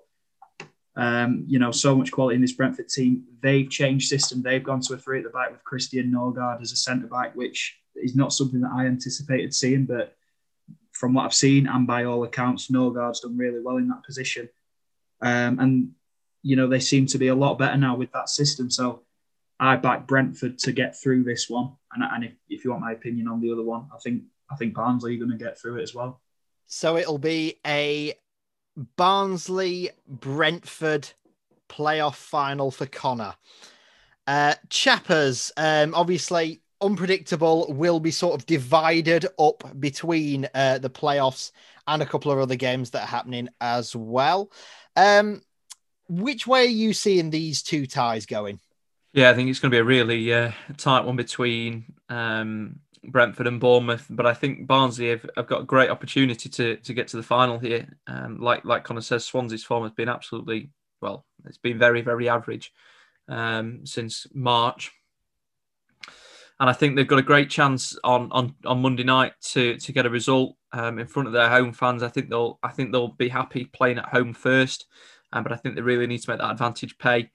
um, 0.95 1.45
you 1.47 1.59
know, 1.59 1.71
so 1.71 1.95
much 1.95 2.11
quality 2.11 2.35
in 2.35 2.41
this 2.41 2.51
Brentford 2.51 2.89
team. 2.89 3.23
They've 3.41 3.69
changed 3.69 4.09
system. 4.09 4.41
They've 4.41 4.63
gone 4.63 4.81
to 4.81 4.95
a 4.95 4.97
three 4.97 5.19
at 5.19 5.23
the 5.23 5.29
back 5.29 5.51
with 5.51 5.63
Christian 5.63 6.11
Norgaard 6.11 6.61
as 6.61 6.71
a 6.71 6.75
centre 6.75 7.07
back, 7.07 7.35
which 7.35 7.77
is 7.95 8.15
not 8.15 8.33
something 8.33 8.61
that 8.61 8.71
I 8.73 8.85
anticipated 8.85 9.53
seeing. 9.53 9.85
But 9.85 10.15
from 10.91 11.13
what 11.13 11.25
I've 11.25 11.33
seen, 11.33 11.67
and 11.67 11.87
by 11.87 12.03
all 12.03 12.23
accounts, 12.23 12.69
Norgaard's 12.69 13.21
done 13.21 13.37
really 13.37 13.61
well 13.61 13.77
in 13.77 13.87
that 13.89 14.03
position. 14.03 14.49
Um, 15.21 15.59
and 15.59 15.91
you 16.41 16.55
know, 16.55 16.67
they 16.67 16.79
seem 16.79 17.05
to 17.07 17.17
be 17.17 17.27
a 17.27 17.35
lot 17.35 17.59
better 17.59 17.77
now 17.77 17.95
with 17.95 18.11
that 18.13 18.29
system. 18.29 18.69
So 18.69 19.03
I 19.59 19.75
back 19.75 20.07
Brentford 20.07 20.57
to 20.59 20.71
get 20.71 20.99
through 20.99 21.23
this 21.23 21.49
one. 21.49 21.73
And, 21.93 22.03
and 22.03 22.23
if, 22.23 22.33
if 22.49 22.63
you 22.63 22.71
want 22.71 22.83
my 22.83 22.93
opinion 22.93 23.27
on 23.27 23.41
the 23.41 23.51
other 23.51 23.63
one, 23.63 23.87
I 23.93 23.99
think 23.99 24.23
I 24.51 24.55
think 24.55 24.73
Barnsley 24.73 25.15
are 25.15 25.19
going 25.19 25.31
to 25.31 25.37
get 25.37 25.59
through 25.59 25.79
it 25.79 25.83
as 25.83 25.93
well. 25.93 26.21
So 26.65 26.97
it'll 26.97 27.17
be 27.17 27.59
a 27.65 28.13
Barnsley 28.95 29.91
Brentford 30.07 31.09
playoff 31.67 32.15
final 32.15 32.71
for 32.71 32.85
Connor. 32.85 33.35
Uh, 34.25 34.55
Chappers, 34.69 35.51
um, 35.57 35.93
obviously 35.93 36.61
unpredictable, 36.81 37.73
will 37.73 37.99
be 37.99 38.11
sort 38.11 38.39
of 38.39 38.45
divided 38.45 39.25
up 39.37 39.79
between 39.79 40.47
uh, 40.53 40.77
the 40.77 40.89
playoffs 40.89 41.51
and 41.87 42.01
a 42.01 42.05
couple 42.05 42.31
of 42.31 42.39
other 42.39 42.55
games 42.55 42.91
that 42.91 43.03
are 43.03 43.07
happening 43.07 43.49
as 43.59 43.95
well. 43.95 44.51
Um, 44.95 45.41
which 46.09 46.47
way 46.47 46.65
are 46.65 46.69
you 46.69 46.91
seeing 46.93 47.29
these 47.29 47.61
two 47.61 47.85
ties 47.85 48.25
going? 48.25 48.59
Yeah, 49.13 49.29
I 49.29 49.33
think 49.33 49.49
it's 49.49 49.59
going 49.59 49.71
to 49.71 49.75
be 49.75 49.79
a 49.79 49.83
really 49.83 50.33
uh, 50.33 50.51
tight 50.77 51.05
one 51.05 51.15
between 51.15 51.85
um, 52.09 52.79
Brentford 53.03 53.47
and 53.47 53.59
Bournemouth, 53.59 54.05
but 54.09 54.25
I 54.25 54.33
think 54.33 54.67
Barnsley 54.67 55.09
have, 55.09 55.25
have, 55.37 55.47
got 55.47 55.61
a 55.61 55.65
great 55.65 55.89
opportunity 55.89 56.49
to 56.49 56.77
to 56.77 56.93
get 56.93 57.07
to 57.09 57.17
the 57.17 57.23
final 57.23 57.57
here. 57.59 57.87
Um, 58.07 58.39
like 58.39 58.65
like 58.65 58.83
Connor 58.83 59.01
says, 59.01 59.25
Swansea's 59.25 59.63
form 59.63 59.83
has 59.83 59.93
been 59.93 60.09
absolutely 60.09 60.71
well. 61.01 61.25
It's 61.45 61.57
been 61.57 61.79
very 61.79 62.01
very 62.01 62.29
average 62.29 62.71
um, 63.27 63.85
since 63.85 64.27
March, 64.33 64.91
and 66.59 66.69
I 66.69 66.73
think 66.73 66.95
they've 66.95 67.07
got 67.07 67.19
a 67.19 67.23
great 67.23 67.49
chance 67.49 67.97
on 68.03 68.31
on, 68.31 68.55
on 68.65 68.81
Monday 68.81 69.03
night 69.03 69.33
to 69.51 69.77
to 69.77 69.91
get 69.91 70.05
a 70.05 70.09
result 70.09 70.55
um, 70.71 70.99
in 70.99 71.07
front 71.07 71.27
of 71.27 71.33
their 71.33 71.49
home 71.49 71.73
fans. 71.73 72.03
I 72.03 72.09
think 72.09 72.29
they'll 72.29 72.59
I 72.61 72.69
think 72.69 72.91
they'll 72.91 73.07
be 73.07 73.29
happy 73.29 73.65
playing 73.65 73.97
at 73.97 74.09
home 74.09 74.33
first, 74.33 74.85
um, 75.33 75.43
but 75.43 75.51
I 75.51 75.55
think 75.55 75.75
they 75.75 75.81
really 75.81 76.07
need 76.07 76.19
to 76.19 76.29
make 76.29 76.39
that 76.39 76.51
advantage 76.51 76.97
pay. 76.97 77.29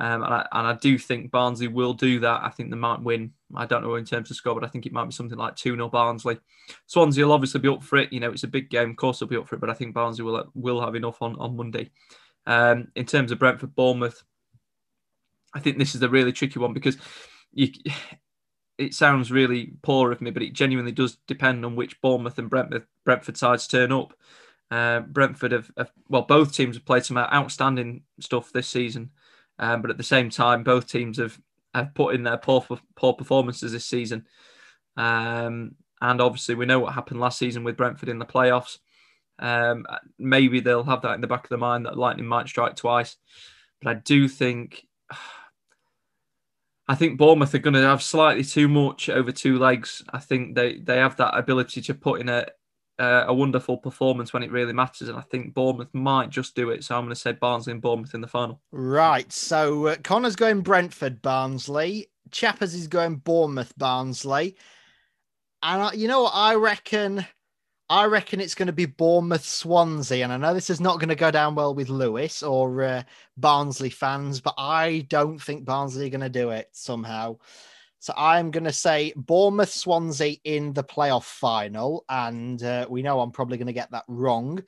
Um, 0.00 0.22
and, 0.22 0.32
I, 0.32 0.46
and 0.52 0.66
I 0.66 0.74
do 0.74 0.96
think 0.96 1.30
Barnsley 1.30 1.66
will 1.66 1.92
do 1.92 2.20
that. 2.20 2.42
I 2.44 2.50
think 2.50 2.70
they 2.70 2.76
might 2.76 3.02
win. 3.02 3.32
I 3.54 3.66
don't 3.66 3.82
know 3.82 3.96
in 3.96 4.04
terms 4.04 4.30
of 4.30 4.36
score, 4.36 4.54
but 4.54 4.64
I 4.64 4.68
think 4.68 4.86
it 4.86 4.92
might 4.92 5.06
be 5.06 5.12
something 5.12 5.38
like 5.38 5.56
2 5.56 5.74
0 5.74 5.88
Barnsley. 5.88 6.38
Swansea 6.86 7.26
will 7.26 7.32
obviously 7.32 7.60
be 7.60 7.68
up 7.68 7.82
for 7.82 7.96
it. 7.96 8.12
You 8.12 8.20
know, 8.20 8.30
it's 8.30 8.44
a 8.44 8.48
big 8.48 8.70
game. 8.70 8.90
Of 8.90 8.96
course, 8.96 9.18
they'll 9.18 9.28
be 9.28 9.36
up 9.36 9.48
for 9.48 9.56
it, 9.56 9.60
but 9.60 9.70
I 9.70 9.74
think 9.74 9.94
Barnsley 9.94 10.24
will, 10.24 10.50
will 10.54 10.80
have 10.80 10.94
enough 10.94 11.20
on, 11.20 11.36
on 11.36 11.56
Monday. 11.56 11.90
Um, 12.46 12.88
in 12.94 13.06
terms 13.06 13.32
of 13.32 13.38
Brentford 13.38 13.74
Bournemouth, 13.74 14.22
I 15.54 15.60
think 15.60 15.78
this 15.78 15.94
is 15.94 16.02
a 16.02 16.08
really 16.08 16.32
tricky 16.32 16.60
one 16.60 16.74
because 16.74 16.96
you, 17.52 17.72
it 18.78 18.94
sounds 18.94 19.32
really 19.32 19.72
poor 19.82 20.12
of 20.12 20.20
me, 20.20 20.30
but 20.30 20.42
it 20.42 20.52
genuinely 20.52 20.92
does 20.92 21.16
depend 21.26 21.64
on 21.64 21.74
which 21.74 22.00
Bournemouth 22.00 22.38
and 22.38 22.48
Brentford, 22.48 22.86
Brentford 23.04 23.36
sides 23.36 23.66
turn 23.66 23.90
up. 23.90 24.14
Uh, 24.70 25.00
Brentford 25.00 25.52
have, 25.52 25.70
have, 25.76 25.90
well, 26.08 26.22
both 26.22 26.52
teams 26.52 26.76
have 26.76 26.84
played 26.84 27.04
some 27.04 27.16
outstanding 27.16 28.02
stuff 28.20 28.52
this 28.52 28.68
season. 28.68 29.10
Um, 29.58 29.82
but 29.82 29.90
at 29.90 29.96
the 29.96 30.04
same 30.04 30.30
time, 30.30 30.62
both 30.62 30.86
teams 30.86 31.18
have, 31.18 31.38
have 31.74 31.94
put 31.94 32.14
in 32.14 32.22
their 32.22 32.36
poor, 32.36 32.64
poor 32.94 33.12
performances 33.14 33.72
this 33.72 33.86
season. 33.86 34.26
Um, 34.96 35.74
and 36.00 36.20
obviously, 36.20 36.54
we 36.54 36.66
know 36.66 36.78
what 36.78 36.94
happened 36.94 37.20
last 37.20 37.38
season 37.38 37.64
with 37.64 37.76
Brentford 37.76 38.08
in 38.08 38.18
the 38.18 38.26
playoffs. 38.26 38.78
Um, 39.38 39.86
maybe 40.18 40.60
they'll 40.60 40.84
have 40.84 41.02
that 41.02 41.14
in 41.14 41.20
the 41.20 41.26
back 41.26 41.44
of 41.44 41.48
their 41.48 41.58
mind 41.58 41.86
that 41.86 41.98
lightning 41.98 42.26
might 42.26 42.48
strike 42.48 42.76
twice. 42.76 43.16
But 43.80 43.90
I 43.90 43.94
do 43.94 44.28
think, 44.28 44.86
I 46.88 46.94
think 46.94 47.18
Bournemouth 47.18 47.54
are 47.54 47.58
going 47.58 47.74
to 47.74 47.82
have 47.82 48.02
slightly 48.02 48.44
too 48.44 48.68
much 48.68 49.08
over 49.08 49.30
two 49.32 49.58
legs. 49.58 50.02
I 50.10 50.18
think 50.18 50.54
they 50.54 50.78
they 50.78 50.96
have 50.96 51.16
that 51.16 51.36
ability 51.36 51.82
to 51.82 51.94
put 51.94 52.20
in 52.20 52.30
a 52.30 52.46
uh, 52.98 53.24
a 53.26 53.34
wonderful 53.34 53.76
performance 53.76 54.32
when 54.32 54.42
it 54.42 54.50
really 54.50 54.72
matters, 54.72 55.08
and 55.08 55.18
I 55.18 55.22
think 55.22 55.54
Bournemouth 55.54 55.92
might 55.92 56.30
just 56.30 56.54
do 56.54 56.70
it. 56.70 56.82
So 56.84 56.96
I'm 56.96 57.04
going 57.04 57.14
to 57.14 57.20
say 57.20 57.32
Barnsley 57.32 57.72
and 57.72 57.82
Bournemouth 57.82 58.14
in 58.14 58.20
the 58.20 58.26
final. 58.26 58.60
Right. 58.72 59.32
So 59.32 59.88
uh, 59.88 59.96
Connor's 60.02 60.36
going 60.36 60.62
Brentford, 60.62 61.22
Barnsley. 61.22 62.10
Chappers 62.30 62.74
is 62.74 62.88
going 62.88 63.16
Bournemouth, 63.16 63.72
Barnsley. 63.78 64.56
And 65.62 65.98
you 65.98 66.08
know 66.08 66.24
what? 66.24 66.34
I 66.34 66.54
reckon, 66.56 67.24
I 67.88 68.04
reckon 68.04 68.40
it's 68.40 68.54
going 68.54 68.66
to 68.66 68.72
be 68.72 68.86
Bournemouth, 68.86 69.44
Swansea. 69.44 70.24
And 70.24 70.32
I 70.32 70.36
know 70.36 70.54
this 70.54 70.70
is 70.70 70.80
not 70.80 70.98
going 70.98 71.08
to 71.08 71.14
go 71.14 71.30
down 71.30 71.54
well 71.54 71.74
with 71.74 71.88
Lewis 71.88 72.42
or 72.42 72.82
uh, 72.82 73.02
Barnsley 73.36 73.90
fans, 73.90 74.40
but 74.40 74.54
I 74.58 75.06
don't 75.08 75.38
think 75.38 75.64
Barnsley 75.64 76.06
are 76.06 76.10
going 76.10 76.20
to 76.20 76.28
do 76.28 76.50
it 76.50 76.68
somehow. 76.72 77.38
So 78.00 78.12
I'm 78.16 78.50
going 78.50 78.64
to 78.64 78.72
say 78.72 79.12
Bournemouth, 79.16 79.70
Swansea 79.70 80.36
in 80.44 80.72
the 80.72 80.84
playoff 80.84 81.24
final. 81.24 82.04
And 82.08 82.62
uh, 82.62 82.86
we 82.88 83.02
know 83.02 83.20
I'm 83.20 83.32
probably 83.32 83.58
going 83.58 83.66
to 83.66 83.72
get 83.72 83.90
that 83.90 84.04
wrong. 84.08 84.62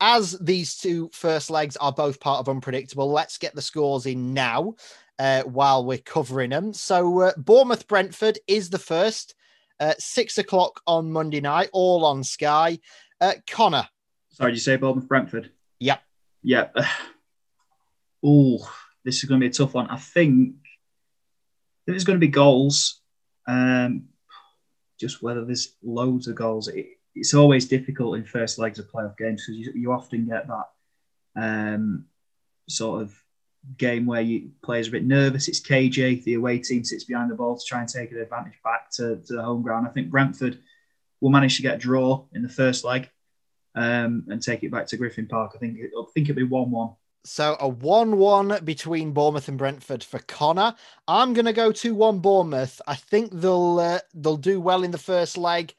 As 0.00 0.38
these 0.38 0.76
two 0.76 1.10
first 1.12 1.50
legs 1.50 1.76
are 1.78 1.92
both 1.92 2.20
part 2.20 2.40
of 2.40 2.48
Unpredictable, 2.48 3.10
let's 3.10 3.38
get 3.38 3.54
the 3.54 3.62
scores 3.62 4.06
in 4.06 4.34
now 4.34 4.74
uh, 5.18 5.42
while 5.42 5.84
we're 5.84 5.98
covering 5.98 6.50
them. 6.50 6.72
So 6.72 7.20
uh, 7.22 7.32
Bournemouth, 7.36 7.88
Brentford 7.88 8.38
is 8.46 8.70
the 8.70 8.78
first. 8.78 9.34
Uh, 9.78 9.92
six 9.98 10.38
o'clock 10.38 10.80
on 10.86 11.12
Monday 11.12 11.40
night, 11.40 11.68
all 11.72 12.04
on 12.06 12.24
Sky. 12.24 12.78
Uh, 13.20 13.34
Connor. 13.50 13.86
Sorry, 14.30 14.52
did 14.52 14.56
you 14.56 14.62
say 14.62 14.76
Bournemouth 14.76 15.08
Brentford? 15.08 15.50
Yep. 15.80 16.00
Yep. 16.42 16.76
Oh, 18.28 18.68
this 19.04 19.18
is 19.18 19.24
going 19.24 19.40
to 19.40 19.44
be 19.44 19.50
a 19.50 19.52
tough 19.52 19.74
one. 19.74 19.86
I 19.86 19.98
think 19.98 20.56
there's 21.86 22.04
going 22.04 22.18
to 22.18 22.26
be 22.26 22.30
goals, 22.30 23.00
um, 23.46 24.04
just 24.98 25.22
whether 25.22 25.44
there's 25.44 25.74
loads 25.82 26.28
of 26.28 26.34
goals, 26.34 26.68
it, 26.68 26.86
it's 27.14 27.34
always 27.34 27.66
difficult 27.66 28.16
in 28.16 28.24
first 28.24 28.58
legs 28.58 28.78
of 28.78 28.90
playoff 28.90 29.16
games 29.16 29.44
because 29.46 29.58
you, 29.58 29.72
you 29.74 29.92
often 29.92 30.26
get 30.26 30.46
that 30.48 30.66
um, 31.36 32.06
sort 32.68 33.02
of 33.02 33.14
game 33.78 34.06
where 34.06 34.20
you 34.20 34.50
players 34.62 34.88
are 34.88 34.90
a 34.90 34.92
bit 34.92 35.04
nervous. 35.04 35.48
It's 35.48 35.60
KJ, 35.60 36.24
the 36.24 36.34
away 36.34 36.58
team 36.58 36.84
sits 36.84 37.04
behind 37.04 37.30
the 37.30 37.34
ball 37.34 37.56
to 37.56 37.64
try 37.64 37.80
and 37.80 37.88
take 37.88 38.12
an 38.12 38.18
advantage 38.18 38.60
back 38.62 38.90
to, 38.92 39.16
to 39.16 39.32
the 39.34 39.42
home 39.42 39.62
ground. 39.62 39.86
I 39.86 39.90
think 39.90 40.10
Brentford 40.10 40.58
will 41.20 41.30
manage 41.30 41.56
to 41.56 41.62
get 41.62 41.76
a 41.76 41.78
draw 41.78 42.24
in 42.32 42.42
the 42.42 42.48
first 42.48 42.84
leg 42.84 43.08
um, 43.74 44.24
and 44.28 44.42
take 44.42 44.62
it 44.62 44.70
back 44.70 44.86
to 44.88 44.96
Griffin 44.96 45.26
Park. 45.26 45.52
I 45.54 45.58
think 45.58 45.78
it, 45.78 45.90
I 45.96 46.04
think 46.14 46.28
it'll 46.28 46.36
be 46.36 46.44
one-one. 46.44 46.90
So 47.26 47.54
a 47.60 47.70
1-1 47.70 48.64
between 48.64 49.12
Bournemouth 49.12 49.48
and 49.48 49.58
Brentford 49.58 50.04
for 50.04 50.18
Connor. 50.20 50.74
I'm 51.08 51.34
going 51.34 51.46
to 51.46 51.52
go 51.52 51.70
2-1 51.70 52.22
Bournemouth. 52.22 52.80
I 52.86 52.94
think 52.94 53.32
they'll 53.32 53.78
uh, 53.78 53.98
they'll 54.14 54.36
do 54.36 54.60
well 54.60 54.82
in 54.82 54.90
the 54.90 54.98
first 54.98 55.36
leg 55.36 55.74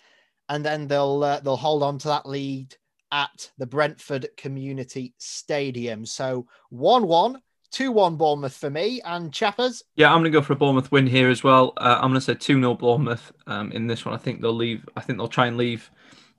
and 0.49 0.63
then 0.63 0.87
they'll 0.87 1.23
uh, 1.23 1.39
they'll 1.39 1.57
hold 1.57 1.83
on 1.83 1.97
to 1.99 2.07
that 2.09 2.25
lead 2.25 2.75
at 3.11 3.51
the 3.57 3.65
Brentford 3.65 4.29
Community 4.37 5.13
Stadium. 5.17 6.05
So 6.05 6.47
1-1 6.73 7.37
2 7.71 7.91
1 7.91 8.15
Bournemouth 8.15 8.55
for 8.55 8.69
me. 8.69 9.01
And 9.03 9.33
Chappers? 9.33 9.83
Yeah, 9.95 10.09
I'm 10.09 10.21
going 10.21 10.31
to 10.31 10.37
go 10.37 10.41
for 10.41 10.53
a 10.53 10.57
Bournemouth 10.57 10.91
win 10.91 11.07
here 11.07 11.29
as 11.29 11.43
well. 11.43 11.73
Uh, 11.77 11.99
I'm 12.01 12.09
going 12.09 12.15
to 12.15 12.21
say 12.21 12.33
2 12.33 12.59
0 12.59 12.73
Bournemouth 12.75 13.31
um, 13.45 13.71
in 13.71 13.87
this 13.87 14.05
one. 14.05 14.13
I 14.13 14.17
think 14.17 14.41
they'll 14.41 14.53
leave, 14.53 14.87
I 14.95 15.01
think 15.01 15.19
they'll 15.19 15.27
try 15.27 15.47
and 15.47 15.57
leave 15.57 15.89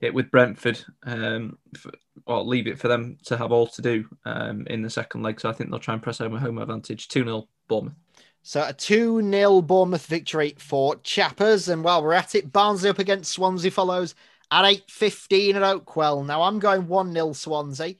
it 0.01 0.15
with 0.15 0.31
Brentford, 0.31 0.81
um, 1.05 1.59
for, 1.77 1.93
or 2.27 2.43
leave 2.43 2.67
it 2.67 2.79
for 2.79 2.89
them 2.89 3.19
to 3.25 3.37
have 3.37 3.53
all 3.53 3.67
to 3.67 3.83
do 3.83 4.05
um, 4.25 4.67
in 4.69 4.83
the 4.83 4.91
second 4.91 5.23
leg. 5.23 5.41
So 5.41 5.49
I 5.49 5.53
think 5.53 5.71
they'll 5.71 5.79
try 5.79 5.95
and 5.95 6.03
press 6.03 6.19
home 6.19 6.35
a 6.35 6.41
home 6.41 6.59
advantage 6.59 7.09
2 7.09 7.25
0 7.25 7.49
Bournemouth. 7.69 7.95
So 8.43 8.65
a 8.67 8.73
2 8.73 9.23
0 9.31 9.63
Bournemouth 9.63 10.07
victory 10.07 10.55
for 10.59 10.97
Chappers. 10.97 11.69
And 11.69 11.85
while 11.85 12.03
we're 12.03 12.13
at 12.13 12.35
it, 12.35 12.53
Barnsley 12.53 12.91
up 12.91 12.99
against 12.99 13.33
Swansea 13.33 13.71
follows 13.71 14.15
at 14.51 14.65
8.15 14.65 15.55
at 15.55 15.63
Oakwell. 15.63 16.25
Now 16.25 16.43
I'm 16.43 16.59
going 16.59 16.87
1 16.87 17.13
0 17.13 17.33
Swansea. 17.33 17.95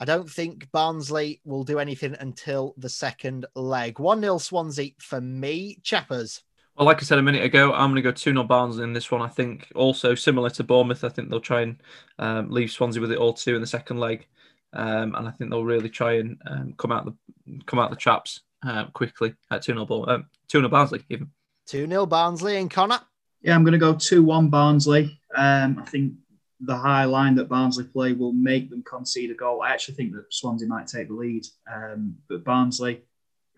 I 0.00 0.04
don't 0.04 0.30
think 0.30 0.70
Barnsley 0.70 1.40
will 1.44 1.64
do 1.64 1.80
anything 1.80 2.16
until 2.20 2.74
the 2.76 2.88
second 2.88 3.46
leg. 3.54 3.98
1 3.98 4.20
0 4.20 4.38
Swansea 4.38 4.90
for 4.98 5.20
me. 5.20 5.78
Chappers. 5.82 6.42
Well, 6.78 6.86
like 6.86 6.98
I 6.98 7.00
said 7.00 7.18
a 7.18 7.22
minute 7.22 7.42
ago, 7.42 7.72
I'm 7.72 7.90
going 7.90 7.96
to 7.96 8.02
go 8.02 8.12
2 8.12 8.30
0 8.30 8.44
Barnsley 8.44 8.84
in 8.84 8.92
this 8.92 9.10
one. 9.10 9.20
I 9.20 9.26
think 9.26 9.66
also 9.74 10.14
similar 10.14 10.48
to 10.50 10.62
Bournemouth, 10.62 11.02
I 11.02 11.08
think 11.08 11.28
they'll 11.28 11.40
try 11.40 11.62
and 11.62 11.82
um, 12.20 12.50
leave 12.52 12.70
Swansea 12.70 13.00
with 13.00 13.10
it 13.10 13.18
all 13.18 13.32
two 13.32 13.56
in 13.56 13.60
the 13.60 13.66
second 13.66 13.98
leg. 13.98 14.28
Um, 14.72 15.16
and 15.16 15.26
I 15.26 15.32
think 15.32 15.50
they'll 15.50 15.64
really 15.64 15.88
try 15.88 16.18
and 16.18 16.40
um, 16.46 16.74
come 16.78 16.92
out 16.92 17.04
the 17.04 17.60
come 17.66 17.80
out 17.80 17.90
the 17.90 17.96
traps 17.96 18.42
uh, 18.64 18.84
quickly 18.92 19.34
at 19.50 19.62
2 19.62 19.72
0 19.72 20.04
um, 20.06 20.26
2 20.46 20.58
0 20.58 20.68
Barnsley, 20.68 21.02
even. 21.08 21.32
2 21.66 21.88
0 21.88 22.06
Barnsley 22.06 22.58
and 22.58 22.70
Connor. 22.70 23.00
Yeah, 23.42 23.56
I'm 23.56 23.64
going 23.64 23.72
to 23.72 23.78
go 23.78 23.94
2 23.94 24.22
1 24.22 24.48
Barnsley. 24.48 25.20
Um, 25.34 25.82
I 25.84 25.84
think 25.84 26.12
the 26.60 26.76
high 26.76 27.06
line 27.06 27.34
that 27.36 27.48
Barnsley 27.48 27.86
play 27.86 28.12
will 28.12 28.32
make 28.32 28.70
them 28.70 28.84
concede 28.84 29.32
a 29.32 29.34
goal. 29.34 29.62
I 29.62 29.70
actually 29.70 29.94
think 29.94 30.12
that 30.12 30.32
Swansea 30.32 30.68
might 30.68 30.86
take 30.86 31.08
the 31.08 31.14
lead, 31.14 31.44
um, 31.74 32.14
but 32.28 32.44
Barnsley, 32.44 33.02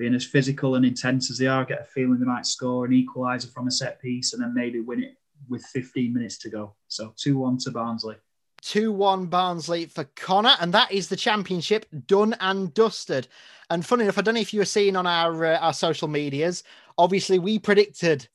being 0.00 0.14
as 0.14 0.24
physical 0.24 0.76
and 0.76 0.86
intense 0.86 1.30
as 1.30 1.36
they 1.36 1.46
are, 1.46 1.62
get 1.62 1.82
a 1.82 1.84
feeling 1.84 2.18
they 2.18 2.24
might 2.24 2.46
score 2.46 2.86
an 2.86 2.90
equaliser 2.90 3.52
from 3.52 3.68
a 3.68 3.70
set 3.70 4.00
piece 4.00 4.32
and 4.32 4.42
then 4.42 4.54
maybe 4.54 4.80
win 4.80 5.02
it 5.02 5.14
with 5.50 5.62
15 5.66 6.14
minutes 6.14 6.38
to 6.38 6.48
go. 6.48 6.74
So 6.88 7.12
2 7.18 7.36
1 7.36 7.58
to 7.58 7.70
Barnsley. 7.70 8.16
2 8.62 8.92
1 8.92 9.26
Barnsley 9.26 9.84
for 9.84 10.04
Connor, 10.16 10.54
and 10.58 10.72
that 10.72 10.90
is 10.90 11.08
the 11.08 11.16
championship 11.16 11.84
done 12.06 12.34
and 12.40 12.72
dusted. 12.72 13.28
And 13.68 13.84
funny 13.84 14.04
enough, 14.04 14.16
I 14.16 14.22
don't 14.22 14.34
know 14.34 14.40
if 14.40 14.54
you 14.54 14.60
were 14.60 14.64
seeing 14.64 14.96
on 14.96 15.06
our 15.06 15.44
uh, 15.44 15.58
our 15.58 15.74
social 15.74 16.08
medias. 16.08 16.64
Obviously, 16.96 17.38
we 17.38 17.58
predicted 17.58 18.26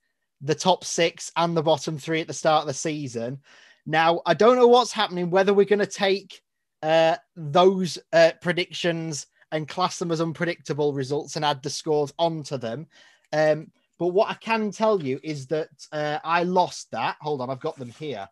the 0.41 0.55
top 0.55 0.84
six 0.84 1.32
and 1.36 1.57
the 1.57 1.63
bottom 1.63 1.97
three 1.97 2.22
at 2.22 2.28
the 2.28 2.34
start 2.34 2.61
of 2.61 2.68
the 2.68 2.76
season. 2.76 3.39
Now, 3.88 4.22
I 4.28 4.36
don't 4.36 4.57
know 4.57 4.68
what's 4.68 4.91
happening, 4.91 5.32
whether 5.32 5.53
we're 5.53 5.66
going 5.66 5.80
to 5.80 5.88
take 5.88 6.43
uh, 6.84 7.16
those 7.36 7.97
uh, 8.13 8.34
predictions 8.39 9.26
and 9.56 9.70
class 9.70 9.99
them 9.99 10.12
as 10.12 10.20
unpredictable 10.20 10.93
results 10.93 11.38
and 11.38 11.45
add 11.45 11.64
the 11.64 11.70
scores 11.70 12.14
onto 12.20 12.58
them. 12.58 12.88
Um, 13.32 13.72
but 13.97 14.08
what 14.08 14.30
I 14.30 14.34
can 14.34 14.70
tell 14.70 15.01
you 15.01 15.18
is 15.24 15.47
that 15.47 15.70
uh, 15.93 16.20
I 16.26 16.43
lost 16.43 16.91
that. 16.91 17.16
Hold 17.22 17.39
on, 17.39 17.49
I've 17.49 17.62
got 17.62 17.78
them 17.78 17.89
here. 17.89 18.28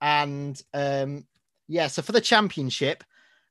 And 0.00 0.60
um, 0.72 1.26
yeah, 1.66 1.88
so 1.88 2.02
for 2.02 2.12
the 2.12 2.20
championship, 2.20 3.02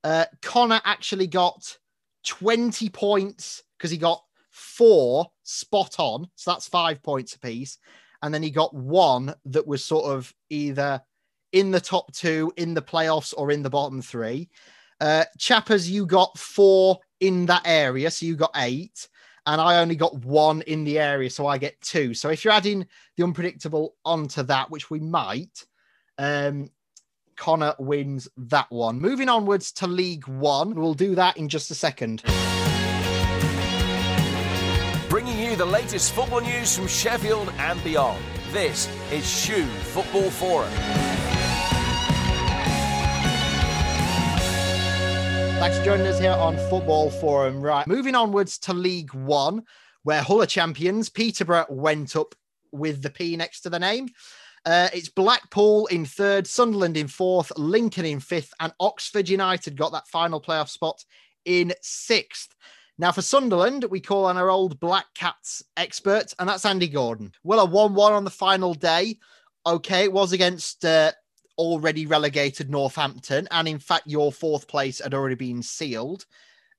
uh, 0.06 0.26
Connor 0.42 0.80
actually 0.86 1.28
got 1.28 1.78
20 2.26 2.88
points 2.90 3.64
because 3.78 3.92
he 3.92 3.98
got 3.98 4.24
four 4.50 5.28
spot 5.44 5.96
on. 6.00 6.26
So 6.36 6.52
that's 6.52 6.70
five 6.70 7.04
points 7.04 7.36
apiece. 7.36 7.80
And 8.22 8.34
then 8.34 8.44
he 8.44 8.50
got 8.50 8.74
one 8.74 9.36
that 9.46 9.68
was 9.68 9.84
sort 9.84 10.06
of 10.06 10.34
either 10.50 11.02
in 11.52 11.72
the 11.72 11.82
top 11.82 12.14
two, 12.14 12.54
in 12.56 12.74
the 12.74 12.82
playoffs, 12.82 13.34
or 13.36 13.52
in 13.52 13.62
the 13.62 13.70
bottom 13.70 14.02
three. 14.02 14.50
Uh, 15.02 15.26
Chappers, 15.38 15.90
you 15.90 16.06
got 16.06 16.38
four 16.38 17.00
in 17.20 17.46
that 17.48 17.64
area, 17.66 18.10
so 18.12 18.26
you 18.26 18.36
got 18.36 18.52
eight, 18.56 19.08
and 19.46 19.60
I 19.60 19.82
only 19.82 19.96
got 19.96 20.16
one 20.24 20.62
in 20.64 20.84
the 20.84 21.00
area, 21.00 21.30
so 21.30 21.48
I 21.48 21.58
get 21.58 21.80
two. 21.82 22.14
So 22.14 22.30
if 22.30 22.44
you're 22.44 22.54
adding 22.54 22.88
the 23.18 23.24
unpredictable 23.24 23.96
onto 24.06 24.44
that, 24.44 24.70
which 24.70 24.90
we 24.90 25.00
might, 25.00 25.66
um, 26.18 26.70
Connor 27.36 27.74
wins 27.80 28.28
that 28.36 28.70
one. 28.70 29.00
Moving 29.00 29.30
onwards 29.30 29.72
to 29.74 29.88
League 29.88 30.28
One, 30.28 30.76
we'll 30.76 30.94
do 30.94 31.16
that 31.16 31.38
in 31.38 31.48
just 31.48 31.72
a 31.72 31.76
second. 31.76 32.22
Bringing 35.10 35.40
you 35.40 35.56
the 35.56 35.66
latest 35.66 36.14
football 36.14 36.42
news 36.42 36.76
from 36.76 36.88
Sheffield 36.88 37.52
and 37.58 37.84
beyond. 37.84 38.22
This 38.52 38.90
is 39.12 39.26
SHU 39.26 39.66
Football 39.66 40.30
Forum. 40.30 41.19
Thanks 45.60 45.78
for 45.78 45.84
joining 45.84 46.08
us 46.08 46.18
here 46.18 46.32
on 46.32 46.56
Football 46.70 47.10
Forum. 47.10 47.62
Right, 47.62 47.86
moving 47.86 48.16
onwards 48.16 48.58
to 48.60 48.74
League 48.74 49.14
One, 49.14 49.66
where 50.04 50.22
Hull 50.22 50.42
are 50.42 50.46
champions. 50.46 51.10
Peterborough 51.10 51.66
went 51.68 52.16
up 52.16 52.34
with 52.72 53.02
the 53.02 53.10
P 53.10 53.36
next 53.36 53.62
to 53.62 53.70
the 53.70 53.78
name. 53.78 54.08
Uh, 54.66 54.88
it's 54.94 55.10
Blackpool 55.10 55.88
in 55.88 56.06
third, 56.06 56.48
Sunderland 56.48 56.96
in 56.96 57.10
fourth, 57.10 57.52
Lincoln 57.58 58.06
in 58.06 58.22
fifth, 58.22 58.54
and 58.62 58.72
Oxford 58.80 59.28
United 59.28 59.76
got 59.76 59.92
that 59.92 60.08
final 60.08 60.40
playoff 60.40 60.70
spot 60.70 61.04
in 61.44 61.74
sixth. 61.82 62.56
Now, 62.98 63.12
for 63.12 63.22
Sunderland, 63.22 63.84
we 63.84 64.00
call 64.00 64.26
on 64.26 64.38
our 64.38 64.50
old 64.50 64.80
Black 64.80 65.08
Cats 65.14 65.62
expert, 65.76 66.34
and 66.40 66.48
that's 66.48 66.66
Andy 66.66 66.88
Gordon. 66.88 67.34
Well, 67.44 67.60
a 67.60 67.66
1 67.66 67.94
1 67.96 68.14
on 68.14 68.24
the 68.24 68.30
final 68.30 68.74
day. 68.74 69.18
Okay, 69.66 70.06
it 70.06 70.14
was 70.14 70.32
against 70.32 70.86
uh, 70.86 71.12
already 71.60 72.06
relegated 72.06 72.70
Northampton, 72.70 73.48
and 73.52 73.68
in 73.68 73.80
fact, 73.80 74.08
your 74.08 74.32
fourth 74.32 74.66
place 74.68 75.00
had 75.04 75.14
already 75.14 75.36
been 75.36 75.62
sealed. 75.62 76.26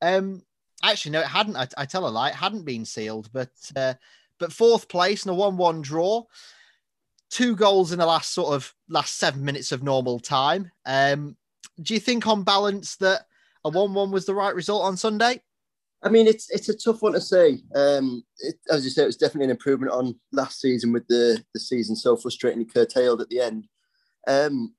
Um, 0.00 0.42
actually, 0.82 1.12
no, 1.12 1.20
it 1.20 1.26
hadn't. 1.26 1.56
I, 1.56 1.68
I 1.76 1.84
tell 1.84 2.08
a 2.08 2.08
lie, 2.08 2.30
it 2.30 2.34
hadn't 2.34 2.64
been 2.64 2.86
sealed, 2.86 3.28
but 3.32 3.50
uh, 3.76 3.94
but 4.38 4.52
fourth 4.52 4.88
place 4.88 5.22
and 5.22 5.30
a 5.30 5.34
one-one 5.34 5.82
draw. 5.82 6.24
Two 7.28 7.54
goals 7.54 7.92
in 7.92 7.98
the 7.98 8.06
last 8.06 8.32
sort 8.32 8.54
of 8.54 8.74
last 8.88 9.18
seven 9.18 9.44
minutes 9.44 9.70
of 9.70 9.82
normal 9.82 10.18
time. 10.18 10.72
Um, 10.86 11.36
do 11.80 11.94
you 11.94 12.00
think, 12.00 12.26
on 12.26 12.42
balance, 12.42 12.96
that 12.96 13.26
a 13.64 13.68
one-one 13.68 14.10
was 14.10 14.24
the 14.24 14.34
right 14.34 14.54
result 14.54 14.82
on 14.82 14.96
Sunday? 14.96 15.42
I 16.02 16.08
mean, 16.08 16.26
it's 16.26 16.48
it's 16.50 16.70
a 16.70 16.76
tough 16.76 17.02
one 17.02 17.12
to 17.12 17.20
say. 17.20 17.58
Um, 17.74 18.24
it, 18.38 18.56
as 18.70 18.84
you 18.84 18.90
say, 18.90 19.02
it 19.02 19.12
was 19.12 19.18
definitely 19.18 19.44
an 19.44 19.50
improvement 19.58 19.92
on 19.92 20.18
last 20.32 20.60
season 20.60 20.92
with 20.92 21.06
the 21.08 21.44
the 21.52 21.60
season 21.60 21.94
so 21.94 22.16
frustratingly 22.16 22.72
curtailed 22.72 23.20
at 23.20 23.28
the 23.28 23.40
end. 23.40 23.68
Um, 24.26 24.74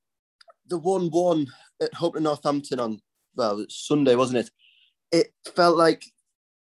the 0.67 0.77
one-one 0.77 1.47
at 1.81 1.93
Hope 1.93 2.15
and 2.15 2.23
Northampton 2.23 2.79
on 2.79 3.01
well 3.35 3.65
Sunday, 3.69 4.15
wasn't 4.15 4.39
it? 4.39 4.51
It 5.11 5.33
felt 5.55 5.77
like 5.77 6.05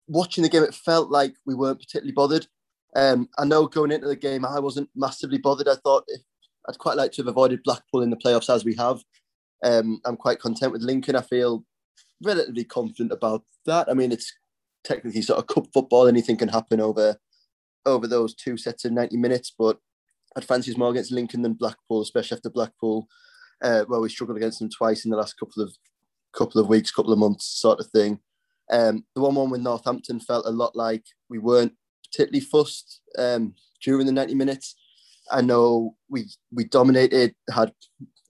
watching 0.06 0.42
the 0.42 0.48
game. 0.48 0.62
It 0.62 0.74
felt 0.74 1.10
like 1.10 1.34
we 1.46 1.54
weren't 1.54 1.80
particularly 1.80 2.12
bothered. 2.12 2.46
Um, 2.96 3.28
I 3.38 3.44
know 3.44 3.66
going 3.66 3.92
into 3.92 4.08
the 4.08 4.16
game, 4.16 4.44
I 4.44 4.58
wasn't 4.58 4.88
massively 4.96 5.38
bothered. 5.38 5.68
I 5.68 5.76
thought 5.76 6.08
I'd 6.68 6.78
quite 6.78 6.96
like 6.96 7.12
to 7.12 7.22
have 7.22 7.28
avoided 7.28 7.62
Blackpool 7.62 8.02
in 8.02 8.10
the 8.10 8.16
playoffs 8.16 8.52
as 8.52 8.64
we 8.64 8.74
have. 8.76 9.02
Um, 9.62 10.00
I'm 10.04 10.16
quite 10.16 10.40
content 10.40 10.72
with 10.72 10.82
Lincoln. 10.82 11.16
I 11.16 11.22
feel 11.22 11.64
relatively 12.22 12.64
confident 12.64 13.12
about 13.12 13.44
that. 13.66 13.88
I 13.90 13.94
mean, 13.94 14.12
it's 14.12 14.32
technically 14.84 15.22
sort 15.22 15.38
of 15.38 15.46
cup 15.46 15.66
football. 15.72 16.06
Anything 16.06 16.36
can 16.36 16.48
happen 16.48 16.80
over 16.80 17.16
over 17.86 18.06
those 18.06 18.34
two 18.34 18.56
sets 18.56 18.84
of 18.84 18.92
90 18.92 19.16
minutes, 19.16 19.52
but 19.56 19.78
I'd 20.36 20.44
fancy 20.44 20.70
us 20.70 20.76
more 20.76 20.90
against 20.90 21.12
Lincoln 21.12 21.42
than 21.42 21.54
Blackpool, 21.54 22.02
especially 22.02 22.36
after 22.36 22.50
Blackpool, 22.50 23.08
uh, 23.62 23.84
well, 23.88 24.00
we 24.00 24.08
struggled 24.08 24.36
against 24.36 24.60
them 24.60 24.70
twice 24.70 25.04
in 25.04 25.10
the 25.10 25.16
last 25.16 25.38
couple 25.38 25.62
of 25.62 25.74
couple 26.36 26.60
of 26.60 26.68
weeks, 26.68 26.90
couple 26.90 27.12
of 27.12 27.18
months, 27.18 27.46
sort 27.46 27.80
of 27.80 27.86
thing. 27.88 28.20
Um, 28.70 29.04
the 29.14 29.22
one 29.22 29.34
one 29.34 29.50
with 29.50 29.62
Northampton 29.62 30.20
felt 30.20 30.46
a 30.46 30.50
lot 30.50 30.76
like 30.76 31.04
we 31.28 31.38
weren't 31.38 31.72
particularly 32.04 32.44
fussed 32.44 33.00
um, 33.18 33.54
during 33.82 34.06
the 34.06 34.12
90 34.12 34.34
minutes. 34.34 34.76
I 35.30 35.40
know 35.40 35.96
we 36.08 36.26
we 36.52 36.64
dominated, 36.64 37.34
had 37.52 37.72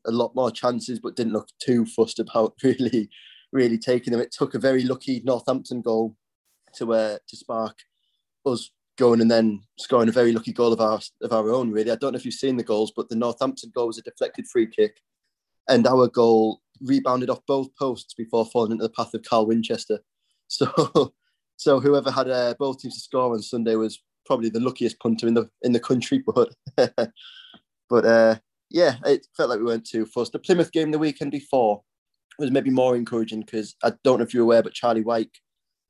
a 0.07 0.11
lot 0.11 0.35
more 0.35 0.51
chances, 0.51 1.01
but 1.01 1.17
didn't 1.17 1.33
look 1.33 1.49
too 1.61 1.85
fussed 1.85 2.19
about 2.19 2.55
really, 2.63 3.11
really 3.53 3.79
taking 3.79 4.13
them. 4.13 4.21
It 4.21 4.33
took 4.33 4.55
a 4.55 4.59
very 4.59 4.85
lucky 4.85 5.23
Northampton 5.25 5.83
goal 5.83 6.17
to 6.77 6.95
uh, 6.95 7.19
to 7.29 7.37
spark 7.37 7.77
us 8.47 8.71
going 8.99 9.21
and 9.21 9.31
then 9.31 9.63
scoring 9.79 10.09
a 10.09 10.13
very 10.13 10.33
lucky 10.33 10.53
goal 10.53 10.73
of 10.73 10.81
our 10.81 11.01
of 11.23 11.33
our 11.33 11.51
own. 11.51 11.71
Really, 11.71 11.91
I 11.91 11.97
don't 11.97 12.13
know 12.13 12.19
if 12.19 12.25
you've 12.25 12.35
seen 12.35 12.57
the 12.57 12.65
goals, 12.65 12.93
but 12.95 13.09
the 13.09 13.17
Northampton 13.17 13.73
goal 13.75 13.87
was 13.87 13.99
a 13.99 14.03
deflected 14.03 14.47
free 14.47 14.67
kick, 14.67 15.01
and 15.69 15.87
our 15.87 16.09
goal 16.09 16.61
rebounded 16.81 17.31
off 17.31 17.41
both 17.47 17.75
posts 17.77 18.15
before 18.15 18.47
falling 18.47 18.73
into 18.73 18.83
the 18.83 18.91
path 18.91 19.15
of 19.15 19.23
Carl 19.23 19.47
Winchester. 19.47 20.01
So, 20.51 21.13
so 21.59 21.79
whoever 21.79 22.11
had 22.11 22.31
uh, 22.31 22.55
both 22.59 22.79
teams 22.79 22.95
to 22.95 23.01
score 23.01 23.35
on 23.35 23.43
Sunday 23.43 23.75
was 23.75 24.03
probably 24.25 24.49
the 24.49 24.61
luckiest 24.61 24.99
punter 24.99 25.29
in 25.29 25.35
the 25.35 25.51
in 25.61 25.73
the 25.73 25.81
country. 25.81 26.25
But 26.35 26.55
but 27.91 28.05
uh, 28.07 28.37
yeah, 28.71 28.95
it 29.05 29.27
felt 29.37 29.51
like 29.51 29.59
we 29.59 29.67
weren't 29.67 29.87
too 29.87 30.07
fussed. 30.07 30.33
The 30.33 30.39
Plymouth 30.39 30.73
game 30.73 30.91
the 30.91 30.99
weekend 30.99 31.33
before 31.33 31.83
was 32.39 32.51
maybe 32.51 32.71
more 32.71 32.97
encouraging 32.97 33.41
because 33.41 33.75
I 33.83 33.93
don't 34.05 34.19
know 34.19 34.25
if 34.25 34.33
you're 34.33 34.45
aware, 34.45 34.63
but 34.63 34.73
Charlie 34.73 35.03
Wyke 35.03 35.37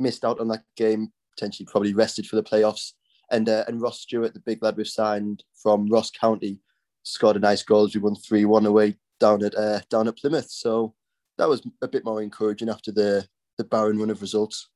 missed 0.00 0.24
out 0.24 0.40
on 0.40 0.48
that 0.48 0.64
game, 0.76 1.12
potentially 1.38 1.66
probably 1.66 1.94
rested 1.94 2.26
for 2.26 2.36
the 2.36 2.42
playoffs. 2.42 2.92
And 3.30 3.48
uh, 3.48 3.64
and 3.68 3.80
Ross 3.80 4.00
Stewart, 4.00 4.34
the 4.34 4.40
big 4.40 4.62
lad 4.62 4.76
we've 4.76 4.88
signed 4.88 5.44
from 5.54 5.88
Ross 5.88 6.10
County, 6.10 6.58
scored 7.02 7.36
a 7.36 7.40
nice 7.40 7.62
goal 7.62 7.84
as 7.84 7.94
we 7.94 8.00
won 8.00 8.16
three 8.16 8.44
one 8.44 8.66
away 8.66 8.96
down 9.20 9.44
at 9.44 9.54
uh, 9.54 9.80
down 9.90 10.08
at 10.08 10.16
Plymouth. 10.16 10.50
So 10.50 10.94
that 11.36 11.48
was 11.48 11.62
a 11.82 11.88
bit 11.88 12.04
more 12.04 12.22
encouraging 12.22 12.70
after 12.70 12.90
the 12.90 13.26
the 13.58 13.64
barren 13.64 13.98
run 13.98 14.10
of 14.10 14.22
results. 14.22 14.68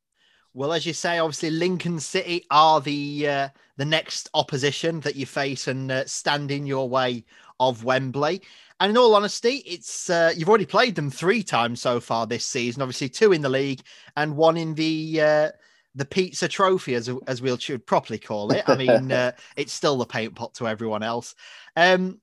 Well, 0.54 0.74
as 0.74 0.84
you 0.84 0.92
say, 0.92 1.18
obviously 1.18 1.50
Lincoln 1.50 1.98
City 1.98 2.44
are 2.50 2.80
the 2.82 3.26
uh, 3.26 3.48
the 3.78 3.86
next 3.86 4.28
opposition 4.34 5.00
that 5.00 5.16
you 5.16 5.24
face 5.24 5.66
and 5.66 5.90
uh, 5.90 6.04
stand 6.04 6.50
in 6.50 6.66
your 6.66 6.88
way 6.90 7.24
of 7.58 7.84
Wembley. 7.84 8.42
And 8.80 8.90
in 8.90 8.98
all 8.98 9.14
honesty, 9.14 9.62
it's 9.64 10.10
uh, 10.10 10.32
you've 10.36 10.48
already 10.48 10.66
played 10.66 10.94
them 10.94 11.10
three 11.10 11.42
times 11.42 11.80
so 11.80 12.00
far 12.00 12.26
this 12.26 12.44
season. 12.44 12.82
Obviously, 12.82 13.08
two 13.08 13.32
in 13.32 13.40
the 13.40 13.48
league 13.48 13.80
and 14.16 14.36
one 14.36 14.58
in 14.58 14.74
the 14.74 15.20
uh, 15.22 15.50
the 15.94 16.04
pizza 16.04 16.48
trophy, 16.48 16.94
as 16.94 17.10
as 17.26 17.42
we 17.42 17.56
should 17.58 17.86
properly 17.86 18.18
call 18.18 18.52
it. 18.52 18.64
I 18.66 18.76
mean, 18.76 19.12
uh, 19.12 19.32
it's 19.56 19.72
still 19.72 19.96
the 19.98 20.06
paint 20.06 20.34
pot 20.34 20.54
to 20.54 20.68
everyone 20.68 21.02
else. 21.02 21.34
Um, 21.76 22.20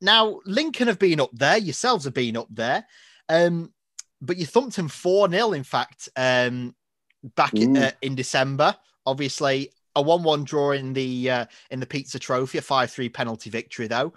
now, 0.00 0.40
Lincoln 0.46 0.88
have 0.88 0.98
been 0.98 1.20
up 1.20 1.30
there. 1.32 1.58
Yourselves 1.58 2.04
have 2.04 2.14
been 2.14 2.36
up 2.36 2.48
there. 2.50 2.86
Um, 3.28 3.72
but 4.22 4.36
you 4.36 4.46
thumped 4.46 4.76
them 4.76 4.88
4 4.88 5.30
0, 5.30 5.52
in 5.52 5.62
fact, 5.62 6.08
um, 6.16 6.74
back 7.36 7.54
in, 7.54 7.76
uh, 7.76 7.90
in 8.02 8.14
December. 8.14 8.74
Obviously, 9.06 9.70
a 9.96 10.02
1 10.02 10.22
1 10.22 10.44
draw 10.44 10.72
in 10.72 10.92
the 10.92 11.30
uh, 11.30 11.46
in 11.70 11.80
the 11.80 11.86
Pizza 11.86 12.18
Trophy, 12.18 12.58
a 12.58 12.62
5 12.62 12.90
3 12.90 13.08
penalty 13.08 13.50
victory, 13.50 13.86
though. 13.86 14.12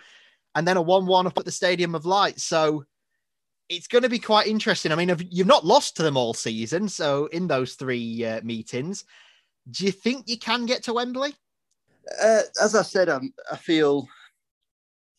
And 0.56 0.68
then 0.68 0.78
a 0.78 0.82
1 0.82 1.06
1 1.06 1.28
up 1.28 1.38
at 1.38 1.46
the 1.46 1.52
Stadium 1.52 1.96
of 1.96 2.06
Light. 2.06 2.40
So 2.40 2.86
it's 3.76 3.88
going 3.88 4.04
to 4.04 4.10
be 4.10 4.20
quite 4.20 4.48
interesting. 4.48 4.92
I 4.92 4.96
mean, 4.96 5.16
you've 5.30 5.48
not 5.48 5.66
lost 5.66 5.96
to 5.98 6.04
them 6.04 6.18
all 6.18 6.34
season. 6.34 6.88
So 6.88 7.28
in 7.28 7.48
those 7.48 7.76
three 7.76 8.26
uh, 8.26 8.42
meetings, 8.44 9.06
do 9.70 9.86
you 9.86 9.92
think 9.92 10.28
you 10.28 10.38
can 10.38 10.66
get 10.66 10.84
to 10.84 10.94
Wembley? 10.94 11.34
Uh, 12.22 12.42
as 12.62 12.76
I 12.76 12.82
said, 12.82 13.10
I'm, 13.10 13.34
I 13.52 13.56
feel 13.56 14.08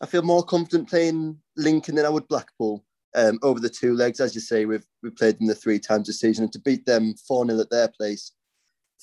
I 0.01 0.07
feel 0.07 0.23
more 0.23 0.43
confident 0.43 0.89
playing 0.89 1.39
Lincoln 1.57 1.95
than 1.95 2.05
I 2.05 2.11
would 2.11 2.29
Blackpool 2.29 2.85
um, 3.15 3.39
over 3.43 3.59
the 3.59 3.71
two 3.71 3.95
legs. 3.95 4.21
As 4.21 4.35
you 4.35 4.41
say, 4.41 4.67
we've 4.67 4.85
we 5.03 5.11
played 5.11 5.39
them 5.39 5.47
the 5.47 5.55
three 5.55 5.79
times 5.79 6.07
this 6.07 6.21
season, 6.21 6.45
and 6.45 6.53
to 6.53 6.61
beat 6.61 6.85
them 6.85 7.15
four 7.27 7.47
0 7.47 7.59
at 7.59 7.71
their 7.71 7.89
place 7.89 8.33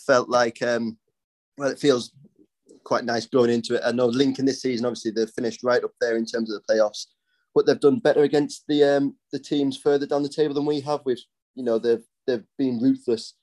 felt 0.06 0.30
like 0.30 0.62
um, 0.62 0.98
well, 1.58 1.70
it 1.70 1.80
feels 1.80 2.12
quite 2.84 3.06
nice 3.06 3.26
going 3.26 3.50
into 3.50 3.76
it. 3.76 3.82
I 3.86 3.92
know 3.92 4.08
Lincoln 4.08 4.46
this 4.46 4.62
season, 4.62 4.86
obviously, 4.86 5.12
they've 5.12 5.30
finished 5.30 5.64
right 5.64 5.84
up 5.84 5.94
there 6.00 6.18
in 6.18 6.26
terms 6.26 6.52
of 6.52 6.62
the 6.62 6.74
playoffs, 6.74 7.06
but 7.54 7.66
they've 7.66 7.80
done 7.80 8.00
better 8.00 8.24
against 8.24 8.64
the 8.68 8.84
um, 8.84 9.16
the 9.32 9.40
teams 9.40 9.78
further 9.78 10.06
down 10.06 10.24
the 10.24 10.30
table 10.30 10.54
than 10.54 10.66
we 10.66 10.82
have. 10.82 11.02
We've 11.06 11.22
you 11.56 11.64
know 11.64 11.80
they've 11.80 12.04
they've 12.28 12.46
been 12.58 12.80
ruthless 12.80 13.36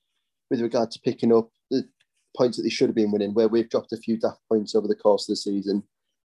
with 0.51 0.61
regard 0.61 0.91
to 0.93 1.01
picking 1.01 1.33
up 1.33 1.51
the 1.71 1.89
points 2.37 2.57
that 2.57 2.63
they 2.63 2.71
should 2.71 2.89
have 2.89 2.97
been 2.97 3.13
winning, 3.13 3.35
where 3.35 3.49
we've 3.49 3.69
dropped 3.69 3.93
a 3.93 3.97
few 3.97 4.19
daft 4.19 4.41
points 4.49 4.75
over 4.75 4.89
the 4.89 4.95
course 4.95 5.29
of 5.29 5.33
the 5.33 5.37
season. 5.37 5.83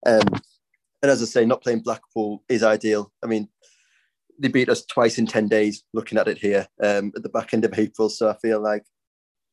Um, 0.07 0.23
and 1.03 1.11
as 1.11 1.23
I 1.23 1.27
say, 1.27 1.45
not 1.45 1.63
playing 1.63 1.81
Blackpool 1.81 2.45
is 2.49 2.63
ideal. 2.63 3.13
I 3.23 3.27
mean, 3.27 3.49
they 4.39 4.49
beat 4.49 4.69
us 4.69 4.85
twice 4.85 5.19
in 5.19 5.27
10 5.27 5.49
days, 5.49 5.83
looking 5.93 6.19
at 6.19 6.29
it 6.29 6.39
here 6.39 6.69
um, 6.83 7.13
at 7.17 7.23
the 7.23 7.29
back 7.29 7.53
end 7.53 7.65
of 7.65 7.77
April. 7.77 8.09
So 8.09 8.29
I 8.29 8.37
feel 8.37 8.61
like 8.61 8.85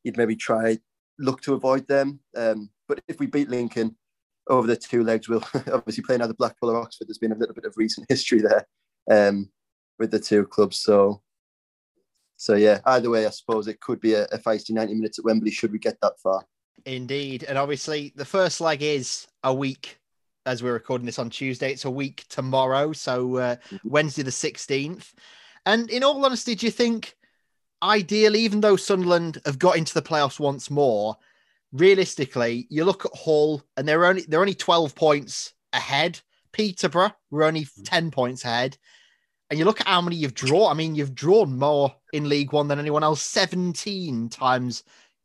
you'd 0.04 0.16
maybe 0.16 0.36
try, 0.36 0.78
look 1.18 1.40
to 1.42 1.54
avoid 1.54 1.88
them. 1.88 2.20
Um, 2.36 2.70
but 2.88 3.00
if 3.08 3.18
we 3.18 3.26
beat 3.26 3.50
Lincoln 3.50 3.96
over 4.50 4.66
the 4.66 4.76
two 4.76 5.02
legs, 5.02 5.28
we'll 5.28 5.44
obviously 5.72 6.04
play 6.04 6.16
either 6.16 6.34
Blackpool 6.34 6.70
or 6.70 6.76
Oxford. 6.76 7.08
There's 7.08 7.18
been 7.18 7.32
a 7.32 7.38
little 7.38 7.54
bit 7.54 7.64
of 7.64 7.74
recent 7.76 8.06
history 8.08 8.42
there 8.42 8.66
um, 9.10 9.50
with 9.98 10.10
the 10.10 10.18
two 10.18 10.44
clubs. 10.46 10.78
So, 10.78 11.22
so 12.36 12.54
yeah, 12.54 12.80
either 12.84 13.10
way, 13.10 13.26
I 13.26 13.30
suppose 13.30 13.68
it 13.68 13.80
could 13.80 14.00
be 14.00 14.14
a, 14.14 14.24
a 14.24 14.38
feisty 14.38 14.70
90 14.70 14.94
minutes 14.94 15.18
at 15.18 15.24
Wembley 15.24 15.50
should 15.50 15.72
we 15.72 15.78
get 15.78 15.96
that 16.02 16.20
far. 16.22 16.44
Indeed. 16.84 17.44
And 17.44 17.56
obviously, 17.56 18.12
the 18.16 18.24
first 18.24 18.60
leg 18.60 18.82
is 18.82 19.26
a 19.42 19.54
week 19.54 20.00
as 20.46 20.62
we're 20.62 20.72
recording 20.72 21.06
this 21.06 21.18
on 21.18 21.30
Tuesday. 21.30 21.70
It's 21.70 21.84
a 21.84 21.90
week 21.90 22.24
tomorrow. 22.28 22.92
So 22.92 23.36
uh, 23.36 23.56
Wednesday, 23.84 24.22
the 24.22 24.30
16th. 24.30 25.12
And 25.66 25.90
in 25.90 26.02
all 26.02 26.24
honesty, 26.24 26.54
do 26.54 26.66
you 26.66 26.72
think, 26.72 27.14
ideally, 27.82 28.40
even 28.40 28.60
though 28.60 28.76
Sunderland 28.76 29.40
have 29.44 29.58
got 29.58 29.76
into 29.76 29.94
the 29.94 30.02
playoffs 30.02 30.40
once 30.40 30.70
more, 30.70 31.16
realistically, 31.72 32.66
you 32.70 32.84
look 32.84 33.04
at 33.04 33.14
Hull 33.14 33.62
and 33.76 33.86
they're 33.86 34.04
only 34.04 34.22
they're 34.22 34.40
only 34.40 34.54
12 34.54 34.94
points 34.94 35.52
ahead. 35.72 36.20
Peterborough 36.52 37.12
were 37.30 37.44
only 37.44 37.66
10 37.84 38.10
points 38.10 38.44
ahead. 38.44 38.76
And 39.48 39.58
you 39.58 39.64
look 39.64 39.80
at 39.80 39.88
how 39.88 40.00
many 40.00 40.16
you've 40.16 40.34
drawn. 40.34 40.70
I 40.70 40.74
mean, 40.74 40.94
you've 40.94 41.14
drawn 41.14 41.58
more 41.58 41.94
in 42.12 42.28
League 42.28 42.52
One 42.52 42.68
than 42.68 42.78
anyone 42.78 43.02
else, 43.02 43.22
17 43.22 44.28
times 44.28 44.84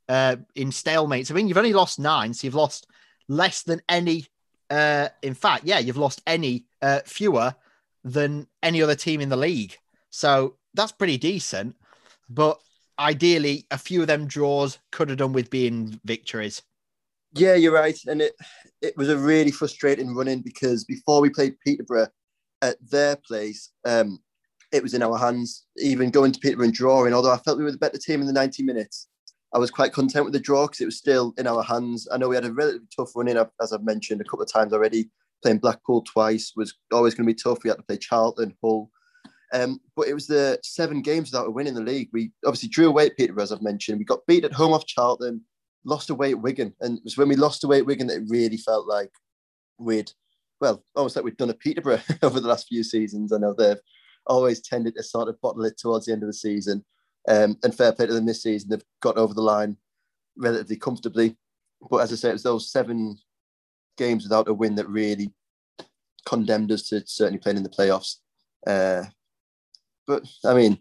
uh, 0.09 0.37
in 0.55 0.69
stalemates. 0.69 1.29
I 1.29 1.35
mean, 1.35 1.47
you've 1.47 1.57
only 1.57 1.73
lost 1.73 1.99
nine, 1.99 2.33
so 2.33 2.45
you've 2.45 2.55
lost 2.55 2.87
less 3.27 3.63
than 3.63 3.81
any. 3.87 4.25
Uh, 4.69 5.09
in 5.21 5.35
fact, 5.35 5.65
yeah, 5.65 5.77
you've 5.77 5.97
lost 5.97 6.21
any 6.25 6.65
uh, 6.81 7.01
fewer 7.05 7.53
than 8.03 8.47
any 8.63 8.81
other 8.81 8.95
team 8.95 9.21
in 9.21 9.29
the 9.29 9.37
league. 9.37 9.77
So 10.09 10.55
that's 10.73 10.91
pretty 10.91 11.17
decent. 11.17 11.75
But 12.29 12.59
ideally, 12.99 13.65
a 13.71 13.77
few 13.77 14.01
of 14.01 14.07
them 14.07 14.27
draws 14.27 14.79
could 14.91 15.09
have 15.09 15.17
done 15.17 15.33
with 15.33 15.49
being 15.49 15.99
victories. 16.05 16.61
Yeah, 17.33 17.55
you're 17.55 17.73
right. 17.73 17.97
And 18.07 18.21
it 18.21 18.33
it 18.81 18.95
was 18.97 19.09
a 19.09 19.17
really 19.17 19.51
frustrating 19.51 20.15
running 20.15 20.41
because 20.41 20.85
before 20.85 21.21
we 21.21 21.29
played 21.29 21.59
Peterborough 21.65 22.07
at 22.61 22.77
their 22.89 23.17
place, 23.17 23.71
um, 23.85 24.19
it 24.71 24.81
was 24.81 24.93
in 24.93 25.03
our 25.03 25.17
hands. 25.17 25.65
Even 25.77 26.11
going 26.11 26.31
to 26.31 26.39
Peterborough 26.39 26.65
and 26.65 26.73
drawing, 26.73 27.13
although 27.13 27.33
I 27.33 27.37
felt 27.37 27.57
we 27.57 27.63
were 27.63 27.71
the 27.71 27.77
better 27.77 27.97
team 27.97 28.21
in 28.21 28.27
the 28.27 28.33
90 28.33 28.63
minutes, 28.63 29.07
I 29.53 29.57
was 29.57 29.71
quite 29.71 29.93
content 29.93 30.25
with 30.25 30.33
the 30.33 30.39
draw 30.39 30.67
because 30.67 30.81
it 30.81 30.85
was 30.85 30.97
still 30.97 31.33
in 31.37 31.47
our 31.47 31.63
hands. 31.63 32.07
I 32.11 32.17
know 32.17 32.29
we 32.29 32.35
had 32.35 32.45
a 32.45 32.53
relatively 32.53 32.87
tough 32.95 33.15
run 33.15 33.27
in, 33.27 33.37
as 33.61 33.73
I've 33.73 33.83
mentioned 33.83 34.21
a 34.21 34.25
couple 34.25 34.43
of 34.43 34.51
times 34.51 34.73
already. 34.73 35.09
Playing 35.43 35.59
Blackpool 35.59 36.01
twice 36.01 36.53
was 36.55 36.73
always 36.91 37.13
going 37.13 37.27
to 37.27 37.33
be 37.33 37.39
tough. 37.41 37.63
We 37.63 37.69
had 37.69 37.77
to 37.77 37.83
play 37.83 37.97
Charlton, 37.97 38.55
Hull. 38.61 38.89
Um, 39.53 39.79
but 39.95 40.07
it 40.07 40.13
was 40.13 40.27
the 40.27 40.59
seven 40.63 41.01
games 41.01 41.31
without 41.31 41.47
a 41.47 41.51
win 41.51 41.67
in 41.67 41.75
the 41.75 41.81
league. 41.81 42.09
We 42.11 42.31
obviously 42.45 42.69
drew 42.69 42.87
away 42.87 43.07
at 43.07 43.17
Peterborough, 43.17 43.43
as 43.43 43.51
I've 43.51 43.61
mentioned. 43.61 43.99
We 43.99 44.05
got 44.05 44.25
beat 44.27 44.43
at 44.43 44.53
home 44.53 44.73
off 44.73 44.85
Charlton, 44.85 45.41
lost 45.83 46.09
away 46.09 46.31
at 46.31 46.41
Wigan. 46.41 46.73
And 46.81 46.97
it 46.97 47.03
was 47.03 47.17
when 47.17 47.29
we 47.29 47.35
lost 47.35 47.63
away 47.63 47.79
at 47.79 47.85
Wigan 47.85 48.07
that 48.07 48.17
it 48.17 48.29
really 48.29 48.57
felt 48.57 48.87
like 48.87 49.11
we'd, 49.77 50.11
well, 50.59 50.83
almost 50.95 51.15
like 51.15 51.25
we'd 51.25 51.37
done 51.37 51.49
at 51.49 51.59
Peterborough 51.59 52.01
over 52.23 52.39
the 52.39 52.47
last 52.47 52.67
few 52.67 52.83
seasons. 52.83 53.31
I 53.31 53.37
know 53.37 53.53
they've 53.53 53.77
always 54.27 54.61
tended 54.61 54.95
to 54.95 55.03
sort 55.03 55.29
of 55.29 55.39
bottle 55.41 55.65
it 55.65 55.77
towards 55.77 56.05
the 56.05 56.13
end 56.13 56.23
of 56.23 56.27
the 56.27 56.33
season. 56.33 56.83
Um, 57.27 57.57
and 57.63 57.73
fair 57.73 57.91
play 57.91 58.07
to 58.07 58.13
them 58.13 58.25
this 58.25 58.43
season, 58.43 58.69
they've 58.69 58.83
got 59.01 59.17
over 59.17 59.33
the 59.33 59.41
line 59.41 59.77
relatively 60.37 60.77
comfortably. 60.77 61.37
But 61.89 61.97
as 61.97 62.11
I 62.11 62.15
say, 62.15 62.29
it 62.29 62.33
was 62.33 62.43
those 62.43 62.71
seven 62.71 63.17
games 63.97 64.23
without 64.23 64.47
a 64.47 64.53
win 64.53 64.75
that 64.75 64.89
really 64.89 65.33
condemned 66.25 66.71
us 66.71 66.89
to 66.89 67.03
certainly 67.05 67.39
playing 67.39 67.57
in 67.57 67.63
the 67.63 67.69
playoffs. 67.69 68.17
Uh, 68.65 69.03
but 70.07 70.23
I 70.45 70.53
mean, 70.53 70.79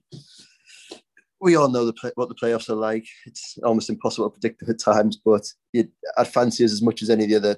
we 1.41 1.57
all 1.57 1.69
know 1.69 1.85
the 1.85 1.93
play, 1.93 2.13
what 2.15 2.29
the 2.29 2.35
playoffs 2.35 2.71
are 2.71 2.75
like. 2.75 3.07
It's 3.27 3.59
almost 3.63 3.91
impossible 3.91 4.31
to 4.31 4.39
predict 4.39 4.69
at 4.69 4.79
times, 4.79 5.21
but 5.23 5.47
you'd, 5.73 5.91
I'd 6.17 6.29
fancy 6.29 6.65
us 6.65 6.73
as 6.73 6.83
much 6.83 7.03
as 7.03 7.11
any 7.11 7.25
of 7.25 7.31
the 7.31 7.37
other 7.37 7.57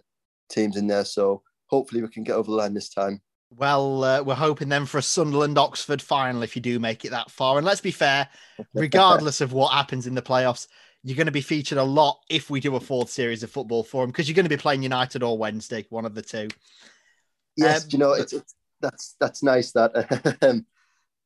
teams 0.50 0.76
in 0.76 0.86
there. 0.86 1.04
So 1.04 1.42
hopefully 1.68 2.02
we 2.02 2.08
can 2.08 2.24
get 2.24 2.34
over 2.34 2.50
the 2.50 2.56
line 2.56 2.74
this 2.74 2.88
time. 2.88 3.20
Well, 3.50 4.02
uh, 4.02 4.22
we're 4.22 4.34
hoping 4.34 4.68
then 4.68 4.86
for 4.86 4.98
a 4.98 5.02
Sunderland 5.02 5.56
Oxford 5.56 6.02
final 6.02 6.42
if 6.42 6.56
you 6.56 6.62
do 6.62 6.80
make 6.80 7.04
it 7.04 7.10
that 7.10 7.30
far. 7.30 7.58
And 7.58 7.66
let's 7.66 7.80
be 7.80 7.92
fair, 7.92 8.28
regardless 8.74 9.40
of 9.40 9.52
what 9.52 9.72
happens 9.72 10.06
in 10.06 10.14
the 10.14 10.22
playoffs, 10.22 10.66
you're 11.04 11.16
going 11.16 11.26
to 11.26 11.32
be 11.32 11.40
featured 11.40 11.78
a 11.78 11.84
lot 11.84 12.18
if 12.28 12.50
we 12.50 12.58
do 12.58 12.74
a 12.74 12.80
fourth 12.80 13.08
series 13.08 13.44
of 13.44 13.50
football 13.50 13.84
for 13.84 14.02
them 14.02 14.10
because 14.10 14.28
you're 14.28 14.34
going 14.34 14.44
to 14.44 14.50
be 14.50 14.56
playing 14.56 14.82
United 14.82 15.22
or 15.22 15.38
Wednesday, 15.38 15.86
one 15.90 16.04
of 16.04 16.16
the 16.16 16.22
two. 16.22 16.48
Yes, 17.56 17.84
Um, 17.84 17.88
you 17.92 17.98
know 17.98 18.12
it's, 18.12 18.32
it's 18.32 18.54
that's 18.80 19.14
that's 19.20 19.42
nice. 19.44 19.70
That 19.70 20.36
um, 20.42 20.66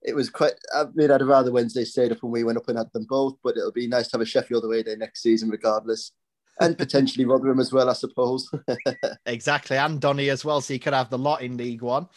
it 0.03 0.15
was 0.15 0.31
quite. 0.31 0.55
I 0.75 0.85
mean, 0.95 1.11
I'd 1.11 1.23
rather 1.23 1.53
Wednesday 1.53 1.85
stayed 1.85 2.13
up 2.13 2.23
and 2.23 2.33
we 2.33 2.45
went 2.45 2.59
up 2.59 2.69
and 2.69 2.79
had 2.79 2.93
them 2.93 3.07
both, 3.09 3.37
but 3.43 3.57
it'll 3.57 3.73
be 3.73 3.87
nice 3.87 4.09
to 4.09 4.17
have 4.17 4.23
a 4.23 4.27
Sheffield 4.27 4.65
away 4.65 4.83
day 4.83 4.97
next 4.97 5.23
season, 5.23 5.51
regardless, 5.51 6.13
and 6.61 6.77
potentially 6.79 7.25
Rotherham 7.25 7.61
as 7.61 7.73
well, 7.73 7.91
I 7.91 7.95
suppose. 7.95 8.51
Exactly, 9.27 9.77
and 9.77 10.01
Donny 10.01 10.31
as 10.31 10.45
well, 10.45 10.61
so 10.61 10.73
you 10.73 10.81
could 10.81 10.95
have 10.95 11.11
the 11.11 11.19
lot 11.19 11.43
in 11.43 11.57
League 11.57 11.83
One. 11.83 12.09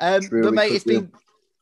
Um, 0.00 0.22
True, 0.22 0.42
but 0.42 0.54
mate, 0.54 0.72
it's 0.72 0.84
do. 0.84 1.02
been 1.02 1.12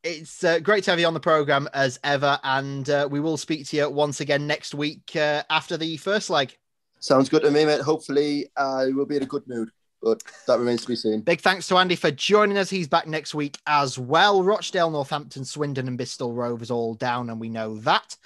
it's 0.06 0.44
uh, 0.44 0.60
great 0.60 0.84
to 0.84 0.90
have 0.92 1.00
you 1.00 1.06
on 1.06 1.14
the 1.14 1.20
program 1.20 1.68
as 1.74 1.98
ever, 2.04 2.38
and 2.44 2.88
uh, 2.88 3.08
we 3.10 3.18
will 3.18 3.36
speak 3.36 3.66
to 3.66 3.76
you 3.76 3.90
once 3.90 4.20
again 4.20 4.46
next 4.46 4.74
week 4.74 5.16
uh, 5.16 5.42
after 5.50 5.76
the 5.76 5.96
first 5.96 6.30
leg. 6.30 6.56
Sounds 7.00 7.28
good 7.28 7.42
to 7.42 7.50
me, 7.50 7.64
mate. 7.64 7.80
Hopefully, 7.80 8.46
I 8.56 8.86
will 8.86 9.06
be 9.06 9.16
in 9.16 9.24
a 9.24 9.26
good 9.26 9.46
mood, 9.48 9.70
but 10.06 10.22
that 10.46 10.60
remains 10.60 10.82
to 10.82 10.88
be 10.88 10.94
seen. 10.94 11.20
Big 11.20 11.40
thanks 11.40 11.66
to 11.66 11.76
Andy 11.76 11.96
for 11.96 12.12
joining 12.12 12.58
us. 12.58 12.70
He's 12.70 12.86
back 12.86 13.08
next 13.08 13.34
week 13.34 13.58
as 13.66 13.98
well. 13.98 14.44
Rochdale, 14.44 14.90
Northampton, 14.90 15.44
Swindon, 15.44 15.88
and 15.88 15.96
Bristol 15.96 16.32
Rovers 16.32 16.70
all 16.70 16.94
down, 16.94 17.28
and 17.28 17.40
we 17.40 17.48
know 17.48 17.76
that. 17.78 18.16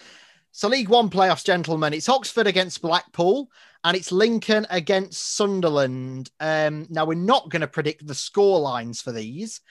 So, 0.52 0.68
League 0.68 0.90
One 0.90 1.08
playoffs, 1.08 1.44
gentlemen. 1.44 1.94
It's 1.94 2.10
Oxford 2.10 2.46
against 2.46 2.82
Blackpool, 2.82 3.50
and 3.82 3.96
it's 3.96 4.12
Lincoln 4.12 4.66
against 4.68 5.36
Sunderland. 5.36 6.30
Um, 6.38 6.86
now, 6.90 7.06
we're 7.06 7.14
not 7.14 7.48
going 7.48 7.62
to 7.62 7.66
predict 7.66 8.06
the 8.06 8.14
score 8.14 8.60
lines 8.60 9.00
for 9.00 9.12
these, 9.12 9.62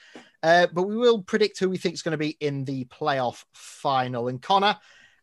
uh, 0.42 0.66
but 0.72 0.82
we 0.82 0.96
will 0.96 1.22
predict 1.22 1.60
who 1.60 1.70
we 1.70 1.78
think 1.78 1.94
is 1.94 2.02
going 2.02 2.12
to 2.12 2.18
be 2.18 2.36
in 2.40 2.64
the 2.64 2.86
playoff 2.86 3.44
final. 3.52 4.26
And 4.26 4.42
Connor, 4.42 4.76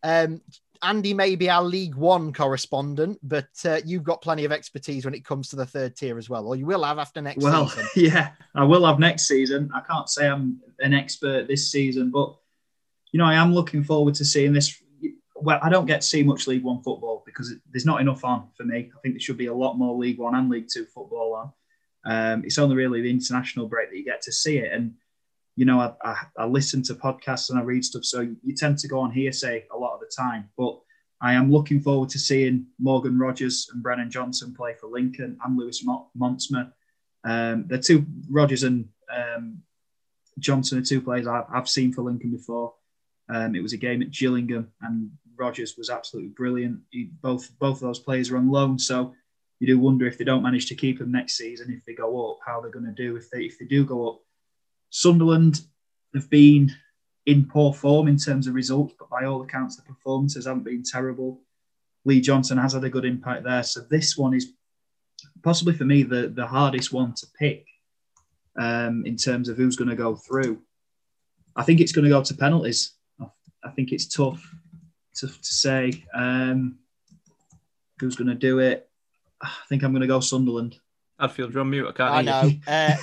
um, 0.04 0.42
Andy 0.84 1.14
may 1.14 1.36
be 1.36 1.49
our 1.49 1.64
League 1.64 1.95
One 1.95 2.34
correspondent, 2.34 3.20
but 3.24 3.49
uh, 3.66 3.80
you've 3.86 4.04
got 4.04 4.22
plenty 4.22 4.45
of 4.45 4.52
expertise 4.52 5.06
when 5.06 5.14
it 5.14 5.26
comes 5.26 5.49
to 5.49 5.56
the 5.56 5.66
third 5.66 5.95
tier 5.95 6.18
as 6.18 6.30
well, 6.30 6.48
or 6.48 6.56
you 6.56 6.66
will 6.66 6.84
have 6.84 6.99
after 6.99 7.22
next 7.22 7.44
Well, 7.44 7.70
season. 7.70 7.88
yeah, 7.95 8.32
I 8.56 8.64
will 8.64 8.86
have 8.86 8.99
next 8.99 9.28
season. 9.28 9.70
I 9.74 9.82
can't 9.82 10.10
say 10.10 10.28
I'm 10.28 10.60
an 10.80 10.94
expert 10.94 11.48
this 11.48 11.72
season, 11.72 12.12
but 12.12 12.36
you 13.12 13.20
know, 13.20 13.26
I 13.26 13.36
am 13.36 13.54
looking 13.54 13.84
forward 13.84 14.16
to 14.16 14.26
seeing 14.26 14.54
this. 14.54 14.82
Well, 15.36 15.60
I 15.62 15.70
don't 15.70 15.86
get 15.86 16.02
to 16.02 16.08
see 16.08 16.24
much 16.24 16.48
League 16.48 16.64
One 16.64 16.82
football 16.82 17.24
because 17.26 17.54
there's 17.72 17.86
not 17.86 18.02
enough 18.02 18.24
on 18.24 18.49
for 18.56 18.64
me. 18.64 18.91
I 18.95 18.99
think 19.02 19.16
there 19.16 19.20
should 19.20 19.38
be 19.38 19.48
a 19.48 19.54
lot 19.54 19.78
more 19.78 19.95
League 19.95 20.18
One 20.20 20.36
and 20.36 20.49
League 20.49 20.68
Two 20.72 20.86
football 20.86 21.34
on. 21.36 21.52
Um, 22.06 22.44
it's 22.45 22.58
only 22.58 22.76
really 22.76 23.02
the 23.02 23.10
international 23.10 23.68
break 23.68 23.90
that 23.90 23.98
you 23.98 24.06
get 24.06 24.22
to 24.24 24.32
see 24.32 24.58
it, 24.58 24.72
and 24.72 24.94
you 25.58 25.66
know, 25.66 25.80
I, 25.80 25.92
I, 26.04 26.16
I 26.38 26.46
listen 26.46 26.84
to 26.84 26.94
podcasts 26.94 27.50
and 27.50 27.58
I 27.60 27.64
read 27.64 27.84
stuff, 27.84 28.06
so 28.06 28.22
you 28.22 28.56
tend 28.56 28.78
to 28.78 28.88
go 28.88 29.00
on 29.00 29.12
hearsay 29.12 29.66
a 29.74 29.78
lot 29.78 29.96
of 29.96 30.00
the 30.00 30.12
time. 30.16 30.50
But 30.56 30.80
I 31.20 31.34
am 31.34 31.52
looking 31.52 31.82
forward 31.82 32.10
to 32.10 32.20
seeing 32.20 32.68
Morgan 32.80 33.18
Rogers 33.18 33.68
and 33.74 33.82
Brennan 33.82 34.12
Johnson 34.12 34.54
play 34.56 34.76
for 34.80 34.88
Lincoln 34.88 35.36
and 35.44 35.58
Lewis 35.58 35.84
Mo- 35.84 36.12
Montsma. 36.16 36.72
Um, 37.24 37.66
the 37.68 37.80
two 37.80 38.06
Rogers 38.30 38.62
and 38.64 38.88
um, 39.12 39.64
Johnson 40.38 40.78
are 40.78 40.84
two 40.84 41.02
players 41.02 41.26
I've, 41.26 41.46
I've 41.52 41.68
seen 41.68 41.92
for 41.92 42.04
Lincoln 42.04 42.30
before. 42.30 42.76
Um, 43.28 43.56
it 43.56 43.64
was 43.64 43.74
a 43.74 43.78
game 43.78 44.04
at 44.04 44.12
Gillingham, 44.12 44.72
and 44.84 45.10
Rogers 45.36 45.76
was 45.76 45.90
absolutely 45.90 46.30
brilliant. 46.30 46.82
He, 46.92 47.10
both 47.24 47.50
both 47.58 47.78
of 47.78 47.82
those 47.82 48.00
players 48.00 48.30
are 48.30 48.38
on 48.38 48.52
loan, 48.52 48.78
so 48.78 49.16
you 49.60 49.66
do 49.66 49.80
wonder 49.80 50.06
if 50.06 50.20
they 50.20 50.24
don't 50.24 50.44
manage 50.44 50.68
to 50.68 50.76
keep 50.76 51.00
them 51.00 51.12
next 51.12 51.36
season, 51.36 51.72
if 51.72 51.84
they 51.84 51.96
go 51.96 52.32
up, 52.32 52.38
how 52.46 52.62
they're 52.62 52.70
going 52.70 52.86
to 52.86 52.92
do 52.92 53.16
if 53.16 53.32
they 53.32 53.42
if 53.42 53.58
they 53.58 53.66
do 53.66 53.84
go 53.84 54.08
up. 54.08 54.22
Sunderland 54.90 55.62
have 56.14 56.30
been 56.30 56.72
in 57.26 57.46
poor 57.46 57.74
form 57.74 58.08
in 58.08 58.18
terms 58.18 58.48
of 58.48 58.54
results, 58.54 58.94
but 58.98 59.10
by 59.10 59.26
all 59.26 59.42
accounts, 59.42 59.76
the 59.76 59.84
performances 59.84 60.46
haven't 60.46 60.64
been 60.64 60.84
terrible. 60.84 61.42
Lee 62.06 62.22
Johnson 62.22 62.58
has 62.58 62.74
had 62.74 62.84
a 62.86 62.90
good 62.90 63.04
impact 63.06 63.44
there, 63.44 63.64
so 63.64 63.82
this 63.82 64.18
one 64.18 64.34
is 64.34 64.54
possibly 65.44 65.74
for 65.74 65.84
me 65.86 66.04
the 66.04 66.30
the 66.30 66.48
hardest 66.48 66.94
one 66.94 67.14
to 67.16 67.28
pick 67.38 67.66
um, 68.58 69.06
in 69.06 69.18
terms 69.18 69.50
of 69.50 69.58
who's 69.58 69.76
going 69.76 69.90
to 69.90 69.96
go 69.96 70.16
through. 70.16 70.62
I 71.56 71.64
think 71.64 71.82
it's 71.82 71.92
going 71.92 72.06
to 72.06 72.10
go 72.10 72.24
to 72.24 72.34
penalties. 72.34 72.94
I- 73.20 73.26
I 73.64 73.72
think 73.72 73.92
it's 73.92 74.08
tough 74.08 74.42
to, 75.16 75.28
to 75.28 75.34
say 75.44 76.06
um, 76.14 76.78
who's 78.00 78.16
going 78.16 78.28
to 78.30 78.36
do 78.36 78.60
it. 78.60 78.88
I 79.42 79.50
think 79.68 79.84
I'm 79.84 79.92
going 79.92 80.02
to 80.02 80.08
go 80.08 80.20
Sunderland. 80.22 80.78
Adfield, 81.20 81.52
you're 81.52 81.62
on 81.62 81.70
mute. 81.72 81.88
I 81.88 81.92
can't 81.92 82.14
I 82.14 82.22
hear 82.24 82.32
know. 82.32 82.58
Uh, 82.68 82.96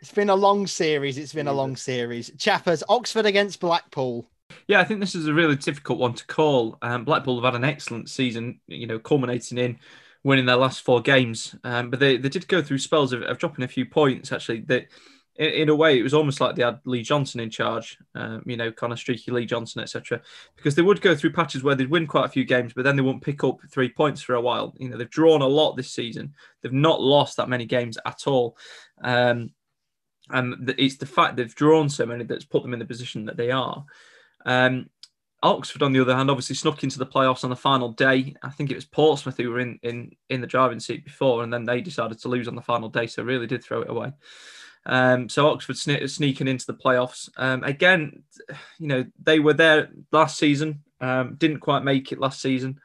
it's 0.00 0.12
been 0.12 0.30
a 0.30 0.34
long 0.34 0.66
series. 0.66 1.18
It's 1.18 1.32
been 1.32 1.48
a 1.48 1.52
long 1.52 1.76
series. 1.76 2.30
Chappers, 2.38 2.82
Oxford 2.88 3.26
against 3.26 3.60
Blackpool. 3.60 4.28
Yeah, 4.66 4.80
I 4.80 4.84
think 4.84 5.00
this 5.00 5.14
is 5.14 5.26
a 5.26 5.34
really 5.34 5.56
difficult 5.56 5.98
one 5.98 6.14
to 6.14 6.26
call. 6.26 6.78
Um, 6.82 7.04
Blackpool 7.04 7.36
have 7.36 7.52
had 7.52 7.60
an 7.60 7.68
excellent 7.68 8.08
season, 8.08 8.60
you 8.66 8.86
know, 8.86 8.98
culminating 8.98 9.58
in 9.58 9.78
winning 10.24 10.46
their 10.46 10.56
last 10.56 10.82
four 10.82 11.00
games. 11.00 11.54
Um, 11.64 11.90
but 11.90 12.00
they, 12.00 12.16
they 12.16 12.28
did 12.28 12.48
go 12.48 12.62
through 12.62 12.78
spells 12.78 13.12
of, 13.12 13.22
of 13.22 13.38
dropping 13.38 13.64
a 13.64 13.68
few 13.68 13.86
points, 13.86 14.32
actually. 14.32 14.60
That 14.62 14.88
in, 15.36 15.48
in 15.48 15.68
a 15.68 15.74
way, 15.74 15.98
it 15.98 16.02
was 16.02 16.14
almost 16.14 16.40
like 16.40 16.56
they 16.56 16.64
had 16.64 16.80
Lee 16.84 17.02
Johnson 17.02 17.40
in 17.40 17.50
charge, 17.50 17.98
um, 18.14 18.42
you 18.44 18.56
know, 18.56 18.72
kind 18.72 18.92
of 18.92 18.98
streaky 18.98 19.30
Lee 19.30 19.46
Johnson, 19.46 19.82
etc. 19.82 20.20
Because 20.56 20.74
they 20.74 20.82
would 20.82 21.00
go 21.00 21.14
through 21.14 21.32
patches 21.32 21.62
where 21.62 21.74
they'd 21.74 21.90
win 21.90 22.06
quite 22.06 22.26
a 22.26 22.30
few 22.30 22.44
games, 22.44 22.72
but 22.74 22.84
then 22.84 22.96
they 22.96 23.02
wouldn't 23.02 23.24
pick 23.24 23.44
up 23.44 23.58
three 23.70 23.88
points 23.88 24.20
for 24.20 24.34
a 24.34 24.40
while. 24.40 24.74
You 24.78 24.90
know, 24.90 24.96
they've 24.96 25.08
drawn 25.08 25.42
a 25.42 25.46
lot 25.46 25.76
this 25.76 25.90
season. 25.90 26.34
They've 26.62 26.72
not 26.72 27.00
lost 27.00 27.36
that 27.36 27.48
many 27.48 27.64
games 27.64 27.98
at 28.04 28.26
all. 28.26 28.56
Um, 29.02 29.50
and 30.30 30.74
it's 30.78 30.96
the 30.96 31.06
fact 31.06 31.36
they've 31.36 31.54
drawn 31.54 31.88
so 31.88 32.06
many 32.06 32.24
that's 32.24 32.44
put 32.44 32.62
them 32.62 32.72
in 32.72 32.78
the 32.78 32.84
position 32.84 33.24
that 33.26 33.36
they 33.36 33.50
are. 33.50 33.84
Um, 34.44 34.90
Oxford, 35.42 35.82
on 35.82 35.92
the 35.92 36.00
other 36.00 36.16
hand, 36.16 36.30
obviously 36.30 36.56
snuck 36.56 36.82
into 36.82 36.98
the 36.98 37.06
playoffs 37.06 37.44
on 37.44 37.50
the 37.50 37.56
final 37.56 37.90
day. 37.92 38.34
I 38.42 38.50
think 38.50 38.70
it 38.70 38.74
was 38.74 38.84
Portsmouth 38.84 39.36
who 39.36 39.50
were 39.50 39.60
in 39.60 39.78
in 39.82 40.10
in 40.28 40.40
the 40.40 40.46
driving 40.46 40.80
seat 40.80 41.04
before, 41.04 41.42
and 41.42 41.52
then 41.52 41.64
they 41.64 41.80
decided 41.80 42.18
to 42.20 42.28
lose 42.28 42.48
on 42.48 42.56
the 42.56 42.62
final 42.62 42.88
day, 42.88 43.06
so 43.06 43.22
really 43.22 43.46
did 43.46 43.62
throw 43.62 43.82
it 43.82 43.90
away. 43.90 44.12
Um, 44.86 45.28
so 45.28 45.48
Oxford 45.48 45.76
sne- 45.76 46.08
sneaking 46.10 46.48
into 46.48 46.66
the 46.66 46.74
playoffs 46.74 47.28
um, 47.36 47.62
again. 47.62 48.22
You 48.78 48.88
know 48.88 49.04
they 49.22 49.38
were 49.38 49.54
there 49.54 49.90
last 50.10 50.38
season, 50.38 50.82
um, 51.00 51.36
didn't 51.36 51.60
quite 51.60 51.84
make 51.84 52.10
it 52.10 52.18
last 52.18 52.40
season, 52.40 52.80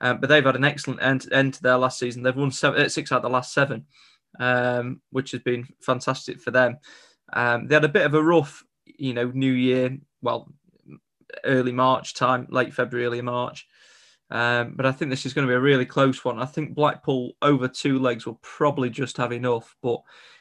um, 0.00 0.20
but 0.20 0.28
they've 0.28 0.44
had 0.44 0.56
an 0.56 0.64
excellent 0.64 1.02
end, 1.02 1.26
end 1.32 1.54
to 1.54 1.62
their 1.62 1.78
last 1.78 1.98
season. 1.98 2.22
They've 2.22 2.36
won 2.36 2.52
seven, 2.52 2.82
uh, 2.82 2.88
six 2.88 3.10
out 3.10 3.16
of 3.16 3.22
the 3.22 3.30
last 3.30 3.52
seven, 3.52 3.86
um, 4.38 5.00
which 5.10 5.32
has 5.32 5.42
been 5.42 5.66
fantastic 5.80 6.40
for 6.40 6.50
them. 6.50 6.78
Um, 7.32 7.66
they 7.66 7.74
had 7.74 7.84
a 7.84 7.88
bit 7.88 8.06
of 8.06 8.14
a 8.14 8.22
rough, 8.22 8.64
you 8.84 9.14
know, 9.14 9.30
New 9.34 9.52
Year. 9.52 9.98
Well, 10.22 10.52
early 11.44 11.72
March 11.72 12.14
time, 12.14 12.46
late 12.50 12.72
February, 12.72 13.06
early 13.06 13.22
March. 13.22 13.66
Um, 14.30 14.74
but 14.76 14.86
I 14.86 14.92
think 14.92 15.10
this 15.10 15.26
is 15.26 15.34
going 15.34 15.46
to 15.46 15.50
be 15.50 15.56
a 15.56 15.60
really 15.60 15.86
close 15.86 16.24
one. 16.24 16.40
I 16.40 16.46
think 16.46 16.74
Blackpool 16.74 17.32
over 17.42 17.68
two 17.68 17.98
legs 17.98 18.26
will 18.26 18.40
probably 18.42 18.90
just 18.90 19.16
have 19.18 19.32
enough, 19.32 19.76
but 19.82 20.00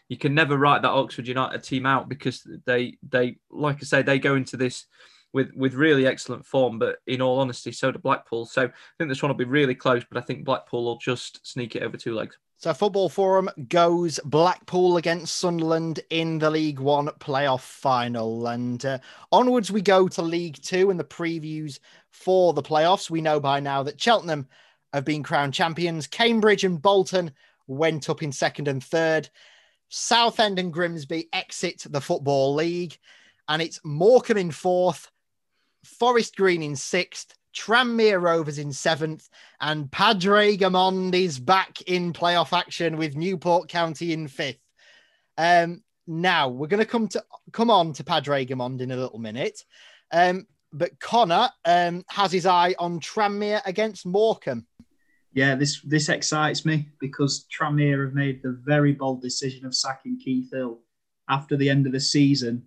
you 0.10 0.18
can 0.18 0.34
never 0.34 0.58
write 0.58 0.82
that 0.82 0.90
Oxford 0.90 1.28
United 1.28 1.64
team 1.64 1.86
out 1.86 2.10
because 2.10 2.48
they 2.66 2.98
they 3.08 3.38
like 3.50 3.78
I 3.78 3.86
say 3.86 4.02
they 4.02 4.20
go 4.20 4.36
into 4.36 4.58
this 4.58 4.86
with 5.34 5.52
with 5.56 5.74
really 5.74 6.08
excellent 6.08 6.46
form. 6.46 6.80
But 6.80 6.98
in 7.06 7.22
all 7.22 7.40
honesty, 7.40 7.72
so 7.72 7.92
do 7.92 8.00
Blackpool. 8.00 8.46
So 8.46 8.64
I 8.64 8.72
think 8.98 9.10
this 9.10 9.22
one 9.22 9.30
will 9.30 9.38
be 9.38 9.46
really 9.46 9.76
close, 9.76 10.04
but 10.10 10.18
I 10.18 10.26
think 10.26 10.46
Blackpool 10.46 10.86
will 10.86 10.98
just 10.98 11.46
sneak 11.48 11.76
it 11.76 11.84
over 11.84 11.98
two 11.98 12.16
legs. 12.16 12.38
So 12.57 12.73
Football 12.73 13.10
Forum 13.10 13.49
goes 13.68 14.19
Blackpool 14.23 14.98
against 14.98 15.36
Sunderland 15.36 15.99
in 16.10 16.40
the 16.40 16.49
League 16.49 16.80
One 16.80 17.07
playoff 17.19 17.61
final. 17.61 18.48
And 18.48 18.84
uh, 18.86 18.99
onwards 19.32 19.72
we 19.72 19.82
go 19.82 20.07
to 20.07 20.22
League 20.22 20.61
Two 20.61 20.90
and 20.90 20.99
the 20.99 21.03
previews 21.03 21.80
for 22.11 22.53
the 22.53 22.64
playoffs. 22.64 23.10
We 23.10 23.22
know 23.22 23.40
by 23.40 23.60
now 23.60 23.84
that 23.84 23.99
Cheltenham 24.02 24.48
have 24.94 25.06
been 25.06 25.22
crowned 25.22 25.53
champions. 25.53 26.07
Cambridge 26.07 26.64
and 26.64 26.82
Bolton 26.82 27.32
went 27.68 28.10
up 28.10 28.23
in 28.23 28.32
second 28.32 28.68
and 28.68 28.84
third. 28.84 29.30
Southend 29.90 30.57
and 30.57 30.72
Grimsby 30.72 31.27
exit 31.34 31.86
the 31.90 32.02
Football 32.02 32.56
League. 32.56 32.98
And 33.48 33.61
it's 33.61 33.82
Morecambe 33.84 34.38
in 34.38 34.52
fourth, 34.52 35.11
Forest 35.84 36.36
Green 36.36 36.64
in 36.64 36.76
sixth, 36.76 37.36
Tranmere 37.56 38.22
Rovers 38.22 38.60
in 38.60 38.72
seventh, 38.72 39.30
and 39.61 39.91
Padraig 39.91 40.60
Amond 40.60 41.14
is 41.14 41.40
back 41.40 41.82
in 41.84 42.14
playoff 42.14 42.57
action 42.57 42.98
with 42.98 43.15
Newport 43.15 43.69
County 43.69 44.14
in 44.14 44.27
fifth. 44.27 44.60
Um, 45.38 45.84
now 46.07 46.49
we're 46.49 46.68
going 46.68 46.82
to 46.82 46.86
come 46.86 47.07
to 47.10 47.23
come 47.52 47.72
on 47.72 47.94
to 47.94 48.03
Padraig 48.03 48.49
Amond 48.49 48.82
in 48.82 48.91
a 48.91 48.98
little 48.98 49.19
minute, 49.19 49.64
um, 50.11 50.45
but 50.72 50.99
Connor 50.99 51.49
um, 51.65 52.03
has 52.10 52.32
his 52.32 52.45
eye 52.45 52.76
on 52.77 52.99
Tranmere 52.99 53.61
against 53.65 54.06
Morecambe. 54.06 54.68
Yeah, 55.34 55.56
this 55.56 55.82
this 55.82 56.10
excites 56.10 56.65
me 56.65 56.90
because 56.99 57.45
Tranmere 57.52 58.06
have 58.06 58.14
made 58.14 58.41
the 58.41 58.60
very 58.64 58.94
bold 58.94 59.22
decision 59.22 59.65
of 59.65 59.76
sacking 59.76 60.19
Keith 60.19 60.52
Hill 60.52 60.80
after 61.27 61.57
the 61.57 61.69
end 61.69 61.88
of 61.88 61.94
the 61.94 61.99
season 61.99 62.64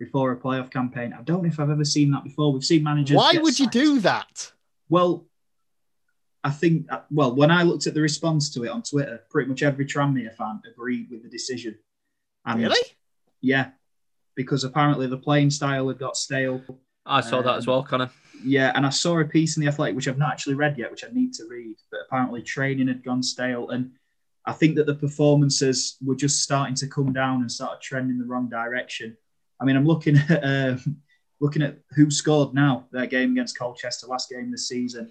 before 0.00 0.32
a 0.32 0.36
playoff 0.36 0.70
campaign. 0.70 1.12
I 1.16 1.22
don't 1.22 1.42
know 1.42 1.48
if 1.48 1.60
I've 1.60 1.70
ever 1.70 1.84
seen 1.84 2.10
that 2.10 2.24
before. 2.24 2.52
We've 2.52 2.64
seen 2.64 2.82
managers. 2.82 3.16
Why 3.16 3.34
get 3.34 3.42
would 3.42 3.60
you 3.60 3.68
do 3.68 4.00
that? 4.00 4.50
Well, 4.88 5.26
I 6.42 6.50
think, 6.50 6.88
well, 7.10 7.36
when 7.36 7.50
I 7.50 7.62
looked 7.62 7.86
at 7.86 7.92
the 7.92 8.00
response 8.00 8.50
to 8.54 8.64
it 8.64 8.70
on 8.70 8.82
Twitter, 8.82 9.20
pretty 9.28 9.50
much 9.50 9.62
every 9.62 9.84
Tranmere 9.84 10.34
fan 10.34 10.62
agreed 10.66 11.08
with 11.10 11.22
the 11.22 11.28
decision. 11.28 11.78
And 12.46 12.62
Really? 12.62 12.80
Yeah, 13.42 13.72
because 14.34 14.64
apparently 14.64 15.06
the 15.06 15.18
playing 15.18 15.50
style 15.50 15.88
had 15.88 15.98
got 15.98 16.16
stale. 16.16 16.62
I 17.04 17.20
saw 17.20 17.42
that 17.42 17.56
as 17.56 17.68
Um, 17.68 17.72
well, 17.72 17.82
Connor. 17.82 18.10
Yeah, 18.42 18.72
and 18.74 18.86
I 18.86 18.90
saw 18.90 19.18
a 19.20 19.24
piece 19.24 19.58
in 19.58 19.60
the 19.60 19.68
Athletic, 19.68 19.94
which 19.94 20.08
I've 20.08 20.16
not 20.16 20.32
actually 20.32 20.54
read 20.54 20.78
yet, 20.78 20.90
which 20.90 21.04
I 21.04 21.08
need 21.12 21.34
to 21.34 21.44
read. 21.48 21.76
But 21.90 22.00
apparently, 22.06 22.40
training 22.40 22.88
had 22.88 23.04
gone 23.04 23.22
stale, 23.22 23.68
and 23.68 23.90
I 24.46 24.54
think 24.54 24.76
that 24.76 24.86
the 24.86 24.94
performances 24.94 25.98
were 26.02 26.14
just 26.14 26.42
starting 26.42 26.74
to 26.76 26.86
come 26.86 27.12
down 27.12 27.42
and 27.42 27.52
started 27.52 27.82
trending 27.82 28.18
the 28.18 28.24
wrong 28.24 28.48
direction. 28.48 29.18
I 29.60 29.64
mean, 29.64 29.76
I'm 29.76 29.86
looking 29.86 30.16
at 30.16 30.44
um, 30.44 30.96
looking 31.40 31.62
at 31.62 31.78
who 31.94 32.10
scored 32.10 32.54
now 32.54 32.86
their 32.92 33.06
game 33.06 33.32
against 33.32 33.58
Colchester 33.58 34.06
last 34.06 34.30
game 34.30 34.50
this 34.50 34.68
season. 34.68 35.10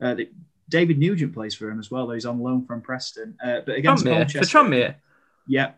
Uh, 0.00 0.14
the, 0.14 0.30
David 0.68 0.98
Nugent 0.98 1.34
plays 1.34 1.54
for 1.54 1.68
him 1.68 1.78
as 1.78 1.90
well. 1.90 2.06
Though 2.06 2.14
he's 2.14 2.26
on 2.26 2.40
loan 2.40 2.64
from 2.64 2.80
Preston, 2.80 3.36
uh, 3.44 3.60
but 3.66 3.76
against 3.76 4.04
Tranmere, 4.04 4.18
Colchester, 4.18 4.60
for 4.60 4.64
Tranmere. 4.64 4.94
yeah, 5.46 5.72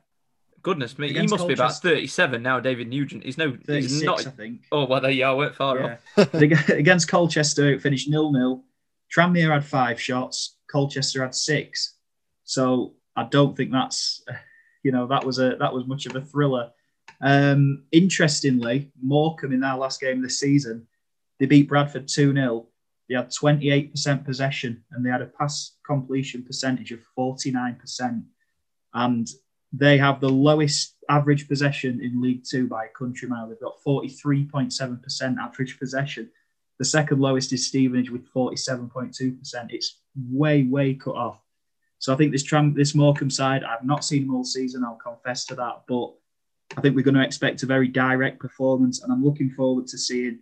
Goodness 0.64 0.98
me, 0.98 1.08
he 1.08 1.12
Against 1.12 1.32
must 1.32 1.46
be 1.46 1.52
about 1.52 1.74
37 1.74 2.42
now. 2.42 2.58
David 2.58 2.88
Nugent. 2.88 3.22
He's 3.22 3.36
no, 3.36 3.54
he's 3.66 4.02
not. 4.02 4.26
I 4.26 4.30
think. 4.30 4.62
Oh 4.72 4.86
well, 4.86 5.02
there 5.02 5.10
you 5.10 5.26
are. 5.26 5.36
Weren't 5.36 5.54
far 5.54 5.78
Yeah. 5.78 5.96
off. 6.16 6.34
Against 6.34 7.06
Colchester, 7.08 7.70
it 7.70 7.82
finished 7.82 8.08
nil 8.08 8.32
nil. 8.32 8.64
Tranmere 9.14 9.52
had 9.52 9.64
five 9.64 10.00
shots. 10.00 10.56
Colchester 10.70 11.22
had 11.22 11.34
six. 11.34 11.96
So 12.44 12.94
I 13.14 13.24
don't 13.24 13.54
think 13.54 13.72
that's, 13.72 14.24
you 14.82 14.90
know, 14.90 15.06
that 15.08 15.26
was 15.26 15.38
a 15.38 15.56
that 15.60 15.74
was 15.74 15.86
much 15.86 16.06
of 16.06 16.16
a 16.16 16.22
thriller. 16.22 16.70
Um, 17.20 17.84
interestingly, 17.92 18.90
Morecambe 19.02 19.52
in 19.52 19.60
their 19.60 19.76
last 19.76 20.00
game 20.00 20.18
of 20.18 20.22
the 20.22 20.30
season, 20.30 20.86
they 21.38 21.46
beat 21.46 21.68
Bradford 21.68 22.08
two 22.08 22.32
0 22.32 22.66
They 23.08 23.16
had 23.16 23.30
twenty 23.30 23.70
eight 23.70 23.90
percent 23.90 24.24
possession 24.24 24.84
and 24.92 25.04
they 25.04 25.10
had 25.10 25.22
a 25.22 25.26
pass 25.26 25.76
completion 25.86 26.42
percentage 26.42 26.92
of 26.92 27.00
forty 27.14 27.50
nine 27.50 27.76
percent, 27.76 28.24
and 28.92 29.28
they 29.72 29.98
have 29.98 30.20
the 30.20 30.28
lowest 30.28 30.94
average 31.08 31.48
possession 31.48 32.00
in 32.00 32.22
League 32.22 32.44
Two 32.48 32.68
by 32.68 32.84
a 32.84 32.98
country 32.98 33.28
mile. 33.28 33.48
They've 33.48 33.60
got 33.60 33.82
43.7% 33.84 35.36
average 35.38 35.78
possession. 35.78 36.30
The 36.78 36.84
second 36.84 37.20
lowest 37.20 37.52
is 37.52 37.66
Stevenage 37.66 38.10
with 38.10 38.32
47.2%. 38.32 39.36
It's 39.70 40.00
way, 40.30 40.62
way 40.62 40.94
cut 40.94 41.16
off. 41.16 41.40
So 41.98 42.12
I 42.12 42.16
think 42.16 42.32
this 42.32 42.44
this 42.74 42.94
Morecambe 42.94 43.30
side, 43.30 43.64
I've 43.64 43.84
not 43.84 44.04
seen 44.04 44.26
them 44.26 44.34
all 44.34 44.44
season. 44.44 44.84
I'll 44.84 44.96
confess 44.96 45.44
to 45.46 45.54
that, 45.56 45.82
but 45.88 46.12
I 46.76 46.80
think 46.80 46.96
we're 46.96 47.02
going 47.02 47.14
to 47.14 47.24
expect 47.24 47.62
a 47.62 47.66
very 47.66 47.88
direct 47.88 48.40
performance, 48.40 49.02
and 49.02 49.12
I'm 49.12 49.24
looking 49.24 49.50
forward 49.50 49.86
to 49.88 49.98
seeing 49.98 50.40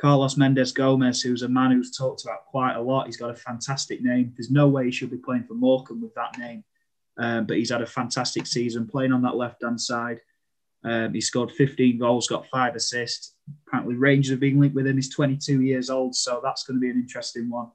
Carlos 0.00 0.36
Mendes 0.36 0.72
Gomes, 0.72 1.22
who's 1.22 1.42
a 1.42 1.48
man 1.48 1.72
who's 1.72 1.96
talked 1.96 2.24
about 2.24 2.46
quite 2.46 2.74
a 2.74 2.80
lot. 2.80 3.06
He's 3.06 3.16
got 3.16 3.30
a 3.30 3.36
fantastic 3.36 4.02
name. 4.02 4.32
There's 4.36 4.50
no 4.50 4.68
way 4.68 4.86
he 4.86 4.90
should 4.90 5.10
be 5.10 5.18
playing 5.18 5.44
for 5.44 5.54
Morecambe 5.54 6.00
with 6.00 6.14
that 6.14 6.38
name, 6.38 6.64
um, 7.18 7.46
but 7.46 7.56
he's 7.56 7.70
had 7.70 7.82
a 7.82 7.86
fantastic 7.86 8.46
season 8.46 8.86
playing 8.86 9.12
on 9.12 9.22
that 9.22 9.36
left 9.36 9.62
hand 9.62 9.80
side. 9.80 10.20
Um, 10.84 11.12
he 11.12 11.20
scored 11.20 11.50
15 11.50 11.98
goals, 11.98 12.28
got 12.28 12.46
five 12.46 12.76
assists. 12.76 13.34
Apparently, 13.66 13.96
Rangers 13.96 14.30
have 14.30 14.40
been 14.40 14.60
linked 14.60 14.76
with 14.76 14.86
him. 14.86 14.96
He's 14.96 15.12
22 15.12 15.62
years 15.62 15.90
old, 15.90 16.14
so 16.14 16.40
that's 16.42 16.62
going 16.62 16.76
to 16.76 16.80
be 16.80 16.90
an 16.90 16.96
interesting 16.96 17.50
one. 17.50 17.70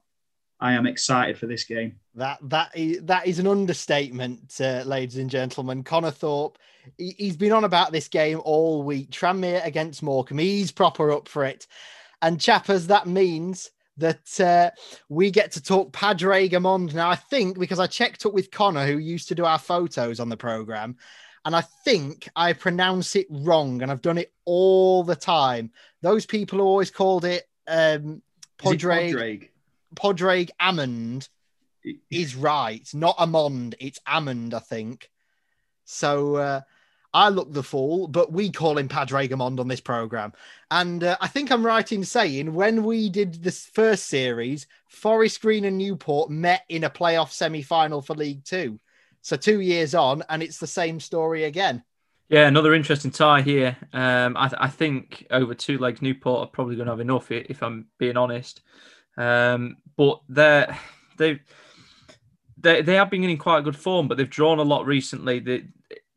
I 0.60 0.72
am 0.72 0.86
excited 0.86 1.38
for 1.38 1.46
this 1.46 1.64
game. 1.64 1.96
That 2.14 2.38
that 2.42 2.76
is 2.76 3.02
that 3.02 3.26
is 3.26 3.38
an 3.38 3.46
understatement, 3.46 4.60
uh, 4.60 4.82
ladies 4.86 5.16
and 5.16 5.28
gentlemen. 5.28 5.82
Connor 5.82 6.10
Thorpe, 6.10 6.58
he, 6.96 7.14
he's 7.18 7.36
been 7.36 7.52
on 7.52 7.64
about 7.64 7.92
this 7.92 8.08
game 8.08 8.40
all 8.44 8.82
week. 8.82 9.10
Tranmere 9.10 9.64
against 9.64 10.02
Morecambe, 10.02 10.38
he's 10.38 10.72
proper 10.72 11.10
up 11.10 11.28
for 11.28 11.44
it. 11.44 11.66
And 12.22 12.40
chappers, 12.40 12.86
that 12.86 13.06
means 13.06 13.70
that 13.96 14.40
uh, 14.40 14.70
we 15.08 15.30
get 15.30 15.52
to 15.52 15.62
talk 15.62 15.92
Padraig 15.92 16.52
Amond 16.52 16.94
now. 16.94 17.10
I 17.10 17.16
think 17.16 17.58
because 17.58 17.78
I 17.78 17.86
checked 17.86 18.24
up 18.24 18.32
with 18.32 18.50
Connor, 18.50 18.86
who 18.86 18.98
used 18.98 19.28
to 19.28 19.34
do 19.34 19.44
our 19.44 19.58
photos 19.58 20.20
on 20.20 20.28
the 20.28 20.36
program, 20.36 20.96
and 21.44 21.54
I 21.54 21.60
think 21.84 22.28
I 22.34 22.52
pronounce 22.54 23.16
it 23.16 23.26
wrong, 23.28 23.82
and 23.82 23.90
I've 23.90 24.02
done 24.02 24.18
it 24.18 24.32
all 24.44 25.04
the 25.04 25.16
time. 25.16 25.70
Those 26.00 26.26
people 26.26 26.60
always 26.60 26.90
called 26.90 27.24
it 27.24 27.48
um, 27.68 28.22
Is 29.42 29.53
it 29.96 30.00
Podre. 30.00 30.50
Padraig? 30.50 30.50
Amond 30.60 31.28
is 32.10 32.34
right. 32.34 32.88
Not 32.94 33.16
Amond, 33.18 33.74
it's 33.80 34.00
Amond, 34.06 34.54
I 34.54 34.58
think. 34.58 35.10
So 35.84 36.36
uh, 36.36 36.60
I 37.12 37.28
look 37.28 37.52
the 37.52 37.62
fool, 37.62 38.08
but 38.08 38.32
we 38.32 38.50
call 38.50 38.78
him 38.78 38.88
Padraig 38.88 39.30
Amond 39.30 39.60
on 39.60 39.68
this 39.68 39.80
program. 39.80 40.32
And 40.70 41.04
uh, 41.04 41.16
I 41.20 41.28
think 41.28 41.50
I'm 41.50 41.64
right 41.64 41.90
in 41.92 42.04
saying 42.04 42.54
when 42.54 42.84
we 42.84 43.08
did 43.08 43.42
this 43.42 43.66
first 43.66 44.06
series, 44.06 44.66
Forest 44.88 45.42
Green 45.42 45.64
and 45.64 45.78
Newport 45.78 46.30
met 46.30 46.64
in 46.68 46.84
a 46.84 46.90
playoff 46.90 47.30
semi 47.30 47.62
final 47.62 48.02
for 48.02 48.14
League 48.14 48.44
Two. 48.44 48.80
So 49.22 49.36
two 49.36 49.60
years 49.60 49.94
on, 49.94 50.22
and 50.28 50.42
it's 50.42 50.58
the 50.58 50.66
same 50.66 51.00
story 51.00 51.44
again. 51.44 51.82
Yeah, 52.28 52.46
another 52.46 52.74
interesting 52.74 53.10
tie 53.10 53.42
here. 53.42 53.76
Um, 53.92 54.36
I, 54.36 54.48
th- 54.48 54.60
I 54.60 54.68
think 54.68 55.26
over 55.30 55.54
two 55.54 55.78
legs, 55.78 56.02
Newport 56.02 56.40
are 56.40 56.50
probably 56.50 56.76
going 56.76 56.86
to 56.86 56.92
have 56.92 57.00
enough, 57.00 57.30
if 57.30 57.62
I'm 57.62 57.86
being 57.98 58.16
honest. 58.16 58.62
Um, 59.16 59.76
but 59.96 60.20
they're 60.28 60.78
they 61.16 61.40
they 62.58 62.82
they 62.82 62.94
have 62.94 63.10
been 63.10 63.24
in 63.24 63.38
quite 63.38 63.64
good 63.64 63.76
form, 63.76 64.08
but 64.08 64.18
they've 64.18 64.28
drawn 64.28 64.58
a 64.58 64.62
lot 64.62 64.86
recently. 64.86 65.38
They 65.38 65.64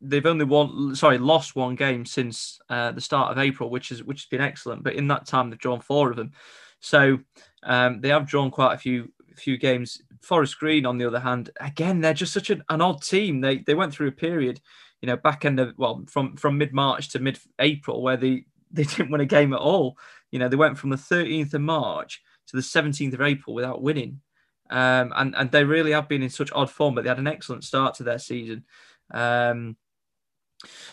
they've 0.00 0.26
only 0.26 0.44
won, 0.44 0.94
sorry, 0.94 1.18
lost 1.18 1.56
one 1.56 1.74
game 1.74 2.04
since 2.04 2.58
uh, 2.70 2.92
the 2.92 3.00
start 3.00 3.32
of 3.32 3.38
April, 3.38 3.70
which 3.70 3.90
is 3.90 4.02
which 4.04 4.22
has 4.22 4.26
been 4.26 4.40
excellent. 4.40 4.82
But 4.82 4.94
in 4.94 5.08
that 5.08 5.26
time, 5.26 5.50
they've 5.50 5.58
drawn 5.58 5.80
four 5.80 6.10
of 6.10 6.16
them, 6.16 6.32
so 6.80 7.18
um, 7.62 8.00
they 8.00 8.08
have 8.08 8.28
drawn 8.28 8.50
quite 8.50 8.74
a 8.74 8.78
few 8.78 9.12
few 9.36 9.56
games. 9.56 10.00
Forest 10.20 10.58
Green, 10.58 10.84
on 10.84 10.98
the 10.98 11.06
other 11.06 11.20
hand, 11.20 11.50
again, 11.60 12.00
they're 12.00 12.12
just 12.12 12.32
such 12.32 12.50
an, 12.50 12.62
an 12.68 12.80
odd 12.80 13.02
team. 13.02 13.40
They 13.40 13.58
they 13.58 13.74
went 13.74 13.92
through 13.92 14.08
a 14.08 14.12
period, 14.12 14.60
you 15.00 15.06
know, 15.06 15.16
back 15.16 15.44
end 15.44 15.60
of 15.60 15.74
well, 15.76 16.04
from 16.08 16.36
from 16.36 16.58
mid 16.58 16.72
March 16.72 17.10
to 17.10 17.18
mid 17.18 17.38
April, 17.58 18.02
where 18.02 18.16
they 18.16 18.44
they 18.70 18.82
didn't 18.84 19.10
win 19.10 19.20
a 19.20 19.26
game 19.26 19.52
at 19.52 19.60
all. 19.60 19.96
You 20.30 20.38
know, 20.38 20.48
they 20.48 20.56
went 20.56 20.76
from 20.76 20.90
the 20.90 20.96
13th 20.96 21.54
of 21.54 21.62
March 21.62 22.20
to 22.48 22.56
the 22.56 22.62
17th 22.62 23.14
of 23.14 23.20
April 23.20 23.54
without 23.54 23.82
winning. 23.82 24.20
Um, 24.70 25.12
and, 25.16 25.34
and 25.36 25.50
they 25.50 25.64
really 25.64 25.92
have 25.92 26.08
been 26.08 26.22
in 26.22 26.30
such 26.30 26.52
odd 26.52 26.70
form, 26.70 26.94
but 26.94 27.04
they 27.04 27.08
had 27.08 27.18
an 27.18 27.26
excellent 27.26 27.64
start 27.64 27.94
to 27.96 28.02
their 28.02 28.18
season. 28.18 28.64
Um, 29.12 29.76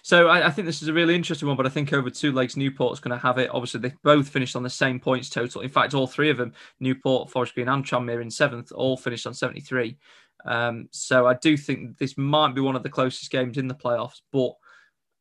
so 0.02 0.28
I, 0.28 0.48
I 0.48 0.52
think 0.52 0.66
this 0.68 0.82
is 0.82 0.88
a 0.88 0.94
really 0.94 1.16
interesting 1.16 1.48
one, 1.48 1.58
but 1.58 1.66
I 1.66 1.70
think 1.70 1.92
over 1.92 2.10
two 2.10 2.32
legs, 2.32 2.56
Newport's 2.56 3.00
going 3.00 3.18
to 3.18 3.26
have 3.26 3.38
it. 3.38 3.50
Obviously, 3.52 3.80
they 3.80 3.94
both 4.04 4.30
finished 4.30 4.56
on 4.56 4.64
the 4.64 4.70
same 4.70 5.00
points 5.00 5.30
total. 5.30 5.62
In 5.62 5.70
fact, 5.70 5.94
all 5.94 6.08
three 6.08 6.30
of 6.30 6.38
them, 6.38 6.54
Newport, 6.80 7.32
Forest 7.32 7.56
Green, 7.56 7.68
and 7.68 7.84
Tranmere 7.84 8.22
in 8.22 8.30
seventh, 8.30 8.72
all 8.72 8.96
finished 8.96 9.26
on 9.26 9.34
73. 9.34 9.98
Um, 10.46 10.88
so 10.92 11.26
I 11.26 11.34
do 11.34 11.58
think 11.58 11.98
this 11.98 12.18
might 12.18 12.54
be 12.54 12.62
one 12.62 12.76
of 12.76 12.84
the 12.84 12.90
closest 12.90 13.32
games 13.32 13.58
in 13.58 13.68
the 13.68 13.74
playoffs, 13.74 14.22
but 14.32 14.54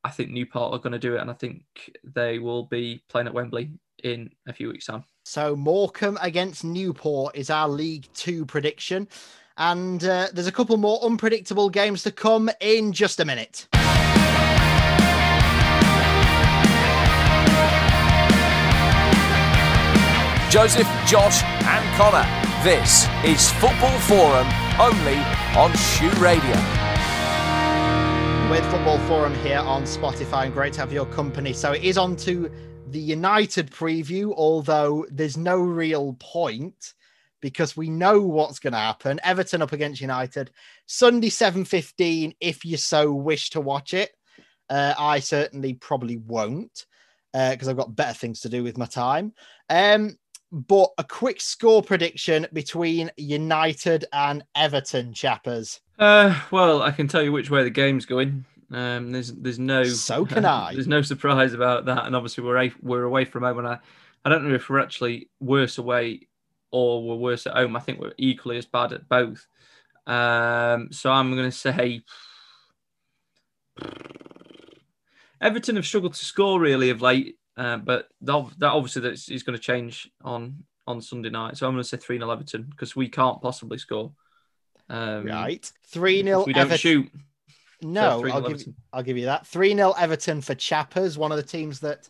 I 0.05 0.11
think 0.11 0.31
Newport 0.31 0.75
are 0.75 0.79
going 0.79 0.93
to 0.93 0.99
do 0.99 1.17
it, 1.17 1.21
and 1.21 1.31
I 1.31 1.35
think 1.35 1.65
they 2.05 2.39
will 2.39 2.65
be 2.65 3.03
playing 3.09 3.27
at 3.27 3.35
Wembley 3.35 3.73
in 4.03 4.31
a 4.47 4.53
few 4.53 4.69
weeks' 4.69 4.87
time. 4.87 5.05
So 5.27 5.57
Morecambe 5.57 6.19
against 6.21 6.65
Newport 6.65 7.35
is 7.35 7.49
our 7.49 7.67
League 7.67 8.07
Two 8.13 8.45
prediction. 8.45 9.09
And 9.57 10.05
uh, 10.05 10.29
there's 10.35 10.47
a 10.47 10.53
couple 10.53 10.77
more 10.77 11.03
unpredictable 11.03 11.71
games 11.71 12.03
to 12.03 12.13
come 12.13 12.51
in 12.61 12.93
just 12.93 13.21
a 13.21 13.25
minute. 13.25 13.67
Joseph, 20.51 20.87
Josh, 21.07 21.43
and 21.43 21.97
Connor. 21.97 22.29
This 22.63 23.09
is 23.25 23.51
Football 23.53 23.99
Forum 24.01 24.47
only 24.79 25.17
on 25.57 25.75
SHU 25.75 26.11
Radio. 26.21 26.55
With 28.51 28.63
Football 28.71 28.99
Forum 29.09 29.35
here 29.37 29.61
on 29.61 29.85
Spotify, 29.85 30.45
and 30.45 30.53
great 30.53 30.75
to 30.75 30.81
have 30.81 30.93
your 30.93 31.07
company. 31.07 31.55
So 31.55 31.73
it 31.73 31.83
is 31.83 31.97
on 31.97 32.15
to 32.17 32.51
the 32.95 33.01
United 33.01 33.73
preview, 33.73 34.33
although 34.37 35.05
there's 35.11 35.37
no 35.37 35.59
real 35.59 36.17
point 36.21 36.95
because 37.43 37.77
we 37.77 37.91
know 37.91 38.21
what's 38.21 38.61
going 38.61 38.73
to 38.73 38.79
happen. 38.79 39.19
Everton 39.25 39.63
up 39.63 39.73
against 39.73 40.01
United, 40.01 40.53
Sunday 40.87 41.29
7.15, 41.29 42.37
if 42.41 42.65
you 42.65 42.77
so 42.77 43.13
wish 43.13 43.51
to 43.51 43.61
watch 43.61 43.95
it. 43.95 44.13
Uh, 44.71 44.95
I 44.97 45.19
certainly 45.19 45.75
probably 45.75 46.19
won't 46.19 46.87
because 47.33 47.67
I've 47.67 47.77
got 47.77 47.97
better 47.97 48.15
things 48.15 48.41
to 48.43 48.49
do 48.49 48.63
with 48.63 48.79
my 48.79 48.87
time. 48.87 49.33
Um, 49.69 50.17
but 50.53 50.91
a 50.97 51.03
quick 51.03 51.41
score 51.41 51.83
prediction 51.83 52.47
between 52.53 53.11
United 53.17 54.05
and 54.13 54.45
Everton, 54.55 55.15
chappers. 55.15 55.81
Uh, 55.99 56.41
well, 56.53 56.81
I 56.81 56.93
can 56.93 57.09
tell 57.09 57.25
you 57.25 57.33
which 57.33 57.51
way 57.51 57.65
the 57.65 57.71
game's 57.71 58.07
going. 58.07 58.45
Um, 58.71 59.13
there's 59.13 59.33
there's 59.33 59.59
no 59.59 59.85
So 59.85 60.25
can 60.27 60.45
I. 60.45 60.73
there's 60.73 60.89
no 60.89 61.03
surprise 61.03 61.53
about 61.53 61.85
that, 61.87 62.07
and 62.07 62.17
obviously 62.17 62.45
we're 62.45 62.63
a, 62.63 62.73
we're 62.83 63.05
away 63.05 63.25
from 63.25 63.43
home, 63.43 63.59
and 63.59 63.69
I 63.69 63.79
I 64.25 64.31
don't 64.31 64.49
know 64.49 64.55
if 64.55 64.69
we're 64.69 64.81
actually 64.81 65.29
worse 65.41 65.79
away 65.79 66.29
or 66.71 67.03
we're 67.03 67.17
worse 67.17 67.47
at 67.47 67.55
home. 67.55 67.77
I 67.77 67.81
think 67.81 68.01
we're 68.01 68.15
equally 68.19 68.59
as 68.59 68.67
bad 68.67 68.93
at 68.93 69.09
both. 69.09 69.47
Um, 70.07 70.89
so 70.91 71.11
I'm 71.11 71.35
going 71.35 71.51
to 71.51 71.57
say 71.57 72.03
Everton 75.41 75.77
have 75.77 75.87
struggled 75.87 76.15
to 76.15 76.25
score 76.25 76.59
really 76.59 76.91
of 76.91 77.03
late, 77.03 77.37
uh, 77.57 77.77
but 77.77 78.09
that, 78.23 78.51
that 78.59 78.71
obviously 78.71 79.03
that's, 79.03 79.29
going 79.29 79.57
to 79.57 79.63
change 79.63 80.11
on 80.23 80.65
on 80.87 81.01
Sunday 81.01 81.31
night. 81.31 81.57
So 81.57 81.67
I'm 81.67 81.75
going 81.75 81.83
to 81.83 81.89
say 81.89 81.97
3 81.97 82.19
0 82.19 82.31
Everton 82.31 82.67
because 82.71 82.97
we 82.97 83.09
can't 83.09 83.41
possibly 83.41 83.79
score. 83.79 84.13
Um, 84.89 85.25
Right. 85.27 85.71
3 85.89 86.23
0 86.23 86.41
if 86.41 86.47
We 86.47 86.53
don't 86.53 86.79
shoot. 86.79 87.11
No, 87.85 88.23
3-0 88.23 88.33
I'll 88.33 88.41
give, 88.41 88.51
Everton. 88.51 88.75
I'll 88.93 89.03
give 89.03 89.19
you 89.19 89.27
that. 89.27 89.47
3 89.47 89.75
0 89.75 89.93
Everton 89.93 90.41
for 90.41 90.55
Chappers, 90.55 91.19
one 91.19 91.31
of 91.31 91.37
the 91.37 91.43
teams 91.43 91.81
that 91.81 92.09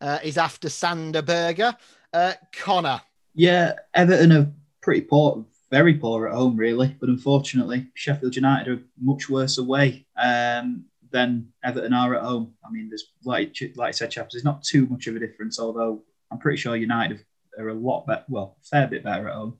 uh, 0.00 0.18
is 0.22 0.36
after 0.36 0.68
Sander 0.68 1.22
Berge. 1.22 1.74
Uh, 2.12 2.32
Connor. 2.52 3.00
Yeah, 3.34 3.72
Everton 3.94 4.32
are 4.32 4.52
pretty 4.82 5.00
poor, 5.00 5.44
very 5.70 5.94
poor 5.94 6.28
at 6.28 6.34
home, 6.34 6.56
really. 6.56 6.94
But 7.00 7.08
unfortunately, 7.08 7.90
Sheffield 7.94 8.36
United 8.36 8.68
are 8.68 8.82
much 9.00 9.30
worse 9.30 9.56
away 9.56 10.06
um, 10.16 10.84
than 11.10 11.48
Everton 11.64 11.94
are 11.94 12.14
at 12.14 12.22
home. 12.22 12.52
I 12.64 12.70
mean, 12.70 12.90
there's 12.90 13.12
like 13.24 13.56
like 13.76 13.88
I 13.88 13.92
said, 13.92 14.10
Chappers, 14.10 14.34
there's 14.34 14.44
not 14.44 14.62
too 14.62 14.86
much 14.86 15.06
of 15.06 15.16
a 15.16 15.20
difference. 15.20 15.58
Although 15.58 16.02
I'm 16.30 16.38
pretty 16.38 16.58
sure 16.58 16.76
United 16.76 17.24
are 17.58 17.68
a 17.68 17.74
lot 17.74 18.06
better, 18.06 18.24
well, 18.28 18.58
a 18.62 18.66
fair 18.66 18.86
bit 18.88 19.02
better 19.02 19.28
at 19.28 19.34
home 19.34 19.58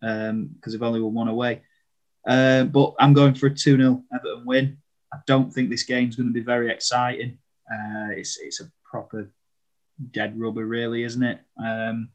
because 0.00 0.72
they've 0.72 0.82
only 0.82 1.00
won 1.00 1.14
one 1.14 1.28
away. 1.28 1.62
Uh, 2.26 2.64
but 2.64 2.94
I'm 2.98 3.12
going 3.12 3.34
for 3.34 3.46
a 3.46 3.54
2 3.54 3.76
0 3.76 4.02
Everton 4.12 4.44
win. 4.44 4.78
I 5.12 5.18
don't 5.26 5.52
think 5.52 5.70
this 5.70 5.84
game's 5.84 6.16
going 6.16 6.28
to 6.28 6.32
be 6.32 6.40
very 6.40 6.70
exciting. 6.70 7.38
Uh, 7.70 8.10
it's 8.10 8.38
it's 8.40 8.60
a 8.60 8.70
proper 8.84 9.30
dead 10.10 10.38
rubber, 10.38 10.66
really, 10.66 11.02
isn't 11.02 11.22
it? 11.22 11.40
Um, 11.62 12.10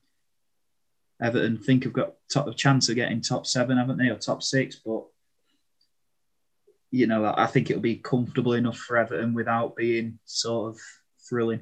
Everton 1.22 1.58
think 1.58 1.84
have 1.84 1.94
got 1.94 2.16
top 2.32 2.48
of 2.48 2.58
chance 2.58 2.90
of 2.90 2.96
getting 2.96 3.22
top 3.22 3.46
seven, 3.46 3.78
haven't 3.78 3.98
they, 3.98 4.10
or 4.10 4.16
top 4.16 4.44
six? 4.44 4.76
But 4.76 5.04
you 6.92 7.08
know, 7.08 7.34
I 7.38 7.46
think 7.48 7.70
it'll 7.70 7.82
be 7.82 7.96
comfortable 7.96 8.54
enough 8.54 8.78
for 8.78 8.98
Everton 8.98 9.34
without 9.34 9.76
being 9.76 10.20
sort 10.26 10.74
of 10.74 10.82
thrilling. 11.28 11.62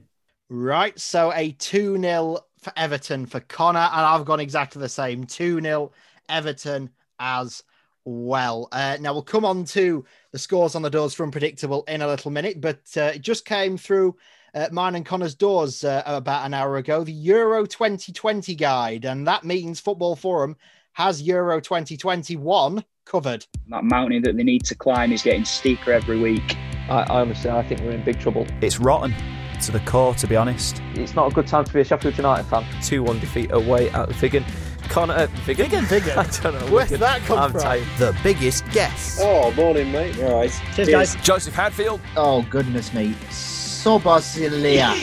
Right. 0.50 1.00
So 1.00 1.32
a 1.34 1.52
2 1.52 2.02
0 2.02 2.40
for 2.60 2.74
Everton 2.76 3.28
for 3.28 3.40
Connor. 3.42 3.80
And 3.80 4.02
I've 4.02 4.26
gone 4.26 4.40
exactly 4.40 4.82
the 4.82 4.90
same 4.90 5.26
2 5.26 5.62
0 5.62 5.92
Everton 6.28 6.90
as 7.20 7.64
well. 8.06 8.68
Uh, 8.72 8.98
now 9.00 9.14
we'll 9.14 9.22
come 9.22 9.46
on 9.46 9.66
to 9.66 10.04
the 10.32 10.40
scores 10.40 10.76
on 10.76 10.82
the 10.82 10.90
doors 10.90 11.14
for 11.14 11.24
Unpredictable 11.24 11.84
in 11.88 12.02
a 12.02 12.08
little 12.08 12.32
minute, 12.32 12.62
but 12.62 12.82
uh, 12.98 13.12
it 13.16 13.22
just 13.22 13.46
came 13.46 13.78
through 13.78 14.16
uh, 14.54 14.68
mine 14.72 14.96
and 14.96 15.06
Connor's 15.06 15.36
doors 15.36 15.84
uh, 15.84 16.04
about 16.06 16.46
an 16.46 16.54
hour 16.54 16.78
ago 16.78 17.04
the 17.04 17.12
Euro 17.12 17.66
2020 17.66 18.56
guide. 18.56 19.06
And 19.06 19.28
that 19.28 19.44
means 19.44 19.80
Football 19.80 20.16
Forum 20.16 20.56
has 20.94 21.22
Euro 21.22 21.60
2021 21.60 22.84
covered. 23.06 23.46
That 23.70 23.84
mountain 23.84 24.22
that 24.24 24.38
they 24.38 24.44
need 24.44 24.64
to 24.66 24.76
climb 24.76 25.12
is 25.12 25.22
getting 25.22 25.46
steeper 25.46 25.92
every 25.92 26.20
week. 26.20 26.58
I, 26.90 27.02
I 27.02 27.22
honestly, 27.22 27.50
I 27.50 27.64
think 27.64 27.82
we're 27.82 27.92
in 27.92 28.04
big 28.04 28.20
trouble. 28.20 28.46
It's 28.62 28.80
rotten 28.80 29.14
to 29.62 29.72
the 29.72 29.80
core, 29.82 30.14
to 30.16 30.28
be 30.28 30.36
honest. 30.36 30.82
It's 30.94 31.16
not 31.16 31.32
a 31.32 31.36
good 31.36 31.48
time 31.48 31.66
to 31.66 31.74
be 31.74 31.82
a 31.82 31.84
Sheffield 31.84 32.18
United 32.18 32.46
fan. 32.46 32.66
2 32.82 33.04
1 33.04 33.20
defeat 33.20 33.52
away 33.52 33.90
at 33.90 34.08
the 34.08 34.16
Wigan. 34.22 34.46
Connor, 34.90 35.14
uh, 35.14 35.28
Wigan? 35.48 35.66
Wigan, 35.72 35.88
Wigan. 35.90 36.18
I 36.20 36.24
don't 36.24 36.54
know. 36.56 36.74
Where's 36.74 36.90
Wigan. 36.92 37.00
that 37.02 37.22
come 37.22 37.40
I'm 37.40 37.52
from? 37.52 37.62
tired. 37.62 37.88
The 37.98 38.16
biggest 38.24 38.68
guess. 38.72 39.20
Oh, 39.22 39.52
morning, 39.52 39.92
mate. 39.92 40.20
All 40.24 40.40
right. 40.40 40.62
Cheers, 40.76 40.90
guys. 40.90 41.16
Joseph 41.18 41.54
Hadfield, 41.56 42.02
Oh, 42.18 42.42
goodness 42.50 42.94
me. 42.94 43.14
Sobosilia. 43.30 44.94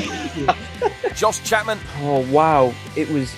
Josh 1.14 1.42
Chapman, 1.48 1.78
Oh 2.00 2.20
wow, 2.30 2.74
it 2.94 3.08
was 3.08 3.34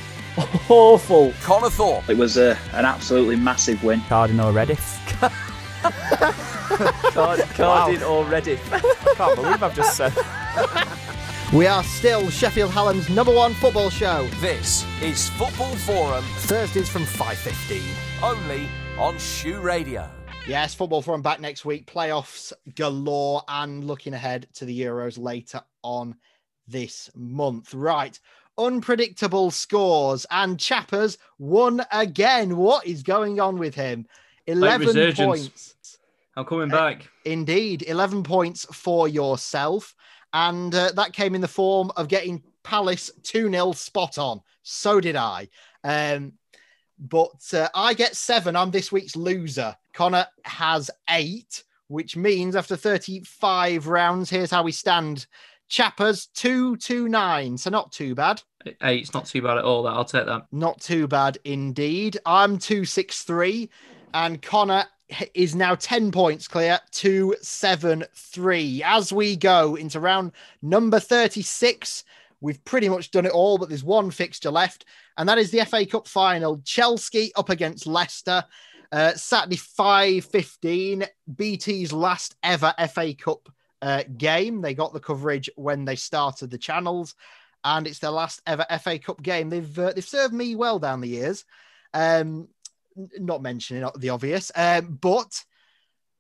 awful. 0.69 1.33
Connor 1.43 1.71
Thorpe, 1.71 2.09
It 2.11 2.17
was 2.17 2.37
a, 2.37 2.59
an 2.73 2.85
absolutely 2.85 3.37
massive 3.37 3.85
win. 3.85 4.01
Cardinal 4.09 4.53
Reddith. 4.53 4.97
Card- 7.13 7.41
Cardin 7.55 8.03
or 8.03 8.25
Reddith. 8.25 8.59
I 8.73 9.15
can't 9.15 9.37
believe 9.37 9.63
I've 9.63 9.75
just 9.77 9.97
said. 9.97 10.13
We 11.53 11.67
are 11.67 11.83
still 11.83 12.29
Sheffield 12.29 12.73
Hallam's 12.73 13.09
number 13.09 13.33
one 13.33 13.55
football 13.55 13.89
show. 13.89 14.29
this 14.39 14.85
is 15.01 15.31
Football 15.31 15.75
Forum, 15.77 16.23
Thursdays 16.41 16.91
from 16.91 17.05
5.15. 17.05 17.81
only 18.23 18.69
on 18.99 19.17
SHU 19.17 19.59
Radio. 19.59 20.11
Yes, 20.47 20.75
Football 20.75 21.01
Forum 21.01 21.23
back 21.23 21.41
next 21.41 21.65
week. 21.65 21.87
Playoffs 21.87 22.53
galore 22.75 23.45
and 23.49 23.85
looking 23.85 24.13
ahead 24.13 24.47
to 24.57 24.67
the 24.67 24.79
Euros 24.79 25.19
later 25.19 25.63
on 25.83 26.17
this 26.67 27.09
month. 27.15 27.73
Right. 27.73 28.21
Unpredictable 28.59 29.51
scores 29.51 30.27
and 30.31 30.61
Chappers 30.61 31.17
won 31.39 31.83
again. 31.93 32.59
What 32.59 32.87
is 32.87 33.03
going 33.03 33.41
on 33.41 33.57
with 33.57 33.75
him? 33.75 34.07
11 34.47 35.15
points. 35.15 35.77
I'm 36.37 36.45
coming 36.45 36.69
back. 36.69 37.09
Indeed, 37.25 37.85
11 37.89 38.23
points 38.23 38.67
for 38.67 39.09
yourself. 39.09 39.95
And 40.33 40.75
uh, 40.75 40.93
that 40.93 41.13
came 41.13 41.35
in 41.35 41.41
the 41.41 41.49
form 41.49 41.91
of 41.97 42.09
getting 42.09 42.43
Palace 42.63 43.11
2 43.23 43.51
0 43.51 43.73
spot 43.73 44.19
on. 44.19 44.41
So 44.63 45.01
did 45.01 45.17
I. 45.17 45.49
Um, 45.85 46.35
but 46.99 47.55
uh, 47.55 47.69
I 47.75 47.95
get 47.95 48.17
seven. 48.17 48.57
I'm 48.57 48.71
this 48.71 48.91
week's 48.91 49.17
loser. 49.17 49.77
Connor 49.93 50.27
has 50.45 50.91
eight, 51.11 51.63
which 51.87 52.17
means 52.17 52.57
after 52.57 52.77
35 52.77 53.87
rounds, 53.87 54.31
here's 54.31 54.51
how 54.51 54.63
we 54.63 54.73
stand. 54.73 55.27
Chappers 55.69 56.27
2 56.35 56.77
2 56.77 57.09
9. 57.09 57.59
So 57.59 57.71
not 57.71 57.93
too 57.93 58.15
bad. 58.15 58.43
It's 58.65 59.15
not 59.15 59.27
too 59.27 59.43
bad 59.43 59.59
at 59.59 59.65
all. 59.65 59.83
That 59.85 59.91
I'll 59.91 60.05
take 60.05 60.27
that. 60.27 60.47
Not 60.51 60.81
too 60.81 61.07
bad 61.07 61.39
indeed. 61.45 62.19
I'm 62.27 62.59
263, 62.59 63.71
and 64.15 64.43
Connor 64.43 64.85
is 65.35 65.55
now 65.55 65.75
10 65.75 66.11
points 66.11 66.49
clear, 66.49 66.79
273. 66.93 68.83
As 68.85 69.13
we 69.13 69.37
go 69.37 69.75
into 69.75 70.01
round 70.01 70.33
number 70.63 71.01
36, 71.01 72.05
we've 72.41 72.65
pretty 72.65 72.89
much 72.89 73.11
done 73.11 73.27
it 73.27 73.33
all, 73.33 73.59
but 73.59 73.69
there's 73.69 73.85
one 73.85 74.11
fixture 74.11 74.51
left, 74.51 74.85
and 75.17 75.29
that 75.29 75.39
is 75.39 75.51
the 75.51 75.65
FA 75.65 75.87
Cup 75.87 76.07
final. 76.07 76.61
Chelsea 76.65 77.33
up 77.37 77.51
against 77.51 77.87
Leicester. 77.87 78.45
Uh, 78.91 79.13
Saturday 79.15 79.57
5:15, 79.57 81.07
BT's 81.35 81.93
last 81.93 82.37
ever 82.43 82.75
FA 82.91 83.15
Cup 83.15 83.49
uh, 83.83 84.03
game. 84.17 84.63
They 84.63 84.75
got 84.75 84.93
the 84.93 85.01
coverage 85.01 85.51
when 85.57 85.85
they 85.85 85.97
started 85.97 86.51
the 86.51 86.59
channels, 86.59 87.15
and 87.65 87.87
it's 87.87 87.99
their 87.99 88.11
last 88.11 88.41
ever 88.47 88.65
FA 88.81 88.99
Cup 88.99 89.23
game. 89.23 89.51
They've 89.51 89.79
uh, 89.79 89.93
they've 89.93 90.05
served 90.07 90.33
me 90.33 90.55
well 90.55 90.79
down 90.79 91.01
the 91.01 91.09
years. 91.09 91.45
Um, 91.95 92.49
not 93.19 93.43
mentioning 93.43 93.89
the 93.99 94.11
obvious, 94.11 94.51
um, 94.55 94.99
but 95.01 95.45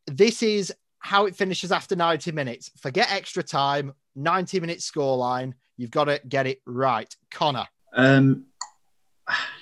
this 0.06 0.42
is 0.42 0.72
how 1.00 1.26
it 1.26 1.36
finishes 1.36 1.72
after 1.72 1.96
90 1.96 2.32
minutes. 2.32 2.70
Forget 2.76 3.12
extra 3.12 3.42
time, 3.42 3.92
90 4.16 4.60
minute 4.60 4.78
scoreline. 4.78 5.54
You've 5.76 5.90
got 5.90 6.04
to 6.04 6.20
get 6.28 6.46
it 6.46 6.60
right. 6.66 7.14
Connor. 7.30 7.66
Um, 7.94 8.46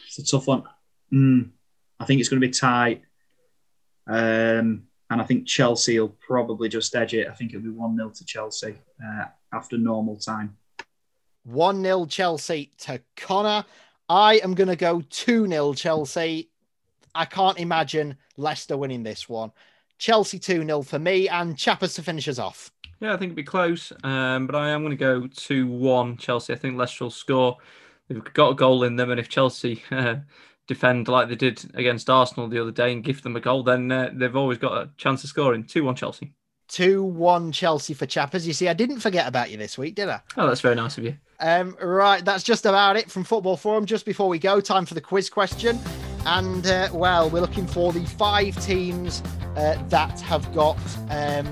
it's 0.06 0.18
a 0.18 0.24
tough 0.24 0.47
one. 0.47 0.64
Mm, 1.12 1.51
I 2.01 2.05
think 2.05 2.20
it's 2.20 2.28
going 2.28 2.40
to 2.40 2.47
be 2.47 2.52
tight. 2.52 3.02
Um, 4.06 4.84
and 5.10 5.20
I 5.20 5.24
think 5.24 5.47
Chelsea 5.47 5.98
will 6.01 6.16
probably 6.20 6.68
just 6.68 6.94
edge 6.94 7.14
it. 7.14 7.28
I 7.28 7.32
think 7.32 7.52
it'll 7.52 7.62
be 7.62 7.70
1 7.70 7.97
0 7.97 8.10
to 8.10 8.24
Chelsea 8.24 8.74
uh, 9.05 9.24
after 9.52 9.78
normal 9.78 10.16
time. 10.16 10.56
1 11.44 11.82
0 11.82 12.06
Chelsea 12.06 12.72
to 12.78 13.01
Connor. 13.16 13.64
I 14.09 14.36
am 14.38 14.55
going 14.55 14.68
to 14.68 14.76
go 14.76 15.02
2 15.09 15.47
0 15.47 15.74
Chelsea. 15.74 16.51
I 17.16 17.24
can't 17.24 17.59
imagine 17.59 18.16
Leicester 18.36 18.76
winning 18.76 19.02
this 19.02 19.28
one. 19.28 19.52
Chelsea 19.98 20.38
2 20.38 20.64
0 20.64 20.82
for 20.82 20.98
me, 20.98 21.28
and 21.28 21.56
Chappers 21.56 21.94
to 21.94 22.02
finish 22.02 22.28
us 22.28 22.38
off. 22.38 22.70
Yeah, 23.01 23.12
I 23.12 23.16
think 23.16 23.28
it'd 23.30 23.36
be 23.36 23.43
close. 23.43 23.93
Um, 24.05 24.47
but 24.47 24.56
I 24.56 24.70
am 24.70 24.82
going 24.82 24.90
to 24.90 24.97
go 24.97 25.26
2 25.26 25.66
1 25.66 26.16
Chelsea. 26.16 26.52
I 26.52 26.56
think 26.56 26.76
Leicester 26.76 27.05
will 27.05 27.10
score. 27.10 27.56
They've 28.09 28.22
got 28.34 28.52
a 28.52 28.55
goal 28.55 28.84
in 28.84 28.97
them. 28.97 29.10
And 29.10 29.20
if 29.20 29.28
Chelsea 29.28 29.82
uh, 29.90 30.16
defend 30.66 31.09
like 31.09 31.28
they 31.28 31.34
did 31.34 31.62
against 31.74 32.09
Arsenal 32.09 32.48
the 32.48 32.60
other 32.60 32.70
day 32.70 32.93
and 32.93 33.05
give 33.05 33.22
them 33.22 33.36
a 33.36 33.40
goal, 33.40 33.62
then 33.62 33.90
uh, 33.90 34.10
they've 34.12 34.36
always 34.36 34.59
got 34.59 34.72
a 34.72 34.90
chance 34.97 35.24
of 35.24 35.30
scoring. 35.30 35.64
2 35.64 35.84
1 35.84 35.94
Chelsea. 35.97 36.32
2 36.68 37.02
1 37.02 37.52
Chelsea 37.52 37.94
for 37.94 38.06
Chappers. 38.06 38.47
You 38.47 38.52
see, 38.52 38.68
I 38.68 38.74
didn't 38.74 39.01
forget 39.01 39.28
about 39.28 39.51
you 39.51 39.56
this 39.56 39.78
week, 39.78 39.94
did 39.94 40.09
I? 40.09 40.20
Oh, 40.36 40.47
that's 40.47 40.60
very 40.60 40.74
nice 40.74 40.98
of 40.98 41.05
you. 41.05 41.16
Um, 41.38 41.76
right, 41.82 42.24
that's 42.24 42.43
just 42.43 42.64
about 42.64 42.97
it 42.97 43.10
from 43.10 43.24
Football 43.24 43.59
Forum. 43.59 43.84
Just 43.84 44.06
before 44.06 44.28
we 44.28 44.38
go, 44.38 44.60
time 44.60 44.86
for 44.86 44.94
the 44.94 45.02
quiz 45.02 45.28
question. 45.28 45.78
And 46.27 46.66
uh, 46.66 46.89
well, 46.93 47.31
we're 47.31 47.40
looking 47.40 47.66
for 47.69 47.93
the 47.93 48.05
five 48.05 48.61
teams 48.65 49.23
uh, 49.57 49.81
that 49.89 50.20
have 50.23 50.53
got 50.53 50.77
um, 51.11 51.47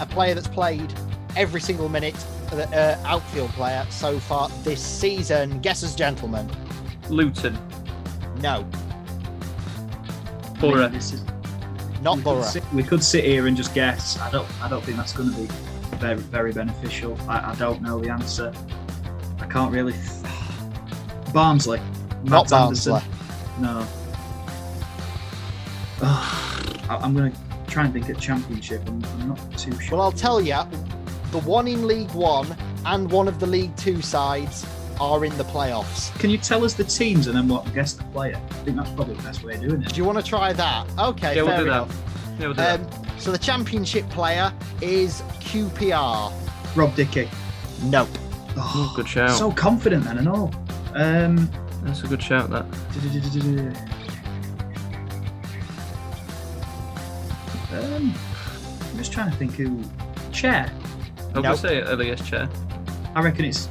a 0.00 0.06
player 0.06 0.34
that's 0.34 0.48
played 0.48 0.92
every 1.36 1.60
single 1.60 1.90
minute, 1.90 2.16
uh, 2.52 2.96
outfield 3.04 3.50
player 3.50 3.86
so 3.90 4.18
far 4.18 4.48
this 4.62 4.80
season. 4.80 5.60
Guesses, 5.60 5.94
gentlemen. 5.94 6.50
Luton. 7.10 7.58
No, 8.40 8.66
Borough. 10.58 10.88
This 10.88 11.12
is- 11.12 11.24
not 12.02 12.16
we 12.18 12.22
Borough. 12.22 12.42
Could 12.42 12.50
sit, 12.50 12.72
we 12.72 12.82
could 12.82 13.04
sit 13.04 13.24
here 13.24 13.46
and 13.46 13.56
just 13.56 13.74
guess. 13.74 14.18
I 14.18 14.30
don't. 14.30 14.48
I 14.62 14.68
don't 14.68 14.82
think 14.84 14.96
that's 14.96 15.12
going 15.12 15.30
to 15.32 15.36
be 15.36 15.46
very, 15.96 16.16
very 16.16 16.52
beneficial. 16.52 17.18
I, 17.28 17.52
I 17.52 17.54
don't 17.56 17.82
know 17.82 17.98
the 18.00 18.10
answer. 18.10 18.52
I 19.38 19.46
can't 19.46 19.72
really. 19.72 19.94
Barnsley. 21.34 21.80
Not 22.24 22.50
Matt 22.50 22.52
Anderson. 22.52 22.92
Barnsley. 22.92 23.10
No. 23.60 23.86
I, 26.88 26.98
I'm 27.00 27.14
going 27.14 27.32
to 27.32 27.38
try 27.66 27.84
and 27.84 27.92
think 27.92 28.08
of 28.08 28.20
championship. 28.20 28.82
I'm, 28.86 29.04
I'm 29.04 29.28
not 29.28 29.58
too 29.58 29.78
sure. 29.80 29.96
Well, 29.96 30.02
I'll 30.06 30.12
tell 30.12 30.40
you, 30.40 30.56
the 31.32 31.38
one 31.40 31.66
in 31.66 31.86
League 31.86 32.12
One 32.12 32.56
and 32.86 33.10
one 33.10 33.28
of 33.28 33.40
the 33.40 33.46
League 33.46 33.74
Two 33.76 34.00
sides 34.02 34.66
are 35.00 35.24
in 35.24 35.36
the 35.36 35.44
playoffs. 35.44 36.16
Can 36.20 36.30
you 36.30 36.38
tell 36.38 36.64
us 36.64 36.74
the 36.74 36.84
teams 36.84 37.26
and 37.26 37.36
then 37.36 37.48
what 37.48 37.72
guess 37.74 37.94
the 37.94 38.04
player? 38.04 38.36
I 38.36 38.54
think 38.64 38.76
that's 38.76 38.90
probably 38.90 39.14
the 39.14 39.22
best 39.22 39.42
way 39.42 39.54
of 39.54 39.60
doing 39.60 39.82
it. 39.82 39.88
Do 39.88 39.96
you 39.96 40.04
want 40.04 40.18
to 40.18 40.24
try 40.24 40.52
that? 40.52 40.86
Okay, 40.98 41.34
Yeah, 41.36 41.42
we'll 41.42 41.50
fair 41.50 41.58
do 41.58 41.64
that. 41.70 41.82
enough. 41.82 42.02
Yeah, 42.38 42.46
we'll 42.46 42.54
do 42.54 42.62
Um, 42.62 43.18
so 43.18 43.32
the 43.32 43.38
championship 43.38 44.08
player 44.10 44.52
is 44.80 45.22
QPR. 45.40 46.32
Rob 46.76 46.94
Dickie. 46.94 47.28
Nope. 47.84 48.08
Oh, 48.56 48.92
good 48.94 49.08
shout. 49.14 49.30
So 49.30 49.50
confident 49.50 50.04
then 50.04 50.18
and 50.18 50.28
all. 50.28 50.54
Um, 50.94 51.50
That's 51.82 52.02
a 52.04 52.06
good 52.06 52.22
shout. 52.22 52.50
That. 52.50 52.66
um, 57.74 58.14
I'm 58.90 58.96
just 58.98 59.12
trying 59.12 59.30
to 59.30 59.36
think 59.36 59.52
who. 59.54 59.82
Chair. 60.32 60.70
I 60.70 61.22
was 61.22 61.34
Nope. 61.34 61.42
gonna 61.44 61.56
say 61.56 61.78
Ilias 61.82 62.20
Chair. 62.28 62.48
I 63.14 63.22
reckon 63.22 63.44
it's 63.44 63.68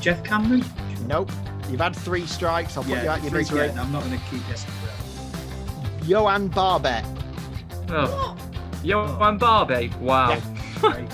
Geoff 0.00 0.22
Cameron. 0.24 0.64
Nope. 1.06 1.30
You've 1.70 1.80
had 1.80 1.96
three 1.96 2.26
strikes. 2.26 2.76
I'll 2.76 2.82
put 2.84 2.90
you 2.90 2.96
Yeah, 2.96 3.14
out 3.14 3.22
your 3.22 3.30
three, 3.30 3.40
misery. 3.40 3.66
yeah, 3.68 3.80
I'm 3.80 3.90
not 3.90 4.04
going 4.04 4.18
to 4.18 4.24
keep 4.26 4.46
guessing 4.48 4.70
forever. 4.70 6.04
Yoann 6.04 6.50
Barbet. 6.52 7.04
Oh. 7.88 8.36
Johan 8.82 9.38
Barbie. 9.38 9.90
Wow. 10.00 10.40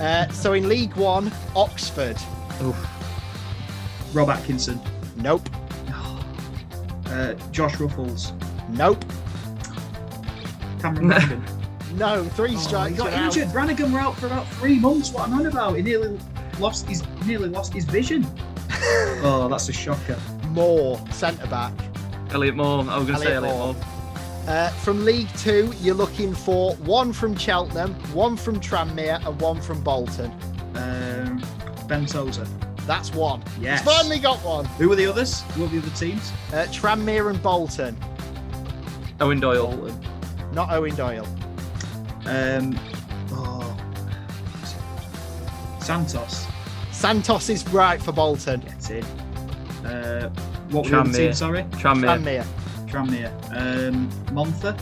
Uh, 0.00 0.26
so 0.28 0.52
in 0.54 0.68
League 0.68 0.94
One, 0.96 1.30
Oxford. 1.54 2.16
Oof. 2.62 4.14
Rob 4.14 4.30
Atkinson. 4.30 4.80
Nope. 5.16 5.48
Uh, 7.06 7.34
Josh 7.50 7.74
Ruffels. 7.74 8.32
Nope. 8.70 9.04
Cameron 10.82 11.10
Brannagan. 11.10 11.62
No, 11.94 12.24
three 12.24 12.56
strikes. 12.56 12.92
he 12.92 12.96
got 12.96 13.10
you're 13.10 13.20
out. 13.20 13.36
injured. 13.36 13.48
Brannagan 13.48 13.92
were 13.92 13.98
out 13.98 14.16
for 14.16 14.26
about 14.26 14.48
three 14.54 14.78
months. 14.78 15.12
What 15.12 15.28
am 15.28 15.34
I 15.34 15.36
on 15.38 15.46
about? 15.46 15.76
He 15.76 15.82
nearly 15.82 16.18
lost 16.58 16.86
his 16.88 17.02
nearly 17.26 17.48
lost 17.48 17.72
his 17.72 17.84
vision. 17.84 18.26
oh, 19.22 19.48
that's 19.50 19.68
a 19.68 19.72
shocker. 19.72 20.18
Moore, 20.48 20.98
centre 21.10 21.46
back. 21.46 21.72
Elliott 22.30 22.56
Moore. 22.56 22.84
I 22.88 22.98
was 22.98 23.06
gonna 23.06 23.18
say 23.18 23.34
Elliott 23.34 23.44
Elliott 23.44 23.56
Moore. 23.56 23.74
Moore. 23.74 23.84
Uh, 24.48 24.70
from 24.70 25.04
League 25.04 25.28
Two, 25.36 25.72
you're 25.80 25.94
looking 25.94 26.34
for 26.34 26.74
one 26.76 27.12
from 27.12 27.36
Cheltenham, 27.36 27.94
one 28.12 28.36
from 28.36 28.58
Tranmere, 28.58 29.24
and 29.24 29.40
one 29.40 29.60
from 29.60 29.80
Bolton. 29.82 30.32
Um, 30.74 31.42
Ben 31.86 32.06
Tozer. 32.06 32.46
That's 32.86 33.12
one. 33.12 33.42
Yes. 33.60 33.80
He's 33.82 33.94
finally 33.94 34.18
got 34.18 34.38
one. 34.38 34.64
Who 34.64 34.88
were 34.88 34.96
the 34.96 35.06
others? 35.06 35.42
Who 35.52 35.62
were 35.62 35.68
the 35.68 35.78
other 35.78 35.90
teams? 35.90 36.32
Uh, 36.52 36.66
Tranmere 36.70 37.30
and 37.30 37.40
Bolton. 37.40 37.96
Owen 39.20 39.38
Doyle. 39.38 39.70
Not 40.52 40.70
Owen 40.70 40.94
Doyle. 40.94 41.26
Um, 42.26 42.78
oh, 43.32 43.76
Santos. 45.80 46.46
Santos 46.90 47.48
is 47.48 47.66
right 47.68 48.00
for 48.00 48.12
Bolton. 48.12 48.60
Get 48.60 48.90
in. 48.90 49.04
Uh, 49.84 50.28
what 50.70 50.84
were 50.84 50.90
the 50.90 51.00
other 51.00 51.10
Tranmere. 51.10 51.16
teams? 51.16 51.38
Sorry. 51.38 51.62
Tranmere. 51.72 52.44
Tranmere. 52.86 53.32
Um, 53.88 54.10
Monthé. 54.26 54.78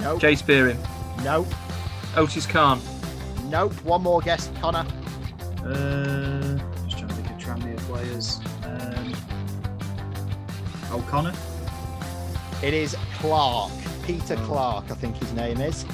Nope. 0.00 0.20
Jay 0.20 0.34
Spearing. 0.34 0.78
Nope. 1.24 1.46
Otis 2.16 2.46
Khan. 2.46 2.80
Nope. 3.44 3.72
One 3.84 4.02
more 4.02 4.20
guess, 4.20 4.50
Connor. 4.60 4.84
Uh, 5.64 6.58
just 6.84 6.98
trying 6.98 7.08
to 7.08 7.14
think 7.14 7.30
of 7.30 7.38
Tranmere 7.38 7.78
players. 7.78 8.40
Um, 8.64 9.14
O'Connor. 10.92 11.32
It 12.62 12.74
is 12.74 12.96
Clarke. 13.18 13.70
Peter 14.06 14.36
Clarke, 14.36 14.90
I 14.90 14.94
think 14.94 15.16
his 15.16 15.32
name 15.32 15.60
is. 15.60 15.84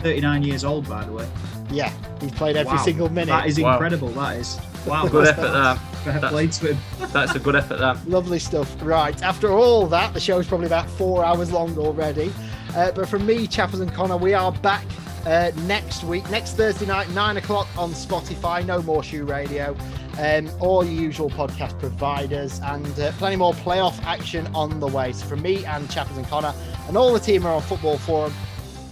39 0.00 0.42
years 0.42 0.64
old, 0.64 0.88
by 0.88 1.04
the 1.04 1.12
way. 1.12 1.26
Yeah, 1.70 1.92
he's 2.20 2.32
played 2.32 2.56
every 2.56 2.76
Wow. 2.76 2.82
single 2.84 3.08
minute. 3.08 3.26
That 3.32 3.46
is 3.46 3.60
Wow. 3.60 3.72
incredible. 3.72 4.08
That 4.08 4.36
is. 4.36 4.58
Wow. 4.86 5.06
Good 5.08 5.28
effort 5.28 5.42
there. 5.52 5.74
Fair 6.04 6.12
That's- 6.14 6.30
play 6.32 6.46
to 6.46 6.66
him. 6.72 6.78
That's 7.12 7.34
a 7.34 7.38
good 7.38 7.56
effort 7.56 7.78
there. 7.78 7.96
Lovely 8.06 8.38
stuff. 8.38 8.74
Right, 8.82 9.20
after 9.22 9.50
all 9.52 9.86
that, 9.88 10.12
the 10.14 10.20
show's 10.20 10.46
probably 10.46 10.66
about 10.66 10.88
four 10.90 11.24
hours 11.24 11.50
long 11.52 11.76
already. 11.78 12.32
Uh, 12.76 12.90
but 12.92 13.08
from 13.08 13.24
me, 13.24 13.46
Chappers 13.46 13.80
and 13.80 13.92
Connor, 13.94 14.16
we 14.18 14.34
are 14.34 14.52
back 14.52 14.84
uh, 15.26 15.50
next 15.66 16.04
week, 16.04 16.28
next 16.30 16.52
Thursday 16.56 16.84
night, 16.84 17.08
nine 17.14 17.38
o'clock 17.38 17.66
on 17.78 17.92
Spotify. 17.92 18.64
No 18.66 18.82
more 18.82 19.02
SHU 19.02 19.24
Radio, 19.24 19.74
um, 20.18 20.50
all 20.60 20.84
your 20.84 21.02
usual 21.02 21.30
podcast 21.30 21.78
providers, 21.78 22.60
and 22.64 22.86
uh, 23.00 23.12
plenty 23.12 23.36
more 23.36 23.52
playoff 23.52 24.02
action 24.04 24.46
on 24.54 24.80
the 24.80 24.86
way. 24.86 25.12
So 25.12 25.26
from 25.26 25.42
me 25.42 25.64
and 25.64 25.90
Chappers 25.90 26.16
and 26.16 26.26
Connor, 26.26 26.54
and 26.88 26.96
all 26.96 27.12
the 27.12 27.20
team 27.20 27.46
are 27.46 27.54
on 27.54 27.62
Football 27.62 27.98
Forum. 27.98 28.32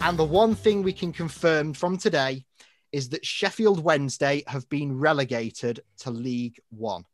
And 0.00 0.18
the 0.18 0.24
one 0.24 0.54
thing 0.54 0.82
we 0.82 0.92
can 0.92 1.12
confirm 1.12 1.74
from 1.74 1.96
today 1.96 2.44
is 2.90 3.08
that 3.10 3.24
Sheffield 3.24 3.82
Wednesday 3.82 4.42
have 4.46 4.68
been 4.68 4.98
relegated 4.98 5.80
to 5.98 6.10
League 6.10 6.60
One. 6.70 7.04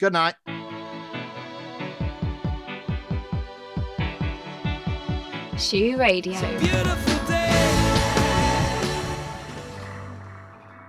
Good 0.00 0.12
night. 0.12 0.34
SHU 5.56 5.96
Radio. 5.96 7.13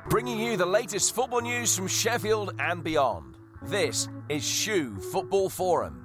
Bringing 0.07 0.39
you 0.39 0.55
the 0.55 0.67
latest 0.67 1.15
football 1.15 1.41
news 1.41 1.75
from 1.75 1.87
Sheffield 1.87 2.53
and 2.59 2.83
beyond. 2.83 3.37
This 3.63 4.07
is 4.29 4.47
SHU 4.47 4.99
Football 4.99 5.49
Forum. 5.49 6.04